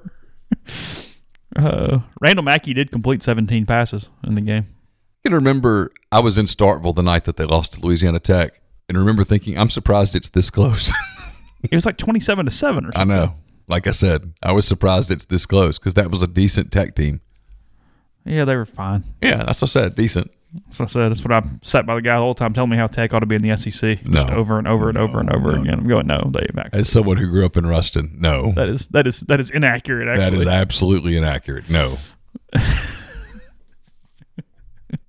Uh, 1.60 2.00
Randall 2.20 2.44
Mackey 2.44 2.74
did 2.74 2.90
complete 2.90 3.22
17 3.22 3.66
passes 3.66 4.08
in 4.24 4.34
the 4.34 4.40
game. 4.40 4.66
I 5.24 5.28
can 5.28 5.34
remember 5.34 5.92
I 6.10 6.20
was 6.20 6.38
in 6.38 6.46
Starkville 6.46 6.94
the 6.94 7.02
night 7.02 7.24
that 7.24 7.36
they 7.36 7.44
lost 7.44 7.74
to 7.74 7.80
Louisiana 7.80 8.20
Tech, 8.20 8.60
and 8.88 8.96
remember 8.96 9.24
thinking, 9.24 9.58
I'm 9.58 9.70
surprised 9.70 10.14
it's 10.14 10.30
this 10.30 10.50
close. 10.50 10.92
It 11.62 11.74
was 11.74 11.84
like 11.84 11.98
27 11.98 12.46
to 12.46 12.50
7 12.50 12.86
or 12.86 12.92
something. 12.92 13.00
I 13.00 13.04
know. 13.04 13.34
Like 13.68 13.86
I 13.86 13.90
said, 13.90 14.32
I 14.42 14.52
was 14.52 14.66
surprised 14.66 15.10
it's 15.10 15.26
this 15.26 15.44
close 15.44 15.78
because 15.78 15.92
that 15.92 16.10
was 16.10 16.22
a 16.22 16.26
decent 16.26 16.72
Tech 16.72 16.94
team. 16.94 17.20
Yeah, 18.24 18.46
they 18.46 18.56
were 18.56 18.64
fine. 18.64 19.04
Yeah, 19.22 19.44
that's 19.44 19.60
what 19.60 19.68
I 19.70 19.82
said. 19.82 19.94
Decent. 19.94 20.30
That's 20.52 20.78
what 20.80 20.88
I 20.88 20.92
said. 20.92 21.10
That's 21.10 21.24
what 21.24 21.32
I 21.32 21.42
sat 21.62 21.86
by 21.86 21.94
the 21.94 22.02
guy 22.02 22.16
the 22.16 22.22
whole 22.22 22.34
time 22.34 22.52
telling 22.52 22.70
me 22.70 22.76
how 22.76 22.88
Tech 22.88 23.14
ought 23.14 23.20
to 23.20 23.26
be 23.26 23.36
in 23.36 23.42
the 23.42 23.56
SEC. 23.56 24.04
No. 24.04 24.22
Just 24.22 24.32
over 24.32 24.58
and 24.58 24.66
over 24.66 24.88
and 24.88 24.98
over 24.98 25.20
and 25.20 25.30
over 25.32 25.50
again. 25.56 25.80
I'm 25.80 25.88
going, 25.88 26.08
no, 26.08 26.32
actually. 26.34 26.68
As 26.72 26.88
someone 26.88 27.18
who 27.18 27.30
grew 27.30 27.46
up 27.46 27.56
in 27.56 27.66
Ruston, 27.66 28.16
no, 28.18 28.52
That 28.52 28.68
is 28.68 28.88
that 28.88 29.06
is 29.06 29.20
that 29.20 29.38
is 29.38 29.50
inaccurate. 29.50 30.08
Actually, 30.08 30.24
that 30.24 30.34
is 30.34 30.46
absolutely 30.46 31.16
inaccurate. 31.16 31.70
No. 31.70 31.98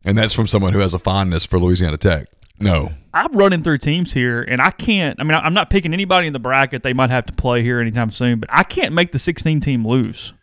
and 0.03 0.17
that's 0.17 0.33
from 0.33 0.47
someone 0.47 0.73
who 0.73 0.79
has 0.79 0.93
a 0.93 0.99
fondness 0.99 1.45
for 1.45 1.59
Louisiana 1.59 1.97
Tech. 1.97 2.27
No. 2.59 2.91
I'm 3.13 3.33
running 3.33 3.63
through 3.63 3.79
teams 3.79 4.13
here, 4.13 4.43
and 4.43 4.61
I 4.61 4.69
can't. 4.71 5.19
I 5.19 5.23
mean, 5.23 5.33
I'm 5.33 5.53
not 5.55 5.69
picking 5.69 5.93
anybody 5.93 6.27
in 6.27 6.33
the 6.33 6.39
bracket 6.39 6.83
they 6.83 6.93
might 6.93 7.09
have 7.09 7.25
to 7.25 7.33
play 7.33 7.63
here 7.63 7.79
anytime 7.81 8.11
soon, 8.11 8.39
but 8.39 8.49
I 8.51 8.63
can't 8.63 8.93
make 8.93 9.11
the 9.11 9.19
16 9.19 9.59
team 9.59 9.85
lose. 9.85 10.33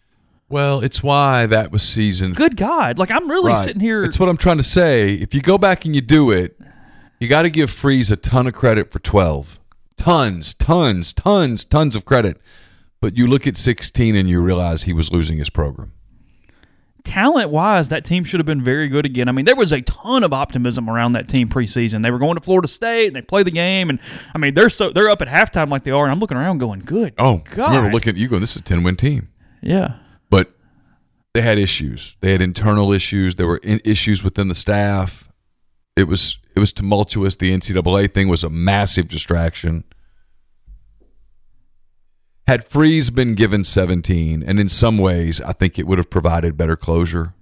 Well, 0.48 0.80
it's 0.80 1.02
why 1.02 1.46
that 1.46 1.70
was 1.70 1.82
season. 1.82 2.32
Good 2.32 2.56
God! 2.56 2.98
Like 2.98 3.10
I'm 3.10 3.30
really 3.30 3.52
Right. 3.52 3.64
sitting 3.64 3.80
here. 3.80 4.02
It's 4.04 4.18
what 4.18 4.28
I'm 4.28 4.36
trying 4.38 4.56
to 4.56 4.62
say. 4.62 5.12
If 5.14 5.34
you 5.34 5.40
go 5.42 5.58
back 5.58 5.84
and 5.84 5.94
you 5.94 6.00
do 6.00 6.30
it, 6.30 6.58
you 7.20 7.28
got 7.28 7.42
to 7.42 7.50
give 7.50 7.70
Freeze 7.70 8.10
a 8.10 8.16
ton 8.16 8.46
of 8.46 8.54
credit 8.54 8.90
for 8.90 8.98
12. 8.98 9.58
Tons, 9.98 10.54
tons, 10.54 11.12
tons, 11.12 11.64
tons 11.64 11.96
of 11.96 12.04
credit. 12.04 12.40
But 13.00 13.16
you 13.16 13.26
look 13.26 13.46
at 13.46 13.56
16 13.56 14.16
and 14.16 14.28
you 14.28 14.40
realize 14.40 14.84
he 14.84 14.92
was 14.92 15.12
losing 15.12 15.38
his 15.38 15.50
program. 15.50 15.92
talent 17.04 17.48
wise, 17.50 17.88
that 17.88 18.04
team 18.04 18.22
should 18.24 18.38
have 18.38 18.46
been 18.46 18.62
very 18.62 18.86
good 18.88 19.06
again. 19.06 19.28
I 19.28 19.32
mean, 19.32 19.44
there 19.46 19.56
was 19.56 19.72
a 19.72 19.80
ton 19.82 20.22
of 20.24 20.32
optimism 20.34 20.90
around 20.90 21.12
that 21.12 21.26
team 21.28 21.48
preseason. 21.48 22.02
They 22.02 22.10
were 22.10 22.18
going 22.18 22.34
to 22.34 22.40
Florida 22.42 22.68
State 22.68 23.06
and 23.06 23.16
they 23.16 23.22
played 23.22 23.46
the 23.46 23.50
game, 23.50 23.88
and 23.88 23.98
I 24.34 24.38
mean, 24.38 24.52
they're 24.54 24.68
so 24.68 24.90
they're 24.90 25.08
up 25.08 25.22
at 25.22 25.28
halftime 25.28 25.70
like 25.70 25.84
they 25.84 25.90
are, 25.90 26.04
and 26.04 26.12
I'm 26.12 26.18
looking 26.20 26.36
around 26.36 26.58
going, 26.58 26.80
"Good, 26.80 27.14
Oh, 27.18 27.42
God, 27.54 27.70
I 27.70 27.76
remember 27.76 27.92
looking 27.94 28.10
at 28.10 28.16
you 28.16 28.28
going, 28.28 28.40
this 28.42 28.50
is 28.52 28.56
a 28.58 28.62
10 28.62 28.82
win 28.82 28.96
team. 28.96 29.28
yeah." 29.62 29.94
They 31.38 31.42
had 31.42 31.56
issues. 31.56 32.16
They 32.20 32.32
had 32.32 32.42
internal 32.42 32.90
issues. 32.90 33.36
There 33.36 33.46
were 33.46 33.58
in- 33.58 33.80
issues 33.84 34.24
within 34.24 34.48
the 34.48 34.56
staff. 34.56 35.30
It 35.94 36.08
was 36.08 36.40
it 36.56 36.58
was 36.58 36.72
tumultuous. 36.72 37.36
The 37.36 37.52
NCAA 37.52 38.12
thing 38.12 38.26
was 38.26 38.42
a 38.42 38.50
massive 38.50 39.06
distraction. 39.06 39.84
Had 42.48 42.64
Freeze 42.64 43.10
been 43.10 43.36
given 43.36 43.62
17, 43.62 44.42
and 44.42 44.58
in 44.58 44.68
some 44.68 44.98
ways, 44.98 45.40
I 45.40 45.52
think 45.52 45.78
it 45.78 45.86
would 45.86 45.98
have 45.98 46.10
provided 46.10 46.56
better 46.56 46.74
closure. 46.74 47.34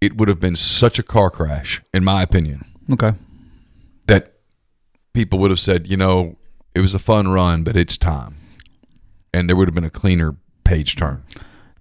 It 0.00 0.16
would 0.16 0.26
have 0.26 0.40
been 0.40 0.56
such 0.56 0.98
a 0.98 1.04
car 1.04 1.30
crash, 1.30 1.80
in 1.94 2.02
my 2.02 2.24
opinion, 2.24 2.64
Okay, 2.92 3.12
that 4.08 4.32
people 5.12 5.38
would 5.38 5.52
have 5.52 5.60
said, 5.60 5.86
you 5.86 5.96
know, 5.96 6.36
it 6.74 6.80
was 6.80 6.94
a 6.94 6.98
fun 6.98 7.28
run, 7.28 7.62
but 7.62 7.76
it's 7.76 7.96
time. 7.96 8.34
And 9.32 9.48
there 9.48 9.54
would 9.54 9.68
have 9.68 9.74
been 9.76 9.84
a 9.84 9.88
cleaner 9.88 10.34
page 10.64 10.96
turn. 10.96 11.22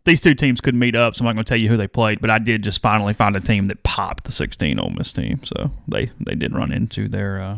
These 0.08 0.22
two 0.22 0.34
teams 0.34 0.60
couldn't 0.60 0.80
meet 0.80 0.96
up, 0.96 1.14
so 1.16 1.20
I'm 1.22 1.26
not 1.26 1.34
going 1.34 1.44
to 1.46 1.50
tell 1.50 1.58
you 1.60 1.70
who 1.70 1.78
they 1.78 1.88
played, 1.88 2.20
but 2.20 2.32
I 2.32 2.40
did 2.40 2.64
just 2.64 2.82
finally 2.82 3.14
find 3.14 3.36
a 3.36 3.40
team 3.40 3.66
that 3.66 3.84
popped 3.84 4.24
the 4.24 4.32
16 4.32 4.80
Ole 4.80 4.90
Miss 4.90 5.14
team, 5.14 5.44
so 5.44 5.70
they 5.88 6.10
they 6.20 6.34
did 6.34 6.54
run 6.56 6.72
into 6.72 7.08
their 7.08 7.40
uh, 7.40 7.58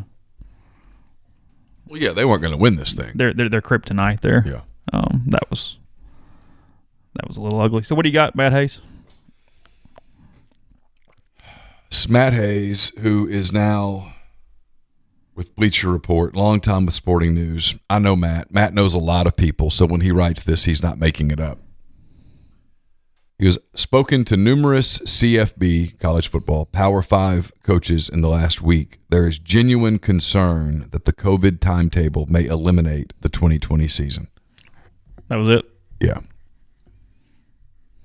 Well, 1.87 2.01
yeah, 2.01 2.11
they 2.11 2.25
weren't 2.25 2.41
going 2.41 2.51
to 2.51 2.57
win 2.57 2.75
this 2.75 2.93
thing. 2.93 3.13
their 3.15 3.33
their, 3.33 3.47
their 3.47 3.61
kryptonite 3.61 4.19
there. 4.21 4.43
Yeah. 4.45 4.61
Um, 4.91 5.23
that 5.27 5.49
was 5.49 5.77
that 7.15 7.27
was 7.27 7.37
a 7.37 7.41
little 7.41 7.61
ugly. 7.61 7.83
So 7.83 7.95
what 7.95 8.03
do 8.03 8.09
you 8.09 8.13
got, 8.13 8.35
Matt 8.35 8.51
Hayes? 8.51 8.81
It's 11.87 12.07
Matt 12.09 12.33
Hayes, 12.33 12.91
who 12.99 13.27
is 13.27 13.51
now 13.51 14.13
with 15.35 15.55
Bleacher 15.55 15.89
Report, 15.89 16.35
long 16.35 16.59
time 16.59 16.85
with 16.85 16.93
Sporting 16.93 17.33
News. 17.33 17.75
I 17.89 17.99
know 17.99 18.15
Matt. 18.15 18.53
Matt 18.53 18.73
knows 18.73 18.93
a 18.93 18.99
lot 18.99 19.25
of 19.25 19.35
people, 19.35 19.69
so 19.71 19.85
when 19.85 20.01
he 20.01 20.11
writes 20.11 20.43
this, 20.43 20.65
he's 20.65 20.83
not 20.83 20.99
making 20.99 21.31
it 21.31 21.39
up. 21.39 21.59
He 23.39 23.45
has 23.45 23.57
spoken 23.73 24.25
to 24.25 24.35
numerous 24.35 24.99
CFB 24.99 25.97
college 25.97 26.27
football 26.27 26.65
Power 26.65 27.01
Five 27.01 27.53
coaches 27.63 28.09
in 28.09 28.19
the 28.19 28.27
last 28.27 28.61
week. 28.61 28.99
There 29.09 29.25
is 29.27 29.39
genuine 29.39 29.97
concern 29.97 30.89
that 30.91 31.05
the 31.05 31.13
COVID 31.13 31.61
timetable 31.61 32.25
may 32.25 32.45
eliminate 32.45 33.13
the 33.21 33.29
2020 33.29 33.87
season. 33.87 34.27
That 35.29 35.37
was 35.37 35.47
it. 35.47 35.65
Yeah. 36.01 36.17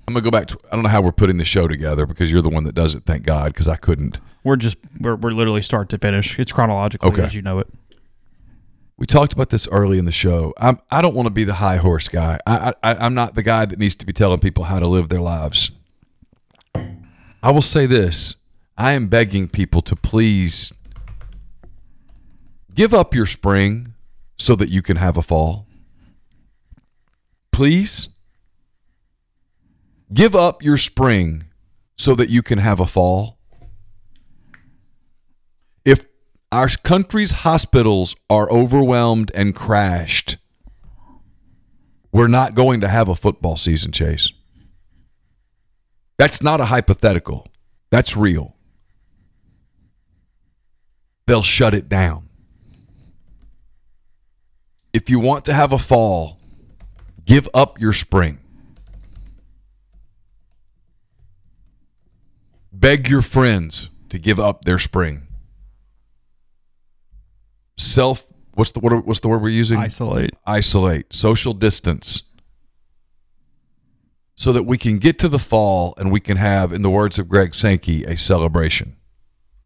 I'm 0.07 0.13
gonna 0.15 0.21
go 0.21 0.31
back 0.31 0.47
to. 0.49 0.59
I 0.71 0.77
don't 0.77 0.85
know 0.85 0.89
how 0.91 1.01
we're 1.01 1.11
putting 1.11 1.39
the 1.39 1.45
show 1.45 1.67
together 1.67 2.07
because 2.07 2.31
you're 2.31 2.43
the 2.43 2.51
one 2.51 2.63
that 2.65 2.75
does 2.77 2.95
it. 2.95 3.05
Thank 3.05 3.25
God, 3.25 3.53
because 3.53 3.67
I 3.67 3.77
couldn't. 3.77 4.21
We're 4.45 4.57
just 4.57 4.77
we're, 5.01 5.17
we're 5.17 5.31
literally 5.33 5.63
start 5.63 5.89
to 5.89 5.99
finish. 5.99 6.39
It's 6.39 6.53
chronologically 6.53 7.09
Okay. 7.11 7.23
as 7.23 7.35
you 7.35 7.43
know 7.43 7.59
it. 7.59 7.67
We 8.97 9.07
talked 9.07 9.33
about 9.33 9.51
this 9.51 9.67
early 9.69 9.99
in 9.99 10.05
the 10.05 10.13
show. 10.13 10.55
I'm, 10.57 10.79
I 10.91 11.03
don't 11.03 11.15
want 11.15 11.27
to 11.27 11.33
be 11.33 11.45
the 11.45 11.55
high 11.55 11.77
horse 11.77 12.09
guy. 12.09 12.39
I, 12.47 12.75
I, 12.83 12.95
I'm 12.95 13.15
not 13.15 13.35
the 13.35 13.43
guy 13.43 13.65
that 13.65 13.79
needs 13.79 13.97
to 13.97 14.07
be 14.07 14.13
telling 14.13 14.39
people 14.39 14.65
how 14.65 14.79
to 14.79 14.87
live 14.87 15.09
their 15.09 15.21
lives. 15.21 15.73
I 17.43 17.51
will 17.51 17.63
say 17.63 17.87
this 17.87 18.37
I 18.79 18.93
am 18.93 19.09
begging 19.09 19.49
people 19.49 19.81
to 19.83 19.97
please 19.97 20.73
give 22.75 22.95
up 22.95 23.15
your 23.15 23.27
spring 23.27 23.95
so 24.37 24.55
that 24.57 24.69
you 24.69 24.83
can 24.83 24.97
have 24.97 25.17
a 25.17 25.23
fall. 25.23 25.67
Please 27.53 28.09
give 30.13 30.35
up 30.35 30.63
your 30.63 30.77
spring 30.77 31.45
so 31.97 32.15
that 32.15 32.29
you 32.29 32.43
can 32.43 32.59
have 32.59 32.81
a 32.81 32.87
fall. 32.87 33.39
If 35.85 36.07
our 36.55 36.69
country's 36.69 37.33
hospitals 37.33 38.15
are 38.31 38.51
overwhelmed 38.51 39.33
and 39.35 39.55
crashed, 39.57 40.37
we're 42.13 42.29
not 42.29 42.55
going 42.55 42.81
to 42.81 42.89
have 42.89 43.09
a 43.09 43.15
football 43.17 43.57
season, 43.57 43.91
Chase. 43.91 44.33
That's 46.17 46.41
not 46.43 46.61
a 46.61 46.67
hypothetical. 46.67 47.49
That's 47.91 48.17
real. 48.17 48.55
they'll 51.27 51.43
shut 51.43 51.75
it 51.75 51.89
down. 51.89 52.29
If 54.93 55.11
you 55.11 55.19
want 55.19 55.45
to 55.47 55.53
have 55.53 55.73
a 55.73 55.79
fall, 55.79 56.39
give 57.25 57.49
up 57.55 57.81
your 57.81 57.93
spring. 57.93 58.39
Beg 62.73 63.09
your 63.09 63.23
friends 63.23 63.91
to 64.11 64.19
give 64.19 64.39
up 64.39 64.65
their 64.65 64.79
spring. 64.79 65.27
Self 67.77 68.25
what's 68.55 68.73
the 68.73 68.81
word 68.81 69.05
what's 69.07 69.21
the 69.21 69.29
word 69.29 69.43
we're 69.43 69.49
using? 69.49 69.79
Isolate. 69.79 70.35
isolate, 70.47 71.13
social 71.13 71.55
distance, 71.55 72.23
so 74.35 74.53
that 74.53 74.65
we 74.65 74.79
can 74.79 74.99
get 74.99 75.19
to 75.21 75.29
the 75.29 75.39
fall 75.39 75.95
and 75.97 76.11
we 76.11 76.21
can 76.21 76.37
have, 76.37 76.73
in 76.73 76.83
the 76.83 76.91
words 76.91 77.19
of 77.19 77.29
Greg 77.29 77.55
Sankey, 77.55 78.05
a 78.05 78.17
celebration. 78.17 78.97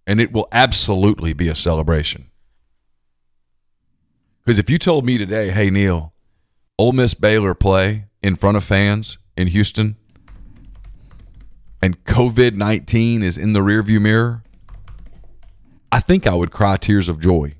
And 0.06 0.20
it 0.20 0.32
will 0.32 0.48
absolutely 0.52 1.34
be 1.34 1.48
a 1.48 1.54
celebration. 1.54 2.30
Because 4.42 4.58
if 4.58 4.70
you 4.70 4.78
told 4.78 5.04
me 5.04 5.18
today, 5.18 5.50
hey, 5.50 5.68
Neal, 5.68 6.14
Ole 6.78 6.92
Miss 6.92 7.12
Baylor 7.12 7.54
play 7.54 8.06
in 8.22 8.36
front 8.36 8.56
of 8.56 8.64
fans 8.64 9.18
in 9.36 9.48
Houston, 9.48 9.96
and 11.82 12.02
COVID 12.04 12.54
19 12.54 13.22
is 13.22 13.36
in 13.36 13.52
the 13.52 13.60
rearview 13.60 14.00
mirror, 14.00 14.42
I 15.92 16.00
think 16.00 16.26
I 16.26 16.34
would 16.34 16.50
cry 16.50 16.76
tears 16.76 17.08
of 17.08 17.20
joy. 17.20 17.54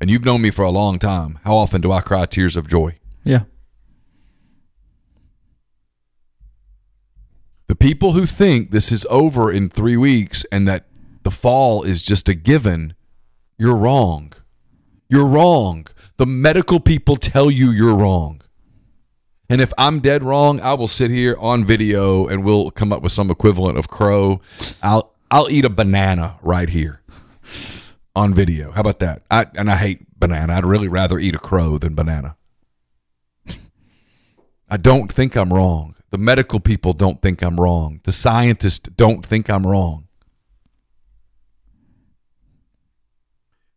And 0.00 0.08
you've 0.08 0.24
known 0.24 0.40
me 0.40 0.50
for 0.50 0.64
a 0.64 0.70
long 0.70 0.98
time. 0.98 1.38
How 1.44 1.56
often 1.56 1.80
do 1.80 1.92
I 1.92 2.00
cry 2.00 2.24
tears 2.24 2.56
of 2.56 2.68
joy? 2.68 2.98
Yeah. 3.22 3.42
The 7.66 7.76
people 7.76 8.12
who 8.12 8.26
think 8.26 8.70
this 8.70 8.90
is 8.90 9.06
over 9.10 9.52
in 9.52 9.68
three 9.68 9.96
weeks 9.96 10.44
and 10.50 10.66
that 10.66 10.86
the 11.22 11.30
fall 11.30 11.82
is 11.82 12.02
just 12.02 12.28
a 12.28 12.34
given, 12.34 12.94
you're 13.58 13.76
wrong. 13.76 14.32
You're 15.08 15.26
wrong. 15.26 15.86
The 16.16 16.26
medical 16.26 16.80
people 16.80 17.16
tell 17.16 17.50
you 17.50 17.70
you're 17.70 17.94
wrong. 17.94 18.40
And 19.50 19.60
if 19.60 19.72
I'm 19.76 20.00
dead 20.00 20.22
wrong, 20.22 20.60
I 20.60 20.74
will 20.74 20.88
sit 20.88 21.10
here 21.10 21.36
on 21.38 21.64
video 21.64 22.26
and 22.26 22.44
we'll 22.44 22.70
come 22.70 22.92
up 22.92 23.02
with 23.02 23.12
some 23.12 23.30
equivalent 23.30 23.76
of 23.76 23.88
crow. 23.88 24.40
I'll 24.82 25.12
I'll 25.30 25.50
eat 25.50 25.64
a 25.64 25.70
banana 25.70 26.38
right 26.42 26.68
here 26.68 26.99
on 28.14 28.34
video. 28.34 28.72
How 28.72 28.80
about 28.80 28.98
that? 29.00 29.22
I 29.30 29.46
and 29.54 29.70
I 29.70 29.76
hate 29.76 30.18
banana. 30.18 30.54
I'd 30.54 30.64
really 30.64 30.88
rather 30.88 31.18
eat 31.18 31.34
a 31.34 31.38
crow 31.38 31.78
than 31.78 31.94
banana. 31.94 32.36
I 34.68 34.76
don't 34.76 35.10
think 35.10 35.36
I'm 35.36 35.52
wrong. 35.52 35.96
The 36.10 36.18
medical 36.18 36.60
people 36.60 36.92
don't 36.92 37.20
think 37.20 37.42
I'm 37.42 37.58
wrong. 37.58 38.00
The 38.04 38.12
scientists 38.12 38.88
don't 38.88 39.26
think 39.26 39.50
I'm 39.50 39.66
wrong. 39.66 40.06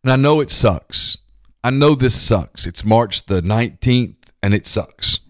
And 0.04 0.12
I 0.12 0.16
know 0.16 0.40
it 0.40 0.50
sucks. 0.50 1.18
I 1.64 1.70
know 1.70 1.94
this 1.94 2.20
sucks. 2.20 2.66
It's 2.66 2.84
March 2.84 3.26
the 3.26 3.40
19th 3.40 4.16
and 4.42 4.52
it 4.52 4.66
sucks. 4.66 5.20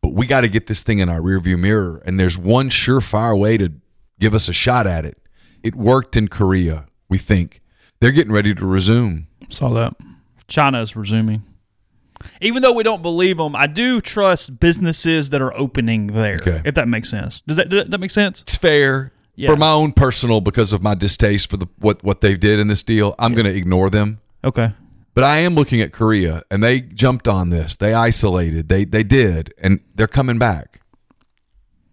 But 0.00 0.14
we 0.14 0.26
got 0.26 0.40
to 0.40 0.48
get 0.48 0.66
this 0.66 0.82
thing 0.82 1.00
in 1.00 1.08
our 1.08 1.20
rearview 1.20 1.58
mirror. 1.58 2.02
And 2.06 2.18
there's 2.18 2.38
one 2.38 2.70
surefire 2.70 3.38
way 3.38 3.58
to 3.58 3.72
give 4.18 4.34
us 4.34 4.48
a 4.48 4.54
shot 4.54 4.86
at 4.86 5.04
it. 5.04 5.18
It 5.62 5.74
worked 5.74 6.16
in 6.16 6.28
Korea, 6.28 6.86
we 7.08 7.18
think. 7.18 7.60
They're 8.00 8.12
getting 8.12 8.32
ready 8.32 8.54
to 8.54 8.66
resume. 8.66 9.26
Saw 9.48 9.68
that. 9.70 9.94
China 10.48 10.80
is 10.80 10.96
resuming. 10.96 11.44
Even 12.40 12.62
though 12.62 12.72
we 12.72 12.82
don't 12.82 13.02
believe 13.02 13.38
them, 13.38 13.56
I 13.56 13.66
do 13.66 14.00
trust 14.00 14.60
businesses 14.60 15.30
that 15.30 15.40
are 15.40 15.56
opening 15.56 16.08
there. 16.08 16.36
Okay. 16.36 16.62
If 16.64 16.74
that 16.74 16.88
makes 16.88 17.08
sense. 17.08 17.40
Does 17.42 17.56
that 17.56 17.68
does 17.68 17.88
that 17.88 17.98
make 17.98 18.10
sense? 18.10 18.42
It's 18.42 18.56
fair. 18.56 19.12
Yeah. 19.36 19.48
For 19.48 19.56
my 19.56 19.70
own 19.70 19.92
personal, 19.92 20.40
because 20.42 20.72
of 20.72 20.82
my 20.82 20.94
distaste 20.94 21.48
for 21.48 21.56
the 21.56 21.66
what, 21.78 22.02
what 22.04 22.20
they 22.20 22.36
did 22.36 22.58
in 22.58 22.68
this 22.68 22.82
deal, 22.82 23.14
I'm 23.18 23.32
going 23.32 23.46
to 23.46 23.56
ignore 23.56 23.88
them. 23.88 24.20
Okay. 24.44 24.72
But 25.14 25.24
I 25.24 25.38
am 25.38 25.54
looking 25.54 25.80
at 25.80 25.92
Korea, 25.92 26.42
and 26.50 26.62
they 26.62 26.80
jumped 26.80 27.26
on 27.26 27.50
this. 27.50 27.74
They 27.76 27.94
isolated. 27.94 28.68
They 28.68 28.84
they 28.84 29.02
did, 29.02 29.54
and 29.58 29.80
they're 29.94 30.06
coming 30.06 30.38
back. 30.38 30.82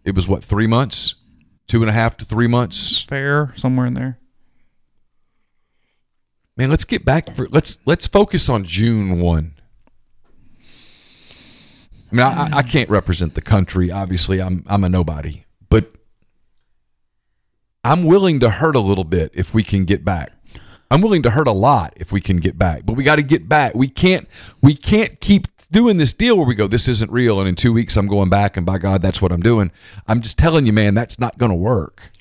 It 0.03 0.13
was 0.13 0.27
what 0.27 0.43
three 0.43 0.67
months, 0.67 1.15
two 1.67 1.81
and 1.81 1.89
a 1.89 1.93
half 1.93 2.17
to 2.17 2.25
three 2.25 2.47
months. 2.47 3.01
Fair 3.01 3.53
somewhere 3.55 3.85
in 3.85 3.93
there. 3.93 4.17
Man, 6.55 6.71
let's 6.71 6.85
get 6.85 7.05
back. 7.05 7.35
For, 7.35 7.47
let's 7.49 7.77
let's 7.85 8.07
focus 8.07 8.49
on 8.49 8.63
June 8.63 9.19
one. 9.19 9.53
I 12.11 12.15
mean, 12.15 12.25
I, 12.25 12.57
I 12.57 12.63
can't 12.63 12.89
represent 12.89 13.35
the 13.35 13.41
country. 13.41 13.91
Obviously, 13.91 14.41
I'm 14.41 14.63
I'm 14.67 14.83
a 14.83 14.89
nobody, 14.89 15.45
but 15.69 15.91
I'm 17.83 18.05
willing 18.05 18.39
to 18.39 18.49
hurt 18.49 18.75
a 18.75 18.79
little 18.79 19.03
bit 19.03 19.31
if 19.33 19.53
we 19.53 19.61
can 19.61 19.85
get 19.85 20.03
back. 20.03 20.31
I'm 20.89 21.01
willing 21.01 21.21
to 21.23 21.31
hurt 21.31 21.47
a 21.47 21.51
lot 21.51 21.93
if 21.97 22.11
we 22.11 22.21
can 22.21 22.37
get 22.37 22.57
back, 22.57 22.85
but 22.85 22.93
we 22.93 23.03
got 23.03 23.17
to 23.17 23.23
get 23.23 23.49
back. 23.49 23.75
We 23.75 23.89
can't 23.89 24.27
we 24.61 24.73
can't 24.73 25.19
keep 25.19 25.47
doing 25.71 25.97
this 25.97 26.13
deal 26.13 26.37
where 26.37 26.45
we 26.45 26.55
go, 26.55 26.67
this 26.67 26.87
isn't 26.87 27.11
real, 27.11 27.39
and 27.39 27.47
in 27.47 27.55
two 27.55 27.73
weeks 27.73 27.97
I'm 27.97 28.07
going 28.07 28.29
back, 28.29 28.57
and 28.57 28.65
by 28.65 28.77
God, 28.77 29.01
that's 29.01 29.21
what 29.21 29.31
I'm 29.31 29.41
doing. 29.41 29.71
I'm 30.07 30.21
just 30.21 30.37
telling 30.37 30.65
you, 30.65 30.73
man, 30.73 30.93
that's 30.93 31.19
not 31.19 31.37
going 31.37 31.51
to 31.51 31.57
work. 31.57 32.11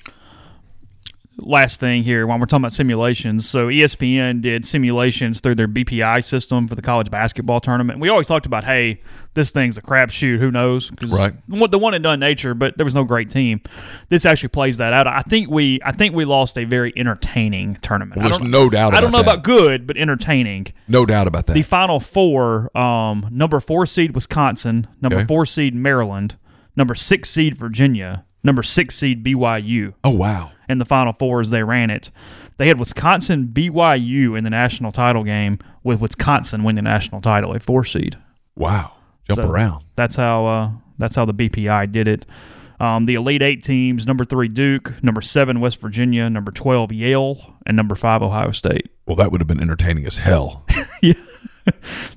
Last 1.39 1.79
thing 1.79 2.01
here 2.03 2.25
while 2.25 2.39
we're 2.39 2.45
talking 2.47 2.63
about 2.63 2.71
simulations. 2.71 3.47
So 3.47 3.67
ESPN 3.67 4.41
did 4.41 4.65
simulations 4.65 5.39
through 5.39 5.55
their 5.55 5.67
BPI 5.67 6.23
system 6.23 6.67
for 6.67 6.73
the 6.75 6.81
college 6.81 7.11
basketball 7.11 7.59
tournament. 7.59 7.99
We 7.99 8.09
always 8.09 8.25
talked 8.27 8.45
about, 8.47 8.63
hey, 8.63 9.01
this 9.35 9.51
thing's 9.51 9.77
a 9.77 9.81
crapshoot. 9.83 10.39
Who 10.39 10.49
knows? 10.49 10.91
Right. 11.07 11.33
what- 11.47 11.69
The 11.69 11.77
one 11.77 11.93
and 11.93 12.03
done 12.03 12.19
nature, 12.19 12.53
but 12.55 12.77
there 12.77 12.85
was 12.85 12.95
no 12.95 13.03
great 13.03 13.29
team. 13.29 13.61
This 14.09 14.25
actually 14.25 14.49
plays 14.49 14.77
that 14.77 14.93
out. 14.93 15.05
I 15.05 15.21
think 15.21 15.49
we, 15.49 15.79
I 15.85 15.91
think 15.91 16.15
we 16.15 16.25
lost 16.25 16.57
a 16.57 16.63
very 16.65 16.91
entertaining 16.95 17.75
tournament. 17.81 18.17
Well, 18.19 18.29
there's 18.29 18.39
no 18.41 18.67
doubt 18.69 18.95
I 18.95 19.01
don't 19.01 19.11
know 19.11 19.19
that. 19.19 19.33
about 19.33 19.43
good, 19.43 19.85
but 19.85 19.95
entertaining. 19.95 20.67
No 20.87 21.05
doubt 21.05 21.27
about 21.27 21.45
that. 21.45 21.53
The 21.53 21.61
final 21.61 21.99
four: 21.99 22.75
um, 22.75 23.27
number 23.31 23.59
four 23.59 23.85
seed 23.85 24.15
Wisconsin, 24.15 24.87
number 25.01 25.17
Okay. 25.17 25.25
four 25.27 25.45
seed 25.45 25.75
Maryland, 25.75 26.37
number 26.75 26.95
six 26.95 27.29
seed 27.29 27.55
Virginia, 27.57 28.25
number 28.47 28.63
six 28.63 28.95
seed 28.95 29.23
BYU 29.23 29.93
oh 30.03 30.09
wow. 30.09 30.49
in 30.67 30.79
the 30.79 30.85
Final 30.85 31.13
Four 31.13 31.41
as 31.41 31.51
they 31.51 31.61
ran 31.61 31.91
it. 31.91 32.09
They 32.57 32.67
had 32.67 32.79
Wisconsin 32.79 33.49
BYU 33.53 34.35
in 34.35 34.43
the 34.43 34.49
national 34.49 34.91
title 34.91 35.23
game, 35.23 35.59
with 35.83 36.01
Wisconsin 36.01 36.63
winning 36.63 36.83
the 36.83 36.89
national 36.89 37.21
title, 37.21 37.53
a 37.53 37.59
four 37.59 37.83
seed. 37.83 38.17
Wow. 38.55 38.93
Jump 39.25 39.41
So 39.41 39.49
around. 39.49 39.83
That's 39.95 40.15
how 40.15 40.47
uh, 40.47 40.71
that's 40.97 41.15
how 41.15 41.25
the 41.25 41.33
BPI 41.33 41.91
did 41.91 42.07
it. 42.07 42.25
Um, 42.79 43.05
the 43.05 43.15
Elite 43.15 43.43
Eight 43.43 43.61
teams: 43.63 44.07
number 44.07 44.25
three 44.25 44.47
Duke, 44.47 44.93
number 45.03 45.21
seven 45.21 45.59
West 45.59 45.79
Virginia, 45.79 46.29
number 46.29 46.51
twelve 46.51 46.91
Yale, 46.91 47.55
and 47.67 47.77
number 47.77 47.93
five 47.93 48.23
Ohio 48.23 48.51
State. 48.51 48.89
Well, 49.05 49.17
that 49.17 49.31
would 49.31 49.41
have 49.41 49.47
been 49.47 49.61
entertaining 49.61 50.05
as 50.05 50.19
hell. 50.19 50.65
yeah, 51.01 51.13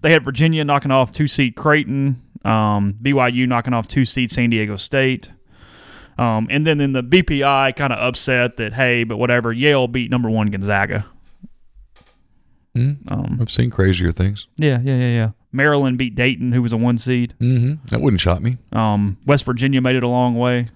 They 0.02 0.10
had 0.10 0.24
Virginia 0.24 0.64
knocking 0.64 0.90
off 0.90 1.12
two 1.12 1.28
seed 1.28 1.56
Creighton, 1.56 2.22
um, 2.44 2.94
BYU 3.02 3.46
knocking 3.46 3.74
off 3.74 3.86
two 3.86 4.04
seed 4.04 4.30
San 4.30 4.50
Diego 4.50 4.76
State. 4.76 5.30
Um, 6.18 6.48
and 6.50 6.66
then 6.66 6.80
in 6.80 6.92
the 6.92 7.02
BPI, 7.02 7.74
kind 7.76 7.92
of 7.92 7.98
upset 7.98 8.56
that 8.58 8.74
hey, 8.74 9.04
but 9.04 9.16
whatever. 9.16 9.52
Yale 9.52 9.88
beat 9.88 10.10
number 10.10 10.28
one 10.28 10.48
Gonzaga. 10.48 11.06
Um, 12.76 13.38
I've 13.40 13.50
seen 13.50 13.70
crazier 13.70 14.12
things. 14.12 14.46
yeah, 14.56 14.80
yeah, 14.82 14.96
yeah, 14.96 15.08
yeah. 15.08 15.30
Maryland 15.52 15.98
beat 15.98 16.14
Dayton, 16.14 16.52
who 16.52 16.62
was 16.62 16.72
a 16.72 16.76
one 16.76 16.98
seed. 16.98 17.34
Mm-hmm. 17.40 17.86
That 17.88 18.00
wouldn't 18.00 18.20
shock 18.20 18.40
me. 18.40 18.58
Um, 18.72 19.18
West 19.26 19.44
Virginia 19.44 19.80
made 19.80 19.96
it 19.96 20.04
a 20.04 20.08
long 20.08 20.36
way. 20.36 20.68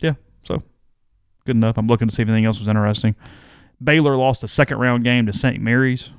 Yeah, 0.00 0.14
so 0.42 0.62
good 1.44 1.56
enough. 1.56 1.78
I'm 1.78 1.86
looking 1.86 2.08
to 2.08 2.14
see 2.14 2.22
if 2.22 2.28
anything 2.28 2.44
else 2.44 2.58
was 2.58 2.68
interesting. 2.68 3.14
Baylor 3.82 4.16
lost 4.16 4.42
a 4.42 4.48
second 4.48 4.78
round 4.78 5.04
game 5.04 5.26
to 5.26 5.32
St. 5.32 5.62
Mary's. 5.62 6.10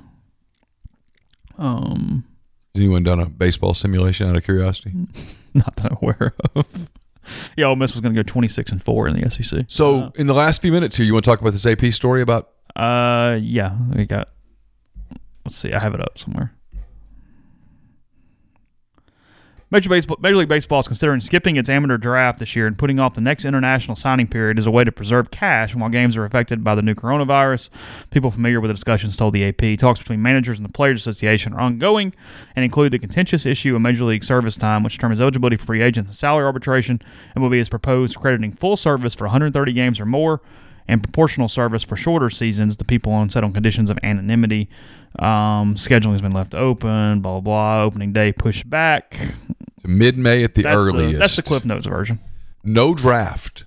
Um, 1.58 2.24
Has 2.74 2.80
anyone 2.80 3.02
done 3.02 3.20
a 3.20 3.26
baseball 3.26 3.74
simulation 3.74 4.28
out 4.28 4.36
of 4.36 4.44
curiosity? 4.44 4.92
not 5.54 5.74
that 5.76 5.92
I'm 5.92 5.98
aware 6.02 6.34
of. 6.54 6.88
yeah, 7.56 7.66
Ole 7.66 7.76
Miss 7.76 7.92
was 7.92 8.00
going 8.00 8.14
to 8.14 8.22
go 8.22 8.26
26 8.26 8.72
and 8.72 8.82
four 8.82 9.08
in 9.08 9.20
the 9.20 9.30
SEC. 9.30 9.64
So, 9.68 10.12
in 10.16 10.26
the 10.26 10.34
last 10.34 10.62
few 10.62 10.72
minutes 10.72 10.96
here, 10.96 11.06
you 11.06 11.12
want 11.12 11.24
to 11.24 11.30
talk 11.30 11.40
about 11.40 11.50
this 11.52 11.66
AP 11.66 11.92
story 11.92 12.22
about? 12.22 12.50
Uh, 12.76 13.38
yeah, 13.40 13.76
we 13.94 14.04
got. 14.04 14.28
Let's 15.44 15.56
see, 15.56 15.72
I 15.72 15.78
have 15.78 15.94
it 15.94 16.00
up 16.00 16.18
somewhere. 16.18 16.52
Major, 19.70 19.90
Baseball, 19.90 20.16
Major 20.22 20.36
League 20.36 20.48
Baseball 20.48 20.80
is 20.80 20.86
considering 20.86 21.20
skipping 21.20 21.56
its 21.56 21.68
amateur 21.68 21.98
draft 21.98 22.38
this 22.38 22.56
year 22.56 22.66
and 22.66 22.78
putting 22.78 22.98
off 22.98 23.12
the 23.12 23.20
next 23.20 23.44
international 23.44 23.96
signing 23.96 24.26
period 24.26 24.56
as 24.56 24.66
a 24.66 24.70
way 24.70 24.82
to 24.82 24.90
preserve 24.90 25.30
cash 25.30 25.74
while 25.74 25.90
games 25.90 26.16
are 26.16 26.24
affected 26.24 26.64
by 26.64 26.74
the 26.74 26.80
new 26.80 26.94
coronavirus. 26.94 27.68
People 28.10 28.30
familiar 28.30 28.62
with 28.62 28.70
the 28.70 28.74
discussions 28.74 29.14
told 29.18 29.34
the 29.34 29.44
AP 29.44 29.78
talks 29.78 29.98
between 29.98 30.22
managers 30.22 30.58
and 30.58 30.66
the 30.66 30.72
Players 30.72 31.02
Association 31.02 31.52
are 31.52 31.60
ongoing 31.60 32.14
and 32.56 32.64
include 32.64 32.92
the 32.92 32.98
contentious 32.98 33.44
issue 33.44 33.76
of 33.76 33.82
Major 33.82 34.06
League 34.06 34.24
service 34.24 34.56
time, 34.56 34.82
which 34.82 34.94
determines 34.94 35.20
eligibility 35.20 35.58
for 35.58 35.66
free 35.66 35.82
agents 35.82 36.08
and 36.08 36.16
salary 36.16 36.46
arbitration, 36.46 37.02
and 37.34 37.42
will 37.42 37.50
be 37.50 37.60
as 37.60 37.68
proposed, 37.68 38.16
crediting 38.16 38.52
full 38.52 38.74
service 38.74 39.14
for 39.14 39.24
130 39.24 39.74
games 39.74 40.00
or 40.00 40.06
more 40.06 40.40
and 40.88 41.02
proportional 41.02 41.46
service 41.46 41.84
for 41.84 41.94
shorter 41.94 42.30
seasons. 42.30 42.78
The 42.78 42.84
people 42.84 43.12
on 43.12 43.28
set 43.28 43.44
on 43.44 43.52
conditions 43.52 43.90
of 43.90 43.98
anonymity. 44.02 44.70
Um, 45.18 45.74
scheduling 45.74 46.12
has 46.12 46.22
been 46.22 46.32
left 46.32 46.54
open. 46.54 47.20
Blah 47.20 47.40
blah 47.40 47.40
blah. 47.40 47.82
Opening 47.82 48.12
day 48.12 48.32
pushed 48.32 48.68
back. 48.68 49.16
To 49.82 49.88
mid-May 49.88 50.42
at 50.44 50.54
the 50.54 50.62
That's 50.62 50.76
earliest. 50.76 51.12
the 51.12 51.18
that's 51.18 51.36
the 51.36 51.42
Cliff 51.42 51.64
Notes 51.64 51.86
version. 51.86 52.18
No 52.64 52.94
draft. 52.94 53.64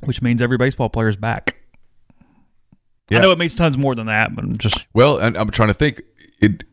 which 0.00 0.20
means 0.22 0.40
every 0.42 0.56
baseball 0.58 0.88
player 0.88 1.08
is 1.08 1.16
back. 1.16 1.56
Yeah. 3.08 3.18
I 3.18 3.22
know 3.22 3.30
it 3.32 3.38
means 3.38 3.54
tons 3.56 3.78
more 3.78 3.94
than 3.94 4.06
that, 4.06 4.34
but 4.34 4.44
I'm 4.44 4.56
just 4.58 4.86
Well, 4.92 5.18
and 5.18 5.36
I'm 5.36 5.50
trying 5.50 5.68
to 5.68 5.74
think. 5.74 6.02
It. 6.40 6.64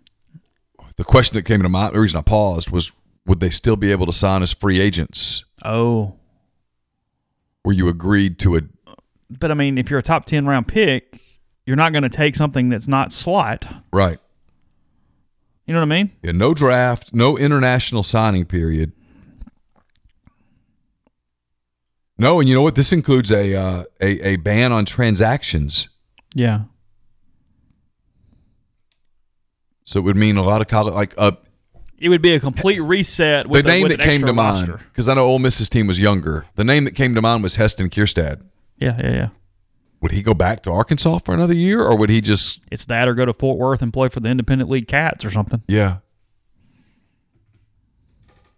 The 0.98 1.04
question 1.04 1.36
that 1.36 1.44
came 1.44 1.62
to 1.64 1.70
mind, 1.70 1.96
the 1.96 2.00
reason 2.00 2.20
I 2.20 2.22
paused 2.22 2.70
was, 2.70 2.92
would 3.26 3.40
they 3.40 3.50
still 3.50 3.76
be 3.76 3.92
able 3.92 4.06
to 4.06 4.14
sign 4.14 4.44
as 4.44 4.52
free 4.54 4.80
agents? 4.80 5.44
oh. 5.64 6.16
Where 7.64 7.74
you 7.74 7.88
agreed 7.88 8.40
to 8.40 8.58
a 8.58 8.62
But 9.30 9.50
I 9.50 9.54
mean, 9.54 9.78
if 9.78 9.90
you're 9.90 10.00
a 10.00 10.04
top 10.04 10.26
ten 10.26 10.46
round 10.46 10.68
pick, 10.68 11.22
you're 11.66 11.76
not 11.78 11.92
going 11.94 12.04
to 12.04 12.10
take 12.10 12.36
something 12.36 12.70
that's 12.70 12.88
not 12.88 13.12
slot. 13.12 13.66
right? 13.92 14.20
You 15.66 15.74
know 15.74 15.80
what 15.80 15.86
I 15.94 15.96
mean? 16.04 16.12
Yeah, 16.22 16.34
no 16.34 16.54
draft, 16.54 17.14
no 17.14 17.38
international 17.38 18.04
signing 18.04 18.46
period. 18.46 18.92
No, 22.18 22.40
and 22.40 22.48
you 22.50 22.54
know 22.56 22.62
what? 22.62 22.76
This 22.76 22.92
includes 22.92 23.32
a 23.32 23.56
uh, 23.56 23.84
a 24.02 24.22
a 24.34 24.36
ban 24.38 24.72
on 24.72 24.86
transactions. 24.86 25.88
Yeah. 26.36 26.64
So 29.86 30.00
it 30.00 30.04
would 30.04 30.16
mean 30.16 30.38
a 30.38 30.44
lot 30.44 30.62
of 30.62 30.68
college, 30.68 30.94
like 30.94 31.14
uh, 31.18 31.34
It 31.98 32.10
would 32.10 32.22
be 32.22 32.34
a 32.34 32.40
complete 32.40 32.80
reset 32.80 33.44
the 33.44 33.50
with 33.50 33.66
a- 33.66 33.70
name 33.70 33.84
with 33.84 33.98
that 33.98 34.04
came 34.04 34.22
to 34.22 34.34
mind 34.34 34.78
because 34.92 35.08
I 35.08 35.14
know 35.16 35.26
Ole 35.26 35.40
Miss's 35.40 35.70
team 35.70 35.88
was 35.88 36.00
younger. 36.00 36.46
The 36.56 36.64
name 36.64 36.84
that 36.86 36.92
came 36.96 37.16
to 37.16 37.22
mind 37.22 37.44
was 37.44 37.56
Heston 37.56 37.90
Kjerstad. 37.90 38.42
Yeah, 38.78 38.98
yeah, 39.00 39.12
yeah. 39.12 39.28
Would 40.04 40.12
he 40.12 40.22
go 40.22 40.34
back 40.34 40.62
to 40.64 40.72
Arkansas 40.72 41.20
for 41.20 41.34
another 41.34 41.54
year, 41.56 41.82
or 41.82 41.98
would 41.98 42.10
he 42.10 42.20
just? 42.22 42.60
It's 42.70 42.86
that 42.88 43.08
or 43.08 43.14
go 43.16 43.24
to 43.26 43.32
Fort 43.34 43.58
Worth 43.58 43.82
and 43.82 43.92
play 43.94 44.10
for 44.10 44.20
the 44.20 44.28
Independent 44.30 44.70
League 44.70 44.88
Cats 44.88 45.24
or 45.24 45.32
something. 45.32 45.64
Yeah, 45.68 45.98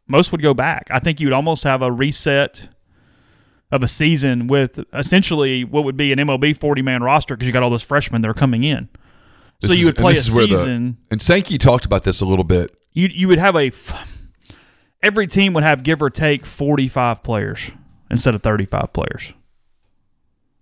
Most 0.08 0.32
would 0.32 0.42
go 0.42 0.54
back. 0.54 0.88
I 0.92 1.00
think 1.00 1.20
you'd 1.20 1.34
almost 1.34 1.64
have 1.64 1.82
a 1.82 1.92
reset 1.92 2.70
of 3.72 3.82
a 3.84 3.88
season 3.88 4.48
with 4.48 4.80
essentially 4.94 5.64
what 5.64 5.84
would 5.84 5.98
be 5.98 6.12
an 6.12 6.20
MLB 6.20 6.56
40 6.58 6.82
man 6.84 7.02
roster 7.02 7.36
because 7.36 7.48
you 7.48 7.54
got 7.54 7.64
all 7.64 7.70
those 7.72 7.84
freshmen 7.84 8.22
that 8.22 8.30
are 8.30 8.34
coming 8.36 8.64
in. 8.64 8.88
This 9.62 9.72
so 9.72 9.76
you 9.76 9.82
is- 9.82 9.86
would 9.88 9.96
play 9.98 10.14
a 10.14 10.36
where 10.36 10.48
the- 10.48 10.56
season. 10.58 10.98
and 11.10 11.22
Sankey 11.22 11.58
talked 11.58 11.86
about 11.86 12.04
this 12.04 12.22
a 12.22 12.26
little 12.26 12.44
bit. 12.44 12.76
you 12.94 13.08
you 13.12 13.28
would 13.28 13.40
have 13.40 13.56
a 13.56 13.72
every 15.02 15.28
team 15.28 15.54
would 15.54 15.64
have 15.64 15.84
give 15.84 16.02
or 16.02 16.10
take 16.10 16.46
45 16.46 17.24
players 17.24 17.72
instead 18.12 18.36
of 18.36 18.44
35 18.44 18.94
players. 18.94 19.34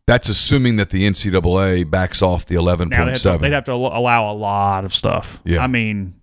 That's 0.05 0.27
assuming 0.27 0.75
that 0.77 0.89
the 0.89 1.07
NCAA 1.09 1.89
backs 1.89 2.21
off 2.21 2.45
the 2.45 2.55
eleven 2.55 2.89
point 2.89 2.99
seven. 2.99 3.05
They'd 3.05 3.09
have, 3.09 3.13
to, 3.15 3.19
seven. 3.19 3.41
they'd 3.41 3.55
have 3.55 3.63
to 3.65 3.71
al- 3.71 3.97
allow 3.97 4.31
a 4.31 4.35
lot 4.35 4.83
of 4.85 4.93
stuff. 4.93 5.39
Yeah. 5.45 5.63
I 5.63 5.67
mean, 5.67 6.15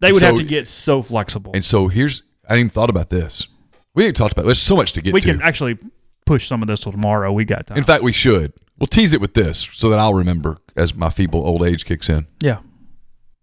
they 0.00 0.12
would 0.12 0.20
So- 0.20 0.26
have 0.26 0.36
to 0.36 0.44
get 0.44 0.68
so 0.68 1.02
flexible. 1.02 1.50
And 1.54 1.64
so 1.64 1.88
here's 1.88 2.22
I 2.48 2.54
didn't 2.54 2.60
even 2.66 2.70
thought 2.70 2.90
about 2.90 3.10
this. 3.10 3.48
We 3.94 4.04
ain't 4.06 4.16
talked 4.16 4.32
about. 4.32 4.42
It. 4.42 4.46
There's 4.46 4.60
so 4.62 4.76
much 4.76 4.92
to 4.94 5.00
get 5.02 5.12
we 5.14 5.20
to. 5.20 5.32
can 5.32 5.42
actually 5.42 5.78
push 6.26 6.46
some 6.46 6.62
of 6.62 6.68
this 6.68 6.80
till 6.80 6.92
tomorrow. 6.92 7.32
We 7.32 7.44
got 7.44 7.66
time. 7.66 7.78
In 7.78 7.84
fact, 7.84 8.02
we 8.02 8.12
should. 8.12 8.52
We'll 8.78 8.86
tease 8.88 9.12
it 9.12 9.20
with 9.20 9.34
this 9.34 9.68
so 9.72 9.88
that 9.90 9.98
I'll 9.98 10.14
remember 10.14 10.58
as 10.76 10.94
my 10.94 11.10
feeble 11.10 11.46
old 11.46 11.64
age 11.64 11.84
kicks 11.84 12.08
in. 12.08 12.26
yeah. 12.40 12.58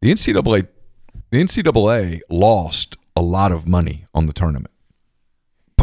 The 0.02 0.12
NCAA, 0.12 0.68
the 1.30 1.38
NCAA 1.44 2.22
lost 2.30 2.98
a 3.16 3.22
lot 3.22 3.52
of 3.52 3.68
money 3.68 4.06
on 4.14 4.26
the 4.26 4.34
tournament. 4.34 4.74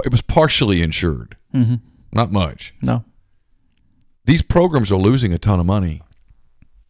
It 0.04 0.10
was 0.10 0.22
partially 0.22 0.82
insured, 0.82 1.36
Mm-hmm. 1.54 1.76
not 2.12 2.30
much. 2.32 2.74
No. 2.82 3.04
These 4.28 4.42
programs 4.42 4.92
are 4.92 4.98
losing 4.98 5.32
a 5.32 5.38
ton 5.38 5.58
of 5.58 5.64
money. 5.64 6.02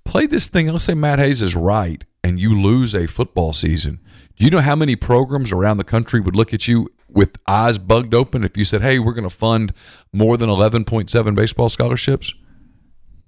Play 0.05 0.27
this 0.27 0.49
thing. 0.49 0.67
Let's 0.67 0.87
say 0.87 0.95
Matt 0.95 1.21
Hayes 1.21 1.41
is 1.41 1.55
right, 1.55 2.05
and 2.25 2.41
you 2.41 2.61
lose 2.61 2.97
a 2.97 3.07
football 3.07 3.53
season. 3.53 4.01
Do 4.35 4.45
you 4.45 4.51
know 4.51 4.59
how 4.59 4.75
many 4.75 4.97
programs 4.97 5.53
around 5.53 5.77
the 5.77 5.85
country 5.85 6.19
would 6.19 6.35
look 6.35 6.53
at 6.53 6.67
you 6.67 6.89
with 7.09 7.37
eyes 7.47 7.79
bugged 7.79 8.13
open 8.13 8.43
if 8.43 8.57
you 8.57 8.65
said, 8.65 8.83
"Hey, 8.83 8.99
we're 8.99 9.13
going 9.13 9.23
to 9.23 9.31
fund 9.31 9.73
more 10.13 10.37
than 10.37 10.51
11.7 10.51 11.37
baseball 11.37 11.69
scholarships"? 11.69 12.35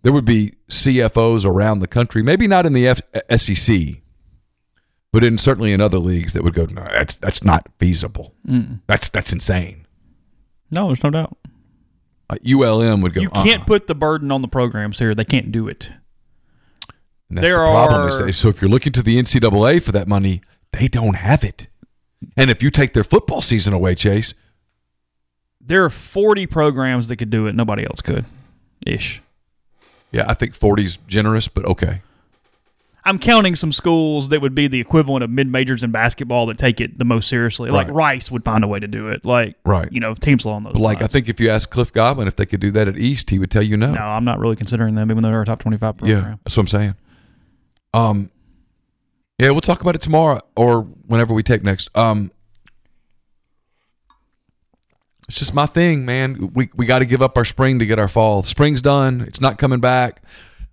There 0.03 0.12
would 0.12 0.24
be 0.24 0.55
CFOs 0.69 1.47
around 1.47 1.78
the 1.78 1.87
country, 1.87 2.24
maybe 2.24 2.49
not 2.49 2.66
in 2.66 2.73
the 2.73 2.89
F- 2.89 3.03
uh, 3.15 3.37
SEC, 3.37 4.03
but 5.12 5.23
in 5.23 5.39
certainly 5.39 5.73
in 5.73 5.81
other 5.81 5.99
leagues 5.99 6.32
that 6.32 6.43
would 6.43 6.55
go, 6.55 6.65
"No, 6.65 6.82
that's 6.91 7.15
that's 7.15 7.45
not 7.45 7.69
feasible. 7.78 8.35
Mm. 8.45 8.81
That's 8.89 9.09
that's 9.09 9.32
insane." 9.32 9.87
No, 10.73 10.89
there's 10.89 11.05
no 11.05 11.11
doubt. 11.11 11.37
Uh, 12.31 12.36
ULM 12.47 13.01
would 13.02 13.12
go. 13.12 13.20
You 13.23 13.28
can't 13.31 13.61
"Uh-uh." 13.61 13.65
put 13.66 13.86
the 13.89 13.94
burden 13.94 14.31
on 14.31 14.40
the 14.40 14.48
programs 14.48 14.98
here. 15.01 15.15
They 15.16 15.24
can't 15.24 15.51
do 15.51 15.66
it. 15.66 15.90
And 17.28 17.36
that's 17.39 17.48
There 17.48 17.59
the 17.59 17.65
problem. 17.66 18.09
Is 18.09 18.20
are- 18.20 18.27
that, 18.27 18.32
so 18.35 18.48
if 18.48 18.62
you're 18.62 18.70
looking 18.70 18.93
to 18.93 19.02
the 19.02 19.19
NCAA 19.19 19.82
for 19.82 19.90
that 19.93 20.07
money, 20.07 20.40
they 20.73 20.86
don't 20.89 21.16
have 21.16 21.43
it. 21.44 21.66
And 22.36 22.48
if 22.51 22.62
you 22.62 22.70
take 22.70 22.93
their 22.93 23.02
football 23.05 23.43
season 23.43 23.73
away, 23.73 23.94
Chase, 23.94 24.35
There 25.61 25.85
are 25.85 25.90
40 25.90 26.47
programs 26.47 27.09
that 27.09 27.16
could 27.16 27.31
do 27.31 27.47
it. 27.47 27.55
Nobody 27.55 27.85
else 27.85 28.01
could. 28.01 28.24
Ish. 28.86 29.23
yeah, 30.12 30.24
I 30.28 30.35
think 30.35 30.55
40 30.55 30.85
is 30.85 30.97
generous, 31.07 31.48
but 31.48 31.65
okay. 31.65 32.02
I'm 33.05 33.18
counting 33.18 33.55
some 33.55 33.72
schools 33.72 34.28
that 34.28 34.40
would 34.43 34.55
be 34.55 34.68
the 34.68 34.78
equivalent 34.81 35.24
of 35.24 35.31
mid 35.31 35.47
majors 35.48 35.82
in 35.82 35.90
basketball 35.90 36.47
that 36.47 36.59
take 36.59 36.81
it 36.81 36.98
the 36.98 37.05
most 37.05 37.28
seriously. 37.28 37.70
Like 37.70 37.86
Right. 37.89 37.94
Rice 37.94 38.31
would 38.31 38.44
find 38.44 38.62
a 38.62 38.68
way 38.68 38.78
to 38.78 38.86
do 38.89 39.09
it. 39.09 39.24
Like 39.24 39.56
Right. 39.64 39.90
you 39.90 40.01
know, 40.01 40.14
teams 40.14 40.44
along 40.44 40.64
those 40.64 40.74
like, 40.74 41.01
I 41.02 41.06
think 41.06 41.28
if 41.28 41.40
you 41.40 41.48
ask 41.51 41.70
Cliff 41.70 41.93
Godwin 41.93 42.28
if 42.28 42.36
they 42.36 42.47
could 42.47 42.60
do 42.60 42.70
that 42.72 42.89
at 42.89 42.98
East, 42.98 43.31
he 43.31 43.39
would 43.39 43.51
tell 43.51 43.62
you 43.62 43.77
no. 43.77 43.93
no, 43.93 44.01
I'm 44.01 44.24
not 44.24 44.39
really 44.39 44.56
considering 44.56 44.94
them, 44.94 45.10
even 45.10 45.22
though 45.22 45.31
they're 45.31 45.43
a 45.43 45.47
top 45.47 45.60
25 45.60 45.97
program. 45.98 46.24
yeah, 46.24 46.35
that's 46.44 46.56
what 46.56 46.62
I'm 46.62 46.68
saying. 46.68 46.94
Um, 47.94 48.31
yeah, 49.39 49.51
we'll 49.51 49.62
talk 49.62 49.81
about 49.81 49.94
it 49.94 50.02
tomorrow 50.02 50.40
or 50.55 50.82
whenever 50.82 51.32
we 51.32 51.43
take 51.43 51.62
next. 51.62 51.89
Um, 51.97 52.31
it's 55.27 55.39
just 55.39 55.55
my 55.55 55.66
thing, 55.66 56.05
man. 56.05 56.51
We 56.55 56.70
we 56.74 56.86
got 56.86 56.98
to 56.98 57.06
give 57.06 57.22
up 57.22 57.36
our 57.36 57.44
spring 57.44 57.78
to 57.78 57.86
get 57.86 57.98
our 57.98 58.09
fall. 58.09 58.43
Spring's 58.43 58.82
done. 58.82 59.20
It's 59.22 59.40
not 59.40 59.59
coming 59.59 59.78
back. 59.81 60.22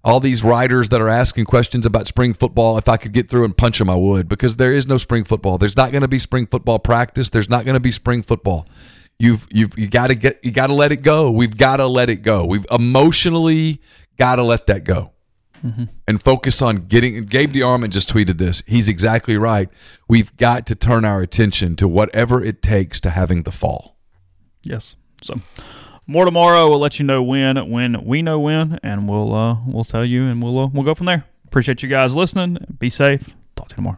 All 0.08 0.20
these 0.22 0.44
writers 0.44 0.90
that 0.90 1.02
are 1.02 1.10
asking 1.10 1.46
questions 1.46 1.86
about 1.86 2.08
spring 2.08 2.34
football, 2.34 2.78
if 2.78 2.88
I 2.88 2.96
could 2.96 3.12
get 3.12 3.30
through 3.30 3.44
and 3.44 3.56
punch 3.56 3.78
them, 3.78 3.90
I 3.90 3.96
would, 3.96 4.30
because 4.30 4.56
there 4.56 4.74
is 4.74 4.88
no 4.88 4.98
spring 4.98 5.26
football. 5.26 5.58
There's 5.58 5.76
not 5.76 5.92
going 5.92 6.02
to 6.02 6.08
be 6.08 6.18
spring 6.18 6.48
football 6.48 6.80
practice. 6.80 7.30
There's 7.30 7.50
not 7.50 7.66
going 7.66 7.76
to 7.76 7.82
be 7.82 7.92
spring 7.92 8.24
football. 8.24 8.66
You've 9.20 9.46
you've 9.52 9.78
you 9.78 9.88
got 9.88 10.08
to 10.08 10.16
get 10.16 10.44
you 10.46 10.52
got 10.52 10.68
to 10.68 10.74
let 10.74 10.92
it 10.92 11.02
go. 11.02 11.30
We've 11.30 11.58
got 11.58 11.78
to 11.78 11.88
let 11.88 12.10
it 12.10 12.18
go. 12.18 12.46
We've 12.46 12.66
emotionally 12.72 13.82
got 14.18 14.38
to 14.38 14.44
let 14.44 14.68
that 14.68 14.86
go 14.86 15.12
mm-hmm. 15.64 15.86
and 16.08 16.24
focus 16.24 16.62
on 16.62 16.88
getting. 16.88 17.26
Gabe 17.26 17.54
DeArmond 17.54 17.90
just 17.90 18.12
tweeted 18.12 18.38
this. 18.38 18.64
He's 18.68 18.88
exactly 18.88 19.38
right. 19.38 19.70
We've 20.08 20.36
got 20.38 20.66
to 20.68 20.76
turn 20.76 21.06
our 21.06 21.22
attention 21.22 21.76
to 21.78 21.88
whatever 21.88 22.44
it 22.44 22.62
takes 22.62 23.00
to 23.02 23.10
having 23.10 23.44
the 23.44 23.52
fall. 23.52 23.98
Yes. 24.64 24.96
So 25.22 25.42
more 26.08 26.26
tomorrow. 26.26 26.70
We'll 26.70 26.80
let 26.80 27.00
you 27.00 27.06
know 27.06 27.22
when 27.22 27.70
when 27.70 28.04
we 28.06 28.22
know 28.22 28.40
when, 28.40 28.80
and 28.84 29.08
we'll 29.08 29.34
uh 29.34 29.58
we'll 29.66 29.84
tell 29.84 30.06
you, 30.06 30.26
and 30.26 30.42
we'll 30.42 30.60
uh, 30.60 30.68
we'll 30.68 30.84
go 30.84 30.96
from 30.96 31.06
there. 31.06 31.26
Appreciate 31.46 31.84
you 31.84 31.90
guys 31.90 32.16
listening. 32.16 32.58
Be 32.80 32.90
safe. 32.90 33.30
Talk 33.56 33.70
to 33.70 33.74
you 33.74 33.78
tomorrow. 33.78 33.98